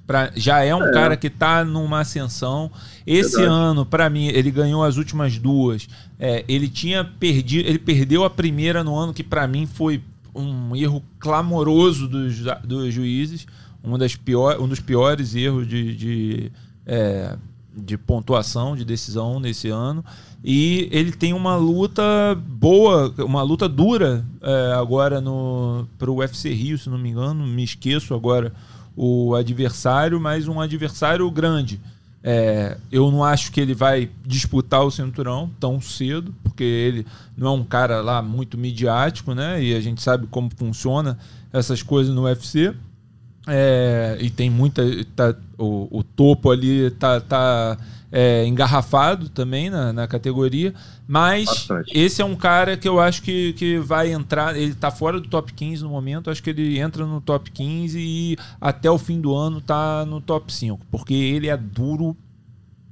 Pra, 0.06 0.30
já 0.36 0.62
é 0.62 0.74
um 0.74 0.84
é. 0.84 0.92
cara 0.92 1.16
que 1.16 1.26
está 1.26 1.64
numa 1.64 2.00
ascensão. 2.00 2.70
Esse 3.06 3.38
Verdade. 3.38 3.52
ano, 3.52 3.84
para 3.84 4.08
mim, 4.08 4.26
ele 4.28 4.50
ganhou 4.50 4.84
as 4.84 4.96
últimas 4.96 5.36
duas. 5.38 5.88
É, 6.18 6.44
ele 6.46 6.68
tinha 6.68 7.04
perdido, 7.04 7.68
ele 7.68 7.78
perdeu 7.78 8.24
a 8.24 8.30
primeira 8.30 8.84
no 8.84 8.96
ano 8.96 9.12
que 9.12 9.24
para 9.24 9.46
mim 9.48 9.66
foi 9.66 10.00
um 10.34 10.76
erro 10.76 11.02
clamoroso 11.18 12.06
dos, 12.06 12.38
dos 12.62 12.94
juízes, 12.94 13.46
um, 13.82 13.98
das 13.98 14.14
pior, 14.14 14.60
um 14.60 14.68
dos 14.68 14.80
piores 14.80 15.34
erros 15.34 15.66
de, 15.66 15.96
de, 15.96 16.52
é, 16.84 17.36
de 17.76 17.98
pontuação, 17.98 18.76
de 18.76 18.84
decisão 18.84 19.40
nesse 19.40 19.68
ano. 19.68 20.04
E 20.44 20.88
ele 20.92 21.10
tem 21.10 21.32
uma 21.32 21.56
luta 21.56 22.02
boa, 22.46 23.12
uma 23.18 23.42
luta 23.42 23.68
dura 23.68 24.24
é, 24.40 24.74
agora 24.74 25.20
no 25.20 25.88
para 25.98 26.10
o 26.10 26.18
UFC 26.18 26.52
Rio, 26.52 26.78
se 26.78 26.88
não 26.88 26.98
me 26.98 27.10
engano, 27.10 27.44
me 27.44 27.64
esqueço 27.64 28.14
agora 28.14 28.52
o 28.96 29.34
adversário, 29.34 30.18
mas 30.18 30.48
um 30.48 30.60
adversário 30.60 31.30
grande. 31.30 31.80
É, 32.28 32.76
eu 32.90 33.08
não 33.12 33.22
acho 33.22 33.52
que 33.52 33.60
ele 33.60 33.72
vai 33.72 34.10
disputar 34.24 34.82
o 34.82 34.90
cinturão 34.90 35.48
tão 35.60 35.80
cedo, 35.80 36.34
porque 36.42 36.64
ele 36.64 37.06
não 37.36 37.46
é 37.46 37.50
um 37.52 37.62
cara 37.62 38.00
lá 38.00 38.20
muito 38.20 38.58
midiático, 38.58 39.32
né? 39.32 39.62
E 39.62 39.76
a 39.76 39.80
gente 39.80 40.02
sabe 40.02 40.26
como 40.26 40.50
funciona 40.56 41.16
essas 41.52 41.82
coisas 41.82 42.12
no 42.12 42.24
UFC. 42.24 42.74
É, 43.46 44.18
e 44.20 44.28
tem 44.28 44.50
muita. 44.50 44.82
Tá, 45.14 45.36
o, 45.56 45.98
o, 45.98 46.02
topo 46.02 46.50
ali 46.50 46.90
tá, 46.90 47.20
tá 47.20 47.78
é, 48.10 48.46
engarrafado 48.46 49.28
também 49.28 49.70
na, 49.70 49.92
na 49.92 50.06
categoria. 50.06 50.74
Mas 51.06 51.46
Bastante. 51.46 51.92
esse 51.94 52.22
é 52.22 52.24
um 52.24 52.36
cara 52.36 52.76
que 52.76 52.88
eu 52.88 53.00
acho 53.00 53.22
que, 53.22 53.52
que 53.54 53.78
vai 53.78 54.12
entrar. 54.12 54.56
Ele 54.56 54.74
tá 54.74 54.90
fora 54.90 55.20
do 55.20 55.28
top 55.28 55.52
15 55.52 55.82
no 55.82 55.90
momento. 55.90 56.30
Acho 56.30 56.42
que 56.42 56.50
ele 56.50 56.78
entra 56.78 57.06
no 57.06 57.20
top 57.20 57.50
15 57.50 57.98
e 57.98 58.36
até 58.60 58.90
o 58.90 58.98
fim 58.98 59.20
do 59.20 59.34
ano 59.34 59.60
tá 59.60 60.04
no 60.06 60.20
top 60.20 60.52
5. 60.52 60.86
Porque 60.90 61.14
ele 61.14 61.48
é 61.48 61.56
duro 61.56 62.16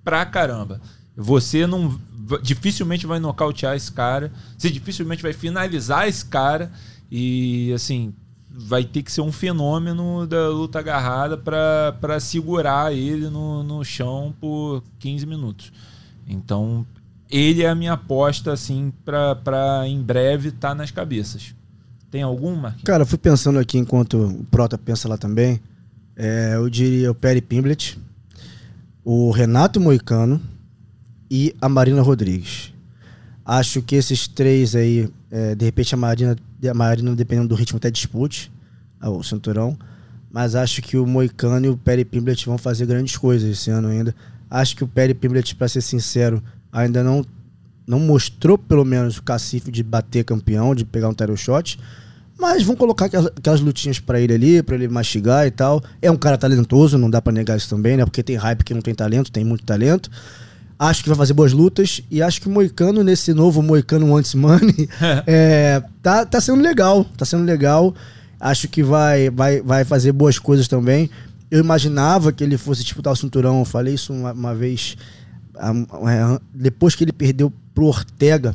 pra 0.02 0.24
caramba. 0.26 0.80
Você 1.16 1.66
não. 1.66 1.98
Dificilmente 2.42 3.06
vai 3.06 3.18
nocautear 3.18 3.76
esse 3.76 3.92
cara. 3.92 4.32
Você 4.56 4.70
dificilmente 4.70 5.22
vai 5.22 5.32
finalizar 5.32 6.08
esse 6.08 6.24
cara. 6.24 6.72
E 7.10 7.72
assim, 7.72 8.14
vai 8.56 8.84
ter 8.84 9.02
que 9.02 9.10
ser 9.10 9.20
um 9.20 9.32
fenômeno 9.32 10.26
da 10.26 10.48
luta 10.48 10.78
agarrada 10.78 11.36
para 11.36 12.20
segurar 12.20 12.94
ele 12.94 13.28
no, 13.28 13.62
no 13.64 13.84
chão 13.84 14.32
por 14.40 14.82
15 15.00 15.26
minutos. 15.26 15.72
Então, 16.26 16.86
ele 17.30 17.62
é 17.62 17.68
a 17.68 17.74
minha 17.74 17.94
aposta, 17.94 18.52
assim, 18.52 18.92
para 19.04 19.82
em 19.86 20.00
breve 20.00 20.50
estar 20.50 20.68
tá 20.68 20.74
nas 20.74 20.90
cabeças. 20.90 21.54
Tem 22.10 22.22
alguma? 22.22 22.76
Cara, 22.84 23.02
eu 23.02 23.06
fui 23.06 23.18
pensando 23.18 23.58
aqui 23.58 23.76
enquanto 23.76 24.18
o 24.18 24.44
Prota 24.44 24.78
pensa 24.78 25.08
lá 25.08 25.18
também. 25.18 25.60
É, 26.16 26.52
eu 26.54 26.70
diria 26.70 27.10
o 27.10 27.14
Perry 27.14 27.40
Pimblet, 27.40 27.98
o 29.04 29.32
Renato 29.32 29.80
Moicano 29.80 30.40
e 31.28 31.54
a 31.60 31.68
Marina 31.68 32.00
Rodrigues. 32.02 32.72
Acho 33.44 33.82
que 33.82 33.96
esses 33.96 34.28
três 34.28 34.76
aí, 34.76 35.10
é, 35.34 35.52
de 35.52 35.64
repente 35.64 35.92
a 35.92 35.98
Marina 35.98 36.36
a 36.64 36.74
Marina, 36.74 37.12
dependendo 37.16 37.48
do 37.48 37.56
ritmo, 37.56 37.76
até 37.76 37.90
dispute 37.90 38.52
ah, 39.00 39.10
o 39.10 39.20
cinturão. 39.24 39.76
Mas 40.30 40.54
acho 40.54 40.80
que 40.80 40.96
o 40.96 41.04
Moicano 41.04 41.66
e 41.66 41.68
o 41.68 41.76
Perry 41.76 42.04
Pimblet 42.04 42.46
vão 42.46 42.56
fazer 42.56 42.86
grandes 42.86 43.16
coisas 43.16 43.50
esse 43.50 43.68
ano 43.68 43.88
ainda. 43.88 44.14
Acho 44.48 44.76
que 44.76 44.84
o 44.84 44.88
Perry 44.88 45.12
Pimblet, 45.12 45.56
para 45.56 45.66
ser 45.66 45.80
sincero, 45.80 46.40
ainda 46.72 47.02
não, 47.02 47.26
não 47.84 47.98
mostrou 47.98 48.56
pelo 48.56 48.84
menos 48.84 49.18
o 49.18 49.22
cacife 49.24 49.72
de 49.72 49.82
bater 49.82 50.24
campeão, 50.24 50.72
de 50.72 50.84
pegar 50.84 51.08
um 51.08 51.14
title 51.14 51.36
shot. 51.36 51.80
Mas 52.38 52.62
vão 52.62 52.76
colocar 52.76 53.06
aquelas, 53.06 53.26
aquelas 53.26 53.60
lutinhas 53.60 53.98
para 53.98 54.20
ele 54.20 54.34
ali, 54.34 54.62
para 54.62 54.76
ele 54.76 54.86
mastigar 54.86 55.46
e 55.48 55.50
tal. 55.50 55.82
É 56.00 56.10
um 56.10 56.16
cara 56.16 56.38
talentoso, 56.38 56.96
não 56.96 57.10
dá 57.10 57.20
para 57.20 57.32
negar 57.32 57.56
isso 57.56 57.68
também, 57.68 57.96
né? 57.96 58.04
Porque 58.04 58.22
tem 58.22 58.36
hype 58.36 58.64
que 58.64 58.74
não 58.74 58.82
tem 58.82 58.94
talento, 58.94 59.32
tem 59.32 59.44
muito 59.44 59.64
talento. 59.64 60.08
Acho 60.78 61.02
que 61.02 61.08
vai 61.08 61.16
fazer 61.16 61.32
boas 61.32 61.52
lutas 61.52 62.02
e 62.10 62.20
acho 62.20 62.40
que 62.40 62.48
o 62.48 62.50
Moicano, 62.50 63.04
nesse 63.04 63.32
novo 63.32 63.62
Moicano 63.62 64.12
Wants 64.12 64.34
Money, 64.34 64.88
é, 65.26 65.82
tá, 66.02 66.26
tá 66.26 66.40
sendo 66.40 66.60
legal. 66.60 67.04
Tá 67.16 67.24
sendo 67.24 67.44
legal. 67.44 67.94
Acho 68.40 68.68
que 68.68 68.82
vai, 68.82 69.30
vai, 69.30 69.60
vai 69.62 69.84
fazer 69.84 70.12
boas 70.12 70.38
coisas 70.38 70.66
também. 70.66 71.08
Eu 71.50 71.60
imaginava 71.60 72.32
que 72.32 72.42
ele 72.42 72.58
fosse 72.58 72.82
disputar 72.82 73.12
o 73.12 73.16
cinturão. 73.16 73.60
Eu 73.60 73.64
falei 73.64 73.94
isso 73.94 74.12
uma, 74.12 74.32
uma 74.32 74.54
vez. 74.54 74.96
Depois 76.52 76.96
que 76.96 77.04
ele 77.04 77.12
perdeu 77.12 77.52
pro 77.72 77.86
Ortega, 77.86 78.54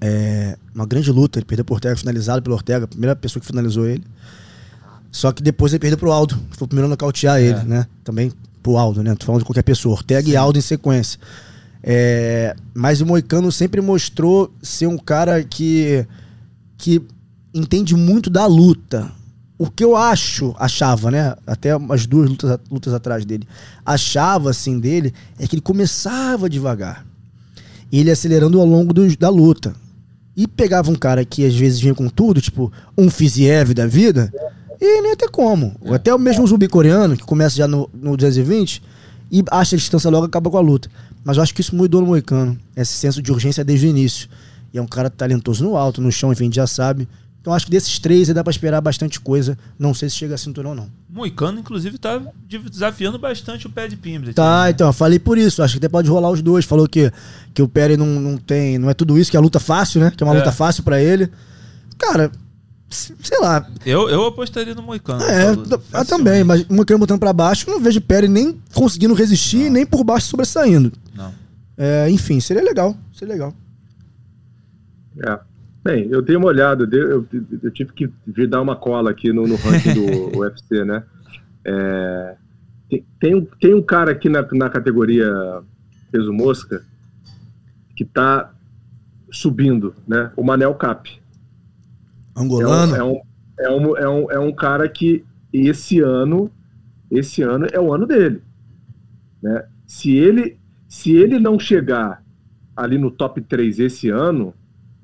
é, 0.00 0.56
uma 0.74 0.86
grande 0.86 1.12
luta. 1.12 1.38
Ele 1.38 1.44
perdeu 1.44 1.64
pro 1.64 1.74
Ortega, 1.74 1.96
finalizado 1.96 2.40
pelo 2.42 2.54
Ortega, 2.54 2.86
a 2.86 2.88
primeira 2.88 3.14
pessoa 3.14 3.40
que 3.40 3.46
finalizou 3.46 3.86
ele. 3.86 4.04
Só 5.12 5.32
que 5.32 5.42
depois 5.42 5.72
ele 5.72 5.80
perdeu 5.80 5.98
pro 5.98 6.12
Aldo, 6.12 6.40
foi 6.52 6.64
o 6.64 6.68
primeiro 6.68 6.86
a 6.86 6.90
nocautear 6.90 7.38
é. 7.38 7.42
ele, 7.42 7.62
né? 7.64 7.86
Também 8.04 8.32
pro 8.62 8.76
Aldo, 8.76 9.02
né? 9.02 9.14
Tô 9.14 9.26
falando 9.26 9.40
de 9.40 9.46
qualquer 9.46 9.62
pessoa. 9.62 9.94
Ortega 9.94 10.22
Sim. 10.22 10.32
e 10.32 10.36
Aldo 10.36 10.58
em 10.58 10.62
sequência. 10.62 11.18
É, 11.82 12.54
mas 12.74 13.00
o 13.00 13.06
Moicano 13.06 13.50
sempre 13.50 13.80
mostrou 13.80 14.52
ser 14.62 14.86
um 14.86 14.98
cara 14.98 15.42
que, 15.42 16.06
que 16.76 17.02
entende 17.54 17.94
muito 17.94 18.28
da 18.28 18.46
luta. 18.46 19.10
O 19.58 19.70
que 19.70 19.84
eu 19.84 19.94
acho, 19.94 20.54
achava, 20.58 21.10
né? 21.10 21.34
Até 21.46 21.76
umas 21.76 22.06
duas 22.06 22.30
lutas, 22.30 22.58
lutas 22.70 22.94
atrás 22.94 23.24
dele, 23.24 23.46
achava 23.84 24.50
assim 24.50 24.78
dele, 24.78 25.12
é 25.38 25.46
que 25.46 25.54
ele 25.54 25.62
começava 25.62 26.48
devagar. 26.48 27.04
E 27.92 27.98
ele 27.98 28.10
acelerando 28.10 28.60
ao 28.60 28.66
longo 28.66 28.92
do, 28.92 29.16
da 29.16 29.28
luta. 29.28 29.74
E 30.36 30.46
pegava 30.46 30.90
um 30.90 30.94
cara 30.94 31.24
que 31.24 31.44
às 31.44 31.54
vezes 31.54 31.80
vinha 31.80 31.94
com 31.94 32.08
tudo, 32.08 32.40
tipo 32.40 32.72
um 32.96 33.10
Fiziev 33.10 33.74
da 33.74 33.86
vida, 33.86 34.32
e 34.80 35.02
nem 35.02 35.12
até 35.12 35.28
como. 35.28 35.74
É. 35.84 35.94
Até 35.94 36.14
o 36.14 36.18
mesmo 36.18 36.46
zumbi 36.46 36.66
coreano, 36.66 37.16
que 37.16 37.22
começa 37.22 37.56
já 37.56 37.68
no, 37.68 37.88
no 37.92 38.16
220 38.16 38.82
e 39.30 39.44
acha 39.50 39.76
a 39.76 39.78
distância 39.78 40.10
logo 40.10 40.26
acaba 40.26 40.50
com 40.50 40.56
a 40.56 40.60
luta. 40.60 40.88
Mas 41.22 41.36
eu 41.36 41.42
acho 41.42 41.54
que 41.54 41.60
isso 41.60 41.76
mudou 41.76 42.00
no 42.00 42.06
Moicano. 42.06 42.58
Esse 42.74 42.94
senso 42.94 43.20
de 43.20 43.30
urgência 43.30 43.62
desde 43.62 43.86
o 43.86 43.90
início. 43.90 44.28
E 44.72 44.78
é 44.78 44.82
um 44.82 44.86
cara 44.86 45.10
talentoso 45.10 45.64
no 45.64 45.76
alto, 45.76 46.00
no 46.00 46.10
chão, 46.10 46.32
enfim, 46.32 46.50
já 46.50 46.66
sabe. 46.66 47.06
Então 47.40 47.54
acho 47.54 47.64
que 47.64 47.70
desses 47.70 47.98
três 47.98 48.28
dá 48.28 48.44
para 48.44 48.50
esperar 48.50 48.80
bastante 48.80 49.18
coisa. 49.18 49.56
Não 49.78 49.94
sei 49.94 50.10
se 50.10 50.16
chega 50.16 50.34
a 50.34 50.38
cinturão 50.38 50.70
ou 50.70 50.76
não. 50.76 50.88
Moicano, 51.08 51.58
inclusive, 51.58 51.96
tá 51.96 52.20
desafiando 52.70 53.18
bastante 53.18 53.66
o 53.66 53.70
pé 53.70 53.88
de 53.88 53.96
Pimblet. 53.96 54.34
Tá, 54.34 54.64
né? 54.64 54.70
então, 54.70 54.88
eu 54.88 54.92
falei 54.92 55.18
por 55.18 55.38
isso. 55.38 55.62
Acho 55.62 55.74
que 55.74 55.78
até 55.78 55.88
pode 55.88 56.08
rolar 56.08 56.30
os 56.30 56.42
dois. 56.42 56.64
Falou 56.64 56.86
que, 56.86 57.10
que 57.54 57.62
o 57.62 57.68
Perry 57.68 57.96
não, 57.96 58.06
não 58.06 58.36
tem. 58.36 58.78
Não 58.78 58.90
é 58.90 58.94
tudo 58.94 59.18
isso, 59.18 59.30
que 59.30 59.36
é 59.36 59.40
a 59.40 59.42
luta 59.42 59.58
fácil, 59.58 60.00
né? 60.00 60.12
Que 60.14 60.22
é 60.22 60.26
uma 60.26 60.34
é. 60.34 60.38
luta 60.38 60.52
fácil 60.52 60.82
para 60.82 61.02
ele. 61.02 61.30
Cara, 61.98 62.30
sei 62.90 63.38
lá. 63.40 63.66
Eu, 63.86 64.08
eu 64.08 64.26
apostaria 64.26 64.74
no 64.74 64.82
Moicano. 64.82 65.22
É, 65.22 65.50
eu 65.52 66.04
também, 66.04 66.42
mas 66.42 66.62
o 66.62 66.74
Moicano 66.74 66.98
botando 66.98 67.20
pra 67.20 67.32
baixo, 67.32 67.70
não 67.70 67.80
vejo 67.80 68.00
Pérez 68.00 68.30
nem 68.30 68.60
conseguindo 68.74 69.14
resistir, 69.14 69.64
não. 69.64 69.72
nem 69.72 69.86
por 69.86 70.02
baixo 70.02 70.26
sobressaindo. 70.26 70.92
Não. 71.14 71.32
É, 71.78 72.10
enfim, 72.10 72.40
seria 72.40 72.62
legal. 72.62 72.96
Seria 73.12 73.34
legal. 73.34 73.54
É. 75.24 75.38
Bem, 75.82 76.08
eu 76.10 76.20
dei 76.20 76.36
uma 76.36 76.48
olhada, 76.48 76.86
eu, 76.92 77.08
eu, 77.10 77.26
eu 77.62 77.70
tive 77.70 77.92
que 77.94 78.10
vir 78.26 78.46
dar 78.46 78.60
uma 78.60 78.76
cola 78.76 79.10
aqui 79.10 79.32
no, 79.32 79.46
no 79.46 79.56
ranking 79.56 79.94
do 79.94 80.36
UFC, 80.38 80.84
né? 80.84 81.02
É, 81.64 82.36
tem, 82.88 83.06
tem, 83.18 83.34
um, 83.34 83.46
tem 83.58 83.74
um 83.74 83.82
cara 83.82 84.10
aqui 84.10 84.28
na, 84.28 84.46
na 84.52 84.68
categoria 84.68 85.32
peso 86.10 86.32
mosca 86.32 86.84
que 87.96 88.04
tá 88.04 88.52
subindo, 89.30 89.94
né? 90.06 90.32
O 90.36 90.42
Manel 90.42 90.74
Cap. 90.74 91.19
Angolano? 92.36 92.96
É 92.96 93.04
um, 93.04 93.20
é 93.58 93.70
um, 93.70 93.96
é 93.96 94.08
um, 94.08 94.30
é 94.32 94.38
um 94.38 94.52
cara 94.52 94.88
que 94.88 95.24
esse 95.52 96.00
ano, 96.00 96.50
esse 97.10 97.42
ano 97.42 97.66
é 97.72 97.80
o 97.80 97.92
ano 97.92 98.06
dele. 98.06 98.42
Né? 99.42 99.64
Se 99.86 100.16
ele 100.16 100.60
se 100.90 101.12
ele 101.12 101.38
não 101.38 101.56
chegar 101.56 102.20
ali 102.76 102.98
no 102.98 103.12
top 103.12 103.40
3 103.40 103.78
esse 103.78 104.10
ano, 104.10 104.52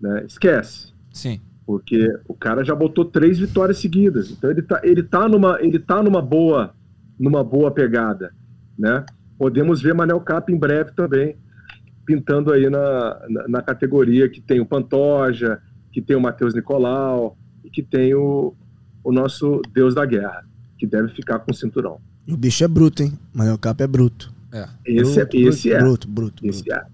né, 0.01 0.25
esquece. 0.27 0.93
Sim. 1.13 1.41
Porque 1.65 2.13
o 2.27 2.35
cara 2.35 2.65
já 2.65 2.75
botou 2.75 3.05
três 3.05 3.39
vitórias 3.39 3.79
seguidas. 3.79 4.31
Então 4.31 4.51
ele 4.51 4.63
tá, 4.63 4.81
ele 4.83 5.03
tá 5.05 5.29
numa, 5.29 5.59
ele 5.61 5.79
tá 5.79 6.03
numa 6.03 6.21
boa, 6.21 6.75
numa 7.19 7.45
boa 7.45 7.71
pegada, 7.71 8.35
né? 8.77 9.07
Podemos 9.39 9.81
ver 9.81 9.95
Manel 9.95 10.21
Cap 10.21 10.53
em 10.53 10.59
breve 10.59 10.91
também 10.93 11.37
pintando 12.05 12.53
aí 12.53 12.71
na, 12.71 13.21
na, 13.29 13.49
na 13.49 13.63
categoria 13.63 14.29
que 14.29 14.41
tem 14.41 14.61
o 14.61 14.67
Pantoja, 14.67 15.61
que 15.97 16.03
tem 16.03 16.15
o 16.15 16.21
Matheus 16.21 16.53
Nicolau 16.53 17.39
e 17.65 17.71
que 17.71 17.83
tem 17.83 18.15
o, 18.15 18.53
o 19.03 19.11
nosso 19.11 19.63
Deus 19.73 19.95
da 19.95 20.05
Guerra, 20.05 20.45
que 20.77 20.87
deve 20.87 21.09
ficar 21.09 21.39
com 21.39 21.51
o 21.51 21.55
cinturão. 21.55 21.99
O 22.29 22.37
bicho 22.37 22.63
é 22.63 22.69
bruto, 22.69 23.03
hein? 23.03 23.19
Manuel 23.33 23.57
Cap 23.57 23.83
é 23.83 23.87
bruto. 23.87 24.31
É. 24.53 24.69
Esse, 24.85 25.15
bruto, 25.15 25.37
é, 25.39 25.41
esse 25.41 25.69
bruto, 25.71 25.75
é. 25.75 25.79
Bruto, 25.79 26.09
bruto. 26.09 26.47
Esse 26.47 26.63
bruto. 26.63 26.79
é. 26.79 26.87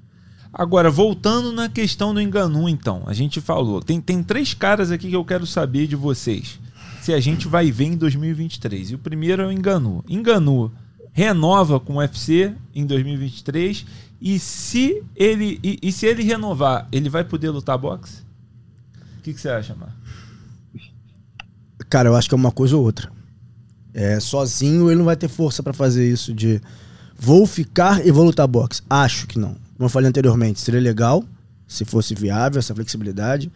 Agora, 0.53 0.88
voltando 0.88 1.50
na 1.50 1.68
questão 1.68 2.14
do 2.14 2.20
Enganu, 2.20 2.68
então. 2.68 3.03
A 3.05 3.12
gente 3.12 3.40
falou. 3.40 3.82
Tem, 3.82 4.00
tem 4.00 4.22
três 4.22 4.55
caras 4.55 4.92
aqui 4.92 5.09
que 5.09 5.16
eu 5.16 5.24
quero 5.24 5.48
saber 5.48 5.88
de 5.88 5.96
vocês. 5.96 6.61
Se 7.00 7.12
a 7.12 7.18
gente 7.18 7.48
vai 7.48 7.72
ver 7.72 7.86
em 7.86 7.96
2023. 7.96 8.92
E 8.92 8.94
o 8.94 8.98
primeiro 8.98 9.42
é 9.42 9.46
o 9.48 9.50
Enganu. 9.50 10.05
Enganu 10.09 10.70
renova 11.12 11.80
com 11.80 11.94
o 11.94 11.96
UFC 11.96 12.55
em 12.72 12.86
2023. 12.86 13.84
E 14.20 14.38
se 14.38 15.03
ele, 15.16 15.58
e, 15.61 15.80
e 15.83 15.91
se 15.91 16.07
ele 16.07 16.22
renovar, 16.22 16.87
ele 16.92 17.11
vai 17.11 17.24
poder 17.24 17.50
lutar 17.50 17.76
boxe? 17.76 18.22
O 19.22 19.24
que, 19.24 19.32
que 19.32 19.40
você 19.40 19.50
acha, 19.50 19.72
Mar? 19.76 19.96
Cara, 21.88 22.08
eu 22.08 22.16
acho 22.16 22.28
que 22.28 22.34
é 22.34 22.36
uma 22.36 22.50
coisa 22.50 22.76
ou 22.76 22.82
outra. 22.82 23.08
É, 23.94 24.18
sozinho 24.18 24.90
ele 24.90 24.99
não 24.99 25.04
vai 25.04 25.14
ter 25.14 25.28
força 25.28 25.62
para 25.62 25.72
fazer 25.72 26.11
isso 26.11 26.34
de 26.34 26.61
vou 27.16 27.46
ficar 27.46 28.04
e 28.04 28.11
vou 28.11 28.24
lutar 28.24 28.49
boxe. 28.49 28.82
Acho 28.90 29.28
que 29.28 29.38
não. 29.38 29.50
Como 29.76 29.84
eu 29.84 29.88
falei 29.88 30.08
anteriormente, 30.08 30.61
seria 30.61 30.80
legal 30.80 31.24
se 31.68 31.84
fosse 31.84 32.16
viável 32.16 32.58
essa 32.58 32.74
flexibilidade, 32.74 33.49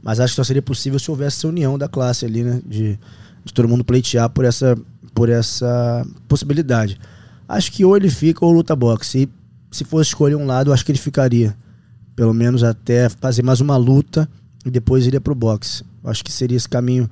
mas 0.00 0.20
acho 0.20 0.34
que 0.34 0.36
só 0.36 0.44
seria 0.44 0.62
possível 0.62 1.00
se 1.00 1.10
houvesse 1.10 1.38
essa 1.38 1.48
união 1.48 1.76
da 1.76 1.88
classe 1.88 2.24
ali, 2.24 2.44
né? 2.44 2.62
De, 2.64 2.96
de 3.44 3.52
todo 3.52 3.66
mundo 3.66 3.82
pleitear 3.82 4.30
por 4.30 4.44
essa, 4.44 4.78
por 5.12 5.28
essa 5.28 6.06
possibilidade. 6.28 6.96
Acho 7.48 7.72
que 7.72 7.84
ou 7.84 7.96
ele 7.96 8.08
fica 8.08 8.44
ou 8.44 8.52
luta 8.52 8.76
boxe. 8.76 9.22
E 9.24 9.28
se 9.72 9.82
fosse 9.82 10.10
escolher 10.10 10.36
um 10.36 10.46
lado, 10.46 10.72
acho 10.72 10.84
que 10.84 10.92
ele 10.92 10.98
ficaria. 11.00 11.56
Pelo 12.14 12.32
menos 12.32 12.62
até 12.62 13.08
fazer 13.08 13.42
mais 13.42 13.60
uma 13.60 13.76
luta 13.76 14.28
e 14.68 14.72
depois 14.72 15.06
iria 15.06 15.20
pro 15.20 15.34
boxe. 15.34 15.84
Acho 16.04 16.24
que 16.24 16.32
seria 16.32 16.56
esse 16.56 16.68
caminho. 16.68 17.08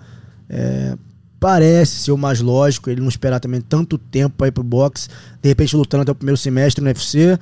É, 0.48 0.96
parece 1.38 1.96
ser 1.96 2.12
o 2.12 2.18
mais 2.18 2.40
lógico, 2.40 2.90
ele 2.90 3.00
não 3.00 3.08
esperar 3.08 3.40
também 3.40 3.60
tanto 3.60 3.98
tempo 3.98 4.36
para 4.36 4.48
ir 4.48 4.52
pro 4.52 4.62
boxe, 4.62 5.08
de 5.42 5.48
repente 5.48 5.76
lutando 5.76 6.02
até 6.02 6.12
o 6.12 6.14
primeiro 6.14 6.36
semestre 6.36 6.82
no 6.82 6.88
UFC, 6.88 7.38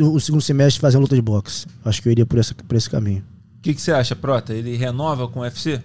o 0.00 0.18
segundo 0.18 0.40
semestre 0.40 0.80
fazer 0.80 0.96
uma 0.96 1.02
luta 1.02 1.14
de 1.14 1.22
boxe. 1.22 1.66
Acho 1.84 2.02
que 2.02 2.08
eu 2.08 2.12
iria 2.12 2.26
por 2.26 2.38
esse, 2.38 2.54
por 2.54 2.76
esse 2.76 2.88
caminho. 2.88 3.22
O 3.58 3.62
que, 3.62 3.74
que 3.74 3.80
você 3.80 3.92
acha, 3.92 4.14
Prota? 4.14 4.52
Ele 4.52 4.76
renova 4.76 5.28
com 5.28 5.40
o 5.40 5.42
UFC? 5.42 5.80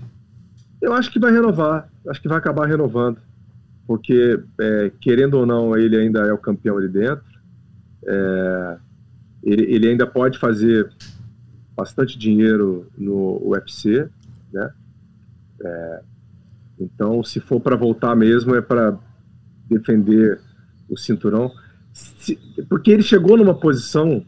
Eu 0.82 0.94
acho 0.94 1.12
que 1.12 1.20
vai 1.20 1.32
renovar, 1.32 1.90
acho 2.08 2.22
que 2.22 2.28
vai 2.28 2.38
acabar 2.38 2.66
renovando, 2.66 3.18
porque 3.86 4.40
é, 4.60 4.92
querendo 5.02 5.36
ou 5.36 5.46
não, 5.46 5.76
ele 5.78 5.98
ainda 5.98 6.22
é 6.22 6.34
o 6.34 6.38
campeão 6.38 6.78
ali 6.78 6.88
dentro. 6.88 7.24
É, 8.06 8.78
ele, 9.44 9.64
ele 9.64 9.88
ainda 9.90 10.08
pode 10.08 10.40
fazer 10.40 10.90
bastante 11.80 12.20
dinheiro 12.20 12.92
no 12.98 13.40
UFC, 13.42 14.10
né? 14.52 14.70
É, 15.64 16.02
então, 16.78 17.24
se 17.24 17.40
for 17.40 17.62
para 17.62 17.78
voltar 17.78 18.16
mesmo, 18.16 18.54
é 18.54 18.62
para 18.62 18.98
defender 19.70 20.42
o 20.90 20.98
cinturão, 20.98 21.52
se, 21.94 22.38
porque 22.68 22.92
ele 22.92 23.04
chegou 23.04 23.38
numa 23.38 23.58
posição 23.58 24.26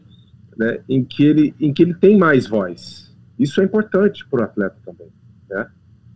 né, 0.56 0.80
em, 0.88 1.04
que 1.04 1.24
ele, 1.24 1.54
em 1.60 1.72
que 1.72 1.82
ele 1.82 1.94
tem 1.94 2.16
mais 2.16 2.46
voz. 2.46 3.14
Isso 3.38 3.60
é 3.60 3.64
importante 3.64 4.26
para 4.26 4.40
o 4.40 4.44
atleta 4.44 4.76
também. 4.84 5.08
Né? 5.50 5.66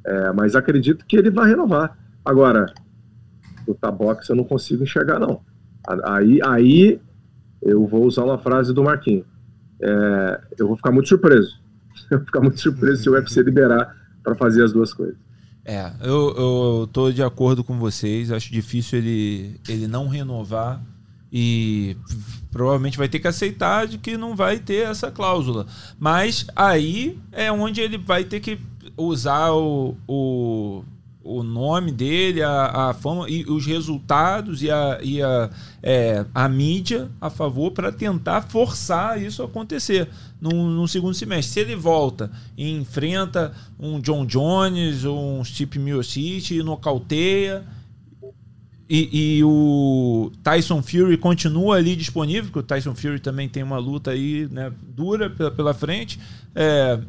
É, 0.07 0.33
mas 0.33 0.55
acredito 0.55 1.05
que 1.07 1.17
ele 1.17 1.31
vai 1.31 1.49
renovar. 1.49 1.99
Agora, 2.25 2.73
o 3.67 3.75
tabox 3.75 4.29
eu 4.29 4.37
não 4.37 4.45
consigo 4.45 4.83
enxergar, 4.83 5.19
não. 5.19 5.43
Aí, 6.05 6.41
aí 6.43 7.01
eu 7.61 7.87
vou 7.87 8.07
usar 8.07 8.25
uma 8.25 8.39
frase 8.39 8.73
do 8.73 8.83
Marquinhos. 8.83 9.27
É, 9.81 10.41
eu 10.59 10.67
vou 10.69 10.77
ficar 10.77 10.93
muito 10.93 11.09
surpreso. 11.09 11.61
Eu 12.11 12.19
vou 12.19 12.27
ficar 12.27 12.41
muito 12.41 12.61
surpreso 12.61 13.03
se 13.03 13.09
o 13.09 13.15
UFC 13.15 13.43
liberar 13.43 13.97
para 14.23 14.35
fazer 14.35 14.63
as 14.63 14.73
duas 14.73 14.93
coisas. 14.93 15.17
É, 15.65 15.91
eu, 16.01 16.35
eu 16.37 16.89
tô 16.93 17.11
de 17.11 17.23
acordo 17.23 17.65
com 17.65 17.77
vocês. 17.77 18.31
Acho 18.31 18.53
difícil 18.53 18.99
ele, 18.99 19.61
ele 19.69 19.89
não 19.89 20.07
renovar 20.07 20.81
e 21.33 21.97
provavelmente 22.53 22.97
vai 22.97 23.09
ter 23.09 23.19
que 23.19 23.27
aceitar 23.27 23.87
de 23.87 23.99
que 23.99 24.17
não 24.17 24.37
vai 24.37 24.61
ter 24.61 24.89
essa 24.89 25.11
cláusula. 25.11 25.67
Mas 25.99 26.47
aí 26.55 27.19
é 27.33 27.51
onde 27.51 27.81
ele 27.81 27.99
vai 27.99 28.25
ter 28.25 28.39
que 28.39 28.61
usar 28.97 29.51
o, 29.51 29.97
o 30.07 30.85
o 31.27 31.43
nome 31.43 31.91
dele, 31.91 32.43
a, 32.43 32.91
a 32.91 32.95
fama 32.95 33.29
e 33.29 33.45
os 33.45 33.67
resultados 33.67 34.63
e 34.63 34.71
a, 34.71 34.99
e 35.03 35.21
a, 35.21 35.51
é, 35.83 36.25
a 36.35 36.49
mídia 36.49 37.11
a 37.21 37.29
favor 37.29 37.73
para 37.73 37.91
tentar 37.91 38.43
forçar 38.43 39.21
isso 39.21 39.43
acontecer 39.43 40.09
no, 40.41 40.87
segundo 40.87 41.15
semestre. 41.15 41.53
Se 41.53 41.61
ele 41.61 41.75
volta 41.75 42.31
e 42.57 42.71
enfrenta 42.71 43.53
um 43.79 44.01
John 44.01 44.25
Jones 44.25 45.05
um 45.05 45.43
Steve 45.45 45.79
Miocic 45.79 46.55
e 46.55 46.63
nocauteia 46.63 47.65
e, 48.89 49.39
e, 49.39 49.45
o 49.45 50.31
Tyson 50.45 50.81
Fury 50.81 51.17
continua 51.17 51.77
ali 51.77 51.97
disponível, 51.97 52.45
porque 52.45 52.61
o 52.61 52.63
Tyson 52.63 52.95
Fury 52.95 53.19
também 53.19 53.49
tem 53.49 53.65
uma 53.65 53.79
luta 53.79 54.13
aí 54.13 54.49
né, 54.49 54.73
dura 54.81 55.29
pela, 55.29 55.51
pela 55.51 55.75
frente. 55.75 56.21
É, 56.55 57.01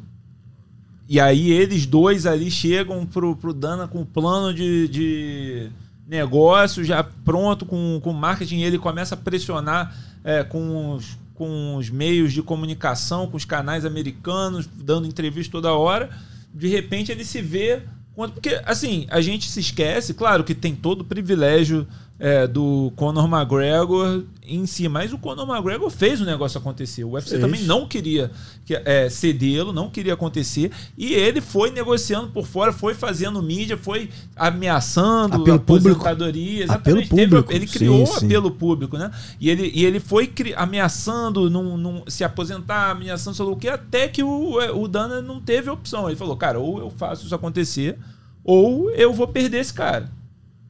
e 1.09 1.19
aí 1.19 1.51
eles 1.51 1.85
dois 1.85 2.25
ali 2.25 2.51
chegam 2.51 3.05
pro, 3.05 3.35
pro 3.35 3.53
Dana 3.53 3.87
com 3.87 4.03
plano 4.05 4.53
de, 4.53 4.87
de 4.89 5.69
negócio 6.07 6.83
já 6.83 7.03
pronto, 7.03 7.65
com, 7.65 7.99
com 8.03 8.11
marketing, 8.13 8.57
e 8.57 8.63
ele 8.63 8.77
começa 8.77 9.15
a 9.15 9.17
pressionar 9.17 9.95
é, 10.23 10.43
com, 10.43 10.93
os, 10.93 11.17
com 11.33 11.75
os 11.75 11.89
meios 11.89 12.33
de 12.33 12.41
comunicação, 12.41 13.27
com 13.27 13.37
os 13.37 13.45
canais 13.45 13.85
americanos, 13.85 14.67
dando 14.67 15.07
entrevista 15.07 15.51
toda 15.51 15.73
hora. 15.73 16.09
De 16.53 16.67
repente 16.67 17.11
ele 17.11 17.23
se 17.23 17.41
vê. 17.41 17.83
Porque, 18.15 18.59
assim, 18.65 19.05
a 19.11 19.21
gente 19.21 19.47
se 19.47 19.59
esquece, 19.59 20.13
claro 20.13 20.43
que 20.43 20.55
tem 20.55 20.75
todo 20.75 21.01
o 21.01 21.05
privilégio 21.05 21.87
é, 22.19 22.47
do 22.47 22.91
Conor 22.95 23.25
McGregor 23.25 24.23
em 24.45 24.65
si. 24.65 24.87
Mas 24.87 25.13
o 25.13 25.17
Conor 25.17 25.47
McGregor 25.47 25.89
fez 25.89 26.19
o 26.19 26.25
negócio 26.25 26.57
acontecer. 26.57 27.03
O 27.03 27.11
UFC 27.11 27.31
fez. 27.31 27.41
também 27.41 27.61
não 27.63 27.87
queria 27.87 28.31
é, 28.69 29.09
cedê-lo, 29.09 29.71
não 29.71 29.89
queria 29.89 30.13
acontecer. 30.13 30.71
E 30.97 31.13
ele 31.13 31.41
foi 31.41 31.69
negociando 31.69 32.29
por 32.29 32.47
fora, 32.47 32.73
foi 32.73 32.93
fazendo 32.93 33.41
mídia, 33.41 33.77
foi 33.77 34.09
ameaçando 34.35 35.41
apelo 35.41 35.57
aposentadoria. 35.57 36.63
Exatamente. 36.63 37.05
Apelo 37.07 37.29
público. 37.29 37.53
ele 37.53 37.67
criou 37.67 38.05
sim, 38.05 38.19
sim. 38.19 38.25
apelo 38.25 38.51
público, 38.51 38.97
né? 38.97 39.11
E 39.39 39.49
ele, 39.49 39.71
e 39.73 39.85
ele 39.85 39.99
foi 39.99 40.31
ameaçando 40.55 41.49
num, 41.49 41.77
num, 41.77 42.03
se 42.07 42.23
aposentar, 42.23 42.91
ameaçando 42.91 43.35
sei 43.35 43.45
lá 43.45 43.51
o 43.51 43.55
que, 43.55 43.67
até 43.67 44.07
que 44.07 44.23
o, 44.23 44.59
é, 44.59 44.71
o 44.71 44.87
Dana 44.87 45.21
não 45.21 45.39
teve 45.39 45.69
opção. 45.69 46.07
Ele 46.07 46.15
falou, 46.15 46.35
cara, 46.35 46.57
ou 46.57 46.79
eu 46.79 46.89
faço 46.89 47.25
isso 47.25 47.35
acontecer, 47.35 47.97
ou 48.43 48.89
eu 48.91 49.13
vou 49.13 49.27
perder 49.27 49.59
esse 49.59 49.73
cara 49.73 50.16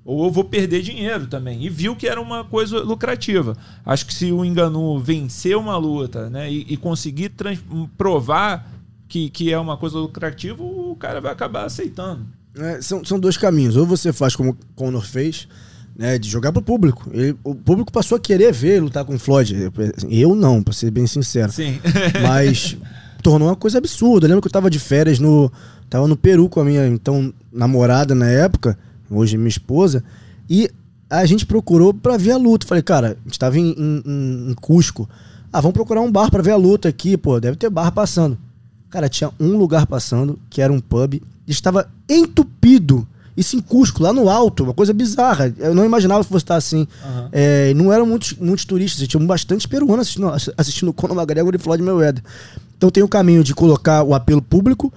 ou 0.07 0.23
eu 0.23 0.31
vou 0.31 0.45
perder 0.45 0.81
dinheiro 0.81 1.27
também. 1.27 1.61
E 1.61 1.69
viu 1.69 1.93
que 1.93 2.07
era 2.07 2.21
uma 2.21 2.45
coisa 2.45 2.79
lucrativa. 2.79 3.57
Acho 3.85 4.05
que 4.05 4.13
se 4.13 4.31
o 4.31 4.45
Enganu 4.45 4.97
vencer 4.97 5.57
uma 5.57 5.75
luta 5.75 6.29
né, 6.29 6.49
e, 6.49 6.65
e 6.69 6.77
conseguir 6.77 7.33
provar 7.97 8.71
que, 9.05 9.29
que 9.29 9.51
é 9.51 9.59
uma 9.59 9.75
coisa 9.75 9.97
lucrativa, 9.97 10.63
o 10.63 10.95
cara 10.97 11.19
vai 11.19 11.33
acabar 11.33 11.65
aceitando. 11.65 12.25
É, 12.57 12.81
são, 12.81 13.03
são 13.03 13.19
dois 13.19 13.35
caminhos. 13.35 13.75
Ou 13.75 13.85
você 13.85 14.13
faz 14.13 14.33
como 14.33 14.51
o 14.51 14.57
Conor 14.77 15.05
fez, 15.05 15.45
né, 15.93 16.17
de 16.17 16.29
jogar 16.29 16.53
pro 16.53 16.61
público. 16.61 17.09
Ele, 17.11 17.35
o 17.43 17.53
público 17.53 17.91
passou 17.91 18.15
a 18.15 18.19
querer 18.19 18.53
ver 18.53 18.81
lutar 18.81 19.03
com 19.03 19.15
o 19.15 19.19
Floyd. 19.19 19.69
Eu 20.09 20.33
não, 20.35 20.63
pra 20.63 20.73
ser 20.73 20.89
bem 20.89 21.05
sincero. 21.05 21.51
Sim. 21.51 21.81
Mas 22.23 22.77
tornou 23.21 23.49
uma 23.49 23.57
coisa 23.57 23.77
absurda. 23.77 24.25
Eu 24.25 24.29
lembro 24.29 24.41
que 24.41 24.47
eu 24.47 24.53
tava 24.53 24.69
de 24.69 24.79
férias 24.79 25.19
no. 25.19 25.51
Tava 25.89 26.07
no 26.07 26.15
Peru 26.15 26.47
com 26.47 26.61
a 26.61 26.65
minha 26.65 26.85
então 26.87 27.33
namorada 27.51 28.13
na 28.15 28.29
época 28.29 28.77
hoje 29.09 29.37
minha 29.37 29.49
esposa, 29.49 30.03
e 30.49 30.69
a 31.09 31.25
gente 31.25 31.45
procurou 31.45 31.93
para 31.93 32.17
ver 32.17 32.31
a 32.31 32.37
luta. 32.37 32.67
Falei, 32.67 32.83
cara, 32.83 33.17
a 33.23 33.27
gente 33.27 33.39
tava 33.39 33.57
em, 33.57 33.75
em, 33.77 34.51
em 34.51 34.53
Cusco. 34.55 35.09
Ah, 35.51 35.61
vamos 35.61 35.73
procurar 35.73 36.01
um 36.01 36.11
bar 36.11 36.29
para 36.29 36.43
ver 36.43 36.51
a 36.51 36.57
luta 36.57 36.89
aqui, 36.89 37.17
pô, 37.17 37.39
deve 37.39 37.57
ter 37.57 37.69
bar 37.69 37.91
passando. 37.91 38.37
Cara, 38.89 39.09
tinha 39.09 39.31
um 39.39 39.57
lugar 39.57 39.85
passando, 39.85 40.39
que 40.49 40.61
era 40.61 40.71
um 40.71 40.79
pub, 40.79 41.21
estava 41.47 41.89
entupido. 42.09 43.07
Isso 43.35 43.55
em 43.55 43.61
Cusco, 43.61 44.01
lá 44.01 44.11
no 44.11 44.29
alto, 44.29 44.63
uma 44.63 44.73
coisa 44.73 44.91
bizarra. 44.91 45.53
Eu 45.59 45.75
não 45.75 45.85
imaginava 45.85 46.23
que 46.23 46.29
fosse 46.29 46.43
estar 46.43 46.55
assim. 46.55 46.87
Uhum. 47.05 47.29
É, 47.31 47.73
não 47.75 47.93
eram 47.93 48.05
muitos, 48.05 48.33
muitos 48.33 48.65
turistas, 48.65 49.07
tinha 49.07 49.23
bastante 49.23 49.67
peruanos 49.67 50.07
assistindo, 50.07 50.53
assistindo 50.57 50.93
Conor 50.93 51.15
McGregor 51.15 51.53
e 51.53 51.59
Floyd 51.59 51.83
Mayweather. 51.83 52.23
Então 52.75 52.89
tem 52.89 53.03
o 53.03 53.07
caminho 53.07 53.43
de 53.43 53.53
colocar 53.53 54.03
o 54.03 54.15
apelo 54.15 54.41
público 54.41 54.91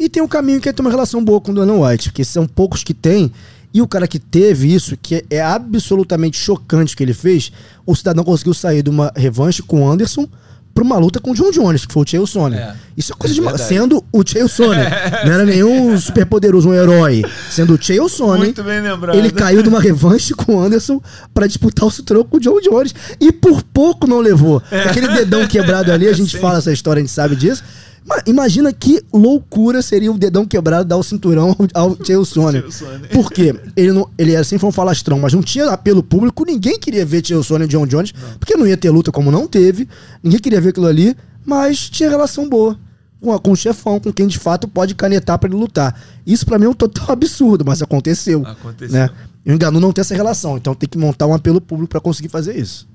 e 0.00 0.08
tem 0.08 0.22
um 0.22 0.26
caminho 0.26 0.62
que 0.62 0.68
é 0.68 0.72
ter 0.72 0.80
uma 0.80 0.90
relação 0.90 1.22
boa 1.22 1.42
com 1.42 1.52
o 1.52 1.54
Dana 1.54 1.74
White, 1.74 2.08
porque 2.08 2.24
são 2.24 2.46
poucos 2.46 2.82
que 2.82 2.94
tem. 2.94 3.30
E 3.72 3.82
o 3.82 3.86
cara 3.86 4.08
que 4.08 4.18
teve 4.18 4.74
isso, 4.74 4.96
que 5.00 5.24
é 5.30 5.40
absolutamente 5.40 6.38
chocante 6.38 6.96
que 6.96 7.02
ele 7.02 7.12
fez, 7.12 7.52
o 7.86 7.94
cidadão 7.94 8.24
conseguiu 8.24 8.54
sair 8.54 8.82
de 8.82 8.88
uma 8.90 9.12
revanche 9.14 9.62
com 9.62 9.82
o 9.82 9.88
Anderson 9.88 10.26
para 10.74 10.84
uma 10.84 10.96
luta 10.96 11.20
com 11.20 11.32
o 11.32 11.34
John 11.34 11.50
Jones, 11.50 11.84
que 11.84 11.92
foi 11.92 12.02
o 12.02 12.08
Chael 12.08 12.26
Sonnen. 12.26 12.58
É, 12.58 12.74
isso 12.96 13.12
é 13.12 13.16
coisa 13.16 13.48
é 13.48 13.52
de 13.52 13.62
sendo 13.62 14.02
o 14.12 14.26
Chael 14.26 14.48
Sonnen. 14.48 14.86
não 15.26 15.32
era 15.32 15.44
nenhum 15.44 15.98
super 15.98 16.24
poderoso, 16.24 16.70
um 16.70 16.74
herói. 16.74 17.22
Sendo 17.50 17.74
o 17.74 17.82
Chael 17.82 18.08
Sonnen. 18.08 18.44
Muito 18.44 18.64
bem 18.64 18.80
lembrado. 18.80 19.16
Ele 19.16 19.30
caiu 19.30 19.62
de 19.62 19.68
uma 19.68 19.80
revanche 19.80 20.32
com 20.32 20.56
o 20.56 20.60
Anderson 20.60 21.00
para 21.34 21.46
disputar 21.46 21.86
o 21.86 21.90
cinturão 21.90 22.24
com 22.24 22.36
o 22.36 22.40
John 22.40 22.60
Jones. 22.60 22.94
E 23.20 23.30
por 23.32 23.62
pouco 23.62 24.06
não 24.06 24.20
levou. 24.20 24.62
É. 24.70 24.84
Aquele 24.84 25.08
dedão 25.08 25.46
quebrado 25.46 25.92
ali, 25.92 26.08
a 26.08 26.12
gente 26.12 26.32
Sim. 26.36 26.40
fala 26.40 26.58
essa 26.58 26.72
história, 26.72 27.00
a 27.00 27.02
gente 27.02 27.12
sabe 27.12 27.36
disso. 27.36 27.62
Imagina 28.26 28.72
que 28.72 29.02
loucura 29.12 29.82
seria 29.82 30.10
o 30.10 30.18
dedão 30.18 30.44
quebrado 30.44 30.84
dar 30.84 30.96
o 30.96 31.02
cinturão 31.02 31.56
ao 31.74 31.96
Chael 32.04 32.24
Sonnen. 32.26 32.62
Por 33.12 33.30
quê? 33.30 33.54
Ele, 33.76 33.92
não, 33.92 34.08
ele 34.18 34.32
era 34.32 34.40
assim, 34.40 34.58
foi 34.58 34.68
um 34.68 34.72
falastrão, 34.72 35.18
mas 35.18 35.32
não 35.32 35.42
tinha 35.42 35.66
apelo 35.66 36.02
público, 36.02 36.44
ninguém 36.44 36.78
queria 36.78 37.04
ver 37.04 37.24
Chael 37.24 37.42
Sonnen 37.42 37.66
e 37.66 37.70
John 37.70 37.86
Jones, 37.86 38.12
não. 38.12 38.38
porque 38.38 38.56
não 38.56 38.66
ia 38.66 38.76
ter 38.76 38.90
luta 38.90 39.12
como 39.12 39.30
não 39.30 39.46
teve, 39.46 39.88
ninguém 40.22 40.40
queria 40.40 40.60
ver 40.60 40.70
aquilo 40.70 40.86
ali, 40.86 41.16
mas 41.44 41.88
tinha 41.88 42.08
relação 42.08 42.48
boa 42.48 42.78
com, 43.20 43.38
com 43.38 43.52
o 43.52 43.56
chefão, 43.56 44.00
com 44.00 44.12
quem 44.12 44.26
de 44.26 44.38
fato 44.38 44.66
pode 44.66 44.94
canetar 44.94 45.38
para 45.38 45.48
ele 45.48 45.58
lutar. 45.58 46.00
Isso 46.26 46.44
para 46.46 46.58
mim 46.58 46.64
é 46.64 46.68
um 46.68 46.74
total 46.74 47.12
absurdo, 47.12 47.64
mas 47.64 47.82
aconteceu. 47.82 48.44
Aconteceu. 48.46 48.98
Né? 48.98 49.10
Eu 49.44 49.54
engano 49.54 49.78
não 49.78 49.92
ter 49.92 50.00
essa 50.00 50.14
relação, 50.14 50.56
então 50.56 50.74
tem 50.74 50.88
que 50.88 50.98
montar 50.98 51.26
um 51.26 51.34
apelo 51.34 51.60
público 51.60 51.90
para 51.90 52.00
conseguir 52.00 52.28
fazer 52.28 52.56
isso. 52.56 52.88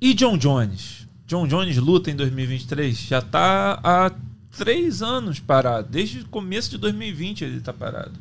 E 0.00 0.14
John 0.14 0.36
Jones? 0.36 1.08
John 1.26 1.46
Jones 1.46 1.76
luta 1.76 2.10
em 2.10 2.16
2023? 2.16 2.96
Já 2.98 3.22
tá 3.22 3.78
a 3.82 4.10
três 4.56 5.02
anos 5.02 5.40
parado. 5.40 5.88
Desde 5.90 6.20
o 6.20 6.28
começo 6.28 6.70
de 6.70 6.78
2020 6.78 7.44
ele 7.44 7.60
tá 7.60 7.72
parado. 7.72 8.12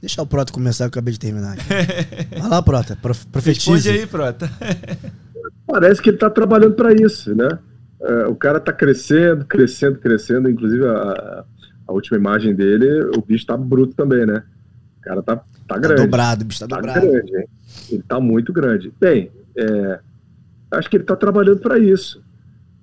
Deixa 0.00 0.20
o 0.20 0.26
Prota 0.26 0.52
começar, 0.52 0.84
eu 0.84 0.88
acabei 0.88 1.12
de 1.12 1.18
terminar. 1.18 1.56
Vai 2.38 2.48
lá, 2.48 2.62
Prota, 2.62 2.94
profetize. 2.96 3.48
Responde 3.48 3.88
aí, 3.88 4.06
Prota. 4.06 4.50
Parece 5.66 6.02
que 6.02 6.10
ele 6.10 6.18
tá 6.18 6.28
trabalhando 6.28 6.74
para 6.74 6.92
isso, 6.92 7.34
né? 7.34 7.58
É, 8.02 8.26
o 8.26 8.34
cara 8.34 8.60
tá 8.60 8.72
crescendo, 8.72 9.46
crescendo, 9.46 9.98
crescendo. 9.98 10.50
Inclusive, 10.50 10.86
a, 10.86 11.44
a, 11.86 11.92
última 11.92 12.18
imagem 12.18 12.54
dele, 12.54 12.86
o 13.16 13.22
bicho 13.22 13.46
tá 13.46 13.56
bruto 13.56 13.94
também, 13.94 14.26
né? 14.26 14.42
O 14.98 15.00
cara 15.00 15.22
tá, 15.22 15.36
tá, 15.36 15.44
tá 15.68 15.78
grande. 15.78 15.96
Tá 15.96 16.04
dobrado, 16.04 16.44
o 16.44 16.46
bicho 16.46 16.60
tá, 16.60 16.68
tá 16.68 16.76
dobrado. 16.76 17.00
grande, 17.00 17.36
hein? 17.36 17.48
Ele 17.90 18.02
tá 18.02 18.20
muito 18.20 18.52
grande. 18.52 18.92
Bem, 19.00 19.30
é, 19.56 20.00
acho 20.72 20.90
que 20.90 20.96
ele 20.96 21.04
tá 21.04 21.16
trabalhando 21.16 21.60
para 21.60 21.78
isso. 21.78 22.22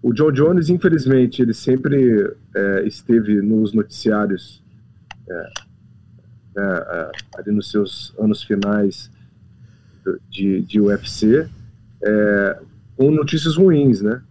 O 0.02 0.14
John 0.14 0.32
Jones, 0.32 0.69
infelizmente, 0.69 1.41
ele 1.41 1.53
sempre 1.53 2.34
é, 2.56 2.84
esteve 2.88 3.41
nos 3.41 3.73
noticiários 3.73 4.64
é, 5.30 5.49
é, 6.57 6.61
é 6.61 7.11
ali 7.38 7.52
nos 7.52 7.69
seus 7.69 8.14
anos 8.18 8.44
finais 8.44 9.11
de, 10.30 10.61
de 10.61 10.82
UFC 10.82 11.48
é, 12.03 12.60
com 12.98 13.11
notícias 13.11 13.56
ruins, 13.56 14.02
né? 14.02 14.22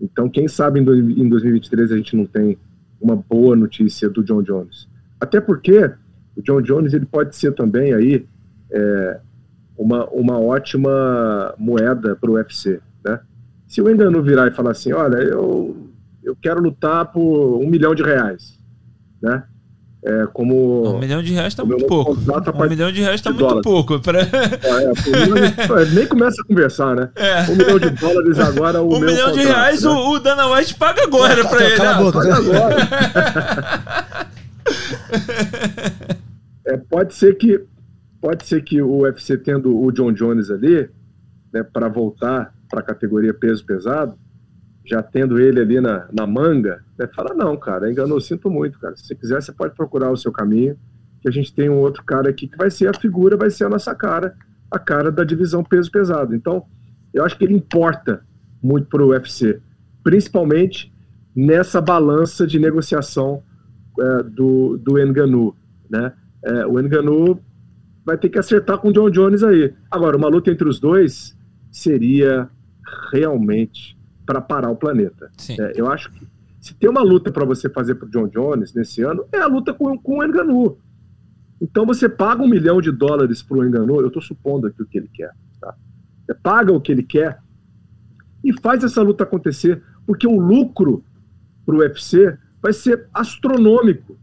Então, 0.00 0.28
quem 0.28 0.46
sabe 0.46 0.80
em 0.80 1.28
2023 1.28 1.92
a 1.92 1.96
gente 1.96 2.14
não 2.14 2.26
tem 2.26 2.58
uma 3.00 3.16
boa 3.16 3.56
notícia 3.56 4.10
do 4.10 4.22
John 4.22 4.42
Jones. 4.42 4.86
Até 5.18 5.40
porque 5.40 5.90
o 6.36 6.42
John 6.42 6.60
Jones 6.60 6.92
ele 6.92 7.06
pode 7.06 7.34
ser 7.34 7.54
também 7.54 7.94
aí 7.94 8.26
é, 8.70 9.20
uma, 9.76 10.06
uma 10.10 10.38
ótima 10.38 11.54
moeda 11.58 12.14
para 12.14 12.30
o 12.30 12.34
UFC, 12.34 12.80
né? 13.04 13.20
Se 13.66 13.82
o 13.82 13.90
Engano 13.90 14.22
virar 14.22 14.46
e 14.46 14.50
falar 14.52 14.70
assim, 14.72 14.92
olha, 14.92 15.16
eu, 15.16 15.76
eu 16.22 16.36
quero 16.36 16.60
lutar 16.60 17.10
por 17.12 17.58
um 17.62 17.68
milhão 17.68 17.94
de 17.94 18.02
reais, 18.02 18.58
né? 19.20 19.44
É, 20.04 20.26
como 20.32 20.94
um 20.94 20.98
milhão 21.00 21.20
de 21.20 21.32
reais 21.32 21.48
está 21.48 21.64
muito 21.64 21.84
pouco. 21.84 22.12
Um 22.12 22.68
milhão 22.68 22.92
de 22.92 23.00
reais 23.00 23.16
está 23.16 23.30
muito 23.30 23.40
dólares. 23.40 23.64
pouco. 23.64 23.98
Pra... 23.98 24.20
É, 24.20 24.24
é, 24.24 25.84
nem 25.92 26.06
começa 26.06 26.40
a 26.40 26.44
conversar, 26.44 26.94
né? 26.94 27.10
É. 27.16 27.42
Um 27.50 27.56
milhão 27.56 27.76
de 27.76 27.90
dólares 27.90 28.38
agora. 28.38 28.80
O 28.80 28.94
um 28.94 29.00
milhão 29.00 29.32
de 29.32 29.40
reais 29.40 29.82
né? 29.82 29.90
o, 29.90 30.10
o 30.12 30.20
Dana 30.20 30.46
White 30.46 30.76
paga 30.76 31.02
agora 31.02 31.44
para 31.48 31.66
ele. 31.66 31.76
Cala 31.76 31.90
a 31.90 31.98
boca, 31.98 32.18
paga 32.20 32.36
agora. 32.36 32.76
é, 36.66 36.76
pode 36.76 37.12
ser 37.12 37.34
que 37.36 37.64
pode 38.20 38.46
ser 38.46 38.62
que 38.62 38.80
o 38.80 39.00
UFC 39.00 39.36
tendo 39.36 39.76
o 39.76 39.90
John 39.90 40.12
Jones 40.12 40.50
ali, 40.50 40.88
né, 41.52 41.64
para 41.64 41.88
voltar 41.88 42.54
para 42.68 42.80
a 42.80 42.82
categoria 42.82 43.32
peso 43.32 43.64
pesado, 43.64 44.16
já 44.84 45.02
tendo 45.02 45.38
ele 45.38 45.60
ali 45.60 45.80
na, 45.80 46.08
na 46.12 46.26
manga, 46.26 46.84
né, 46.98 47.08
fala, 47.14 47.34
não, 47.34 47.56
cara, 47.56 47.90
enganou, 47.90 48.20
sinto 48.20 48.50
muito, 48.50 48.78
cara. 48.78 48.96
Se 48.96 49.04
você 49.04 49.14
quiser, 49.14 49.42
você 49.42 49.52
pode 49.52 49.74
procurar 49.74 50.10
o 50.10 50.16
seu 50.16 50.30
caminho, 50.30 50.78
que 51.20 51.28
a 51.28 51.32
gente 51.32 51.52
tem 51.52 51.68
um 51.68 51.78
outro 51.78 52.04
cara 52.04 52.30
aqui 52.30 52.46
que 52.46 52.56
vai 52.56 52.70
ser 52.70 52.88
a 52.88 52.98
figura, 52.98 53.36
vai 53.36 53.50
ser 53.50 53.64
a 53.64 53.68
nossa 53.68 53.94
cara, 53.94 54.34
a 54.70 54.78
cara 54.78 55.10
da 55.10 55.24
divisão 55.24 55.64
peso 55.64 55.90
pesado. 55.90 56.34
Então, 56.34 56.64
eu 57.12 57.24
acho 57.24 57.36
que 57.36 57.44
ele 57.44 57.54
importa 57.54 58.22
muito 58.62 58.88
para 58.88 59.02
o 59.02 59.08
UFC, 59.08 59.60
principalmente 60.04 60.92
nessa 61.34 61.80
balança 61.80 62.46
de 62.46 62.58
negociação 62.58 63.42
é, 63.98 64.22
do, 64.22 64.78
do 64.78 64.98
Enganu, 64.98 65.54
né? 65.90 66.12
É, 66.44 66.66
o 66.66 66.78
Enganu 66.78 67.40
vai 68.04 68.16
ter 68.16 68.28
que 68.28 68.38
acertar 68.38 68.78
com 68.78 68.88
o 68.88 68.92
John 68.92 69.10
Jones 69.10 69.42
aí. 69.42 69.74
Agora, 69.90 70.16
uma 70.16 70.28
luta 70.28 70.50
entre 70.50 70.68
os 70.68 70.78
dois 70.78 71.36
seria 71.72 72.48
realmente 73.12 73.96
para 74.24 74.40
parar 74.40 74.70
o 74.70 74.76
planeta. 74.76 75.30
É, 75.50 75.72
eu 75.76 75.90
acho 75.90 76.10
que 76.10 76.26
se 76.60 76.74
tem 76.74 76.90
uma 76.90 77.02
luta 77.02 77.30
para 77.30 77.44
você 77.44 77.68
fazer 77.68 77.94
para 77.94 78.08
o 78.08 78.10
John 78.10 78.26
Jones 78.26 78.74
nesse 78.74 79.02
ano, 79.02 79.24
é 79.30 79.38
a 79.38 79.46
luta 79.46 79.72
com, 79.72 79.96
com 79.96 80.18
o 80.18 80.24
Enganu. 80.24 80.76
Então 81.60 81.86
você 81.86 82.08
paga 82.08 82.42
um 82.42 82.48
milhão 82.48 82.80
de 82.80 82.90
dólares 82.90 83.42
para 83.42 83.58
o 83.58 83.64
Enganu, 83.64 84.00
eu 84.00 84.08
estou 84.08 84.20
supondo 84.20 84.66
aqui 84.66 84.82
o 84.82 84.86
que 84.86 84.98
ele 84.98 85.08
quer. 85.12 85.32
Tá? 85.60 85.74
Você 86.24 86.34
paga 86.34 86.72
o 86.72 86.80
que 86.80 86.90
ele 86.90 87.04
quer 87.04 87.38
e 88.42 88.52
faz 88.60 88.82
essa 88.82 89.00
luta 89.00 89.24
acontecer, 89.24 89.82
porque 90.04 90.26
o 90.26 90.40
lucro 90.40 91.04
para 91.64 91.74
o 91.74 91.78
UFC 91.78 92.36
vai 92.60 92.72
ser 92.72 93.06
astronômico. 93.14 94.18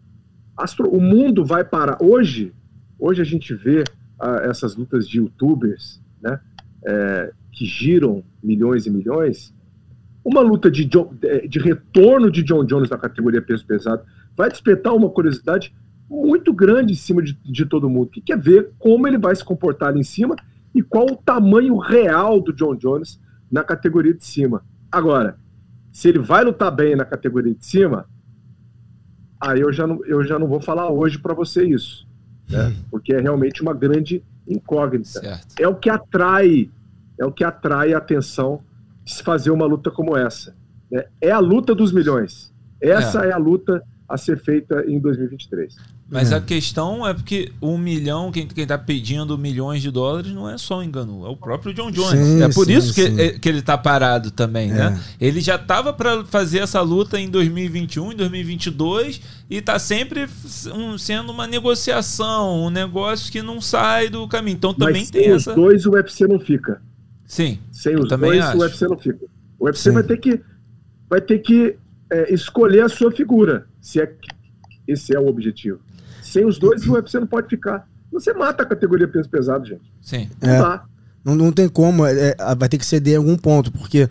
Astro... 0.56 0.90
O 0.90 1.02
mundo 1.02 1.45
vai 1.45 1.64
parar. 1.64 1.98
Hoje, 2.02 2.53
hoje 2.99 3.22
a 3.22 3.26
gente 3.26 3.53
vê 3.53 3.84
ah, 4.19 4.41
essas 4.44 4.76
lutas 4.76 5.07
de 5.07 5.18
youtubers, 5.19 6.02
né, 6.22 6.40
é, 6.85 7.34
que 7.52 7.65
giram 7.65 8.23
milhões 8.44 8.86
e 8.86 8.90
milhões, 8.90 9.53
uma 10.24 10.41
luta 10.41 10.70
de, 10.70 10.90
de 11.48 11.60
retorno 11.60 12.32
de 12.32 12.44
John 12.44 12.64
Jones 12.65 12.90
na 12.90 12.98
categoria 12.98 13.41
peso 13.41 13.65
pesado 13.65 14.03
vai 14.36 14.49
despertar 14.49 14.94
uma 14.94 15.10
curiosidade 15.10 15.74
muito 16.10 16.53
grande 16.53 16.94
em 16.94 16.95
cima 16.95 17.22
de, 17.22 17.34
de 17.34 17.65
todo 17.65 17.90
mundo, 17.90 18.10
que 18.10 18.22
quer 18.22 18.38
ver 18.38 18.72
como 18.78 19.07
ele 19.07 19.18
vai 19.18 19.36
se 19.36 19.44
comportar 19.44 19.90
ali 19.90 19.99
em 19.99 20.03
cima 20.03 20.36
e 20.74 20.82
qual 20.82 21.06
o 21.06 21.15
tamanho 21.15 21.78
real 21.78 22.40
do 22.40 22.53
John 22.53 22.76
Jones 22.76 23.20
na 23.52 23.64
categoria 23.64 24.14
de 24.14 24.26
cima. 24.26 24.64
Agora, 24.91 25.38
se 25.91 26.10
ele 26.10 26.20
vai 26.20 26.44
lutar 26.44 26.72
bem 26.72 26.95
na 26.95 27.06
categoria 27.06 27.53
de 27.53 27.65
cima, 27.65 28.07
aí 29.40 29.61
eu 29.61 29.72
já 29.72 29.86
não, 29.86 30.03
eu 30.06 30.24
já 30.24 30.40
não 30.40 30.48
vou 30.48 30.60
falar 30.60 30.90
hoje 30.90 31.20
para 31.20 31.34
você 31.34 31.64
isso, 31.64 32.07
né? 32.49 32.68
Hum. 32.68 32.76
porque 32.90 33.14
é 33.14 33.20
realmente 33.20 33.61
uma 33.61 33.74
grande 33.74 34.24
incógnita. 34.48 35.20
Certo. 35.20 35.56
É 35.60 35.68
o 35.68 35.76
que 35.76 35.90
atrai, 35.90 36.70
é 37.19 37.26
o 37.26 37.31
que 37.31 37.44
atrai 37.44 37.94
a 37.94 37.98
atenção 37.98 38.61
se 39.06 39.22
fazer 39.23 39.52
uma 39.52 39.65
luta 39.65 39.91
como 39.91 40.15
essa. 40.18 40.56
Né? 40.91 41.06
É 41.22 41.31
a 41.31 41.40
luta 41.40 41.76
dos 41.76 41.91
milhões. 41.91 42.53
Essa 42.81 43.26
é. 43.26 43.30
é 43.30 43.34
a 43.34 43.38
luta 43.38 43.84
a 44.07 44.18
ser 44.18 44.38
feita 44.38 44.84
em 44.88 44.99
2023. 44.99 45.76
Mas 46.10 46.31
é. 46.31 46.35
a 46.35 46.41
questão 46.41 47.07
é 47.07 47.14
porque 47.14 47.52
um 47.60 47.77
milhão, 47.77 48.31
quem, 48.31 48.45
quem 48.45 48.68
tá 48.68 48.77
pedindo 48.77 49.35
milhões 49.38 49.81
de 49.81 49.90
dólares 49.90 50.31
não 50.31 50.48
é 50.48 50.57
só 50.57 50.80
um 50.80 50.84
engano, 50.84 51.26
é 51.26 51.30
o 51.30 51.35
próprio 51.35 51.73
John 51.73 51.90
Jones. 51.90 52.11
Sim, 52.11 52.44
é 52.44 52.49
por 52.49 52.65
sim, 52.65 52.73
isso 52.73 52.94
que, 52.94 53.02
é, 53.02 53.40
que 53.40 53.49
ele 53.49 53.61
tá 53.61 53.76
parado 53.76 54.30
também, 54.30 54.69
né? 54.69 54.80
é. 54.80 54.90
né? 54.91 54.99
Ele 55.19 55.41
já 55.41 55.57
tava 55.57 55.91
para 55.91 56.23
fazer 56.26 56.60
essa 56.60 56.81
luta 56.81 57.19
em 57.19 57.30
2021, 57.30 58.11
em 58.11 58.15
2022 58.15 59.22
e 59.49 59.61
tá 59.61 59.80
sempre 59.80 60.27
um, 60.76 60.98
sendo 60.98 61.31
uma 61.31 61.48
negociação, 61.48 62.65
um 62.65 62.69
negócio 62.69 63.31
que 63.31 63.41
não 63.41 63.60
sai 63.60 64.10
do 64.10 64.27
caminho. 64.27 64.56
Então 64.56 64.73
também 64.73 65.02
Mas 65.02 65.10
tem 65.10 65.31
essa... 65.31 65.52
os 65.52 65.56
dois 65.56 65.85
o 65.88 65.91
UFC 65.91 66.27
não 66.27 66.40
fica. 66.40 66.80
Sim. 67.26 67.60
Sem 67.72 67.95
os 67.95 68.08
dois, 68.08 68.40
acho. 68.40 68.58
o 68.58 68.62
UFC 68.62 68.88
não 68.88 68.98
fica. 68.98 69.26
O 69.60 69.66
UFC 69.66 69.90
Sim. 69.90 69.94
vai 69.94 70.04
ter 70.04 70.18
que, 70.18 70.41
vai 71.10 71.22
ter 71.22 71.40
que 71.40 71.76
é, 72.12 72.34
escolher 72.34 72.84
a 72.84 72.90
sua 72.90 73.12
figura, 73.12 73.66
se 73.82 74.02
é 74.02 74.08
que 74.08 74.30
esse 74.88 75.16
é 75.16 75.20
o 75.20 75.28
objetivo. 75.28 75.80
Sem 76.22 76.45
os 76.45 76.58
dois, 76.60 76.86
o 76.88 76.94
UFC 76.94 77.20
não 77.20 77.28
pode 77.28 77.48
ficar. 77.48 77.88
Você 78.12 78.34
mata 78.34 78.64
a 78.64 78.66
categoria 78.66 79.08
peso 79.08 79.30
pesado, 79.30 79.66
gente. 79.66 79.91
Sim. 80.02 80.30
Não 80.41 80.50
é, 80.50 80.60
dá. 80.60 80.86
Não, 81.24 81.36
não 81.36 81.52
tem 81.52 81.70
como, 81.70 82.06
é, 82.06 82.36
é, 82.38 82.56
vai 82.56 82.68
ter 82.68 82.78
que 82.78 82.86
ceder 82.86 83.14
em 83.14 83.18
algum 83.18 83.38
ponto, 83.38 83.72
porque 83.72 84.10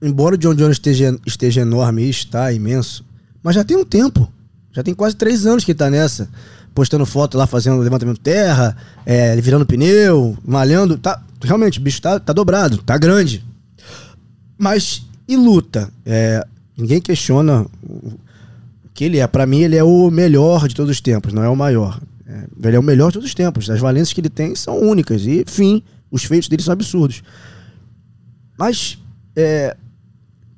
embora 0.00 0.34
o 0.34 0.38
John 0.38 0.54
Jones 0.54 0.76
esteja, 0.76 1.16
esteja 1.26 1.60
enorme 1.60 2.04
e 2.04 2.10
está 2.10 2.52
imenso, 2.52 3.04
mas 3.42 3.54
já 3.54 3.64
tem 3.64 3.76
um 3.76 3.84
tempo. 3.84 4.32
Já 4.72 4.82
tem 4.82 4.94
quase 4.94 5.16
três 5.16 5.46
anos 5.46 5.64
que 5.64 5.72
ele 5.72 5.78
tá 5.78 5.90
nessa 5.90 6.28
postando 6.74 7.04
foto 7.04 7.36
lá, 7.36 7.46
fazendo 7.46 7.80
levantamento 7.80 8.18
terra, 8.20 8.76
é, 9.04 9.38
virando 9.40 9.66
pneu, 9.66 10.36
malhando. 10.44 10.96
Tá, 10.98 11.22
realmente, 11.42 11.78
o 11.78 11.82
bicho 11.82 12.00
tá, 12.00 12.18
tá 12.18 12.32
dobrado, 12.32 12.78
tá 12.78 12.96
grande. 12.96 13.44
Mas 14.56 15.06
e 15.26 15.36
luta? 15.36 15.90
É, 16.04 16.44
ninguém 16.76 17.00
questiona 17.00 17.66
o 17.82 18.18
que 18.92 19.04
ele 19.04 19.18
é. 19.18 19.26
Para 19.26 19.46
mim, 19.46 19.60
ele 19.60 19.76
é 19.76 19.84
o 19.84 20.10
melhor 20.10 20.68
de 20.68 20.74
todos 20.74 20.90
os 20.90 21.00
tempos, 21.00 21.32
não 21.32 21.42
é 21.42 21.48
o 21.48 21.56
maior. 21.56 22.00
É, 22.26 22.68
ele 22.68 22.76
é 22.76 22.78
o 22.78 22.82
melhor 22.82 23.08
de 23.08 23.14
todos 23.14 23.28
os 23.28 23.34
tempos. 23.34 23.70
As 23.70 23.80
valências 23.80 24.12
que 24.12 24.20
ele 24.20 24.28
tem 24.28 24.54
são 24.54 24.78
únicas. 24.78 25.22
E, 25.22 25.42
enfim, 25.42 25.82
os 26.10 26.24
feitos 26.24 26.48
dele 26.48 26.62
são 26.62 26.72
absurdos. 26.72 27.22
Mas 28.58 28.98
é, 29.34 29.76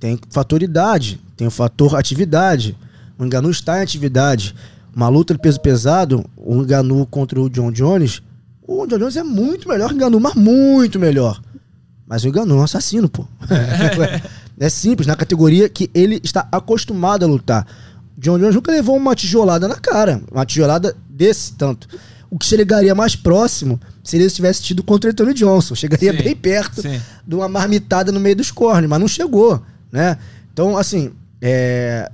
tem 0.01 0.19
fator 0.31 0.63
idade, 0.63 1.21
tem 1.37 1.47
o 1.47 1.51
fator 1.51 1.95
atividade. 1.97 2.77
O 3.19 3.25
Enganu 3.25 3.51
está 3.51 3.79
em 3.79 3.83
atividade 3.83 4.55
uma 4.95 5.09
luta 5.09 5.35
de 5.35 5.41
peso 5.41 5.61
pesado, 5.61 6.25
o 6.37 6.55
Ngannou 6.57 7.07
contra 7.07 7.41
o 7.41 7.49
John 7.49 7.73
Jones, 7.73 8.23
o 8.63 8.87
John 8.87 8.99
Jones 8.99 9.17
é 9.17 9.23
muito 9.23 9.69
melhor 9.69 9.89
que 9.89 9.95
o 9.95 9.97
Ngannou, 9.97 10.21
mas 10.21 10.35
muito 10.35 10.99
melhor. 10.99 11.41
Mas 12.07 12.25
o 12.25 12.29
Ngannou 12.29 12.59
é 12.59 12.61
um 12.61 12.65
assassino, 12.65 13.09
pô. 13.09 13.27
é 14.59 14.69
simples, 14.69 15.07
na 15.07 15.17
categoria 15.17 15.69
que 15.69 15.91
ele 15.95 16.21
está 16.23 16.47
acostumado 16.53 17.25
a 17.25 17.29
lutar. 17.29 17.67
John 18.17 18.39
Jones 18.39 18.55
nunca 18.55 18.71
levou 18.71 18.97
uma 18.97 19.17
tijolada 19.17 19.67
na 19.67 19.77
cara, 19.77 20.23
uma 20.31 20.45
tijolada 20.45 20.95
desse 21.09 21.55
tanto. 21.55 21.89
O 22.31 22.39
que 22.39 22.47
chegaria 22.47 22.95
mais 22.95 23.17
próximo 23.17 23.81
seria 24.03 24.29
se 24.29 24.37
tivesse 24.37 24.63
tido 24.63 24.83
contra 24.83 25.11
o 25.11 25.13
Anthony 25.13 25.35
Johnson. 25.35 25.75
Chegaria 25.75 26.13
sim, 26.13 26.23
bem 26.23 26.37
perto 26.37 26.81
sim. 26.81 27.01
de 27.27 27.35
uma 27.35 27.49
marmitada 27.49 28.13
no 28.13 28.21
meio 28.21 28.37
dos 28.37 28.51
cornes, 28.51 28.89
mas 28.89 29.01
não 29.01 29.09
chegou, 29.09 29.63
né? 29.91 30.17
Então, 30.53 30.77
assim, 30.77 31.13
é... 31.41 32.11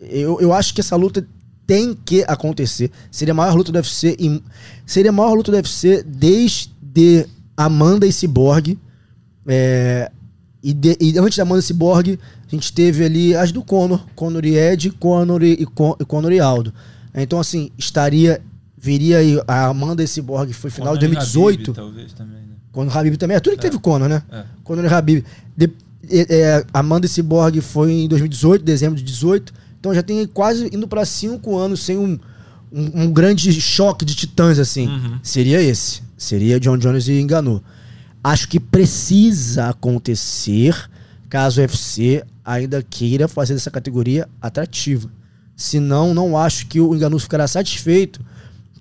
eu, 0.00 0.40
eu 0.40 0.52
acho 0.52 0.72
que 0.72 0.80
essa 0.80 0.96
luta 0.96 1.26
tem 1.70 1.96
que 2.04 2.24
acontecer. 2.26 2.90
Seria 3.12 3.30
a 3.30 3.34
maior 3.34 3.54
luta 3.54 3.70
do 3.70 3.76
UFC. 3.76 4.16
Em, 4.18 4.42
seria 4.84 5.10
a 5.10 5.12
maior 5.12 5.34
luta 5.34 5.52
do 5.52 5.54
UFC 5.54 6.02
desde 6.02 7.28
Amanda 7.56 8.08
e 8.08 8.12
Cyborg. 8.12 8.76
É, 9.46 10.10
e, 10.60 10.74
de, 10.74 10.96
e, 11.00 11.16
antes 11.16 11.36
da 11.36 11.44
Amanda 11.44 11.60
e 11.60 11.62
Cyborg, 11.62 12.18
a 12.44 12.50
gente 12.50 12.72
teve 12.72 13.04
ali 13.04 13.36
as 13.36 13.52
do 13.52 13.62
Conor. 13.62 14.04
Conor 14.16 14.44
e 14.44 14.56
Ed, 14.56 14.90
Conor 14.98 15.44
e, 15.44 15.64
Conor 15.64 16.32
e 16.32 16.40
Aldo. 16.40 16.74
Então, 17.14 17.38
assim, 17.38 17.70
estaria. 17.78 18.42
Viria 18.76 19.18
aí 19.18 19.40
a 19.46 19.66
Amanda 19.66 20.02
e 20.02 20.08
Cyborg, 20.08 20.52
foi 20.54 20.70
final 20.70 20.94
Conor 20.94 21.00
de 21.00 21.06
2018. 21.06 21.70
Habib, 21.70 21.76
talvez 21.76 22.12
também, 22.14 22.40
né? 22.40 22.54
Conor 22.72 22.96
Habib 22.96 23.16
também. 23.16 23.36
É 23.36 23.40
tudo 23.40 23.52
que 23.52 23.66
é. 23.66 23.70
teve 23.70 23.78
Conor, 23.80 24.08
né? 24.08 24.22
É. 24.32 24.42
Conor 24.64 24.84
e 24.84 24.88
Habib. 24.88 25.24
De, 25.56 25.70
é, 26.10 26.64
Amanda 26.72 27.06
e 27.06 27.08
Cyborg 27.08 27.60
foi 27.60 27.92
em 27.92 28.08
2018, 28.08 28.64
dezembro 28.64 28.96
de 28.96 29.04
18. 29.04 29.52
Então 29.80 29.94
já 29.94 30.02
tem 30.02 30.24
quase 30.26 30.70
indo 30.72 30.86
para 30.86 31.04
cinco 31.06 31.56
anos 31.56 31.82
sem 31.82 31.96
um, 31.96 32.18
um, 32.70 33.02
um, 33.02 33.12
grande 33.12 33.52
choque 33.60 34.04
de 34.04 34.14
titãs 34.14 34.58
assim. 34.58 34.86
Uhum. 34.86 35.18
Seria 35.22 35.60
esse. 35.60 36.02
Seria 36.16 36.60
John 36.60 36.76
Jones 36.76 37.08
e 37.08 37.18
enganou. 37.18 37.62
Acho 38.22 38.46
que 38.46 38.60
precisa 38.60 39.70
acontecer 39.70 40.76
caso 41.30 41.60
o 41.60 41.62
UFC 41.62 42.22
ainda 42.44 42.82
queira 42.82 43.26
fazer 43.26 43.54
dessa 43.54 43.70
categoria 43.70 44.28
atrativa. 44.42 45.10
Senão, 45.56 46.12
não 46.12 46.36
acho 46.36 46.66
que 46.66 46.80
o 46.80 46.94
Enganu 46.94 47.18
ficará 47.18 47.46
satisfeito 47.46 48.20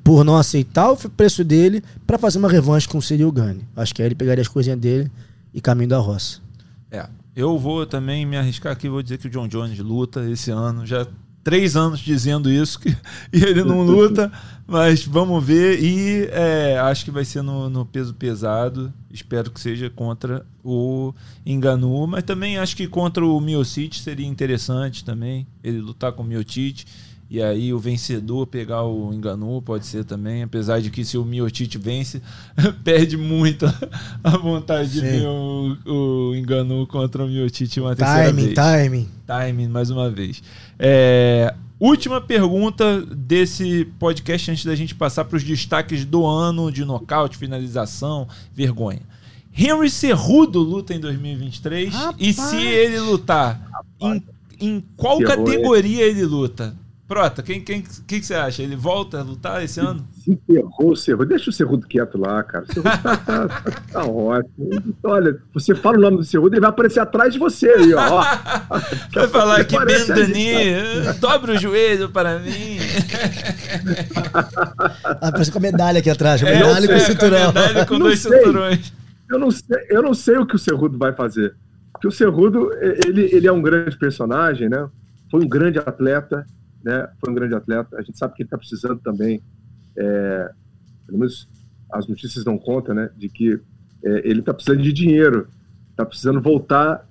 por 0.04 0.24
não 0.24 0.38
aceitar 0.38 0.92
o 0.92 0.98
preço 1.10 1.44
dele 1.44 1.84
para 2.08 2.18
fazer 2.18 2.40
uma 2.40 2.50
revanche 2.50 2.88
com 2.88 2.98
o 2.98 3.02
Cyril 3.02 3.32
Gane. 3.32 3.68
Acho 3.76 3.94
que 3.94 4.02
aí 4.02 4.08
ele 4.08 4.16
pegaria 4.16 4.42
as 4.42 4.48
coisinhas 4.48 4.80
dele 4.80 5.12
e 5.54 5.62
caminho 5.62 5.90
da 5.90 5.98
roça. 5.98 6.40
É, 6.92 7.08
eu 7.36 7.58
vou 7.58 7.86
também 7.86 8.26
me 8.26 8.38
arriscar 8.38 8.74
aqui, 8.74 8.90
vou 8.90 9.02
dizer 9.02 9.18
que 9.18 9.28
o 9.28 9.30
John 9.30 9.48
Jones 9.48 9.80
luta 9.80 10.30
esse 10.30 10.52
ano. 10.52 10.86
Já 10.86 11.08
três 11.44 11.76
anos 11.76 12.00
dizendo 12.00 12.52
isso 12.52 12.80
que, 12.80 12.90
e 13.34 13.44
ele 13.44 13.64
não 13.64 13.82
luta, 13.82 14.32
mas 14.68 15.06
vamos 15.06 15.44
ver. 15.44 15.82
E 15.82 16.28
é, 16.32 16.78
acho 16.80 17.06
que 17.06 17.12
vai 17.12 17.26
ser 17.26 17.42
no, 17.42 17.70
no, 17.70 17.86
peso 17.86 18.14
pesado. 18.14 18.94
Espero 19.12 19.50
que 19.52 19.60
seja 19.60 19.90
contra 19.90 20.46
o 20.64 21.14
Enganu, 21.46 22.06
mas 22.08 22.24
também 22.24 22.58
acho 22.58 22.76
que 22.76 22.88
contra 22.88 23.26
o 23.26 23.40
Miocic 23.40 23.98
seria 23.98 24.28
interessante 24.28 25.04
também 25.04 25.48
ele 25.64 25.80
lutar 25.80 26.12
com 26.12 26.24
o 26.24 26.26
Miocic. 26.26 26.86
E 27.30 27.44
aí 27.44 27.72
o 27.72 27.78
vencedor 27.78 28.48
pegar 28.48 28.84
o 28.84 29.14
Enganu 29.14 29.62
pode 29.62 29.86
ser 29.86 30.04
também, 30.04 30.42
apesar 30.42 30.82
de 30.82 30.90
que 30.90 31.06
se 31.06 31.16
o 31.16 31.24
Miocic 31.24 31.78
vence, 31.78 32.24
perde 32.84 33.18
muito 33.18 33.68
a 34.24 34.38
vontade 34.38 34.90
Sim. 34.90 35.02
de 35.02 35.02
ver 35.02 35.28
o, 35.28 35.78
o 35.86 36.36
Enganu 36.36 36.88
contra 36.88 37.24
o 37.24 37.28
Miocic 37.28 37.80
uma 37.80 37.96
terceira 37.96 38.30
timing, 38.30 38.46
vez. 38.46 38.56
Timing, 38.56 39.08
timing. 39.28 39.68
mais 39.68 39.92
uma 39.92 40.10
vez. 40.10 40.42
É, 40.80 41.54
última 41.80 42.20
pergunta 42.20 43.00
desse 43.02 43.86
podcast 44.00 44.50
antes 44.50 44.66
da 44.66 44.74
gente 44.74 44.96
passar 44.96 45.24
para 45.26 45.38
os 45.38 45.44
destaques 45.44 46.06
do 46.06 46.26
ano 46.26 46.72
de 46.72 46.84
nocaute, 46.84 47.38
finalização, 47.38 48.28
vergonha. 48.56 49.02
Henry 49.56 49.90
Cerrudo 49.92 50.62
luta 50.62 50.96
em 50.96 51.00
2023 51.00 51.94
Rapaz. 51.94 52.16
e 52.20 52.34
se 52.34 52.58
ele 52.58 53.00
lutar, 53.00 53.84
em, 54.00 54.24
em 54.60 54.84
qual 54.98 55.20
categoria 55.20 56.06
ele 56.06 56.26
luta? 56.26 56.76
Prota, 57.10 57.42
quem, 57.42 57.60
quem, 57.60 57.84
quem 58.06 58.20
que 58.20 58.26
você 58.28 58.36
acha? 58.36 58.62
Ele 58.62 58.76
volta 58.76 59.20
a 59.20 59.24
lutar 59.24 59.64
esse 59.64 59.80
ano? 59.80 60.06
Se 60.24 60.30
enterrou 60.30 60.92
o 60.92 60.96
Cerrudo. 60.96 61.26
Deixa 61.26 61.50
o 61.50 61.54
Cerrudo 61.54 61.88
quieto 61.88 62.20
lá, 62.20 62.44
cara. 62.44 62.66
O 62.66 62.68
Cerrudo 62.72 63.02
tá, 63.02 63.18
tá, 63.18 63.48
tá, 63.48 63.72
tá, 63.92 64.06
ótimo. 64.06 64.96
Olha, 65.04 65.36
você 65.52 65.74
fala 65.74 65.98
o 65.98 66.02
nome 66.02 66.18
do 66.18 66.24
Cerrudo, 66.24 66.54
ele 66.54 66.62
vai 66.62 66.70
aparecer 66.70 67.00
atrás 67.00 67.34
de 67.34 67.40
você 67.40 67.68
aí, 67.68 67.96
ó. 67.96 68.24
vai 69.12 69.28
falar 69.28 69.66
que 69.66 69.76
Bendani, 69.76 71.12
dobra 71.20 71.54
o 71.54 71.58
joelho 71.58 72.12
para 72.12 72.38
mim. 72.38 72.78
Aparece 75.04 75.52
com 75.52 75.58
a 75.58 75.62
medalha 75.62 75.98
aqui 75.98 76.12
atrás, 76.12 76.44
é, 76.44 76.60
medalha 76.60 76.86
é, 76.86 76.88
com 76.90 76.94
o 76.94 77.00
cinturão. 77.00 77.48
medalha 77.48 77.86
com 77.88 77.98
dois 77.98 78.20
sei. 78.20 78.38
cinturões. 78.38 78.94
Eu 79.28 79.40
não, 79.40 79.50
sei, 79.50 79.78
eu 79.90 80.04
não 80.04 80.14
sei 80.14 80.38
o 80.38 80.46
que 80.46 80.56
o 80.56 80.60
Cerrudo 80.60 80.96
vai 80.96 81.12
fazer. 81.14 81.56
Porque 81.92 82.08
o 82.08 82.12
Cerrudo, 82.12 82.72
ele, 82.80 83.32
ele 83.34 83.48
é 83.48 83.52
um 83.52 83.64
grande 83.64 83.98
personagem, 83.98 84.70
né? 84.70 84.88
Foi 85.32 85.44
um 85.44 85.50
grande 85.50 85.80
atleta 85.80 86.46
né? 86.84 87.10
Foi 87.20 87.32
um 87.32 87.36
grande 87.36 87.56
atleta. 87.56 87.98
A 87.98 88.02
gente 88.02 88.18
sabe 88.18 88.36
que 88.36 88.42
ele 88.42 88.48
está 88.48 88.58
precisando 88.58 89.00
também, 89.00 89.42
é, 89.96 90.52
pelo 91.06 91.20
menos 91.20 91.48
as 91.92 92.08
notícias 92.08 92.46
não 92.46 92.58
contam, 92.58 92.96
né? 92.96 93.10
De 93.18 93.30
que 93.30 93.60
é, 94.04 94.30
ele 94.30 94.40
está 94.40 94.54
precisando 94.54 94.82
de 94.82 94.94
dinheiro, 94.94 95.48
está 95.92 96.06
precisando 96.06 96.42
voltar 96.42 97.08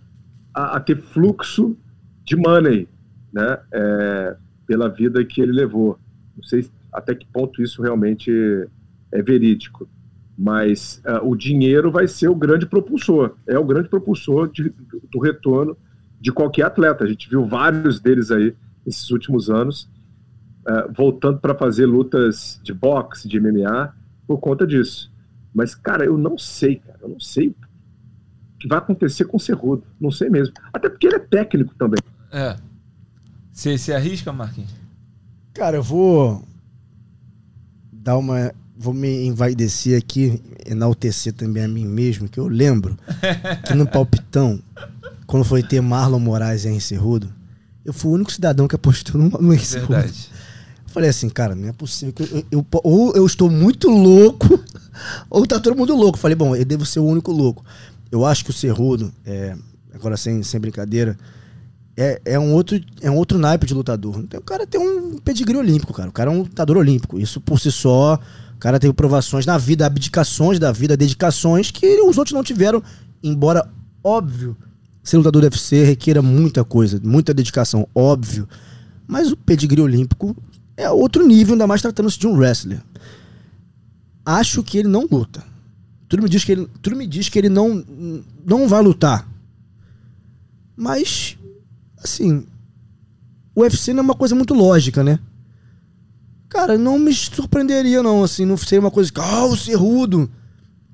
a, 0.54 0.76
a, 0.76 0.80
ter 0.80 0.96
fluxo 0.96 1.76
de 2.24 2.36
money, 2.36 2.88
né? 3.32 3.58
É, 3.72 4.36
pela 4.66 4.88
vida 4.88 5.24
que 5.24 5.40
ele 5.40 5.52
levou. 5.52 5.98
Não 6.36 6.44
sei 6.44 6.68
até 6.92 7.14
que 7.14 7.26
ponto 7.26 7.62
isso 7.62 7.82
realmente 7.82 8.30
é 9.12 9.22
verídico, 9.22 9.88
mas 10.36 11.02
uh, 11.04 11.26
o 11.26 11.34
dinheiro 11.34 11.90
vai 11.90 12.06
ser 12.06 12.28
o 12.28 12.34
grande 12.34 12.66
propulsor, 12.66 13.34
é 13.46 13.58
o 13.58 13.64
grande 13.64 13.88
propulsor 13.88 14.50
de, 14.50 14.68
do, 14.68 15.02
do 15.10 15.18
retorno 15.18 15.76
de 16.20 16.30
qualquer 16.32 16.66
atleta. 16.66 17.04
A 17.04 17.06
gente 17.08 17.28
viu 17.28 17.44
vários 17.44 18.00
deles 18.00 18.30
aí 18.30 18.54
nesses 18.88 19.10
últimos 19.10 19.50
anos, 19.50 19.88
uh, 20.66 20.92
voltando 20.96 21.38
para 21.38 21.54
fazer 21.54 21.86
lutas 21.86 22.58
de 22.62 22.72
boxe, 22.72 23.28
de 23.28 23.38
MMA, 23.38 23.94
por 24.26 24.38
conta 24.38 24.66
disso. 24.66 25.12
Mas, 25.54 25.74
cara, 25.74 26.04
eu 26.04 26.16
não 26.16 26.38
sei, 26.38 26.76
cara, 26.76 26.98
eu 27.02 27.08
não 27.10 27.20
sei 27.20 27.48
o 27.48 27.54
que 28.58 28.66
vai 28.66 28.78
acontecer 28.78 29.24
com 29.24 29.36
o 29.36 29.40
Cerrudo. 29.40 29.84
Não 30.00 30.10
sei 30.10 30.28
mesmo. 30.28 30.52
Até 30.72 30.88
porque 30.88 31.06
ele 31.06 31.16
é 31.16 31.20
técnico 31.20 31.74
também. 31.76 32.00
É. 32.32 32.56
Você 33.52 33.78
se 33.78 33.92
arrisca, 33.92 34.32
Marquinhos? 34.32 34.70
Cara, 35.54 35.76
eu 35.76 35.82
vou 35.82 36.42
dar 37.92 38.16
uma. 38.16 38.52
Vou 38.76 38.94
me 38.94 39.26
envaidecer 39.26 39.98
aqui, 39.98 40.40
enaltecer 40.64 41.32
também 41.32 41.64
a 41.64 41.68
mim 41.68 41.84
mesmo, 41.84 42.28
que 42.28 42.38
eu 42.38 42.46
lembro 42.46 42.96
que 43.66 43.74
no 43.74 43.84
palpitão, 43.90 44.62
quando 45.26 45.44
foi 45.44 45.64
ter 45.64 45.80
Marlon 45.80 46.20
Moraes 46.20 46.64
e 46.64 46.68
Henry 46.68 46.80
Cerrudo, 46.80 47.34
eu 47.88 47.92
fui 47.94 48.10
o 48.10 48.14
único 48.14 48.30
cidadão 48.30 48.68
que 48.68 48.74
apostou 48.74 49.18
no, 49.18 49.30
no 49.30 49.48
Verdade. 49.48 50.28
Eu 50.86 50.92
falei 50.92 51.08
assim, 51.08 51.30
cara, 51.30 51.54
não 51.54 51.70
é 51.70 51.72
possível 51.72 52.12
que 52.12 52.22
eu, 52.22 52.44
eu, 52.50 52.66
ou 52.84 53.16
eu 53.16 53.24
estou 53.24 53.50
muito 53.50 53.88
louco, 53.88 54.62
ou 55.30 55.46
tá 55.46 55.58
todo 55.58 55.74
mundo 55.74 55.96
louco. 55.96 56.18
Eu 56.18 56.20
falei, 56.20 56.36
bom, 56.36 56.54
eu 56.54 56.66
devo 56.66 56.84
ser 56.84 57.00
o 57.00 57.04
único 57.06 57.32
louco. 57.32 57.64
Eu 58.12 58.26
acho 58.26 58.44
que 58.44 58.50
o 58.50 58.52
Cerrudo, 58.52 59.10
é, 59.24 59.56
agora 59.94 60.18
sem, 60.18 60.42
sem 60.42 60.60
brincadeira, 60.60 61.16
é, 61.96 62.20
é, 62.26 62.38
um 62.38 62.52
outro, 62.52 62.78
é 63.00 63.10
um 63.10 63.16
outro 63.16 63.38
naipe 63.38 63.64
de 63.64 63.72
lutador. 63.72 64.18
O 64.18 64.42
cara 64.42 64.66
tem 64.66 64.78
um 64.78 65.16
pedigree 65.16 65.56
olímpico, 65.56 65.94
cara. 65.94 66.10
O 66.10 66.12
cara 66.12 66.30
é 66.30 66.34
um 66.34 66.40
lutador 66.40 66.76
olímpico. 66.76 67.18
Isso 67.18 67.40
por 67.40 67.58
si 67.58 67.72
só, 67.72 68.20
o 68.54 68.58
cara 68.58 68.78
tem 68.78 68.92
provações 68.92 69.46
na 69.46 69.56
vida, 69.56 69.86
abdicações 69.86 70.58
da 70.58 70.72
vida, 70.72 70.94
dedicações 70.94 71.70
que 71.70 72.02
os 72.02 72.18
outros 72.18 72.34
não 72.34 72.44
tiveram, 72.44 72.82
embora 73.22 73.66
óbvio 74.04 74.54
ser 75.08 75.16
lutador 75.16 75.42
do 75.42 75.46
UFC 75.46 75.84
requer 75.84 76.20
muita 76.20 76.64
coisa, 76.64 77.00
muita 77.02 77.32
dedicação, 77.32 77.88
óbvio. 77.94 78.48
Mas 79.06 79.32
o 79.32 79.36
pedigree 79.36 79.80
olímpico 79.80 80.36
é 80.76 80.90
outro 80.90 81.26
nível, 81.26 81.54
ainda 81.54 81.66
mais 81.66 81.80
tratando-se 81.80 82.18
de 82.18 82.26
um 82.26 82.36
wrestler. 82.36 82.82
Acho 84.24 84.62
que 84.62 84.78
ele 84.78 84.88
não 84.88 85.08
luta. 85.10 85.42
Tudo 86.08 86.22
me 86.22 86.28
diz 86.28 86.44
que 86.44 86.52
ele, 86.52 86.68
tudo 86.82 86.96
me 86.96 87.06
diz 87.06 87.28
que 87.28 87.38
ele 87.38 87.48
não, 87.48 87.84
não 88.44 88.68
vai 88.68 88.82
lutar. 88.82 89.26
Mas, 90.76 91.36
assim, 92.02 92.46
o 93.54 93.62
UFC 93.62 93.92
não 93.92 94.00
é 94.00 94.04
uma 94.04 94.14
coisa 94.14 94.34
muito 94.34 94.54
lógica, 94.54 95.02
né? 95.02 95.18
Cara, 96.48 96.78
não 96.78 96.98
me 96.98 97.12
surpreenderia, 97.12 98.02
não. 98.02 98.22
Assim, 98.22 98.44
não 98.44 98.56
seria 98.56 98.80
uma 98.80 98.90
coisa 98.90 99.12
que, 99.12 99.20
ah, 99.20 99.44
o 99.44 99.56
Cerrudo. 99.56 100.30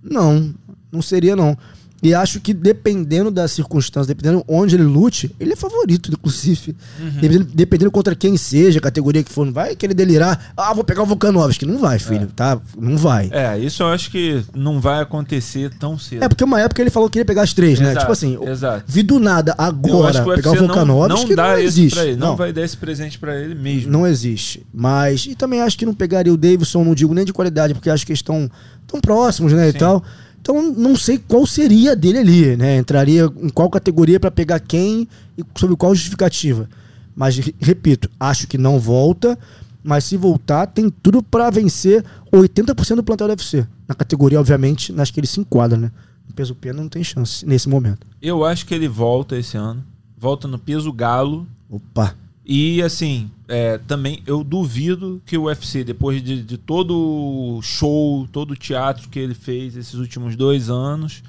Não, 0.02 0.54
não 0.90 1.02
seria, 1.02 1.36
não. 1.36 1.56
E 2.04 2.12
acho 2.12 2.38
que 2.38 2.52
dependendo 2.52 3.30
das 3.30 3.52
circunstâncias, 3.52 4.06
dependendo 4.06 4.44
onde 4.46 4.76
ele 4.76 4.82
lute, 4.82 5.34
ele 5.40 5.54
é 5.54 5.56
favorito, 5.56 6.10
inclusive. 6.12 6.76
Uhum. 7.00 7.10
Dependendo, 7.12 7.50
dependendo, 7.54 7.90
contra 7.90 8.14
quem 8.14 8.36
seja, 8.36 8.78
a 8.78 8.82
categoria 8.82 9.22
que 9.22 9.32
for, 9.32 9.46
não 9.46 9.54
vai 9.54 9.74
querer 9.74 9.94
delirar. 9.94 10.52
Ah, 10.54 10.74
vou 10.74 10.84
pegar 10.84 11.02
o 11.02 11.06
Volkanovski. 11.06 11.64
Não 11.64 11.78
vai, 11.78 11.98
filho, 11.98 12.24
é. 12.24 12.36
tá? 12.36 12.60
Não 12.78 12.98
vai. 12.98 13.30
É, 13.32 13.58
isso 13.58 13.82
eu 13.82 13.86
acho 13.86 14.10
que 14.10 14.44
não 14.54 14.82
vai 14.82 15.00
acontecer 15.00 15.70
tão 15.80 15.98
cedo. 15.98 16.22
É, 16.22 16.28
porque 16.28 16.44
uma 16.44 16.60
época 16.60 16.82
ele 16.82 16.90
falou 16.90 17.08
que 17.08 17.14
queria 17.14 17.24
pegar 17.24 17.40
as 17.40 17.54
três, 17.54 17.80
né? 17.80 17.96
Tipo 17.96 18.12
assim, 18.12 18.38
exato. 18.48 18.84
vi 18.86 19.02
do 19.02 19.18
nada 19.18 19.54
agora 19.56 20.22
pegar 20.34 20.50
o 20.50 20.56
Volkanovski, 20.56 21.34
não, 21.34 21.46
não, 21.46 21.52
não 21.52 21.58
existe. 21.58 21.96
Pra 21.96 22.04
ele, 22.04 22.16
não, 22.16 22.28
não 22.28 22.36
vai 22.36 22.52
dar 22.52 22.62
esse 22.62 22.76
presente 22.76 23.18
para 23.18 23.40
ele 23.40 23.54
mesmo. 23.54 23.90
Não 23.90 24.06
existe. 24.06 24.66
Mas, 24.74 25.24
e 25.24 25.34
também 25.34 25.62
acho 25.62 25.78
que 25.78 25.86
não 25.86 25.94
pegaria 25.94 26.32
o 26.32 26.36
Davidson, 26.36 26.84
não 26.84 26.94
digo 26.94 27.14
nem 27.14 27.24
de 27.24 27.32
qualidade, 27.32 27.72
porque 27.72 27.88
acho 27.88 28.04
que 28.04 28.12
eles 28.12 28.18
estão 28.18 28.50
tão 28.86 29.00
próximos, 29.00 29.54
né, 29.54 29.70
Sim. 29.70 29.76
e 29.76 29.78
tal. 29.78 30.04
Então 30.44 30.60
não 30.74 30.94
sei 30.94 31.16
qual 31.16 31.46
seria 31.46 31.96
dele 31.96 32.18
ali, 32.18 32.54
né? 32.54 32.76
Entraria 32.76 33.32
em 33.40 33.48
qual 33.48 33.70
categoria 33.70 34.20
para 34.20 34.30
pegar 34.30 34.60
quem 34.60 35.08
e 35.38 35.44
sobre 35.58 35.74
qual 35.74 35.94
justificativa. 35.94 36.68
Mas 37.16 37.40
repito, 37.58 38.10
acho 38.20 38.46
que 38.46 38.58
não 38.58 38.78
volta, 38.78 39.38
mas 39.82 40.04
se 40.04 40.18
voltar 40.18 40.66
tem 40.66 40.90
tudo 40.90 41.22
para 41.22 41.48
vencer 41.48 42.04
80% 42.30 42.96
do 42.96 43.02
plantel 43.02 43.28
do 43.28 43.30
UFC. 43.30 43.66
Na 43.88 43.94
categoria, 43.94 44.38
obviamente, 44.38 44.92
nas 44.92 45.10
que 45.10 45.18
ele 45.18 45.26
se 45.26 45.40
enquadra, 45.40 45.78
né? 45.78 45.90
No 46.28 46.34
peso 46.34 46.54
pena 46.54 46.82
não 46.82 46.90
tem 46.90 47.02
chance 47.02 47.46
nesse 47.46 47.66
momento. 47.66 48.06
Eu 48.20 48.44
acho 48.44 48.66
que 48.66 48.74
ele 48.74 48.86
volta 48.86 49.38
esse 49.38 49.56
ano. 49.56 49.82
Volta 50.14 50.46
no 50.46 50.58
peso 50.58 50.92
galo. 50.92 51.46
Opa. 51.70 52.14
E 52.46 52.82
assim, 52.82 53.30
é, 53.48 53.78
também 53.78 54.22
eu 54.26 54.44
duvido 54.44 55.22
que 55.24 55.38
o 55.38 55.44
UFC, 55.44 55.82
depois 55.82 56.22
de, 56.22 56.42
de 56.42 56.58
todo 56.58 56.94
o 56.94 57.62
show, 57.62 58.28
todo 58.30 58.50
o 58.50 58.56
teatro 58.56 59.08
que 59.08 59.18
ele 59.18 59.34
fez 59.34 59.76
esses 59.76 59.94
últimos 59.94 60.36
dois 60.36 60.68
anos, 60.68 61.22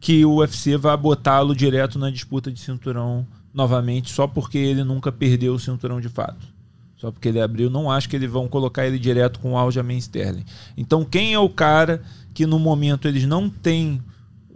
que 0.00 0.24
o 0.24 0.36
UFC 0.36 0.78
vai 0.78 0.96
botá-lo 0.96 1.54
direto 1.54 1.98
na 1.98 2.10
disputa 2.10 2.50
de 2.50 2.58
cinturão 2.58 3.26
novamente, 3.52 4.10
só 4.10 4.26
porque 4.26 4.56
ele 4.56 4.82
nunca 4.82 5.12
perdeu 5.12 5.54
o 5.54 5.58
cinturão 5.58 6.00
de 6.00 6.08
fato. 6.08 6.46
Só 6.96 7.10
porque 7.10 7.28
ele 7.28 7.40
abriu, 7.40 7.68
não 7.68 7.90
acho 7.90 8.08
que 8.08 8.16
eles 8.16 8.30
vão 8.30 8.48
colocar 8.48 8.86
ele 8.86 8.98
direto 8.98 9.40
com 9.40 9.52
o 9.52 9.58
Aljamain 9.58 9.98
Sterling. 9.98 10.44
Então, 10.76 11.04
quem 11.04 11.34
é 11.34 11.38
o 11.38 11.48
cara 11.50 12.00
que 12.32 12.46
no 12.46 12.58
momento 12.58 13.06
eles 13.06 13.26
não 13.26 13.50
têm 13.50 14.00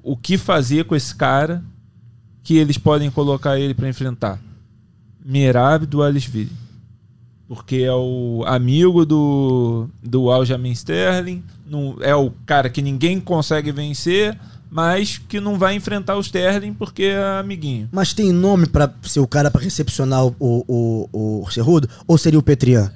o 0.02 0.16
que 0.16 0.38
fazer 0.38 0.84
com 0.84 0.94
esse 0.94 1.14
cara 1.14 1.62
que 2.42 2.56
eles 2.56 2.78
podem 2.78 3.10
colocar 3.10 3.58
ele 3.58 3.74
para 3.74 3.88
enfrentar? 3.88 4.40
Merab 5.26 5.86
do 5.86 6.02
Alishvili. 6.02 6.52
Porque 7.48 7.76
é 7.76 7.92
o 7.92 8.44
amigo 8.46 9.04
do, 9.04 9.88
do 10.02 10.30
Aljamain 10.30 10.72
Sterling, 10.72 11.42
não, 11.66 11.96
é 12.00 12.14
o 12.14 12.30
cara 12.44 12.68
que 12.70 12.82
ninguém 12.82 13.20
consegue 13.20 13.70
vencer, 13.70 14.38
mas 14.70 15.18
que 15.18 15.40
não 15.40 15.58
vai 15.58 15.74
enfrentar 15.74 16.16
o 16.16 16.20
Sterling 16.20 16.74
porque 16.74 17.04
é 17.04 17.38
amiguinho. 17.38 17.88
Mas 17.92 18.12
tem 18.12 18.32
nome 18.32 18.66
para 18.66 18.92
ser 19.02 19.20
o 19.20 19.26
cara 19.26 19.50
para 19.50 19.62
recepcionar 19.62 20.26
o, 20.26 20.34
o, 20.38 21.08
o, 21.12 21.42
o 21.44 21.50
Cerrudo? 21.50 21.88
Ou 22.06 22.18
seria 22.18 22.38
o 22.38 22.42
Petrian? 22.42 22.92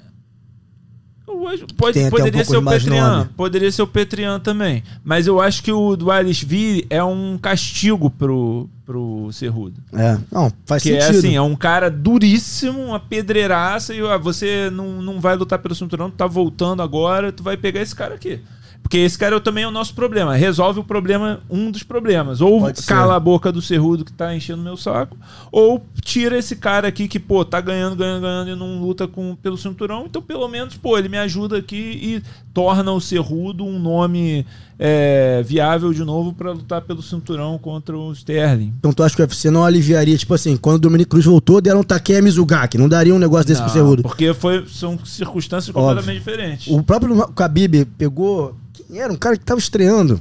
Pode, 1.77 2.11
poderia 2.11 2.43
um 2.43 2.45
ser 2.45 2.57
o 2.57 2.65
Petrian. 2.65 3.29
Poderia 3.37 3.73
ser 3.73 3.83
o 3.83 3.87
Petrian 3.87 4.39
também. 4.39 4.83
Mas 5.03 5.27
eu 5.27 5.41
acho 5.41 5.63
que 5.63 5.73
o 5.73 5.97
Dualishvili 5.97 6.87
é 6.91 7.03
um 7.03 7.39
castigo 7.39 8.11
pro, 8.11 8.69
pro 8.85 9.31
Cerrudo. 9.33 9.81
É, 9.93 10.19
não, 10.31 10.53
faz 10.67 10.83
que 10.83 10.91
sentido. 10.91 11.09
Que 11.09 11.17
é 11.17 11.19
assim, 11.19 11.37
é 11.37 11.43
um 11.43 11.57
cara 11.57 11.91
duríssimo, 11.91 12.81
uma 12.81 13.01
pedreiraça, 13.01 13.95
e 13.95 14.03
ó, 14.03 14.19
você 14.19 14.71
não, 14.71 15.01
não 15.01 15.21
vai 15.21 15.37
lutar 15.37 15.59
pelo 15.59 15.75
cinturão, 15.75 16.11
tu 16.11 16.17
tá 16.17 16.27
voltando 16.27 16.83
agora, 16.83 17.33
tu 17.33 17.43
vai 17.43 17.57
pegar 17.57 17.81
esse 17.81 17.95
cara 17.95 18.15
aqui. 18.15 18.41
Porque 18.83 18.99
esse 18.99 19.17
cara 19.17 19.41
também 19.41 19.65
é 19.65 19.69
o 19.69 19.71
nosso 19.71 19.95
problema. 19.95 20.35
Resolve 20.35 20.81
o 20.81 20.85
problema, 20.85 21.41
um 21.49 21.71
dos 21.71 21.83
problemas. 21.83 22.41
Ou 22.41 22.61
Pode 22.61 22.83
cala 22.83 23.13
ser. 23.13 23.17
a 23.17 23.21
boca 23.21 23.53
do 23.53 23.63
Cerrudo 23.63 24.05
que 24.05 24.13
tá 24.13 24.35
enchendo 24.35 24.63
meu 24.63 24.77
saco, 24.77 25.17
ou 25.53 25.85
tira 26.03 26.37
esse 26.37 26.57
cara 26.57 26.89
aqui 26.89 27.07
que, 27.07 27.21
pô, 27.21 27.45
tá 27.45 27.61
ganhando, 27.61 27.95
ganhando, 27.95 28.23
ganhando 28.23 28.51
e 28.51 28.57
não 28.57 28.81
luta 28.81 29.07
com, 29.07 29.37
pelo 29.37 29.57
cinturão. 29.57 30.07
Então, 30.07 30.21
pelo 30.21 30.49
menos, 30.49 30.77
pô, 30.77 30.99
ele 30.99 31.09
me 31.09 31.19
ajuda 31.19 31.59
aqui 31.59 31.77
e 31.77 32.23
torna 32.53 32.91
o 32.93 33.01
Cerrudo 33.01 33.65
um 33.65 33.79
nome 33.79 34.45
é, 34.83 35.43
viável 35.45 35.93
de 35.93 36.03
novo 36.03 36.33
para 36.33 36.53
lutar 36.53 36.81
pelo 36.81 37.03
cinturão 37.03 37.59
contra 37.59 37.97
o 37.97 38.11
Sterling. 38.13 38.73
Então 38.79 38.95
tu 38.95 39.03
acha 39.03 39.15
que 39.15 39.21
o 39.21 39.25
UFC 39.25 39.51
não 39.51 39.63
aliviaria, 39.63 40.17
tipo 40.17 40.33
assim, 40.33 40.57
quando 40.57 40.77
o 40.77 40.79
Dominic 40.79 41.11
Cruz 41.11 41.27
voltou, 41.27 41.61
deram 41.61 41.81
um 41.81 41.85
Takea 41.85 42.23
Mizugaki, 42.23 42.79
não 42.79 42.89
daria 42.89 43.15
um 43.15 43.19
negócio 43.19 43.47
desse 43.47 43.61
não, 43.61 43.69
pro 43.69 43.75
Cerrudo? 43.75 44.03
Porque 44.03 44.33
foi, 44.33 44.67
são 44.67 44.99
circunstâncias 45.05 45.75
completamente 45.75 46.19
diferentes. 46.19 46.67
O 46.69 46.83
próprio 46.83 47.15
Khabib 47.35 47.85
pegou 47.99 48.57
era 48.91 49.13
um 49.13 49.17
cara 49.17 49.37
que 49.37 49.45
tava 49.45 49.61
estreando. 49.61 50.21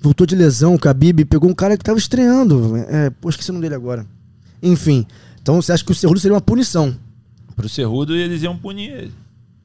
Voltou 0.00 0.26
de 0.26 0.34
lesão, 0.34 0.74
o 0.74 0.78
Khabib 0.78 1.24
pegou 1.26 1.48
um 1.48 1.54
cara 1.54 1.76
que 1.78 1.84
tava 1.84 1.98
estreando. 1.98 2.76
É, 2.88 3.10
pô, 3.10 3.30
esqueci 3.30 3.50
o 3.50 3.52
nome 3.52 3.62
dele 3.62 3.76
agora. 3.76 4.04
Enfim. 4.60 5.06
Então 5.40 5.62
você 5.62 5.70
acha 5.72 5.84
que 5.84 5.92
o 5.92 5.94
Cerrudo 5.94 6.18
seria 6.18 6.34
uma 6.34 6.40
punição? 6.40 6.96
Pro 7.54 7.68
Cerrudo 7.68 8.16
eles 8.16 8.42
iam 8.42 8.56
punir 8.56 8.90
ele. 8.90 9.21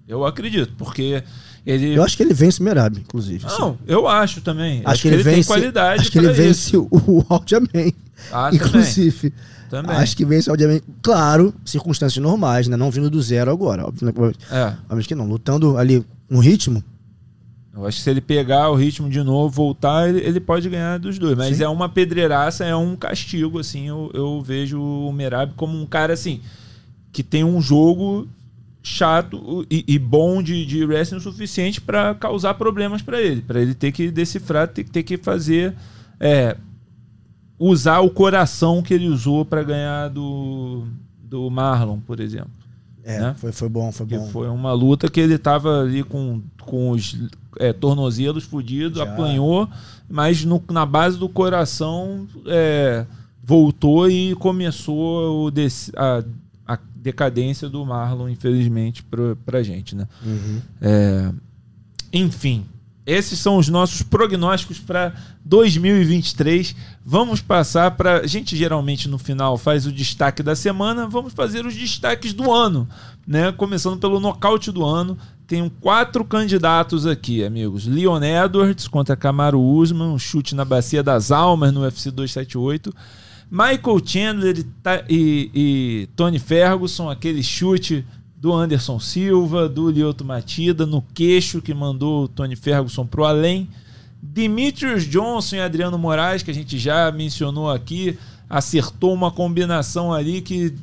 Eu 0.07 0.25
acredito, 0.25 0.73
porque 0.77 1.23
ele... 1.65 1.93
Eu 1.93 2.03
acho 2.03 2.15
que 2.15 2.23
ele 2.23 2.33
vence 2.33 2.61
o 2.61 2.63
Merab, 2.63 2.97
inclusive. 2.97 3.45
Não, 3.45 3.71
assim. 3.71 3.77
eu 3.85 4.07
acho 4.07 4.41
também. 4.41 4.79
Acho, 4.79 4.89
acho 4.89 5.01
que, 5.01 5.07
ele, 5.09 5.17
vence, 5.17 5.35
tem 5.35 5.43
qualidade 5.43 6.01
Acho 6.01 6.11
que 6.11 6.17
ele 6.17 6.31
vence 6.31 6.69
isso. 6.69 6.87
o, 6.89 7.19
o 7.19 7.25
Aldiaman. 7.29 7.91
Ah, 8.31 8.49
inclusive. 8.53 9.33
Também. 9.69 9.95
Acho 9.97 10.15
que 10.15 10.25
vence 10.25 10.49
o 10.49 10.53
Aldiaman. 10.53 10.79
Claro, 11.01 11.53
circunstâncias 11.65 12.23
normais, 12.23 12.67
né? 12.67 12.77
Não 12.77 12.89
vindo 12.89 13.09
do 13.09 13.21
zero 13.21 13.51
agora. 13.51 13.85
Óbvio, 13.85 14.05
né? 14.05 14.13
é. 14.49 14.73
Óbvio 14.89 15.07
que 15.07 15.15
não. 15.15 15.27
Lutando 15.27 15.77
ali 15.77 16.05
um 16.31 16.39
ritmo, 16.39 16.83
eu 17.77 17.85
acho 17.85 17.97
que 17.97 18.03
se 18.03 18.09
ele 18.09 18.21
pegar 18.21 18.71
o 18.71 18.75
ritmo 18.75 19.07
de 19.07 19.21
novo, 19.21 19.53
voltar, 19.53 20.09
ele, 20.09 20.19
ele 20.21 20.39
pode 20.39 20.67
ganhar 20.67 20.97
dos 20.97 21.19
dois. 21.19 21.37
Mas 21.37 21.57
Sim. 21.57 21.63
é 21.63 21.69
uma 21.69 21.87
pedreiraça, 21.87 22.65
é 22.65 22.75
um 22.75 22.95
castigo, 22.95 23.59
assim. 23.59 23.87
Eu, 23.87 24.09
eu 24.15 24.41
vejo 24.41 24.81
o 24.81 25.13
Merab 25.13 25.53
como 25.55 25.79
um 25.79 25.85
cara, 25.85 26.13
assim, 26.13 26.41
que 27.11 27.21
tem 27.21 27.43
um 27.43 27.61
jogo 27.61 28.27
chato 28.87 29.65
e, 29.69 29.83
e 29.87 29.99
bom 29.99 30.41
de, 30.41 30.65
de 30.65 30.85
wrestling 30.85 31.17
o 31.17 31.21
suficiente 31.21 31.81
para 31.81 32.15
causar 32.15 32.53
problemas 32.53 33.01
para 33.01 33.21
ele. 33.21 33.41
para 33.41 33.61
ele 33.61 33.73
ter 33.73 33.91
que 33.91 34.09
decifrar, 34.09 34.67
ter, 34.67 34.83
ter 34.85 35.03
que 35.03 35.17
fazer. 35.17 35.75
É, 36.19 36.57
usar 37.59 37.99
o 37.99 38.09
coração 38.09 38.81
que 38.81 38.93
ele 38.93 39.07
usou 39.07 39.43
para 39.43 39.63
ganhar 39.63 40.09
do, 40.09 40.85
do 41.19 41.49
Marlon, 41.49 41.99
por 41.99 42.19
exemplo. 42.19 42.51
É, 43.03 43.19
né? 43.19 43.35
foi, 43.37 43.51
foi 43.51 43.69
bom, 43.69 43.91
foi 43.91 44.05
bom. 44.05 44.27
Foi 44.27 44.47
uma 44.49 44.73
luta 44.73 45.09
que 45.09 45.19
ele 45.19 45.35
estava 45.35 45.81
ali 45.81 46.03
com, 46.03 46.41
com 46.61 46.91
os 46.91 47.17
é, 47.57 47.71
tornozelos 47.71 48.43
fudidos, 48.43 48.99
apanhou, 48.99 49.67
mas 50.09 50.43
no, 50.43 50.61
na 50.69 50.85
base 50.85 51.17
do 51.17 51.29
coração 51.29 52.27
é, 52.45 53.05
voltou 53.41 54.09
e 54.09 54.35
começou 54.35 55.47
o 55.47 55.53
a, 55.95 56.23
decadência 57.01 57.69
do 57.69 57.85
Marlon, 57.85 58.29
infelizmente, 58.29 59.03
pra, 59.03 59.35
pra 59.45 59.63
gente, 59.63 59.95
né? 59.95 60.07
Uhum. 60.25 60.61
É, 60.81 61.31
enfim, 62.11 62.65
esses 63.07 63.39
são 63.39 63.55
os 63.55 63.69
nossos 63.69 64.01
prognósticos 64.01 64.79
para 64.79 65.13
2023. 65.45 66.75
Vamos 67.05 67.39
passar 67.39 67.91
para. 67.91 68.19
A 68.19 68.27
gente 68.27 68.53
geralmente 68.57 69.07
no 69.07 69.17
final 69.17 69.57
faz 69.57 69.85
o 69.85 69.93
destaque 69.93 70.43
da 70.43 70.57
semana, 70.57 71.07
vamos 71.07 71.31
fazer 71.31 71.65
os 71.65 71.73
destaques 71.73 72.33
do 72.33 72.51
ano, 72.51 72.85
né? 73.25 73.49
Começando 73.53 73.97
pelo 73.97 74.19
nocaute 74.19 74.73
do 74.73 74.83
ano. 74.85 75.17
Tenho 75.47 75.69
quatro 75.79 76.25
candidatos 76.25 77.05
aqui, 77.07 77.45
amigos. 77.45 77.87
Leon 77.87 78.21
Edwards 78.21 78.89
contra 78.89 79.15
Camaro 79.15 79.61
Usman, 79.61 80.09
um 80.09 80.19
chute 80.19 80.53
na 80.53 80.65
bacia 80.65 81.01
das 81.01 81.31
almas 81.31 81.71
no 81.71 81.83
UFC 81.83 82.11
278. 82.11 82.93
Michael 83.49 84.01
Chandler 84.05 84.65
e, 85.09 85.51
e 85.53 86.09
Tony 86.15 86.39
Ferguson, 86.39 87.09
aquele 87.09 87.41
chute 87.41 88.05
do 88.35 88.53
Anderson 88.53 88.99
Silva, 88.99 89.67
do 89.67 89.89
Lioto 89.89 90.23
Matida, 90.23 90.85
no 90.85 91.01
queixo 91.01 91.61
que 91.61 91.73
mandou 91.73 92.25
o 92.25 92.27
Tony 92.27 92.55
Ferguson 92.55 93.05
pro 93.05 93.25
além. 93.25 93.69
Demetrius 94.21 95.07
Johnson 95.07 95.55
e 95.55 95.61
Adriano 95.61 95.97
Moraes, 95.97 96.43
que 96.43 96.51
a 96.51 96.53
gente 96.53 96.77
já 96.77 97.11
mencionou 97.11 97.71
aqui, 97.71 98.17
acertou 98.49 99.13
uma 99.13 99.31
combinação 99.31 100.13
ali 100.13 100.41
que 100.41 100.73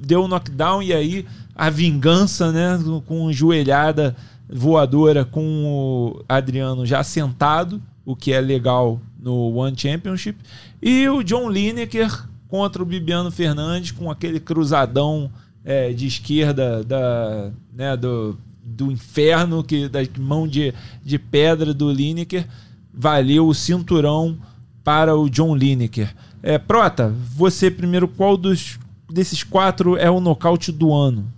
deu 0.00 0.24
um 0.24 0.28
knockdown 0.28 0.82
e 0.82 0.92
aí 0.92 1.26
a 1.54 1.68
vingança, 1.70 2.52
né, 2.52 2.78
com 3.06 3.32
joelhada 3.32 4.14
voadora 4.48 5.24
com 5.24 5.64
o 5.64 6.24
Adriano 6.28 6.84
já 6.84 7.02
sentado, 7.02 7.80
o 8.04 8.14
que 8.14 8.32
é 8.32 8.40
legal 8.40 9.00
no 9.22 9.54
One 9.54 9.78
Championship, 9.78 10.38
e 10.82 11.08
o 11.08 11.22
John 11.22 11.48
Lineker 11.48 12.26
contra 12.48 12.82
o 12.82 12.86
Bibiano 12.86 13.30
Fernandes 13.30 13.92
com 13.92 14.10
aquele 14.10 14.40
cruzadão 14.40 15.30
é, 15.64 15.92
de 15.92 16.06
esquerda 16.06 16.82
da, 16.82 17.50
né, 17.72 17.96
do, 17.96 18.36
do 18.62 18.90
inferno, 18.90 19.62
que 19.62 19.88
da 19.88 20.00
mão 20.18 20.46
de, 20.46 20.74
de 21.02 21.18
pedra 21.18 21.72
do 21.72 21.90
Lineker, 21.90 22.46
valeu 22.92 23.46
o 23.46 23.54
cinturão 23.54 24.36
para 24.84 25.16
o 25.16 25.30
John 25.30 25.54
Lineker. 25.54 26.14
É, 26.42 26.58
Prota, 26.58 27.14
você 27.34 27.70
primeiro, 27.70 28.08
qual 28.08 28.36
dos 28.36 28.78
desses 29.08 29.44
quatro 29.44 29.96
é 29.96 30.10
o 30.10 30.20
nocaute 30.20 30.72
do 30.72 30.92
ano? 30.92 31.32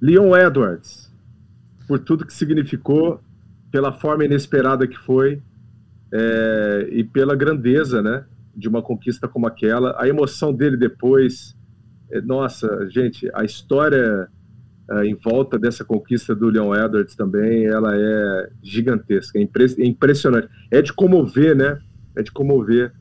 Leon 0.00 0.34
Edwards, 0.36 1.10
por 1.86 1.98
tudo 1.98 2.24
que 2.24 2.32
significou, 2.32 3.20
pela 3.70 3.92
forma 3.92 4.24
inesperada 4.24 4.86
que 4.86 4.96
foi 4.96 5.42
é, 6.12 6.88
e 6.90 7.04
pela 7.04 7.36
grandeza, 7.36 8.02
né, 8.02 8.24
de 8.54 8.68
uma 8.68 8.82
conquista 8.82 9.28
como 9.28 9.46
aquela, 9.46 10.00
a 10.00 10.08
emoção 10.08 10.52
dele 10.52 10.76
depois, 10.76 11.56
é, 12.10 12.20
nossa, 12.20 12.88
gente, 12.90 13.30
a 13.34 13.44
história 13.44 14.28
é, 14.90 15.04
em 15.04 15.14
volta 15.14 15.58
dessa 15.58 15.84
conquista 15.84 16.34
do 16.34 16.48
Leon 16.48 16.74
Edwards 16.74 17.14
também, 17.14 17.66
ela 17.66 17.94
é 17.94 18.50
gigantesca, 18.62 19.38
é, 19.38 19.42
impre 19.42 19.66
é 19.78 19.86
impressionante. 19.86 20.48
É 20.70 20.80
de 20.80 20.92
comover, 20.92 21.54
né? 21.54 21.78
É 22.16 22.22
de 22.22 22.32
comover 22.32 22.92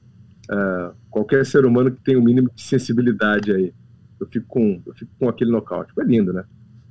uh, 0.52 0.94
qualquer 1.10 1.46
ser 1.46 1.66
humano 1.66 1.90
que 1.92 2.02
tenha 2.02 2.20
o 2.20 2.22
um 2.22 2.26
mínimo 2.26 2.52
de 2.54 2.62
sensibilidade 2.62 3.52
aí. 3.54 3.74
Eu 4.20 4.28
fico 4.28 4.46
com, 4.48 4.82
eu 4.86 4.94
fico 4.94 5.12
com 5.18 5.30
aquele 5.30 5.50
nocaute. 5.50 5.94
Foi 5.94 6.04
lindo, 6.04 6.34
né? 6.34 6.44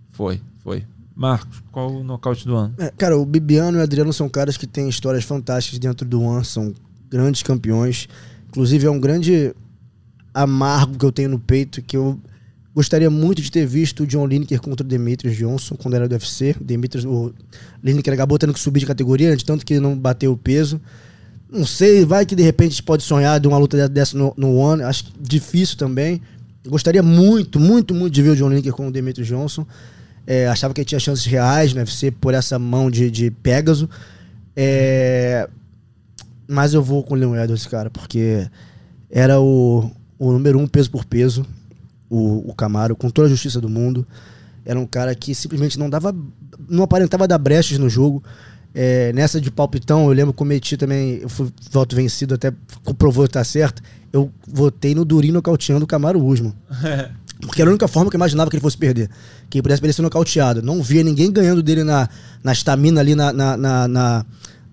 Foi, 0.08 0.40
foi. 0.60 0.84
Marcos, 1.16 1.62
qual 1.72 1.90
o 1.90 2.04
nocaute 2.04 2.46
do 2.46 2.54
ano? 2.54 2.74
É, 2.76 2.92
cara, 2.96 3.16
o 3.16 3.24
Bibiano 3.24 3.78
e 3.78 3.80
o 3.80 3.82
Adriano 3.82 4.12
são 4.12 4.28
caras 4.28 4.58
que 4.58 4.66
têm 4.66 4.86
histórias 4.86 5.24
fantásticas 5.24 5.78
dentro 5.78 6.06
do 6.06 6.20
One, 6.20 6.44
são 6.44 6.74
grandes 7.08 7.42
campeões. 7.42 8.06
Inclusive, 8.48 8.86
é 8.86 8.90
um 8.90 9.00
grande 9.00 9.54
amargo 10.34 10.98
que 10.98 11.04
eu 11.06 11.10
tenho 11.10 11.30
no 11.30 11.38
peito, 11.38 11.80
que 11.80 11.96
eu 11.96 12.20
gostaria 12.74 13.08
muito 13.08 13.40
de 13.40 13.50
ter 13.50 13.66
visto 13.66 14.02
o 14.02 14.06
John 14.06 14.26
Lineker 14.26 14.60
contra 14.60 14.84
o 14.84 14.88
Demetrius 14.88 15.34
Johnson 15.34 15.74
quando 15.76 15.94
era 15.94 16.06
do 16.06 16.12
UFC. 16.12 16.54
Demetrius, 16.60 17.06
o 17.06 17.32
Lineker 17.82 18.12
acabou 18.12 18.38
tendo 18.38 18.52
que 18.52 18.60
subir 18.60 18.80
de 18.80 18.86
categoria, 18.86 19.34
de 19.34 19.42
tanto 19.42 19.64
que 19.64 19.80
não 19.80 19.96
bateu 19.96 20.32
o 20.32 20.36
peso. 20.36 20.78
Não 21.50 21.64
sei, 21.64 22.04
vai 22.04 22.26
que 22.26 22.36
de 22.36 22.42
repente 22.42 22.68
a 22.68 22.72
gente 22.72 22.82
pode 22.82 23.02
sonhar 23.02 23.40
de 23.40 23.48
uma 23.48 23.56
luta 23.56 23.88
dessa 23.88 24.18
no, 24.18 24.34
no 24.36 24.54
One. 24.54 24.82
Acho 24.82 25.06
difícil 25.18 25.78
também. 25.78 26.20
Gostaria 26.68 27.02
muito, 27.02 27.58
muito, 27.58 27.94
muito 27.94 28.12
de 28.12 28.22
ver 28.22 28.30
o 28.30 28.36
John 28.36 28.50
Lineker 28.50 28.74
com 28.74 28.88
o 28.88 28.92
Demetrius 28.92 29.26
Johnson. 29.26 29.66
É, 30.26 30.48
achava 30.48 30.74
que 30.74 30.80
ele 30.80 30.86
tinha 30.86 30.98
chances 30.98 31.24
reais 31.24 31.72
no 31.72 31.80
UFC 31.80 32.10
por 32.10 32.34
essa 32.34 32.58
mão 32.58 32.90
de, 32.90 33.10
de 33.10 33.30
Pégaso. 33.30 33.88
É, 34.56 35.48
mas 36.48 36.74
eu 36.74 36.82
vou 36.82 37.02
com 37.02 37.14
o 37.14 37.16
Leon 37.16 37.36
Edwards, 37.36 37.66
cara, 37.66 37.90
porque 37.90 38.48
era 39.10 39.40
o, 39.40 39.90
o 40.18 40.32
número 40.32 40.58
um 40.58 40.66
peso 40.66 40.90
por 40.90 41.04
peso, 41.04 41.46
o, 42.08 42.50
o 42.50 42.54
Camaro, 42.54 42.96
com 42.96 43.10
toda 43.10 43.26
a 43.26 43.30
justiça 43.30 43.60
do 43.60 43.68
mundo. 43.68 44.06
Era 44.64 44.78
um 44.78 44.86
cara 44.86 45.14
que 45.14 45.34
simplesmente 45.34 45.78
não 45.78 45.88
dava. 45.88 46.14
não 46.68 46.82
aparentava 46.82 47.28
dar 47.28 47.38
brechas 47.38 47.78
no 47.78 47.88
jogo. 47.88 48.22
É, 48.74 49.12
nessa 49.12 49.40
de 49.40 49.50
palpitão, 49.50 50.06
eu 50.06 50.12
lembro 50.12 50.32
que 50.32 50.38
cometi 50.38 50.76
também, 50.76 51.20
eu 51.22 51.28
fui 51.28 51.48
voto 51.70 51.96
vencido, 51.96 52.34
até 52.34 52.52
comprovou 52.84 53.24
estar 53.24 53.44
certo. 53.44 53.82
Eu 54.12 54.30
votei 54.46 54.94
no 54.94 55.04
Durinho 55.04 55.34
nocauteando 55.34 55.84
o 55.84 55.88
Camaro 55.88 56.22
Usman. 56.22 56.54
Porque 57.40 57.60
era 57.60 57.70
a 57.70 57.72
única 57.72 57.86
forma 57.86 58.10
que 58.10 58.16
eu 58.16 58.18
imaginava 58.18 58.48
que 58.50 58.56
ele 58.56 58.62
fosse 58.62 58.78
perder. 58.78 59.10
Que 59.50 59.58
ele 59.58 59.62
pudesse 59.62 59.80
perder 59.80 59.92
ser 59.92 60.02
nocauteado. 60.02 60.62
Não 60.62 60.82
via 60.82 61.02
ninguém 61.02 61.30
ganhando 61.30 61.62
dele 61.62 61.84
na, 61.84 62.08
na 62.42 62.52
estamina 62.52 63.00
ali, 63.00 63.14
na, 63.14 63.32
na, 63.32 63.56
na, 63.56 63.88
na 63.88 64.26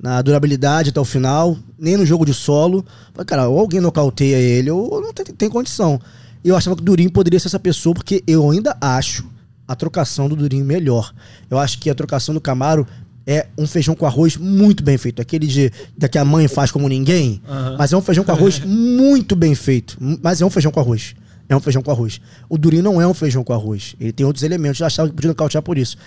na 0.03 0.21
durabilidade 0.21 0.89
até 0.89 0.99
o 0.99 1.05
final, 1.05 1.57
nem 1.79 1.95
no 1.95 2.05
jogo 2.05 2.25
de 2.25 2.33
solo. 2.33 2.85
Mas, 3.15 3.25
cara, 3.25 3.47
ou 3.47 3.57
alguém 3.57 3.79
nocauteia 3.79 4.35
ele, 4.35 4.69
ou 4.69 4.99
não 4.99 5.13
tem, 5.13 5.25
tem 5.27 5.49
condição. 5.49 5.97
E 6.43 6.49
eu 6.49 6.57
achava 6.57 6.75
que 6.75 6.81
o 6.81 6.85
Durinho 6.85 7.09
poderia 7.09 7.39
ser 7.39 7.47
essa 7.47 7.59
pessoa, 7.59 7.95
porque 7.95 8.21
eu 8.27 8.51
ainda 8.51 8.75
acho, 8.81 9.25
a 9.65 9.73
trocação 9.77 10.27
do 10.27 10.35
Durinho 10.35 10.65
melhor. 10.65 11.13
Eu 11.49 11.57
acho 11.57 11.79
que 11.79 11.89
a 11.89 11.95
trocação 11.95 12.35
do 12.35 12.41
Camaro 12.41 12.85
é 13.25 13.47
um 13.57 13.65
feijão 13.65 13.95
com 13.95 14.05
arroz 14.05 14.35
muito 14.35 14.83
bem 14.83 14.97
feito. 14.97 15.21
Aquele 15.21 15.47
de 15.47 15.71
da 15.97 16.09
que 16.09 16.17
a 16.17 16.25
mãe 16.25 16.49
faz 16.49 16.69
como 16.69 16.89
ninguém. 16.89 17.41
Aham. 17.47 17.77
Mas 17.79 17.93
é 17.93 17.97
um 17.97 18.01
feijão 18.01 18.25
com 18.25 18.31
arroz 18.33 18.59
muito 18.67 19.37
bem 19.37 19.55
feito. 19.55 19.97
Mas 20.21 20.41
é 20.41 20.45
um 20.45 20.49
feijão 20.49 20.69
com 20.69 20.81
arroz. 20.81 21.15
É 21.49 21.55
um 21.55 21.59
feijão 21.59 21.81
com 21.81 21.91
arroz. 21.91 22.19
O 22.49 22.57
Durinho 22.57 22.83
não 22.83 23.01
é 23.01 23.07
um 23.07 23.13
feijão 23.13 23.43
com 23.43 23.53
arroz. 23.53 23.95
Ele 23.99 24.11
tem 24.11 24.25
outros 24.25 24.43
elementos. 24.43 24.79
Eu 24.79 24.87
achava 24.87 25.09
que 25.09 25.15
podia 25.15 25.29
nocautear 25.29 25.61
por 25.61 25.77
isso. 25.77 25.97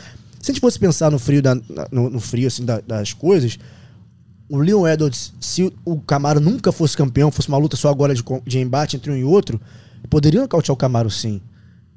Se 0.41 0.51
a 0.51 0.55
gente 0.55 0.61
fosse 0.61 0.79
pensar 0.79 1.11
no 1.11 1.19
frio, 1.19 1.43
da, 1.43 1.55
no, 1.91 2.09
no 2.11 2.21
frio 2.21 2.47
assim, 2.49 2.65
da- 2.65 2.81
das 2.81 3.13
coisas, 3.13 3.59
o 4.49 4.59
Leon 4.59 4.87
Edwards, 4.87 5.33
se 5.41 5.73
o 5.85 5.99
Camaro 6.01 6.41
nunca 6.41 6.71
fosse 6.73 6.97
campeão, 6.97 7.31
fosse 7.31 7.49
uma 7.49 7.59
luta 7.59 7.77
só 7.77 7.89
agora 7.91 8.15
de, 8.15 8.23
de 8.47 8.59
embate 8.59 8.97
entre 8.97 9.11
um 9.11 9.17
e 9.17 9.25
outro, 9.25 9.61
poderia 10.09 10.41
nocautear 10.41 10.73
o 10.73 10.77
Camaro 10.77 11.11
sim. 11.11 11.41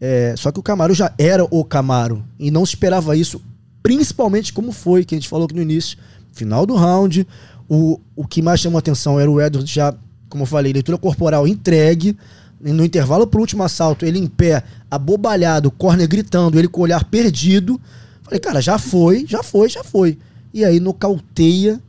É, 0.02 0.34
só 0.38 0.52
que 0.52 0.60
o 0.60 0.64
Camaro 0.64 0.94
já 0.94 1.14
era 1.18 1.46
o 1.50 1.64
Camaro. 1.64 2.24
E 2.40 2.50
não 2.52 2.66
se 2.66 2.74
esperava 2.74 3.16
isso, 3.16 3.42
principalmente 3.84 4.52
como 4.54 4.72
foi, 4.72 5.06
que 5.06 5.16
a 5.16 5.18
gente 5.18 5.30
falou 5.30 5.46
aqui 5.46 5.56
no 5.56 5.62
início. 5.62 5.98
Final 6.32 6.66
do 6.66 6.76
round. 6.76 7.26
O, 7.68 8.00
o 8.16 8.26
que 8.28 8.42
mais 8.42 8.60
chamou 8.60 8.80
atenção 8.80 9.20
era 9.20 9.30
o 9.30 9.40
Edwards 9.40 9.72
já, 9.72 9.94
como 10.28 10.44
eu 10.44 10.48
falei, 10.48 10.74
leitura 10.74 10.98
corporal 10.98 11.48
entregue. 11.48 12.18
No 12.60 12.84
intervalo 12.84 13.26
pro 13.26 13.40
último 13.40 13.64
assalto, 13.64 14.06
ele 14.06 14.20
em 14.20 14.28
pé, 14.28 14.64
abobalhado, 14.92 15.70
o 15.70 15.72
corner 15.72 16.08
gritando, 16.08 16.60
ele 16.60 16.68
com 16.68 16.82
o 16.82 16.84
olhar 16.84 17.04
perdido. 17.06 17.80
Falei, 18.22 18.40
cara, 18.40 18.62
já 18.62 18.78
foi, 18.78 19.26
já 19.26 19.42
foi, 19.42 19.70
já 19.70 19.84
foi. 19.84 20.18
E 20.54 20.66
aí 20.66 20.80
nocauteia 20.80 21.82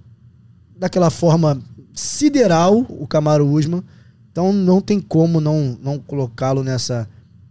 daquela 0.78 1.10
forma 1.10 1.60
sideral 1.92 2.86
o 2.88 3.06
Camaro 3.06 3.46
Usman. 3.46 3.82
Então 4.30 4.52
não 4.52 4.80
tem 4.80 5.00
como 5.00 5.40
não, 5.40 5.76
não 5.82 5.98
colocá-lo 5.98 6.62
nessa. 6.62 7.08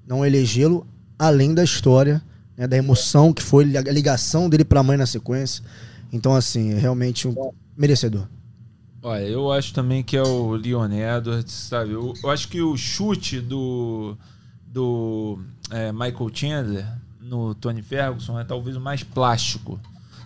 não 0.07 0.25
elegê-lo, 0.25 0.87
além 1.17 1.53
da 1.53 1.63
história, 1.63 2.21
né, 2.57 2.67
da 2.67 2.77
emoção 2.77 3.33
que 3.33 3.43
foi 3.43 3.75
a 3.75 3.81
ligação 3.81 4.49
dele 4.49 4.63
pra 4.63 4.81
mãe 4.81 4.97
na 4.97 5.05
sequência. 5.05 5.63
Então, 6.11 6.35
assim, 6.35 6.71
é 6.71 6.77
realmente 6.79 7.27
um 7.27 7.35
merecedor. 7.77 8.27
Olha, 9.01 9.21
eu 9.23 9.51
acho 9.51 9.73
também 9.73 10.03
que 10.03 10.17
é 10.17 10.21
o 10.21 10.51
Leon 10.55 10.89
Edwards, 10.91 11.51
sabe? 11.53 11.91
Eu, 11.93 12.13
eu 12.21 12.29
acho 12.29 12.47
que 12.49 12.61
o 12.61 12.75
chute 12.75 13.39
do, 13.39 14.17
do 14.67 15.39
é, 15.71 15.91
Michael 15.91 16.29
Chandler 16.33 16.85
no 17.21 17.55
Tony 17.55 17.81
Ferguson 17.81 18.39
é 18.39 18.43
talvez 18.43 18.75
o 18.75 18.81
mais 18.81 19.03
plástico. 19.03 19.79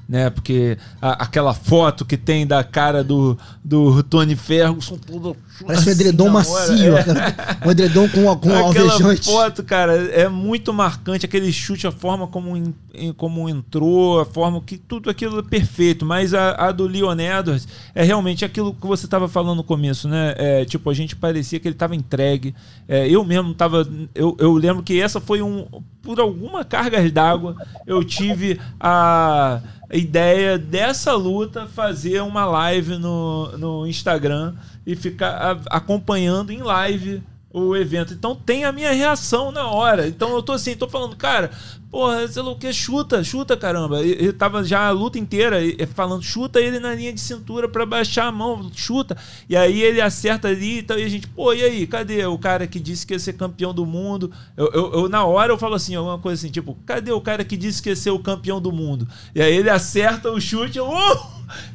Né? 0.09 0.29
Porque 0.29 0.77
a- 1.01 1.23
aquela 1.23 1.53
foto 1.53 2.03
que 2.03 2.17
tem 2.17 2.45
da 2.47 2.63
cara 2.63 3.03
do, 3.03 3.37
do 3.63 4.03
Tony 4.03 4.35
Ferguson 4.35 4.97
tudo 4.97 5.37
Parece 5.65 5.89
um 5.89 5.91
edredom 5.91 6.29
macio. 6.29 6.97
é. 6.97 7.65
Um 7.65 7.71
edredom 7.71 8.09
com, 8.09 8.23
com 8.37 8.49
Aquela 8.49 8.93
alvejante. 8.93 9.25
foto, 9.25 9.63
cara, 9.63 9.93
é 10.11 10.27
muito 10.27 10.73
marcante. 10.73 11.25
Aquele 11.25 11.51
chute, 11.51 11.85
a 11.85 11.91
forma 11.91 12.27
como, 12.27 12.73
como 13.15 13.47
entrou, 13.47 14.19
a 14.19 14.25
forma 14.25 14.61
que 14.61 14.77
tudo 14.77 15.09
aquilo 15.09 15.39
é 15.39 15.43
perfeito. 15.43 16.05
Mas 16.05 16.33
a, 16.33 16.51
a 16.67 16.71
do 16.71 16.87
Leon 16.87 17.17
Edwards 17.19 17.67
é 17.93 18.03
realmente 18.03 18.43
aquilo 18.43 18.73
que 18.73 18.87
você 18.87 19.05
estava 19.05 19.27
falando 19.27 19.57
no 19.57 19.63
começo, 19.63 20.07
né? 20.07 20.33
É, 20.37 20.65
tipo, 20.65 20.89
a 20.89 20.93
gente 20.93 21.15
parecia 21.15 21.59
que 21.59 21.67
ele 21.67 21.75
estava 21.75 21.95
entregue. 21.95 22.55
É, 22.87 23.07
eu 23.07 23.23
mesmo 23.23 23.51
estava. 23.51 23.87
Eu, 24.15 24.35
eu 24.39 24.53
lembro 24.53 24.83
que 24.83 24.99
essa 24.99 25.19
foi 25.19 25.41
um. 25.41 25.65
Por 26.01 26.19
alguma 26.19 26.65
carga 26.65 27.09
d'água, 27.09 27.55
eu 27.87 28.03
tive 28.03 28.59
a 28.77 29.61
ideia 29.93 30.57
dessa 30.57 31.13
luta 31.13 31.67
fazer 31.67 32.21
uma 32.21 32.45
live 32.45 32.97
no, 32.97 33.57
no 33.57 33.87
Instagram 33.87 34.53
e 34.85 34.95
ficar 34.95 35.61
acompanhando 35.69 36.51
em 36.51 36.61
live 36.61 37.23
o 37.53 37.75
evento. 37.75 38.13
Então 38.13 38.35
tem 38.35 38.65
a 38.65 38.71
minha 38.71 38.91
reação 38.91 39.51
na 39.51 39.67
hora. 39.67 40.07
Então 40.07 40.33
eu 40.33 40.41
tô 40.41 40.53
assim, 40.53 40.75
tô 40.75 40.87
falando, 40.89 41.15
cara, 41.15 41.51
porra, 41.91 42.27
sei 42.27 42.41
lá 42.41 42.49
o 42.49 42.55
que, 42.57 42.73
chuta, 42.73 43.23
chuta, 43.23 43.55
caramba. 43.55 44.01
E- 44.03 44.09
Ele 44.13 44.33
tava 44.33 44.63
já 44.63 44.87
a 44.87 44.91
luta 44.91 45.19
inteira 45.19 45.57
falando, 45.93 46.23
chuta 46.23 46.59
ele 46.59 46.79
na 46.79 46.95
linha 46.95 47.13
de 47.13 47.21
cintura 47.21 47.69
pra 47.69 47.85
baixar 47.85 48.25
a 48.25 48.31
mão, 48.31 48.71
chuta. 48.73 49.15
E 49.47 49.55
aí 49.55 49.83
ele 49.83 50.01
acerta 50.01 50.47
ali 50.47 50.79
e 50.79 50.83
tal, 50.83 50.97
e 50.97 51.03
a 51.03 51.07
gente, 51.07 51.27
pô, 51.27 51.53
e 51.53 51.61
aí, 51.63 51.85
cadê 51.85 52.25
o 52.25 52.39
cara 52.39 52.65
que 52.65 52.79
disse 52.79 53.05
que 53.05 53.13
ia 53.13 53.19
ser 53.19 53.33
campeão 53.33 53.71
do 53.71 53.85
mundo? 53.85 54.31
Eu, 54.57 54.71
eu- 54.73 54.93
eu, 54.93 55.09
na 55.09 55.23
hora 55.23 55.53
eu 55.53 55.57
falo 55.57 55.75
assim, 55.75 55.93
alguma 55.93 56.17
coisa 56.17 56.41
assim, 56.41 56.51
tipo, 56.51 56.75
cadê 56.87 57.11
o 57.11 57.21
cara 57.21 57.43
que 57.45 57.55
disse 57.55 57.83
que 57.83 57.89
ia 57.89 57.95
ser 57.95 58.09
o 58.09 58.17
campeão 58.17 58.59
do 58.59 58.71
mundo? 58.71 59.07
E 59.35 59.39
aí 59.43 59.53
ele 59.55 59.69
acerta 59.69 60.31
o 60.31 60.41
chute, 60.41 60.79
eu, 60.79 60.87
oh, 60.89 61.15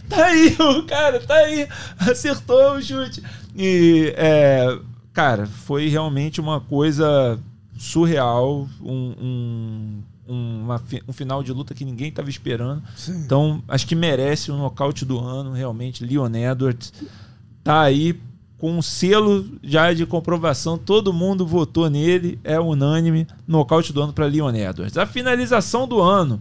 tá 0.09 0.27
aí, 0.27 0.57
o 0.59 0.83
cara, 0.85 1.21
tá 1.21 1.35
aí, 1.35 1.69
acertou 2.01 2.73
o 2.73 2.83
chute. 2.83 3.23
E, 3.57 4.13
é, 4.17 4.77
cara, 5.13 5.47
foi 5.47 5.89
realmente 5.89 6.41
uma 6.41 6.61
coisa 6.61 7.39
surreal, 7.79 8.69
um, 8.83 10.03
um, 10.29 10.63
uma 10.63 10.83
um 11.07 11.13
final 11.13 11.43
de 11.43 11.53
luta 11.53 11.75
que 11.75 11.85
ninguém 11.85 12.09
estava 12.09 12.29
esperando. 12.29 12.83
Então, 13.09 13.63
acho 13.69 13.87
que 13.87 13.95
merece 13.95 14.51
o 14.51 14.57
nocaute 14.57 15.05
do 15.05 15.19
ano, 15.19 15.53
realmente. 15.53 16.05
Leon 16.05 16.35
Edwards 16.35 16.93
tá 17.63 17.81
aí 17.83 18.21
com 18.59 18.77
um 18.77 18.83
selo 18.83 19.47
já 19.63 19.93
de 19.93 20.05
comprovação. 20.05 20.77
Todo 20.77 21.13
mundo 21.13 21.47
votou 21.47 21.89
nele, 21.89 22.39
é 22.43 22.59
unânime. 22.59 23.27
Nocaute 23.47 23.93
do 23.93 24.03
ano 24.03 24.13
para 24.13 24.27
Leon 24.27 24.55
Edwards. 24.55 24.99
A 24.99 25.07
finalização 25.07 25.87
do 25.87 26.01
ano. 26.01 26.41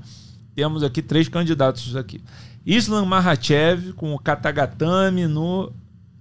Temos 0.55 0.81
aqui 0.83 1.03
três 1.03 1.29
candidatos 1.29 1.95
aqui. 1.95 2.19
Islam 2.65 3.05
Makhachev 3.05 3.93
com 3.93 4.13
o 4.13 4.19
Katagatame 4.19 5.27
no 5.27 5.71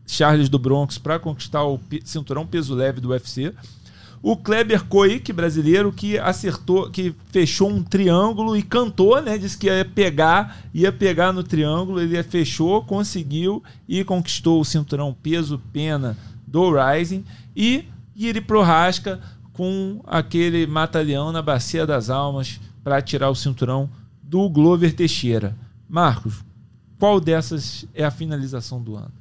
Charles 0.07 0.49
do 0.49 0.59
Bronx 0.59 0.99
para 0.99 1.19
conquistar 1.19 1.65
o 1.65 1.81
cinturão 2.05 2.47
peso 2.47 2.75
leve 2.75 3.01
do 3.01 3.09
UFC. 3.09 3.53
O 4.23 4.37
Kleber 4.37 4.85
Koik, 4.85 5.33
brasileiro, 5.33 5.93
que 5.93 6.19
acertou, 6.19 6.91
que 6.91 7.15
fechou 7.31 7.69
um 7.69 7.83
triângulo 7.83 8.57
e 8.57 8.63
cantou, 8.63 9.21
né? 9.21 9.37
Disse 9.39 9.57
que 9.57 9.67
ia 9.67 9.85
pegar, 9.85 10.59
ia 10.73 10.91
pegar 10.91 11.33
no 11.33 11.43
triângulo, 11.43 12.01
ele 12.01 12.21
fechou, 12.23 12.83
conseguiu 12.83 13.63
e 13.89 14.03
conquistou 14.03 14.61
o 14.61 14.65
cinturão 14.65 15.15
peso 15.23 15.61
pena 15.73 16.17
do 16.47 16.73
Rising. 16.73 17.25
E 17.55 17.85
Yuri 18.19 18.41
Prohaska 18.41 19.21
com 19.53 20.01
aquele 20.07 20.67
mata-leão 20.67 21.33
na 21.33 21.41
Bacia 21.41 21.87
das 21.87 22.11
Almas 22.11 22.61
para 22.83 23.01
tirar 23.01 23.31
o 23.31 23.35
cinturão 23.35 23.89
do 24.23 24.49
Glover 24.49 24.95
Teixeira. 24.95 25.57
Marcos, 25.89 26.45
qual 26.99 27.21
dessas 27.21 27.87
é 27.95 28.05
a 28.05 28.11
finalização 28.11 28.83
do 28.83 28.97
ano? 28.97 29.13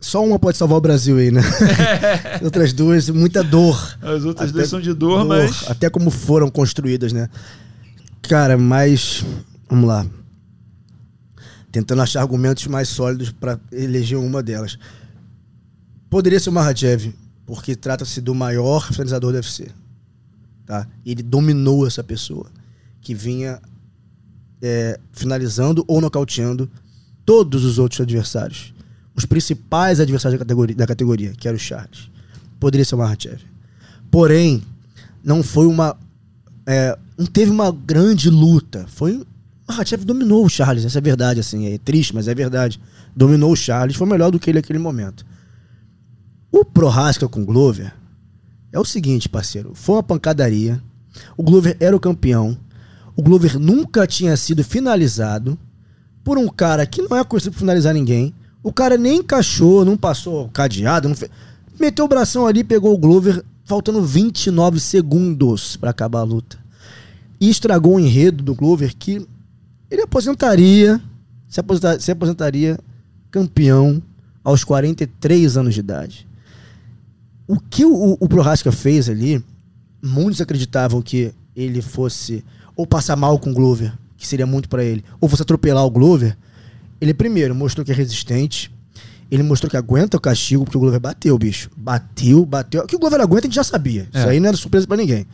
Só 0.00 0.22
uma 0.22 0.38
pode 0.38 0.58
salvar 0.58 0.76
o 0.76 0.80
Brasil 0.82 1.16
aí, 1.16 1.30
né? 1.30 1.40
Outras 2.44 2.74
duas, 2.74 3.08
muita 3.08 3.42
dor. 3.42 3.96
As 4.02 4.24
outras 4.24 4.50
Até 4.50 4.58
duas 4.58 4.68
são 4.68 4.80
de 4.80 4.92
dor, 4.92 5.24
mas. 5.24 5.68
Até 5.70 5.88
como 5.88 6.10
foram 6.10 6.50
construídas, 6.50 7.12
né? 7.12 7.28
Cara, 8.20 8.58
mas. 8.58 9.24
Vamos 9.68 9.88
lá. 9.88 10.06
Tentando 11.72 12.02
achar 12.02 12.20
argumentos 12.20 12.66
mais 12.66 12.88
sólidos 12.90 13.30
para 13.30 13.58
eleger 13.72 14.18
uma 14.18 14.42
delas. 14.42 14.78
Poderia 16.10 16.38
ser 16.38 16.50
o 16.50 16.52
Mahachev, 16.52 17.14
porque 17.46 17.74
trata-se 17.74 18.20
do 18.20 18.34
maior 18.34 18.86
finalizador 18.92 19.32
do 19.32 19.36
UFC. 19.36 19.68
Tá? 20.66 20.86
Ele 21.04 21.22
dominou 21.22 21.86
essa 21.86 22.04
pessoa, 22.04 22.46
que 23.00 23.14
vinha 23.14 23.58
é, 24.62 25.00
finalizando 25.12 25.84
ou 25.88 26.00
nocauteando 26.00 26.70
todos 27.24 27.64
os 27.64 27.78
outros 27.78 28.00
adversários. 28.00 28.74
Os 29.14 29.24
principais 29.24 30.00
adversários 30.00 30.38
da 30.38 30.44
categoria, 30.44 30.76
da 30.76 30.86
categoria 30.86 31.32
que 31.32 31.46
era 31.46 31.56
o 31.56 31.60
Charles. 31.60 32.10
Poderia 32.58 32.84
ser 32.84 32.94
o 32.94 32.98
Mahachev. 32.98 33.40
Porém, 34.10 34.62
não 35.22 35.42
foi 35.42 35.66
uma. 35.66 35.96
é, 36.66 36.96
não 37.16 37.26
teve 37.26 37.50
uma 37.50 37.70
grande 37.70 38.30
luta. 38.30 38.86
Foi. 38.88 39.24
Mahachev 39.68 40.04
dominou 40.04 40.44
o 40.44 40.48
Charles, 40.48 40.84
essa 40.84 40.98
é 40.98 41.00
verdade, 41.00 41.40
assim. 41.40 41.66
É 41.66 41.78
triste, 41.78 42.14
mas 42.14 42.28
é 42.28 42.34
verdade. 42.34 42.80
Dominou 43.16 43.52
o 43.52 43.56
Charles, 43.56 43.96
foi 43.96 44.06
melhor 44.06 44.30
do 44.30 44.38
que 44.38 44.50
ele 44.50 44.58
naquele 44.58 44.78
momento. 44.78 45.24
O 46.50 46.64
Prohaska 46.64 47.28
com 47.28 47.42
o 47.42 47.44
Glover 47.44 47.92
é 48.72 48.78
o 48.78 48.84
seguinte, 48.84 49.28
parceiro. 49.28 49.72
Foi 49.74 49.96
uma 49.96 50.02
pancadaria. 50.02 50.82
O 51.36 51.42
Glover 51.42 51.76
era 51.80 51.96
o 51.96 52.00
campeão. 52.00 52.58
O 53.16 53.22
Glover 53.22 53.58
nunca 53.58 54.06
tinha 54.06 54.36
sido 54.36 54.64
finalizado 54.64 55.58
por 56.24 56.38
um 56.38 56.48
cara 56.48 56.86
que 56.86 57.02
não 57.02 57.16
é 57.16 57.22
conhecido 57.22 57.52
por 57.52 57.58
finalizar 57.60 57.92
ninguém. 57.94 58.34
O 58.62 58.72
cara 58.72 58.96
nem 58.96 59.18
encaixou, 59.18 59.84
não 59.84 59.96
passou 59.96 60.48
cadeado, 60.48 61.08
não 61.08 61.14
fez. 61.14 61.30
Meteu 61.78 62.06
o 62.06 62.08
bração 62.08 62.46
ali, 62.46 62.64
pegou 62.64 62.94
o 62.94 62.98
Glover, 62.98 63.44
faltando 63.64 64.02
29 64.02 64.80
segundos 64.80 65.76
para 65.76 65.90
acabar 65.90 66.20
a 66.20 66.24
luta. 66.24 66.58
E 67.40 67.50
estragou 67.50 67.96
o 67.96 68.00
enredo 68.00 68.42
do 68.42 68.54
Glover 68.54 68.94
que 68.96 69.26
ele 69.90 70.02
aposentaria, 70.02 71.00
se, 71.48 71.60
aposenta- 71.60 72.00
se 72.00 72.10
aposentaria 72.10 72.78
campeão 73.30 74.02
aos 74.42 74.64
43 74.64 75.56
anos 75.56 75.74
de 75.74 75.80
idade. 75.80 76.26
O 77.46 77.58
que 77.60 77.84
o, 77.84 78.16
o 78.18 78.28
Prohaska 78.28 78.72
fez 78.72 79.08
ali, 79.08 79.44
muitos 80.02 80.40
acreditavam 80.40 81.02
que 81.02 81.34
ele 81.54 81.82
fosse 81.82 82.42
ou 82.74 82.86
passar 82.86 83.16
mal 83.16 83.38
com 83.38 83.50
o 83.50 83.54
Glover, 83.54 83.92
que 84.24 84.28
seria 84.28 84.46
muito 84.46 84.68
pra 84.68 84.82
ele, 84.82 85.04
ou 85.20 85.28
fosse 85.28 85.42
atropelar 85.42 85.84
o 85.84 85.90
Glover. 85.90 86.36
Ele 87.00 87.12
primeiro 87.12 87.54
mostrou 87.54 87.84
que 87.84 87.92
é 87.92 87.94
resistente, 87.94 88.72
ele 89.30 89.42
mostrou 89.42 89.70
que 89.70 89.76
aguenta 89.76 90.16
o 90.16 90.20
castigo, 90.20 90.64
porque 90.64 90.76
o 90.76 90.80
Glover 90.80 90.98
bateu, 90.98 91.36
bicho. 91.38 91.70
Bateu, 91.76 92.44
bateu. 92.46 92.86
Que 92.86 92.96
o 92.96 92.98
Glover 92.98 93.20
aguenta, 93.20 93.46
a 93.46 93.48
gente 93.48 93.56
já 93.56 93.64
sabia. 93.64 94.08
Isso 94.12 94.26
É. 94.26 94.30
aí 94.30 94.40
não 94.40 94.48
era 94.48 94.56
surpresa 94.56 94.86
pra 94.86 94.96
ninguém. 94.96 95.26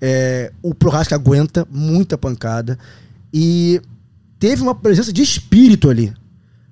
É, 0.00 0.52
o 0.62 0.72
Prohaska 0.74 1.14
aguenta 1.16 1.66
muita 1.70 2.16
pancada 2.16 2.78
e 3.34 3.80
teve 4.38 4.62
uma 4.62 4.74
presença 4.74 5.12
de 5.12 5.22
espírito 5.22 5.90
ali. 5.90 6.12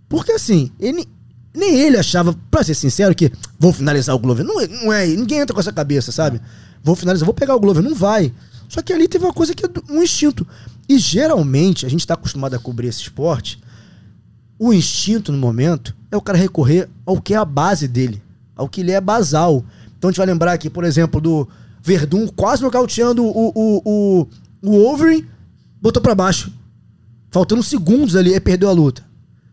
Porque 0.09 0.30
assim, 0.32 0.70
ele, 0.78 1.05
nem 1.52 1.74
ele 1.80 1.97
achava, 1.97 2.36
pra 2.51 2.62
ser 2.62 2.74
sincero, 2.74 3.14
que 3.14 3.32
vou 3.59 3.72
finalizar 3.72 4.14
o 4.14 4.18
Glover. 4.18 4.44
Não, 4.47 4.60
é, 4.60 4.68
não 4.68 4.93
é, 4.93 5.06
ninguém 5.06 5.38
entra 5.40 5.52
com 5.55 5.60
essa 5.60 5.72
cabeça, 5.72 6.12
sabe? 6.12 6.40
Vou 6.84 6.94
finalizar, 6.94 7.24
vou 7.26 7.34
pegar 7.34 7.56
o 7.56 7.60
Glover. 7.60 7.82
Não 7.82 7.94
vai. 7.94 8.32
Só 8.68 8.82
que 8.82 8.93
ali 8.93 9.09
teve 9.09 9.24
uma 9.24 9.32
coisa 9.32 9.55
que 9.55 9.64
é 9.64 9.68
um 9.90 10.02
instinto. 10.02 10.47
E 10.88 10.98
geralmente, 10.98 11.84
a 11.84 11.88
gente 11.88 12.00
está 12.00 12.14
acostumado 12.14 12.54
a 12.54 12.58
cobrir 12.58 12.88
esse 12.88 13.02
esporte, 13.02 13.60
o 14.58 14.72
instinto 14.72 15.32
no 15.32 15.38
momento 15.38 15.94
é 16.10 16.16
o 16.16 16.20
cara 16.20 16.38
recorrer 16.38 16.88
ao 17.04 17.20
que 17.20 17.34
é 17.34 17.36
a 17.36 17.44
base 17.44 17.86
dele, 17.86 18.22
ao 18.54 18.68
que 18.68 18.80
ele 18.80 18.92
é 18.92 19.00
basal. 19.00 19.64
Então 19.98 20.08
a 20.08 20.10
gente 20.12 20.18
vai 20.18 20.26
lembrar 20.26 20.52
aqui, 20.52 20.70
por 20.70 20.84
exemplo, 20.84 21.20
do 21.20 21.48
Verdun 21.82 22.26
quase 22.28 22.62
nocauteando 22.62 23.24
o, 23.24 23.52
o, 23.54 23.82
o, 23.84 24.28
o 24.62 24.88
Overeem, 24.88 25.26
botou 25.80 26.02
para 26.02 26.14
baixo. 26.14 26.52
Faltando 27.30 27.62
segundos 27.62 28.16
ali, 28.16 28.34
e 28.34 28.40
perdeu 28.40 28.68
a 28.68 28.72
luta. 28.72 29.04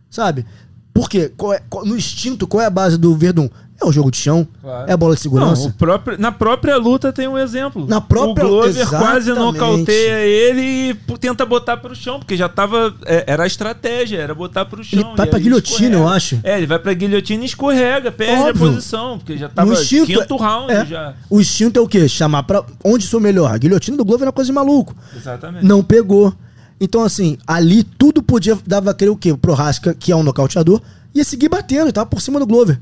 Sabe? 0.10 0.46
Por 0.94 1.10
quê? 1.10 1.34
É, 1.54 1.62
qual, 1.70 1.86
no 1.86 1.98
instinto, 1.98 2.48
qual 2.48 2.62
é 2.62 2.66
a 2.66 2.70
base 2.70 2.98
do 2.98 3.16
Verdun? 3.16 3.50
É 3.84 3.86
o 3.86 3.92
jogo 3.92 4.10
de 4.10 4.18
chão, 4.18 4.48
claro. 4.62 4.90
é 4.90 4.94
a 4.94 4.98
bola 4.98 5.14
de 5.14 5.22
segurança. 5.22 5.64
Não, 5.64 5.72
próprio, 5.74 6.18
na 6.18 6.32
própria 6.32 6.78
luta 6.78 7.12
tem 7.12 7.28
um 7.28 7.38
exemplo. 7.38 7.86
Na 7.86 8.00
própria 8.00 8.46
O 8.46 8.50
Glover 8.50 8.70
exatamente. 8.70 9.12
quase 9.12 9.34
nocauteia 9.34 10.20
ele 10.26 10.92
e 10.92 11.18
tenta 11.18 11.46
botar 11.46 11.76
pro 11.76 11.94
chão, 11.94 12.18
porque 12.18 12.38
já 12.38 12.48
tava. 12.48 12.96
É, 13.06 13.26
era 13.28 13.44
a 13.44 13.48
estratégia, 13.48 14.20
era 14.20 14.34
botar 14.34 14.64
pro 14.66 14.82
chão. 14.84 15.00
Ele 15.00 15.18
vai 15.18 15.28
pra 15.28 15.38
guilhotina, 15.38 15.98
eu 15.98 16.08
acho. 16.08 16.40
É, 16.44 16.58
ele 16.58 16.66
vai 16.66 16.80
pra 16.80 16.94
guilhotina 16.94 17.44
e 17.44 17.46
escorrega, 17.46 18.10
perde 18.10 18.42
Óbvio. 18.42 18.68
a 18.70 18.72
posição, 18.72 19.18
porque 19.18 19.38
já 19.38 19.50
tava 19.50 19.74
instinto, 19.74 20.06
quinto 20.06 20.38
round 20.38 20.72
é, 20.72 20.86
já. 20.86 21.14
O 21.30 21.42
instinto 21.42 21.78
é 21.78 21.82
o 21.82 21.88
quê? 21.88 22.08
Chamar 22.08 22.44
pra. 22.44 22.64
Onde 22.86 23.06
sou 23.06 23.20
melhor? 23.20 23.52
A 23.52 23.58
guilhotina 23.58 23.98
do 23.98 24.06
Glover 24.06 24.24
é 24.24 24.28
uma 24.28 24.34
coisa 24.34 24.48
de 24.48 24.54
maluco. 24.54 24.96
Exatamente. 25.14 25.66
Não 25.66 25.84
pegou. 25.84 26.34
Então, 26.80 27.04
assim, 27.04 27.38
ali 27.46 27.84
tudo 27.84 28.24
podia. 28.24 28.58
Dava 28.66 28.92
a 28.92 28.94
crer 28.94 29.10
o 29.10 29.18
quê? 29.18 29.32
O 29.32 29.38
Prohaska, 29.38 29.94
que 29.94 30.12
é 30.12 30.16
um 30.16 30.24
nocauteador, 30.24 30.82
ia 31.14 31.24
seguir 31.24 31.50
batendo, 31.50 31.92
tava 31.92 32.06
por 32.06 32.22
cima 32.22 32.40
do 32.40 32.48
Glover. 32.48 32.80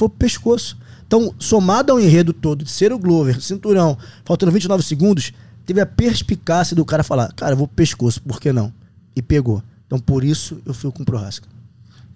Foi 0.00 0.08
pro 0.08 0.16
pescoço. 0.16 0.78
Então, 1.06 1.34
somado 1.38 1.92
ao 1.92 2.00
enredo 2.00 2.32
todo 2.32 2.64
de 2.64 2.70
ser 2.70 2.90
o 2.90 2.98
Glover, 2.98 3.38
cinturão, 3.42 3.98
faltando 4.24 4.50
29 4.50 4.82
segundos, 4.82 5.30
teve 5.66 5.78
a 5.78 5.84
perspicácia 5.84 6.74
do 6.74 6.86
cara 6.86 7.04
falar: 7.04 7.30
Cara, 7.34 7.52
eu 7.52 7.56
vou 7.58 7.68
pro 7.68 7.76
pescoço, 7.76 8.22
por 8.22 8.40
que 8.40 8.50
não? 8.50 8.72
E 9.14 9.20
pegou. 9.20 9.62
Então, 9.86 9.98
por 9.98 10.24
isso, 10.24 10.62
eu 10.64 10.72
fui 10.72 10.90
com 10.90 11.02
o 11.02 11.04
Prohaska. 11.04 11.46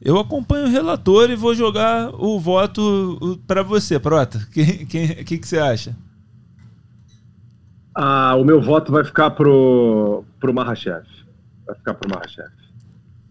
Eu 0.01 0.19
acompanho 0.19 0.65
o 0.65 0.71
relator 0.71 1.29
e 1.29 1.37
vou 1.37 1.55
jogar 1.55 2.09
o 2.15 2.41
voto 2.41 3.39
para 3.47 3.63
você, 3.63 3.99
Prota. 3.99 4.39
O 4.39 4.51
que, 4.51 4.87
que, 4.87 5.25
que, 5.25 5.39
que, 5.39 5.47
você 5.47 5.59
acha? 5.59 5.95
Ah, 7.95 8.35
o 8.37 8.45
meu 8.45 8.63
voto 8.63 8.91
vai 8.91 9.05
ficar 9.05 9.31
pro, 9.33 10.25
pro 10.41 10.55
Mahashev. 10.55 11.05
Vai 11.67 11.77
ficar 11.77 11.93
pro 11.93 12.09
Mahashev. 12.09 12.49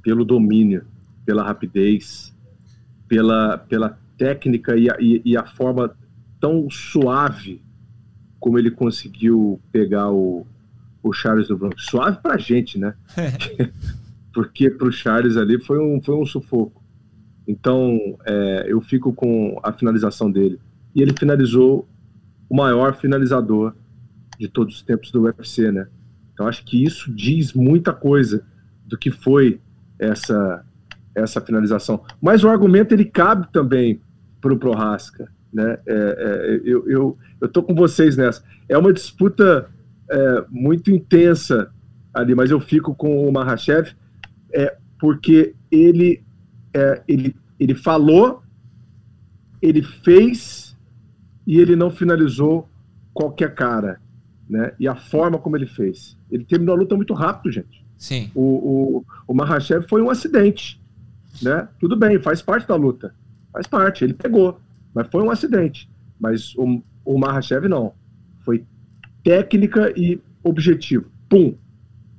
Pelo 0.03 0.23
domínio, 0.23 0.85
pela 1.25 1.43
rapidez, 1.43 2.35
pela, 3.07 3.57
pela 3.57 4.02
técnica 4.23 4.77
e 4.77 4.89
a, 4.89 4.95
e, 5.01 5.21
e 5.25 5.35
a 5.35 5.45
forma 5.45 5.93
tão 6.39 6.69
suave 6.69 7.61
como 8.39 8.57
ele 8.57 8.71
conseguiu 8.71 9.59
pegar 9.69 10.11
o, 10.11 10.47
o 11.01 11.11
Charles 11.11 11.49
do 11.49 11.57
Bronx. 11.57 11.83
Suave 11.83 12.19
pra 12.21 12.37
gente, 12.37 12.79
né? 12.79 12.93
Porque 14.33 14.69
pro 14.69 14.91
Charles 14.93 15.35
ali 15.35 15.59
foi 15.59 15.77
um, 15.77 16.01
foi 16.01 16.15
um 16.15 16.25
sufoco. 16.25 16.81
Então, 17.45 18.17
é, 18.25 18.65
eu 18.67 18.79
fico 18.79 19.11
com 19.11 19.59
a 19.61 19.73
finalização 19.73 20.31
dele. 20.31 20.57
E 20.95 21.01
ele 21.01 21.13
finalizou 21.17 21.85
o 22.49 22.55
maior 22.55 22.95
finalizador 22.95 23.75
de 24.39 24.47
todos 24.47 24.75
os 24.75 24.81
tempos 24.81 25.11
do 25.11 25.23
UFC, 25.23 25.69
né? 25.69 25.87
Então, 26.33 26.47
acho 26.47 26.63
que 26.63 26.81
isso 26.81 27.13
diz 27.13 27.53
muita 27.53 27.91
coisa 27.91 28.45
do 28.85 28.97
que 28.97 29.11
foi 29.11 29.59
essa, 29.99 30.65
essa 31.13 31.41
finalização. 31.41 32.03
Mas 32.21 32.43
o 32.43 32.49
argumento 32.49 32.93
ele 32.93 33.05
cabe 33.05 33.51
também 33.51 34.01
para 34.43 34.53
o 34.53 34.57
Prohaska. 34.57 35.31
Né? 35.53 35.77
É, 35.85 35.93
é, 35.95 36.61
eu, 36.65 36.89
eu, 36.89 37.17
eu 37.39 37.47
tô 37.47 37.63
com 37.63 37.73
vocês 37.73 38.17
nessa. 38.17 38.43
É 38.67 38.77
uma 38.77 38.91
disputa 38.91 39.69
é, 40.11 40.45
muito 40.49 40.91
intensa 40.91 41.71
ali, 42.13 42.35
mas 42.35 42.51
eu 42.51 42.59
fico 42.59 42.93
com 42.93 43.27
o 43.27 43.31
Mahashev 43.31 43.93
é, 44.51 44.75
porque 44.99 45.55
ele, 45.71 46.21
é, 46.73 47.01
ele, 47.07 47.35
ele 47.57 47.73
falou, 47.73 48.43
ele 49.61 49.81
fez 49.81 50.77
e 51.47 51.59
ele 51.59 51.75
não 51.75 51.89
finalizou 51.89 52.67
qualquer 53.13 53.55
cara. 53.55 54.01
Né? 54.49 54.73
E 54.77 54.89
a 54.89 54.95
forma 54.95 55.37
como 55.39 55.55
ele 55.55 55.67
fez. 55.67 56.17
Ele 56.29 56.43
terminou 56.43 56.75
a 56.75 56.79
luta 56.79 56.97
muito 56.97 57.13
rápido, 57.13 57.51
gente. 57.51 57.83
Sim. 57.97 58.29
O, 58.35 58.41
o, 58.97 59.05
o 59.25 59.33
Mahashev 59.33 59.87
foi 59.87 60.01
um 60.01 60.09
acidente. 60.09 60.81
Né? 61.41 61.65
Tudo 61.79 61.95
bem, 61.95 62.19
faz 62.19 62.41
parte 62.41 62.67
da 62.67 62.75
luta. 62.75 63.15
Faz 63.53 63.67
parte, 63.67 64.03
ele 64.03 64.13
pegou. 64.13 64.59
Mas 64.93 65.07
foi 65.07 65.21
um 65.23 65.30
acidente. 65.30 65.89
Mas 66.19 66.55
o, 66.55 66.81
o 67.05 67.17
Mahashev 67.19 67.67
não. 67.67 67.93
Foi 68.39 68.65
técnica 69.23 69.93
e 69.95 70.19
objetivo. 70.43 71.05
Pum! 71.30 71.55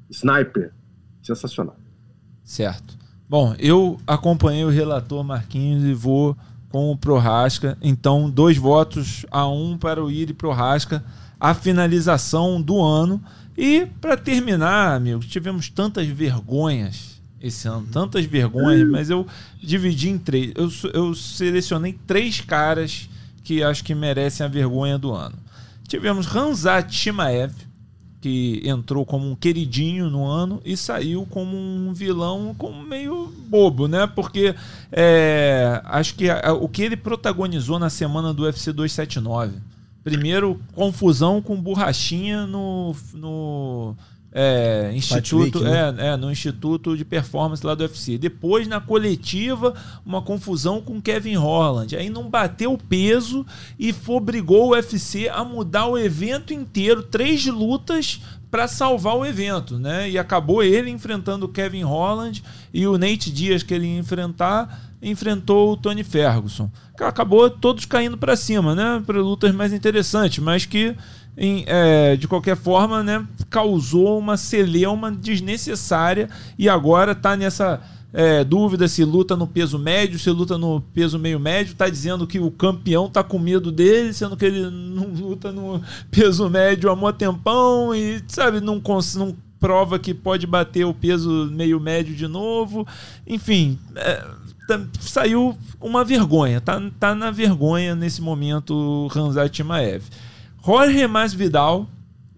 Sniper. 0.08 0.72
Sensacional. 1.20 1.76
Certo. 2.44 2.96
Bom, 3.28 3.54
eu 3.58 3.98
acompanhei 4.06 4.64
o 4.64 4.70
relator 4.70 5.24
Marquinhos 5.24 5.82
e 5.84 5.92
vou 5.92 6.36
com 6.68 6.90
o 6.90 6.96
Prorasca. 6.96 7.76
Então, 7.82 8.30
dois 8.30 8.56
votos 8.56 9.26
a 9.30 9.48
um 9.48 9.76
para 9.76 10.04
o 10.04 10.10
Iri 10.10 10.32
Prorasca. 10.32 11.04
A 11.40 11.52
finalização 11.52 12.62
do 12.62 12.80
ano. 12.80 13.22
E, 13.56 13.86
para 14.00 14.16
terminar, 14.16 14.94
amigos, 14.94 15.26
tivemos 15.26 15.68
tantas 15.68 16.06
vergonhas 16.06 17.13
esse 17.44 17.68
ano, 17.68 17.86
tantas 17.92 18.24
vergonhas, 18.24 18.88
mas 18.88 19.10
eu 19.10 19.26
dividi 19.62 20.08
em 20.08 20.18
três. 20.18 20.52
Eu, 20.54 20.70
eu 20.92 21.14
selecionei 21.14 21.98
três 22.06 22.40
caras 22.40 23.08
que 23.44 23.62
acho 23.62 23.84
que 23.84 23.94
merecem 23.94 24.44
a 24.44 24.48
vergonha 24.48 24.98
do 24.98 25.12
ano. 25.12 25.36
Tivemos 25.86 26.24
Ranzat 26.24 26.90
Shimaev, 26.94 27.52
que 28.22 28.62
entrou 28.64 29.04
como 29.04 29.30
um 29.30 29.36
queridinho 29.36 30.08
no 30.08 30.24
ano 30.26 30.62
e 30.64 30.78
saiu 30.78 31.26
como 31.28 31.54
um 31.54 31.92
vilão 31.92 32.54
como 32.56 32.82
meio 32.82 33.30
bobo, 33.46 33.86
né? 33.86 34.06
Porque 34.06 34.54
é, 34.90 35.82
acho 35.84 36.14
que 36.14 36.30
a, 36.30 36.54
o 36.54 36.66
que 36.66 36.82
ele 36.82 36.96
protagonizou 36.96 37.78
na 37.78 37.90
semana 37.90 38.32
do 38.32 38.44
UFC 38.44 38.72
279. 38.72 39.52
Primeiro, 40.02 40.58
confusão 40.72 41.42
com 41.42 41.60
borrachinha 41.60 42.46
no, 42.46 42.96
no 43.12 43.94
é, 44.36 44.90
instituto, 44.92 45.60
né? 45.60 45.94
é, 45.96 46.06
é, 46.08 46.16
no 46.16 46.28
Instituto 46.28 46.96
de 46.96 47.04
Performance 47.04 47.64
lá 47.64 47.72
do 47.72 47.82
UFC. 47.82 48.18
Depois, 48.18 48.66
na 48.66 48.80
coletiva, 48.80 49.72
uma 50.04 50.20
confusão 50.20 50.80
com 50.80 51.00
Kevin 51.00 51.36
Holland. 51.36 51.94
Aí 51.94 52.10
não 52.10 52.28
bateu 52.28 52.72
o 52.72 52.78
peso 52.78 53.46
e 53.78 53.94
obrigou 54.08 54.66
o 54.66 54.70
UFC 54.72 55.28
a 55.28 55.44
mudar 55.44 55.86
o 55.86 55.96
evento 55.96 56.52
inteiro, 56.52 57.04
três 57.04 57.46
lutas 57.46 58.20
para 58.50 58.66
salvar 58.66 59.16
o 59.16 59.24
evento, 59.24 59.78
né? 59.78 60.10
E 60.10 60.18
acabou 60.18 60.64
ele 60.64 60.90
enfrentando 60.90 61.46
o 61.46 61.48
Kevin 61.48 61.82
Holland 61.82 62.42
e 62.72 62.86
o 62.88 62.98
Nate 62.98 63.30
Dias 63.30 63.62
que 63.62 63.72
ele 63.72 63.86
ia 63.86 63.98
enfrentar 63.98 64.94
enfrentou 65.00 65.72
o 65.72 65.76
Tony 65.76 66.02
Ferguson. 66.02 66.70
Acabou 66.98 67.50
todos 67.50 67.84
caindo 67.84 68.16
para 68.16 68.36
cima, 68.36 68.74
né? 68.74 69.02
Para 69.04 69.20
lutas 69.20 69.54
mais 69.54 69.72
interessantes, 69.72 70.42
mas 70.42 70.64
que 70.64 70.96
em, 71.36 71.64
é, 71.66 72.16
de 72.16 72.28
qualquer 72.28 72.56
forma, 72.56 73.02
né, 73.02 73.26
causou 73.50 74.18
uma 74.18 74.36
celeuma 74.36 75.10
desnecessária 75.10 76.28
e 76.58 76.68
agora 76.68 77.12
está 77.12 77.36
nessa 77.36 77.80
é, 78.12 78.44
dúvida 78.44 78.86
se 78.86 79.04
luta 79.04 79.36
no 79.36 79.44
peso 79.44 79.76
médio, 79.76 80.20
se 80.20 80.30
luta 80.30 80.56
no 80.56 80.80
peso 80.80 81.18
meio 81.18 81.40
médio, 81.40 81.72
está 81.72 81.88
dizendo 81.88 82.28
que 82.28 82.38
o 82.38 82.48
campeão 82.48 83.06
está 83.06 83.24
com 83.24 83.40
medo 83.40 83.72
dele, 83.72 84.12
sendo 84.12 84.36
que 84.36 84.44
ele 84.44 84.70
não 84.70 85.08
luta 85.08 85.50
no 85.50 85.82
peso 86.12 86.48
médio 86.48 86.88
há 86.88 86.94
muito 86.94 87.16
tempão 87.16 87.92
e, 87.92 88.22
sabe, 88.28 88.60
não, 88.60 88.80
não 89.16 89.36
prova 89.58 89.98
que 89.98 90.14
pode 90.14 90.46
bater 90.46 90.84
o 90.84 90.94
peso 90.94 91.50
meio 91.52 91.80
médio 91.80 92.14
de 92.14 92.28
novo. 92.28 92.86
Enfim, 93.26 93.78
é, 93.96 94.24
saiu 95.00 95.58
uma 95.80 96.04
vergonha, 96.04 96.60
tá, 96.60 96.80
tá 97.00 97.16
na 97.16 97.32
vergonha 97.32 97.96
nesse 97.96 98.22
momento 98.22 99.08
Ranzat 99.08 99.50
Timaev. 99.50 100.04
Jorge 100.64 101.06
Masvidal, 101.06 101.86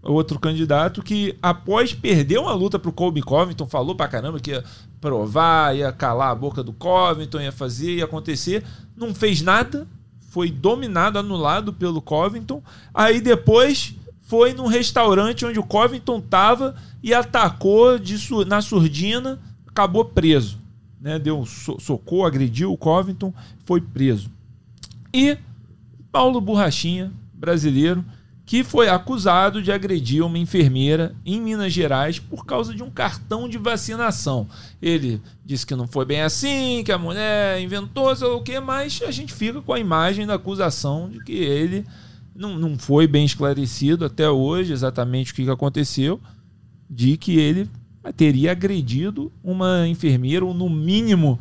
outro 0.03 0.41
candidato 0.41 1.01
que 1.01 1.37
após 1.41 1.95
perder 1.95 2.39
uma 2.39 2.53
luta 2.55 2.77
para 2.77 2.89
o 2.89 2.93
Colby 2.93 3.23
Covington, 3.23 3.67
falou 3.67 3.95
para 3.95 4.09
caramba 4.09 4.41
que 4.41 4.51
ia 4.51 4.65
provar, 5.01 5.77
ia 5.77 5.93
calar 5.93 6.31
a 6.31 6.35
boca 6.35 6.61
do 6.61 6.73
Covington, 6.73 7.41
ia 7.41 7.53
fazer, 7.53 7.99
ia 7.99 8.05
acontecer, 8.05 8.65
não 8.97 9.15
fez 9.15 9.43
nada, 9.43 9.87
foi 10.31 10.51
dominado, 10.51 11.21
anulado 11.21 11.73
pelo 11.73 12.03
Covington. 12.03 12.61
Aí 12.93 13.21
depois 13.21 13.95
foi 14.23 14.53
num 14.53 14.67
restaurante 14.67 15.47
onde 15.47 15.61
o 15.61 15.65
Covington 15.65 16.19
estava 16.19 16.75
e 17.01 17.15
atacou 17.15 17.97
de, 17.97 18.19
na 18.45 18.61
surdina, 18.61 19.39
acabou 19.69 20.05
preso. 20.05 20.59
Né? 21.01 21.17
Deu 21.21 21.39
um 21.39 21.47
socorro, 21.47 22.27
agrediu 22.27 22.73
o 22.73 22.77
Covington, 22.77 23.33
foi 23.65 23.81
preso. 23.81 24.29
E 25.15 25.39
Paulo 26.11 26.41
Borrachinha, 26.41 27.13
brasileiro, 27.33 28.05
que 28.47 28.63
foi 28.63 28.89
acusado 28.89 29.61
de 29.61 29.73
agredir 29.73 30.25
uma 30.25 30.39
enfermeira 30.39 31.17
em 31.27 31.41
Minas 31.41 31.73
Gerais 31.73 32.21
por 32.21 32.47
causa 32.47 32.73
de 32.73 32.81
um 32.81 32.89
cartão 32.89 33.49
de 33.49 33.59
vacinação. 33.59 34.47
Ele 34.81 35.21
disse 35.45 35.67
que 35.67 35.75
não 35.75 35.89
foi 35.89 36.05
bem 36.05 36.23
assim, 36.23 36.85
que 36.85 36.93
a 36.93 36.99
mulher 36.99 37.61
inventou, 37.61 38.15
sei 38.15 38.29
lá 38.29 38.37
o 38.37 38.43
que, 38.43 38.61
mas 38.61 39.03
a 39.05 39.11
gente 39.11 39.35
fica 39.35 39.61
com 39.61 39.73
a 39.73 39.81
imagem 39.81 40.25
da 40.25 40.35
acusação 40.35 41.11
de 41.11 41.25
que 41.25 41.33
ele 41.33 41.85
não, 42.37 42.57
não 42.57 42.79
foi 42.79 43.09
bem 43.09 43.25
esclarecido 43.25 44.05
até 44.05 44.31
hoje 44.31 44.73
exatamente 44.73 45.33
o 45.33 45.35
que 45.35 45.51
aconteceu, 45.51 46.21
de 46.89 47.17
que 47.17 47.37
ele 47.37 47.69
teria 48.17 48.53
agredido 48.53 49.33
uma 49.43 49.89
enfermeira, 49.89 50.45
ou 50.45 50.55
no 50.55 50.71
mínimo 50.71 51.37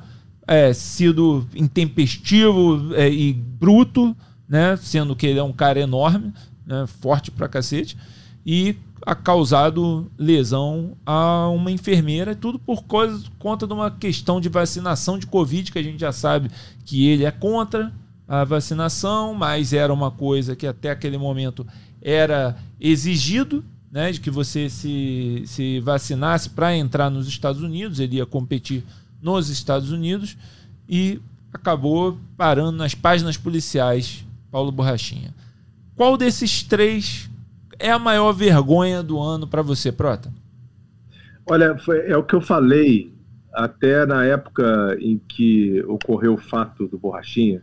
é, 0.48 0.74
sido 0.74 1.48
intempestivo 1.56 2.96
é, 2.96 3.08
e 3.08 3.32
bruto, 3.32 4.18
né, 4.50 4.76
sendo 4.78 5.16
que 5.16 5.28
ele 5.28 5.38
é 5.38 5.44
um 5.44 5.54
cara 5.54 5.80
enorme, 5.80 6.34
né, 6.66 6.86
forte 6.88 7.32
pra 7.32 7.48
cacete, 7.48 7.98
e 8.46 8.76
a 9.06 9.16
causado 9.16 10.10
lesão 10.18 10.96
a 11.06 11.48
uma 11.50 11.72
enfermeira, 11.72 12.36
tudo 12.36 12.58
por 12.58 12.84
coisa, 12.84 13.24
conta 13.40 13.68
de 13.68 13.74
uma 13.74 13.92
questão 13.92 14.40
de 14.40 14.50
vacinação 14.50 15.18
de 15.18 15.28
Covid, 15.28 15.72
que 15.72 15.80
a 15.80 15.84
gente 15.84 16.00
já 16.00 16.12
sabe 16.12 16.50
que 16.84 17.08
ele 17.08 17.26
é 17.26 17.32
contra 17.32 17.92
a 18.28 18.44
vacinação, 18.44 19.34
mas 19.34 19.74
era 19.74 19.94
uma 19.94 20.10
coisa 20.10 20.56
que 20.56 20.66
até 20.66 20.90
aquele 20.90 21.18
momento 21.18 21.66
era 22.02 22.58
exigido, 22.80 23.64
né, 23.92 24.12
de 24.12 24.20
que 24.20 24.30
você 24.30 24.70
se, 24.70 25.44
se 25.46 25.80
vacinasse 25.80 26.50
para 26.50 26.76
entrar 26.76 27.10
nos 27.10 27.28
Estados 27.28 27.62
Unidos, 27.62 28.00
ele 28.00 28.18
ia 28.18 28.26
competir 28.26 28.84
nos 29.22 29.50
Estados 29.50 29.92
Unidos 29.92 30.38
e 30.88 31.20
acabou 31.54 32.18
parando 32.36 32.78
nas 32.78 32.94
páginas 32.94 33.38
policiais 33.38 34.26
Paulo 34.52 34.72
Borrachinha. 34.72 35.34
Qual 35.96 36.18
desses 36.18 36.64
três 36.64 37.30
é 37.80 37.92
a 37.92 38.00
maior 38.00 38.32
vergonha 38.34 39.02
do 39.02 39.20
ano 39.20 39.48
para 39.48 39.62
você, 39.62 39.92
Prota? 39.92 40.32
Olha, 41.46 41.78
foi, 41.78 42.00
é 42.08 42.18
o 42.18 42.24
que 42.24 42.34
eu 42.34 42.42
falei 42.42 43.14
até 43.54 44.06
na 44.06 44.26
época 44.26 44.98
em 45.00 45.18
que 45.18 45.82
ocorreu 45.88 46.34
o 46.34 46.38
fato 46.38 46.88
do 46.88 46.98
Borrachinha. 46.98 47.62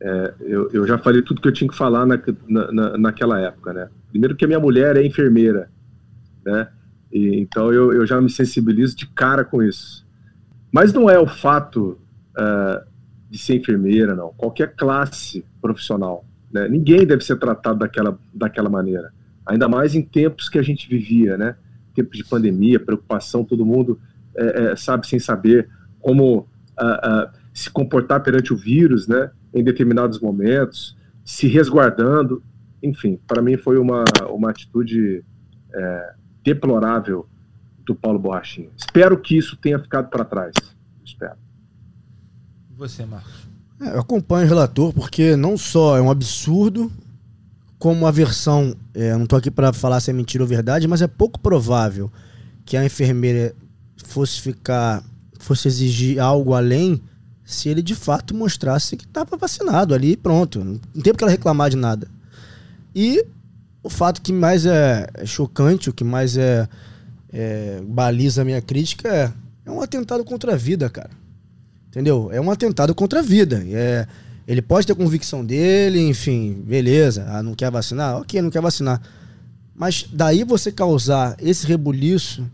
É, 0.00 0.34
eu, 0.40 0.70
eu, 0.72 0.86
já 0.86 0.98
falei 0.98 1.22
tudo 1.22 1.40
que 1.40 1.48
eu 1.48 1.52
tinha 1.52 1.68
que 1.68 1.76
falar 1.76 2.06
na, 2.06 2.20
na, 2.48 2.98
naquela 2.98 3.38
época, 3.38 3.72
né? 3.72 3.88
Primeiro 4.08 4.34
que 4.34 4.44
a 4.44 4.48
minha 4.48 4.58
mulher 4.58 4.96
é 4.96 5.04
enfermeira, 5.04 5.70
né? 6.44 6.68
E, 7.12 7.38
então 7.38 7.72
eu, 7.72 7.92
eu 7.92 8.06
já 8.06 8.20
me 8.20 8.30
sensibilizo 8.30 8.96
de 8.96 9.06
cara 9.06 9.44
com 9.44 9.62
isso. 9.62 10.04
Mas 10.72 10.92
não 10.92 11.08
é 11.08 11.18
o 11.18 11.26
fato 11.26 11.98
uh, 12.36 12.84
de 13.30 13.38
ser 13.38 13.56
enfermeira, 13.56 14.16
não. 14.16 14.32
Qualquer 14.36 14.74
classe 14.74 15.44
profissional. 15.60 16.24
Né? 16.52 16.68
Ninguém 16.68 17.06
deve 17.06 17.24
ser 17.24 17.36
tratado 17.36 17.78
daquela, 17.78 18.18
daquela 18.32 18.68
maneira. 18.68 19.12
Ainda 19.46 19.68
mais 19.68 19.94
em 19.94 20.02
tempos 20.02 20.48
que 20.48 20.58
a 20.58 20.62
gente 20.62 20.88
vivia, 20.88 21.36
né? 21.36 21.56
Tempos 21.94 22.16
de 22.16 22.24
pandemia, 22.24 22.78
preocupação, 22.78 23.44
todo 23.44 23.66
mundo 23.66 23.98
é, 24.36 24.72
é, 24.72 24.76
sabe 24.76 25.06
sem 25.06 25.18
saber 25.18 25.68
como 26.00 26.38
uh, 26.38 26.44
uh, 26.44 27.30
se 27.52 27.70
comportar 27.70 28.22
perante 28.22 28.52
o 28.52 28.56
vírus, 28.56 29.08
né? 29.08 29.30
Em 29.52 29.64
determinados 29.64 30.20
momentos, 30.20 30.96
se 31.24 31.48
resguardando. 31.48 32.42
Enfim, 32.82 33.18
para 33.26 33.42
mim 33.42 33.56
foi 33.56 33.78
uma, 33.78 34.04
uma 34.30 34.50
atitude 34.50 35.24
é, 35.72 36.14
deplorável 36.42 37.28
do 37.84 37.94
Paulo 37.94 38.18
Borrachinha. 38.18 38.70
Espero 38.76 39.18
que 39.18 39.36
isso 39.36 39.56
tenha 39.56 39.78
ficado 39.78 40.08
para 40.08 40.24
trás. 40.24 40.54
Espero. 41.04 41.36
Você, 42.76 43.04
Marcos? 43.04 43.51
É, 43.82 43.94
eu 43.94 44.00
acompanho 44.00 44.46
o 44.46 44.48
relator 44.48 44.92
porque 44.92 45.34
não 45.34 45.56
só 45.56 45.96
é 45.96 46.00
um 46.00 46.10
absurdo, 46.10 46.90
como 47.78 48.06
a 48.06 48.12
versão, 48.12 48.76
é, 48.94 49.12
não 49.14 49.24
estou 49.24 49.38
aqui 49.38 49.50
para 49.50 49.72
falar 49.72 49.98
se 49.98 50.10
é 50.10 50.12
mentira 50.14 50.44
ou 50.44 50.48
verdade, 50.48 50.86
mas 50.86 51.02
é 51.02 51.08
pouco 51.08 51.40
provável 51.40 52.10
que 52.64 52.76
a 52.76 52.84
enfermeira 52.84 53.54
fosse 54.04 54.40
ficar, 54.40 55.02
fosse 55.38 55.66
exigir 55.66 56.20
algo 56.20 56.54
além 56.54 57.02
se 57.44 57.68
ele 57.68 57.82
de 57.82 57.96
fato 57.96 58.36
mostrasse 58.36 58.96
que 58.96 59.04
estava 59.04 59.36
vacinado 59.36 59.94
ali 59.94 60.16
pronto. 60.16 60.62
Não 60.62 61.02
tem 61.02 61.12
porque 61.12 61.24
ela 61.24 61.30
reclamar 61.32 61.70
de 61.70 61.76
nada. 61.76 62.08
E 62.94 63.26
o 63.82 63.90
fato 63.90 64.22
que 64.22 64.32
mais 64.32 64.64
é, 64.64 65.08
é 65.14 65.26
chocante, 65.26 65.90
o 65.90 65.92
que 65.92 66.04
mais 66.04 66.36
é, 66.36 66.68
é, 67.32 67.80
baliza 67.84 68.42
a 68.42 68.44
minha 68.44 68.62
crítica 68.62 69.08
é, 69.08 69.32
é 69.66 69.70
um 69.70 69.80
atentado 69.80 70.24
contra 70.24 70.52
a 70.52 70.56
vida, 70.56 70.88
cara. 70.88 71.10
Entendeu? 71.92 72.30
É 72.32 72.40
um 72.40 72.50
atentado 72.50 72.94
contra 72.94 73.18
a 73.18 73.22
vida. 73.22 73.62
É, 73.68 74.06
ele 74.48 74.62
pode 74.62 74.86
ter 74.86 74.94
convicção 74.94 75.44
dele, 75.44 76.00
enfim, 76.00 76.64
beleza. 76.66 77.26
Ah, 77.28 77.42
não 77.42 77.54
quer 77.54 77.70
vacinar? 77.70 78.16
Ok, 78.16 78.40
não 78.40 78.48
quer 78.48 78.62
vacinar. 78.62 79.02
Mas 79.74 80.08
daí 80.10 80.42
você 80.42 80.72
causar 80.72 81.36
esse 81.38 81.66
rebuliço 81.66 82.50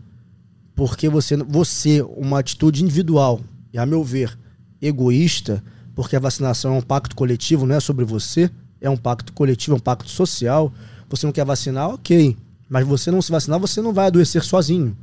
porque 0.75 1.07
você, 1.07 1.37
você 1.37 2.01
uma 2.17 2.39
atitude 2.39 2.83
individual, 2.83 3.39
e 3.71 3.77
a 3.77 3.85
meu 3.85 4.03
ver, 4.03 4.37
egoísta, 4.81 5.63
porque 5.95 6.17
a 6.17 6.19
vacinação 6.19 6.75
é 6.75 6.77
um 6.77 6.81
pacto 6.81 7.15
coletivo, 7.15 7.65
não 7.65 7.75
é 7.75 7.79
sobre 7.79 8.03
você, 8.03 8.51
é 8.81 8.89
um 8.89 8.97
pacto 8.97 9.31
coletivo, 9.31 9.75
é 9.75 9.77
um 9.77 9.81
pacto 9.81 10.09
social. 10.09 10.73
Você 11.09 11.25
não 11.25 11.33
quer 11.33 11.45
vacinar, 11.45 11.89
ok. 11.89 12.35
Mas 12.67 12.85
você 12.85 13.09
não 13.09 13.21
se 13.21 13.31
vacinar, 13.31 13.57
você 13.57 13.81
não 13.81 13.93
vai 13.93 14.07
adoecer 14.07 14.43
sozinho. 14.43 14.97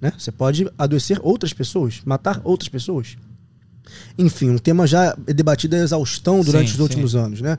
Né? 0.00 0.12
Você 0.16 0.30
pode 0.30 0.70
adoecer 0.78 1.18
outras 1.22 1.52
pessoas, 1.52 2.00
matar 2.04 2.40
outras 2.44 2.68
pessoas. 2.68 3.16
Enfim, 4.18 4.50
um 4.50 4.58
tema 4.58 4.86
já 4.86 5.16
debatido 5.26 5.76
a 5.76 5.80
exaustão 5.80 6.42
durante 6.42 6.68
sim, 6.68 6.74
os 6.74 6.80
últimos 6.80 7.12
sim. 7.12 7.18
anos, 7.18 7.40
né? 7.40 7.58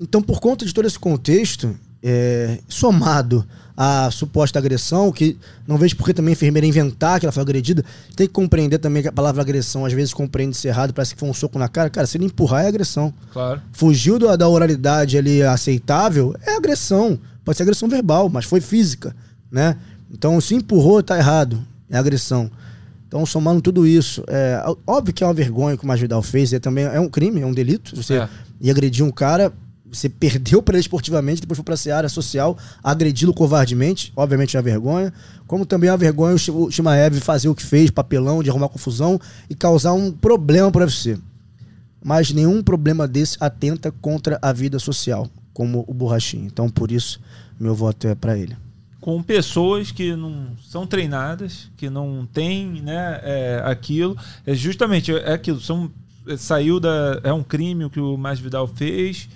Então, 0.00 0.20
por 0.20 0.40
conta 0.40 0.64
de 0.64 0.74
todo 0.74 0.86
esse 0.86 0.98
contexto, 0.98 1.74
é, 2.02 2.58
somado 2.68 3.46
à 3.76 4.10
suposta 4.10 4.58
agressão, 4.58 5.10
que 5.10 5.36
não 5.66 5.76
vejo 5.76 5.96
por 5.96 6.04
que 6.04 6.14
também 6.14 6.32
a 6.32 6.34
enfermeira 6.34 6.66
inventar 6.66 7.18
que 7.18 7.26
ela 7.26 7.32
foi 7.32 7.42
agredida, 7.42 7.84
tem 8.14 8.26
que 8.26 8.32
compreender 8.32 8.78
também 8.78 9.02
que 9.02 9.08
a 9.08 9.12
palavra 9.12 9.42
agressão 9.42 9.84
às 9.84 9.92
vezes 9.92 10.12
compreende-se 10.12 10.68
errado, 10.68 10.92
parece 10.92 11.14
que 11.14 11.20
foi 11.20 11.28
um 11.28 11.34
soco 11.34 11.58
na 11.58 11.68
cara. 11.68 11.88
Cara, 11.90 12.06
se 12.06 12.16
ele 12.16 12.26
empurrar 12.26 12.64
é 12.64 12.68
agressão. 12.68 13.12
Claro. 13.32 13.60
Fugiu 13.72 14.18
da, 14.18 14.36
da 14.36 14.48
oralidade 14.48 15.16
ali 15.16 15.42
aceitável, 15.42 16.36
é 16.42 16.56
agressão. 16.56 17.18
Pode 17.44 17.56
ser 17.56 17.62
agressão 17.62 17.88
verbal, 17.88 18.28
mas 18.28 18.44
foi 18.44 18.60
física, 18.60 19.14
né? 19.50 19.76
Então, 20.10 20.40
se 20.40 20.54
empurrou, 20.54 21.02
tá 21.02 21.18
errado. 21.18 21.64
É 21.90 21.96
agressão. 21.96 22.50
Então, 23.14 23.24
somando 23.24 23.62
tudo 23.62 23.86
isso, 23.86 24.24
é 24.26 24.60
óbvio 24.84 25.14
que 25.14 25.22
é 25.22 25.26
uma 25.28 25.32
vergonha 25.32 25.76
que 25.76 25.84
o 25.84 25.86
Masvidal 25.86 26.20
fez, 26.20 26.52
é 26.52 26.58
também 26.58 26.82
é 26.82 26.98
um 26.98 27.08
crime, 27.08 27.42
é 27.42 27.46
um 27.46 27.54
delito. 27.54 27.94
Você 27.94 28.14
é. 28.14 28.28
ir 28.60 28.72
agredir 28.72 29.04
um 29.04 29.10
cara, 29.12 29.52
você 29.88 30.08
perdeu 30.08 30.60
para 30.60 30.74
ele 30.74 30.80
esportivamente, 30.80 31.40
depois 31.40 31.56
foi 31.56 31.64
para 31.64 31.94
a 31.94 31.96
área 31.96 32.08
social, 32.08 32.58
agredi-lo 32.82 33.32
covardemente, 33.32 34.12
obviamente 34.16 34.56
é 34.56 34.58
uma 34.58 34.64
vergonha. 34.64 35.12
Como 35.46 35.64
também 35.64 35.90
é 35.90 35.92
uma 35.92 35.96
vergonha 35.98 36.34
o 36.34 36.70
Shimaev 36.72 37.20
fazer 37.20 37.48
o 37.48 37.54
que 37.54 37.62
fez, 37.62 37.88
papelão, 37.88 38.42
de 38.42 38.50
arrumar 38.50 38.68
confusão 38.68 39.20
e 39.48 39.54
causar 39.54 39.92
um 39.92 40.10
problema 40.10 40.72
para 40.72 40.80
o 40.80 40.84
UFC. 40.84 41.16
Mas 42.02 42.32
nenhum 42.32 42.64
problema 42.64 43.06
desse 43.06 43.36
atenta 43.38 43.92
contra 43.92 44.40
a 44.42 44.52
vida 44.52 44.80
social, 44.80 45.30
como 45.52 45.84
o 45.86 45.94
Borrachinho. 45.94 46.46
Então, 46.46 46.68
por 46.68 46.90
isso, 46.90 47.20
meu 47.60 47.76
voto 47.76 48.08
é 48.08 48.16
para 48.16 48.36
ele 48.36 48.63
com 49.04 49.22
pessoas 49.22 49.92
que 49.92 50.16
não 50.16 50.56
são 50.62 50.86
treinadas, 50.86 51.70
que 51.76 51.90
não 51.90 52.26
têm 52.32 52.80
né, 52.80 53.20
é, 53.22 53.62
aquilo. 53.62 54.16
É 54.46 54.54
justamente 54.54 55.14
é 55.14 55.34
aquilo. 55.34 55.60
São, 55.60 55.90
é, 56.26 56.38
saiu 56.38 56.80
da. 56.80 57.20
É 57.22 57.30
um 57.30 57.42
crime 57.42 57.84
o 57.84 57.90
que 57.90 58.00
o 58.00 58.16
Mais 58.16 58.40
Vidal 58.40 58.66
fez, 58.66 59.28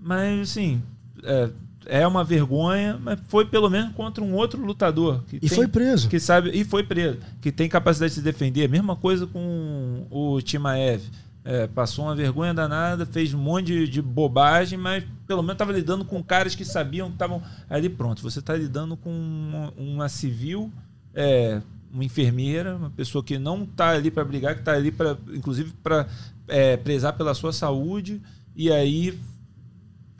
mas 0.00 0.50
assim. 0.50 0.80
É, 1.24 1.50
é 1.86 2.06
uma 2.06 2.22
vergonha, 2.22 2.96
mas 3.02 3.18
foi 3.26 3.44
pelo 3.44 3.68
menos 3.68 3.92
contra 3.94 4.22
um 4.22 4.34
outro 4.34 4.64
lutador. 4.64 5.24
Que 5.26 5.36
e 5.38 5.40
tem, 5.40 5.48
foi 5.48 5.66
preso. 5.66 6.08
Que 6.08 6.20
sabe, 6.20 6.50
e 6.50 6.62
foi 6.62 6.84
preso. 6.84 7.18
Que 7.40 7.50
tem 7.50 7.68
capacidade 7.68 8.10
de 8.12 8.20
se 8.20 8.22
defender. 8.22 8.68
Mesma 8.68 8.94
coisa 8.94 9.26
com 9.26 10.06
o 10.12 10.40
Timaev. 10.40 11.02
É, 11.50 11.66
passou 11.66 12.04
uma 12.04 12.14
vergonha 12.14 12.52
danada, 12.52 13.06
fez 13.06 13.32
um 13.32 13.38
monte 13.38 13.68
de, 13.68 13.88
de 13.88 14.02
bobagem, 14.02 14.78
mas 14.78 15.02
pelo 15.26 15.40
menos 15.40 15.54
estava 15.54 15.72
lidando 15.72 16.04
com 16.04 16.22
caras 16.22 16.54
que 16.54 16.62
sabiam 16.62 17.08
que 17.08 17.14
estavam 17.14 17.42
ali 17.70 17.88
pronto. 17.88 18.20
Você 18.20 18.40
está 18.40 18.54
lidando 18.54 18.98
com 18.98 19.10
uma, 19.10 19.72
uma 19.74 20.08
civil, 20.10 20.70
é, 21.14 21.62
uma 21.90 22.04
enfermeira, 22.04 22.76
uma 22.76 22.90
pessoa 22.90 23.24
que 23.24 23.38
não 23.38 23.62
está 23.62 23.92
ali 23.92 24.10
para 24.10 24.26
brigar, 24.26 24.52
que 24.56 24.60
está 24.60 24.72
ali 24.72 24.92
para, 24.92 25.16
inclusive, 25.32 25.72
para 25.82 26.06
é, 26.48 26.76
prezar 26.76 27.14
pela 27.14 27.32
sua 27.32 27.50
saúde 27.50 28.20
e 28.54 28.70
aí 28.70 29.18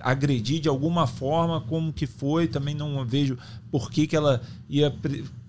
agredir 0.01 0.63
de 0.63 0.69
alguma 0.71 1.07
forma, 1.07 1.61
como 1.61 1.93
que 1.93 2.07
foi, 2.07 2.47
também 2.47 2.75
não 2.75 3.05
vejo 3.05 3.37
por 3.71 3.91
que, 3.91 4.07
que 4.07 4.17
ela 4.17 4.41
ia 4.67 4.95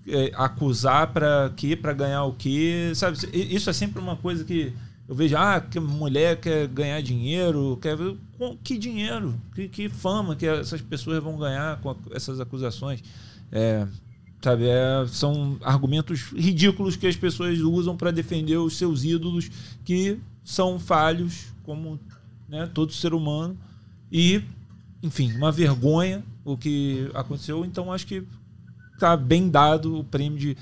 é, 0.06 0.30
acusar 0.34 1.06
para 1.10 1.50
que 1.56 1.74
para 1.74 1.94
ganhar 1.94 2.24
o 2.24 2.34
quê, 2.34 2.92
sabe? 2.94 3.16
Isso 3.32 3.70
é 3.70 3.72
sempre 3.72 3.98
uma 3.98 4.16
coisa 4.16 4.44
que 4.44 4.74
eu 5.10 5.16
vejo, 5.16 5.36
ah, 5.36 5.60
que 5.60 5.80
mulher 5.80 6.38
quer 6.38 6.68
ganhar 6.68 7.02
dinheiro, 7.02 7.76
quer 7.82 7.98
com 8.38 8.56
que 8.62 8.78
dinheiro, 8.78 9.34
que, 9.56 9.68
que 9.68 9.88
fama 9.88 10.36
que 10.36 10.46
essas 10.46 10.80
pessoas 10.80 11.20
vão 11.20 11.36
ganhar 11.36 11.80
com 11.80 11.96
essas 12.12 12.38
acusações. 12.38 13.02
É, 13.50 13.88
sabe, 14.40 14.68
é, 14.68 15.04
são 15.08 15.58
argumentos 15.62 16.30
ridículos 16.30 16.94
que 16.94 17.08
as 17.08 17.16
pessoas 17.16 17.58
usam 17.58 17.96
para 17.96 18.12
defender 18.12 18.58
os 18.58 18.76
seus 18.76 19.02
ídolos 19.02 19.50
que 19.84 20.16
são 20.44 20.78
falhos, 20.78 21.46
como 21.64 21.98
né, 22.48 22.70
todo 22.72 22.92
ser 22.92 23.12
humano. 23.12 23.58
E, 24.12 24.44
enfim, 25.02 25.32
uma 25.32 25.50
vergonha 25.50 26.22
o 26.44 26.56
que 26.56 27.10
aconteceu, 27.14 27.64
então 27.64 27.92
acho 27.92 28.06
que 28.06 28.22
tá 29.00 29.16
bem 29.16 29.50
dado 29.50 29.98
o 29.98 30.04
prêmio 30.04 30.38
de 30.38 30.56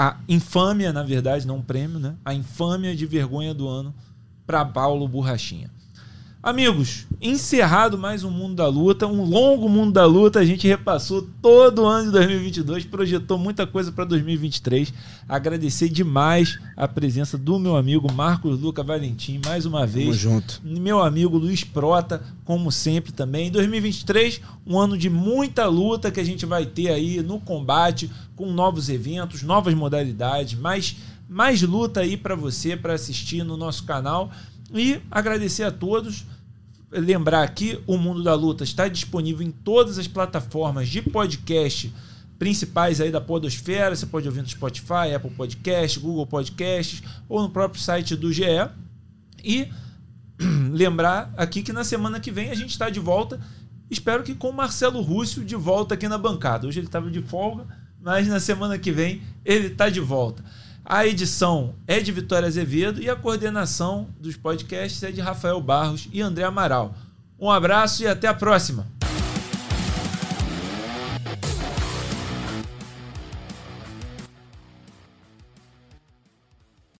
a 0.00 0.16
infâmia, 0.26 0.94
na 0.94 1.02
verdade, 1.02 1.46
não 1.46 1.58
um 1.58 1.62
prêmio, 1.62 1.98
né? 1.98 2.16
A 2.24 2.32
infâmia 2.32 2.96
de 2.96 3.04
vergonha 3.04 3.52
do 3.52 3.68
ano 3.68 3.94
para 4.46 4.64
Paulo 4.64 5.06
Borrachinha. 5.06 5.70
Amigos, 6.42 7.06
encerrado 7.20 7.98
mais 7.98 8.24
um 8.24 8.30
Mundo 8.30 8.54
da 8.54 8.66
Luta, 8.66 9.06
um 9.06 9.22
longo 9.22 9.68
Mundo 9.68 9.92
da 9.92 10.06
Luta. 10.06 10.38
A 10.40 10.44
gente 10.44 10.66
repassou 10.66 11.28
todo 11.42 11.82
o 11.82 11.86
ano 11.86 12.06
de 12.06 12.12
2022, 12.12 12.86
projetou 12.86 13.36
muita 13.36 13.66
coisa 13.66 13.92
para 13.92 14.06
2023. 14.06 14.90
Agradecer 15.28 15.90
demais 15.90 16.58
a 16.74 16.88
presença 16.88 17.36
do 17.36 17.58
meu 17.58 17.76
amigo 17.76 18.10
Marcos 18.10 18.58
Luca 18.58 18.82
Valentim, 18.82 19.38
mais 19.44 19.66
uma 19.66 19.86
vez. 19.86 20.06
Tamo 20.06 20.18
junto. 20.18 20.62
Meu 20.64 21.02
amigo 21.02 21.36
Luiz 21.36 21.62
Prota, 21.62 22.22
como 22.42 22.72
sempre 22.72 23.12
também. 23.12 23.50
2023, 23.50 24.40
um 24.66 24.78
ano 24.78 24.96
de 24.96 25.10
muita 25.10 25.66
luta 25.66 26.10
que 26.10 26.20
a 26.20 26.24
gente 26.24 26.46
vai 26.46 26.64
ter 26.64 26.88
aí 26.88 27.22
no 27.22 27.38
combate, 27.38 28.10
com 28.34 28.50
novos 28.50 28.88
eventos, 28.88 29.42
novas 29.42 29.74
modalidades, 29.74 30.58
mais, 30.58 30.96
mais 31.28 31.60
luta 31.60 32.00
aí 32.00 32.16
para 32.16 32.34
você, 32.34 32.78
para 32.78 32.94
assistir 32.94 33.44
no 33.44 33.58
nosso 33.58 33.84
canal. 33.84 34.30
E 34.72 35.00
agradecer 35.10 35.64
a 35.64 35.70
todos. 35.70 36.24
Lembrar 36.90 37.42
aqui, 37.42 37.78
o 37.86 37.96
Mundo 37.96 38.22
da 38.22 38.34
Luta 38.34 38.64
está 38.64 38.88
disponível 38.88 39.46
em 39.46 39.50
todas 39.50 39.98
as 39.98 40.08
plataformas 40.08 40.88
de 40.88 41.02
podcast 41.02 41.92
principais 42.38 43.00
aí 43.00 43.10
da 43.10 43.20
Podosfera. 43.20 43.94
Você 43.94 44.06
pode 44.06 44.26
ouvir 44.26 44.40
no 44.40 44.48
Spotify, 44.48 45.14
Apple 45.14 45.30
Podcast, 45.30 46.00
Google 46.00 46.26
Podcasts 46.26 47.02
ou 47.28 47.42
no 47.42 47.50
próprio 47.50 47.80
site 47.80 48.16
do 48.16 48.32
GE. 48.32 48.44
E 49.44 49.68
lembrar 50.72 51.32
aqui 51.36 51.62
que 51.62 51.72
na 51.72 51.84
semana 51.84 52.18
que 52.18 52.30
vem 52.30 52.50
a 52.50 52.54
gente 52.54 52.70
está 52.70 52.88
de 52.88 52.98
volta. 52.98 53.38
Espero 53.90 54.22
que 54.22 54.34
com 54.34 54.50
o 54.50 54.54
Marcelo 54.54 55.00
Rússio 55.02 55.44
de 55.44 55.54
volta 55.54 55.94
aqui 55.94 56.08
na 56.08 56.16
bancada. 56.16 56.66
Hoje 56.66 56.80
ele 56.80 56.86
estava 56.86 57.10
de 57.10 57.20
folga, 57.20 57.66
mas 58.00 58.26
na 58.26 58.40
semana 58.40 58.78
que 58.78 58.90
vem 58.90 59.20
ele 59.44 59.66
está 59.66 59.90
de 59.90 60.00
volta. 60.00 60.42
A 60.92 61.06
edição 61.06 61.72
é 61.86 62.00
de 62.00 62.10
Vitória 62.10 62.48
Azevedo 62.48 63.00
e 63.00 63.08
a 63.08 63.14
coordenação 63.14 64.08
dos 64.18 64.36
podcasts 64.36 65.00
é 65.04 65.12
de 65.12 65.20
Rafael 65.20 65.60
Barros 65.60 66.08
e 66.12 66.20
André 66.20 66.42
Amaral. 66.42 66.96
Um 67.38 67.48
abraço 67.48 68.02
e 68.02 68.08
até 68.08 68.26
a 68.26 68.34
próxima! 68.34 68.88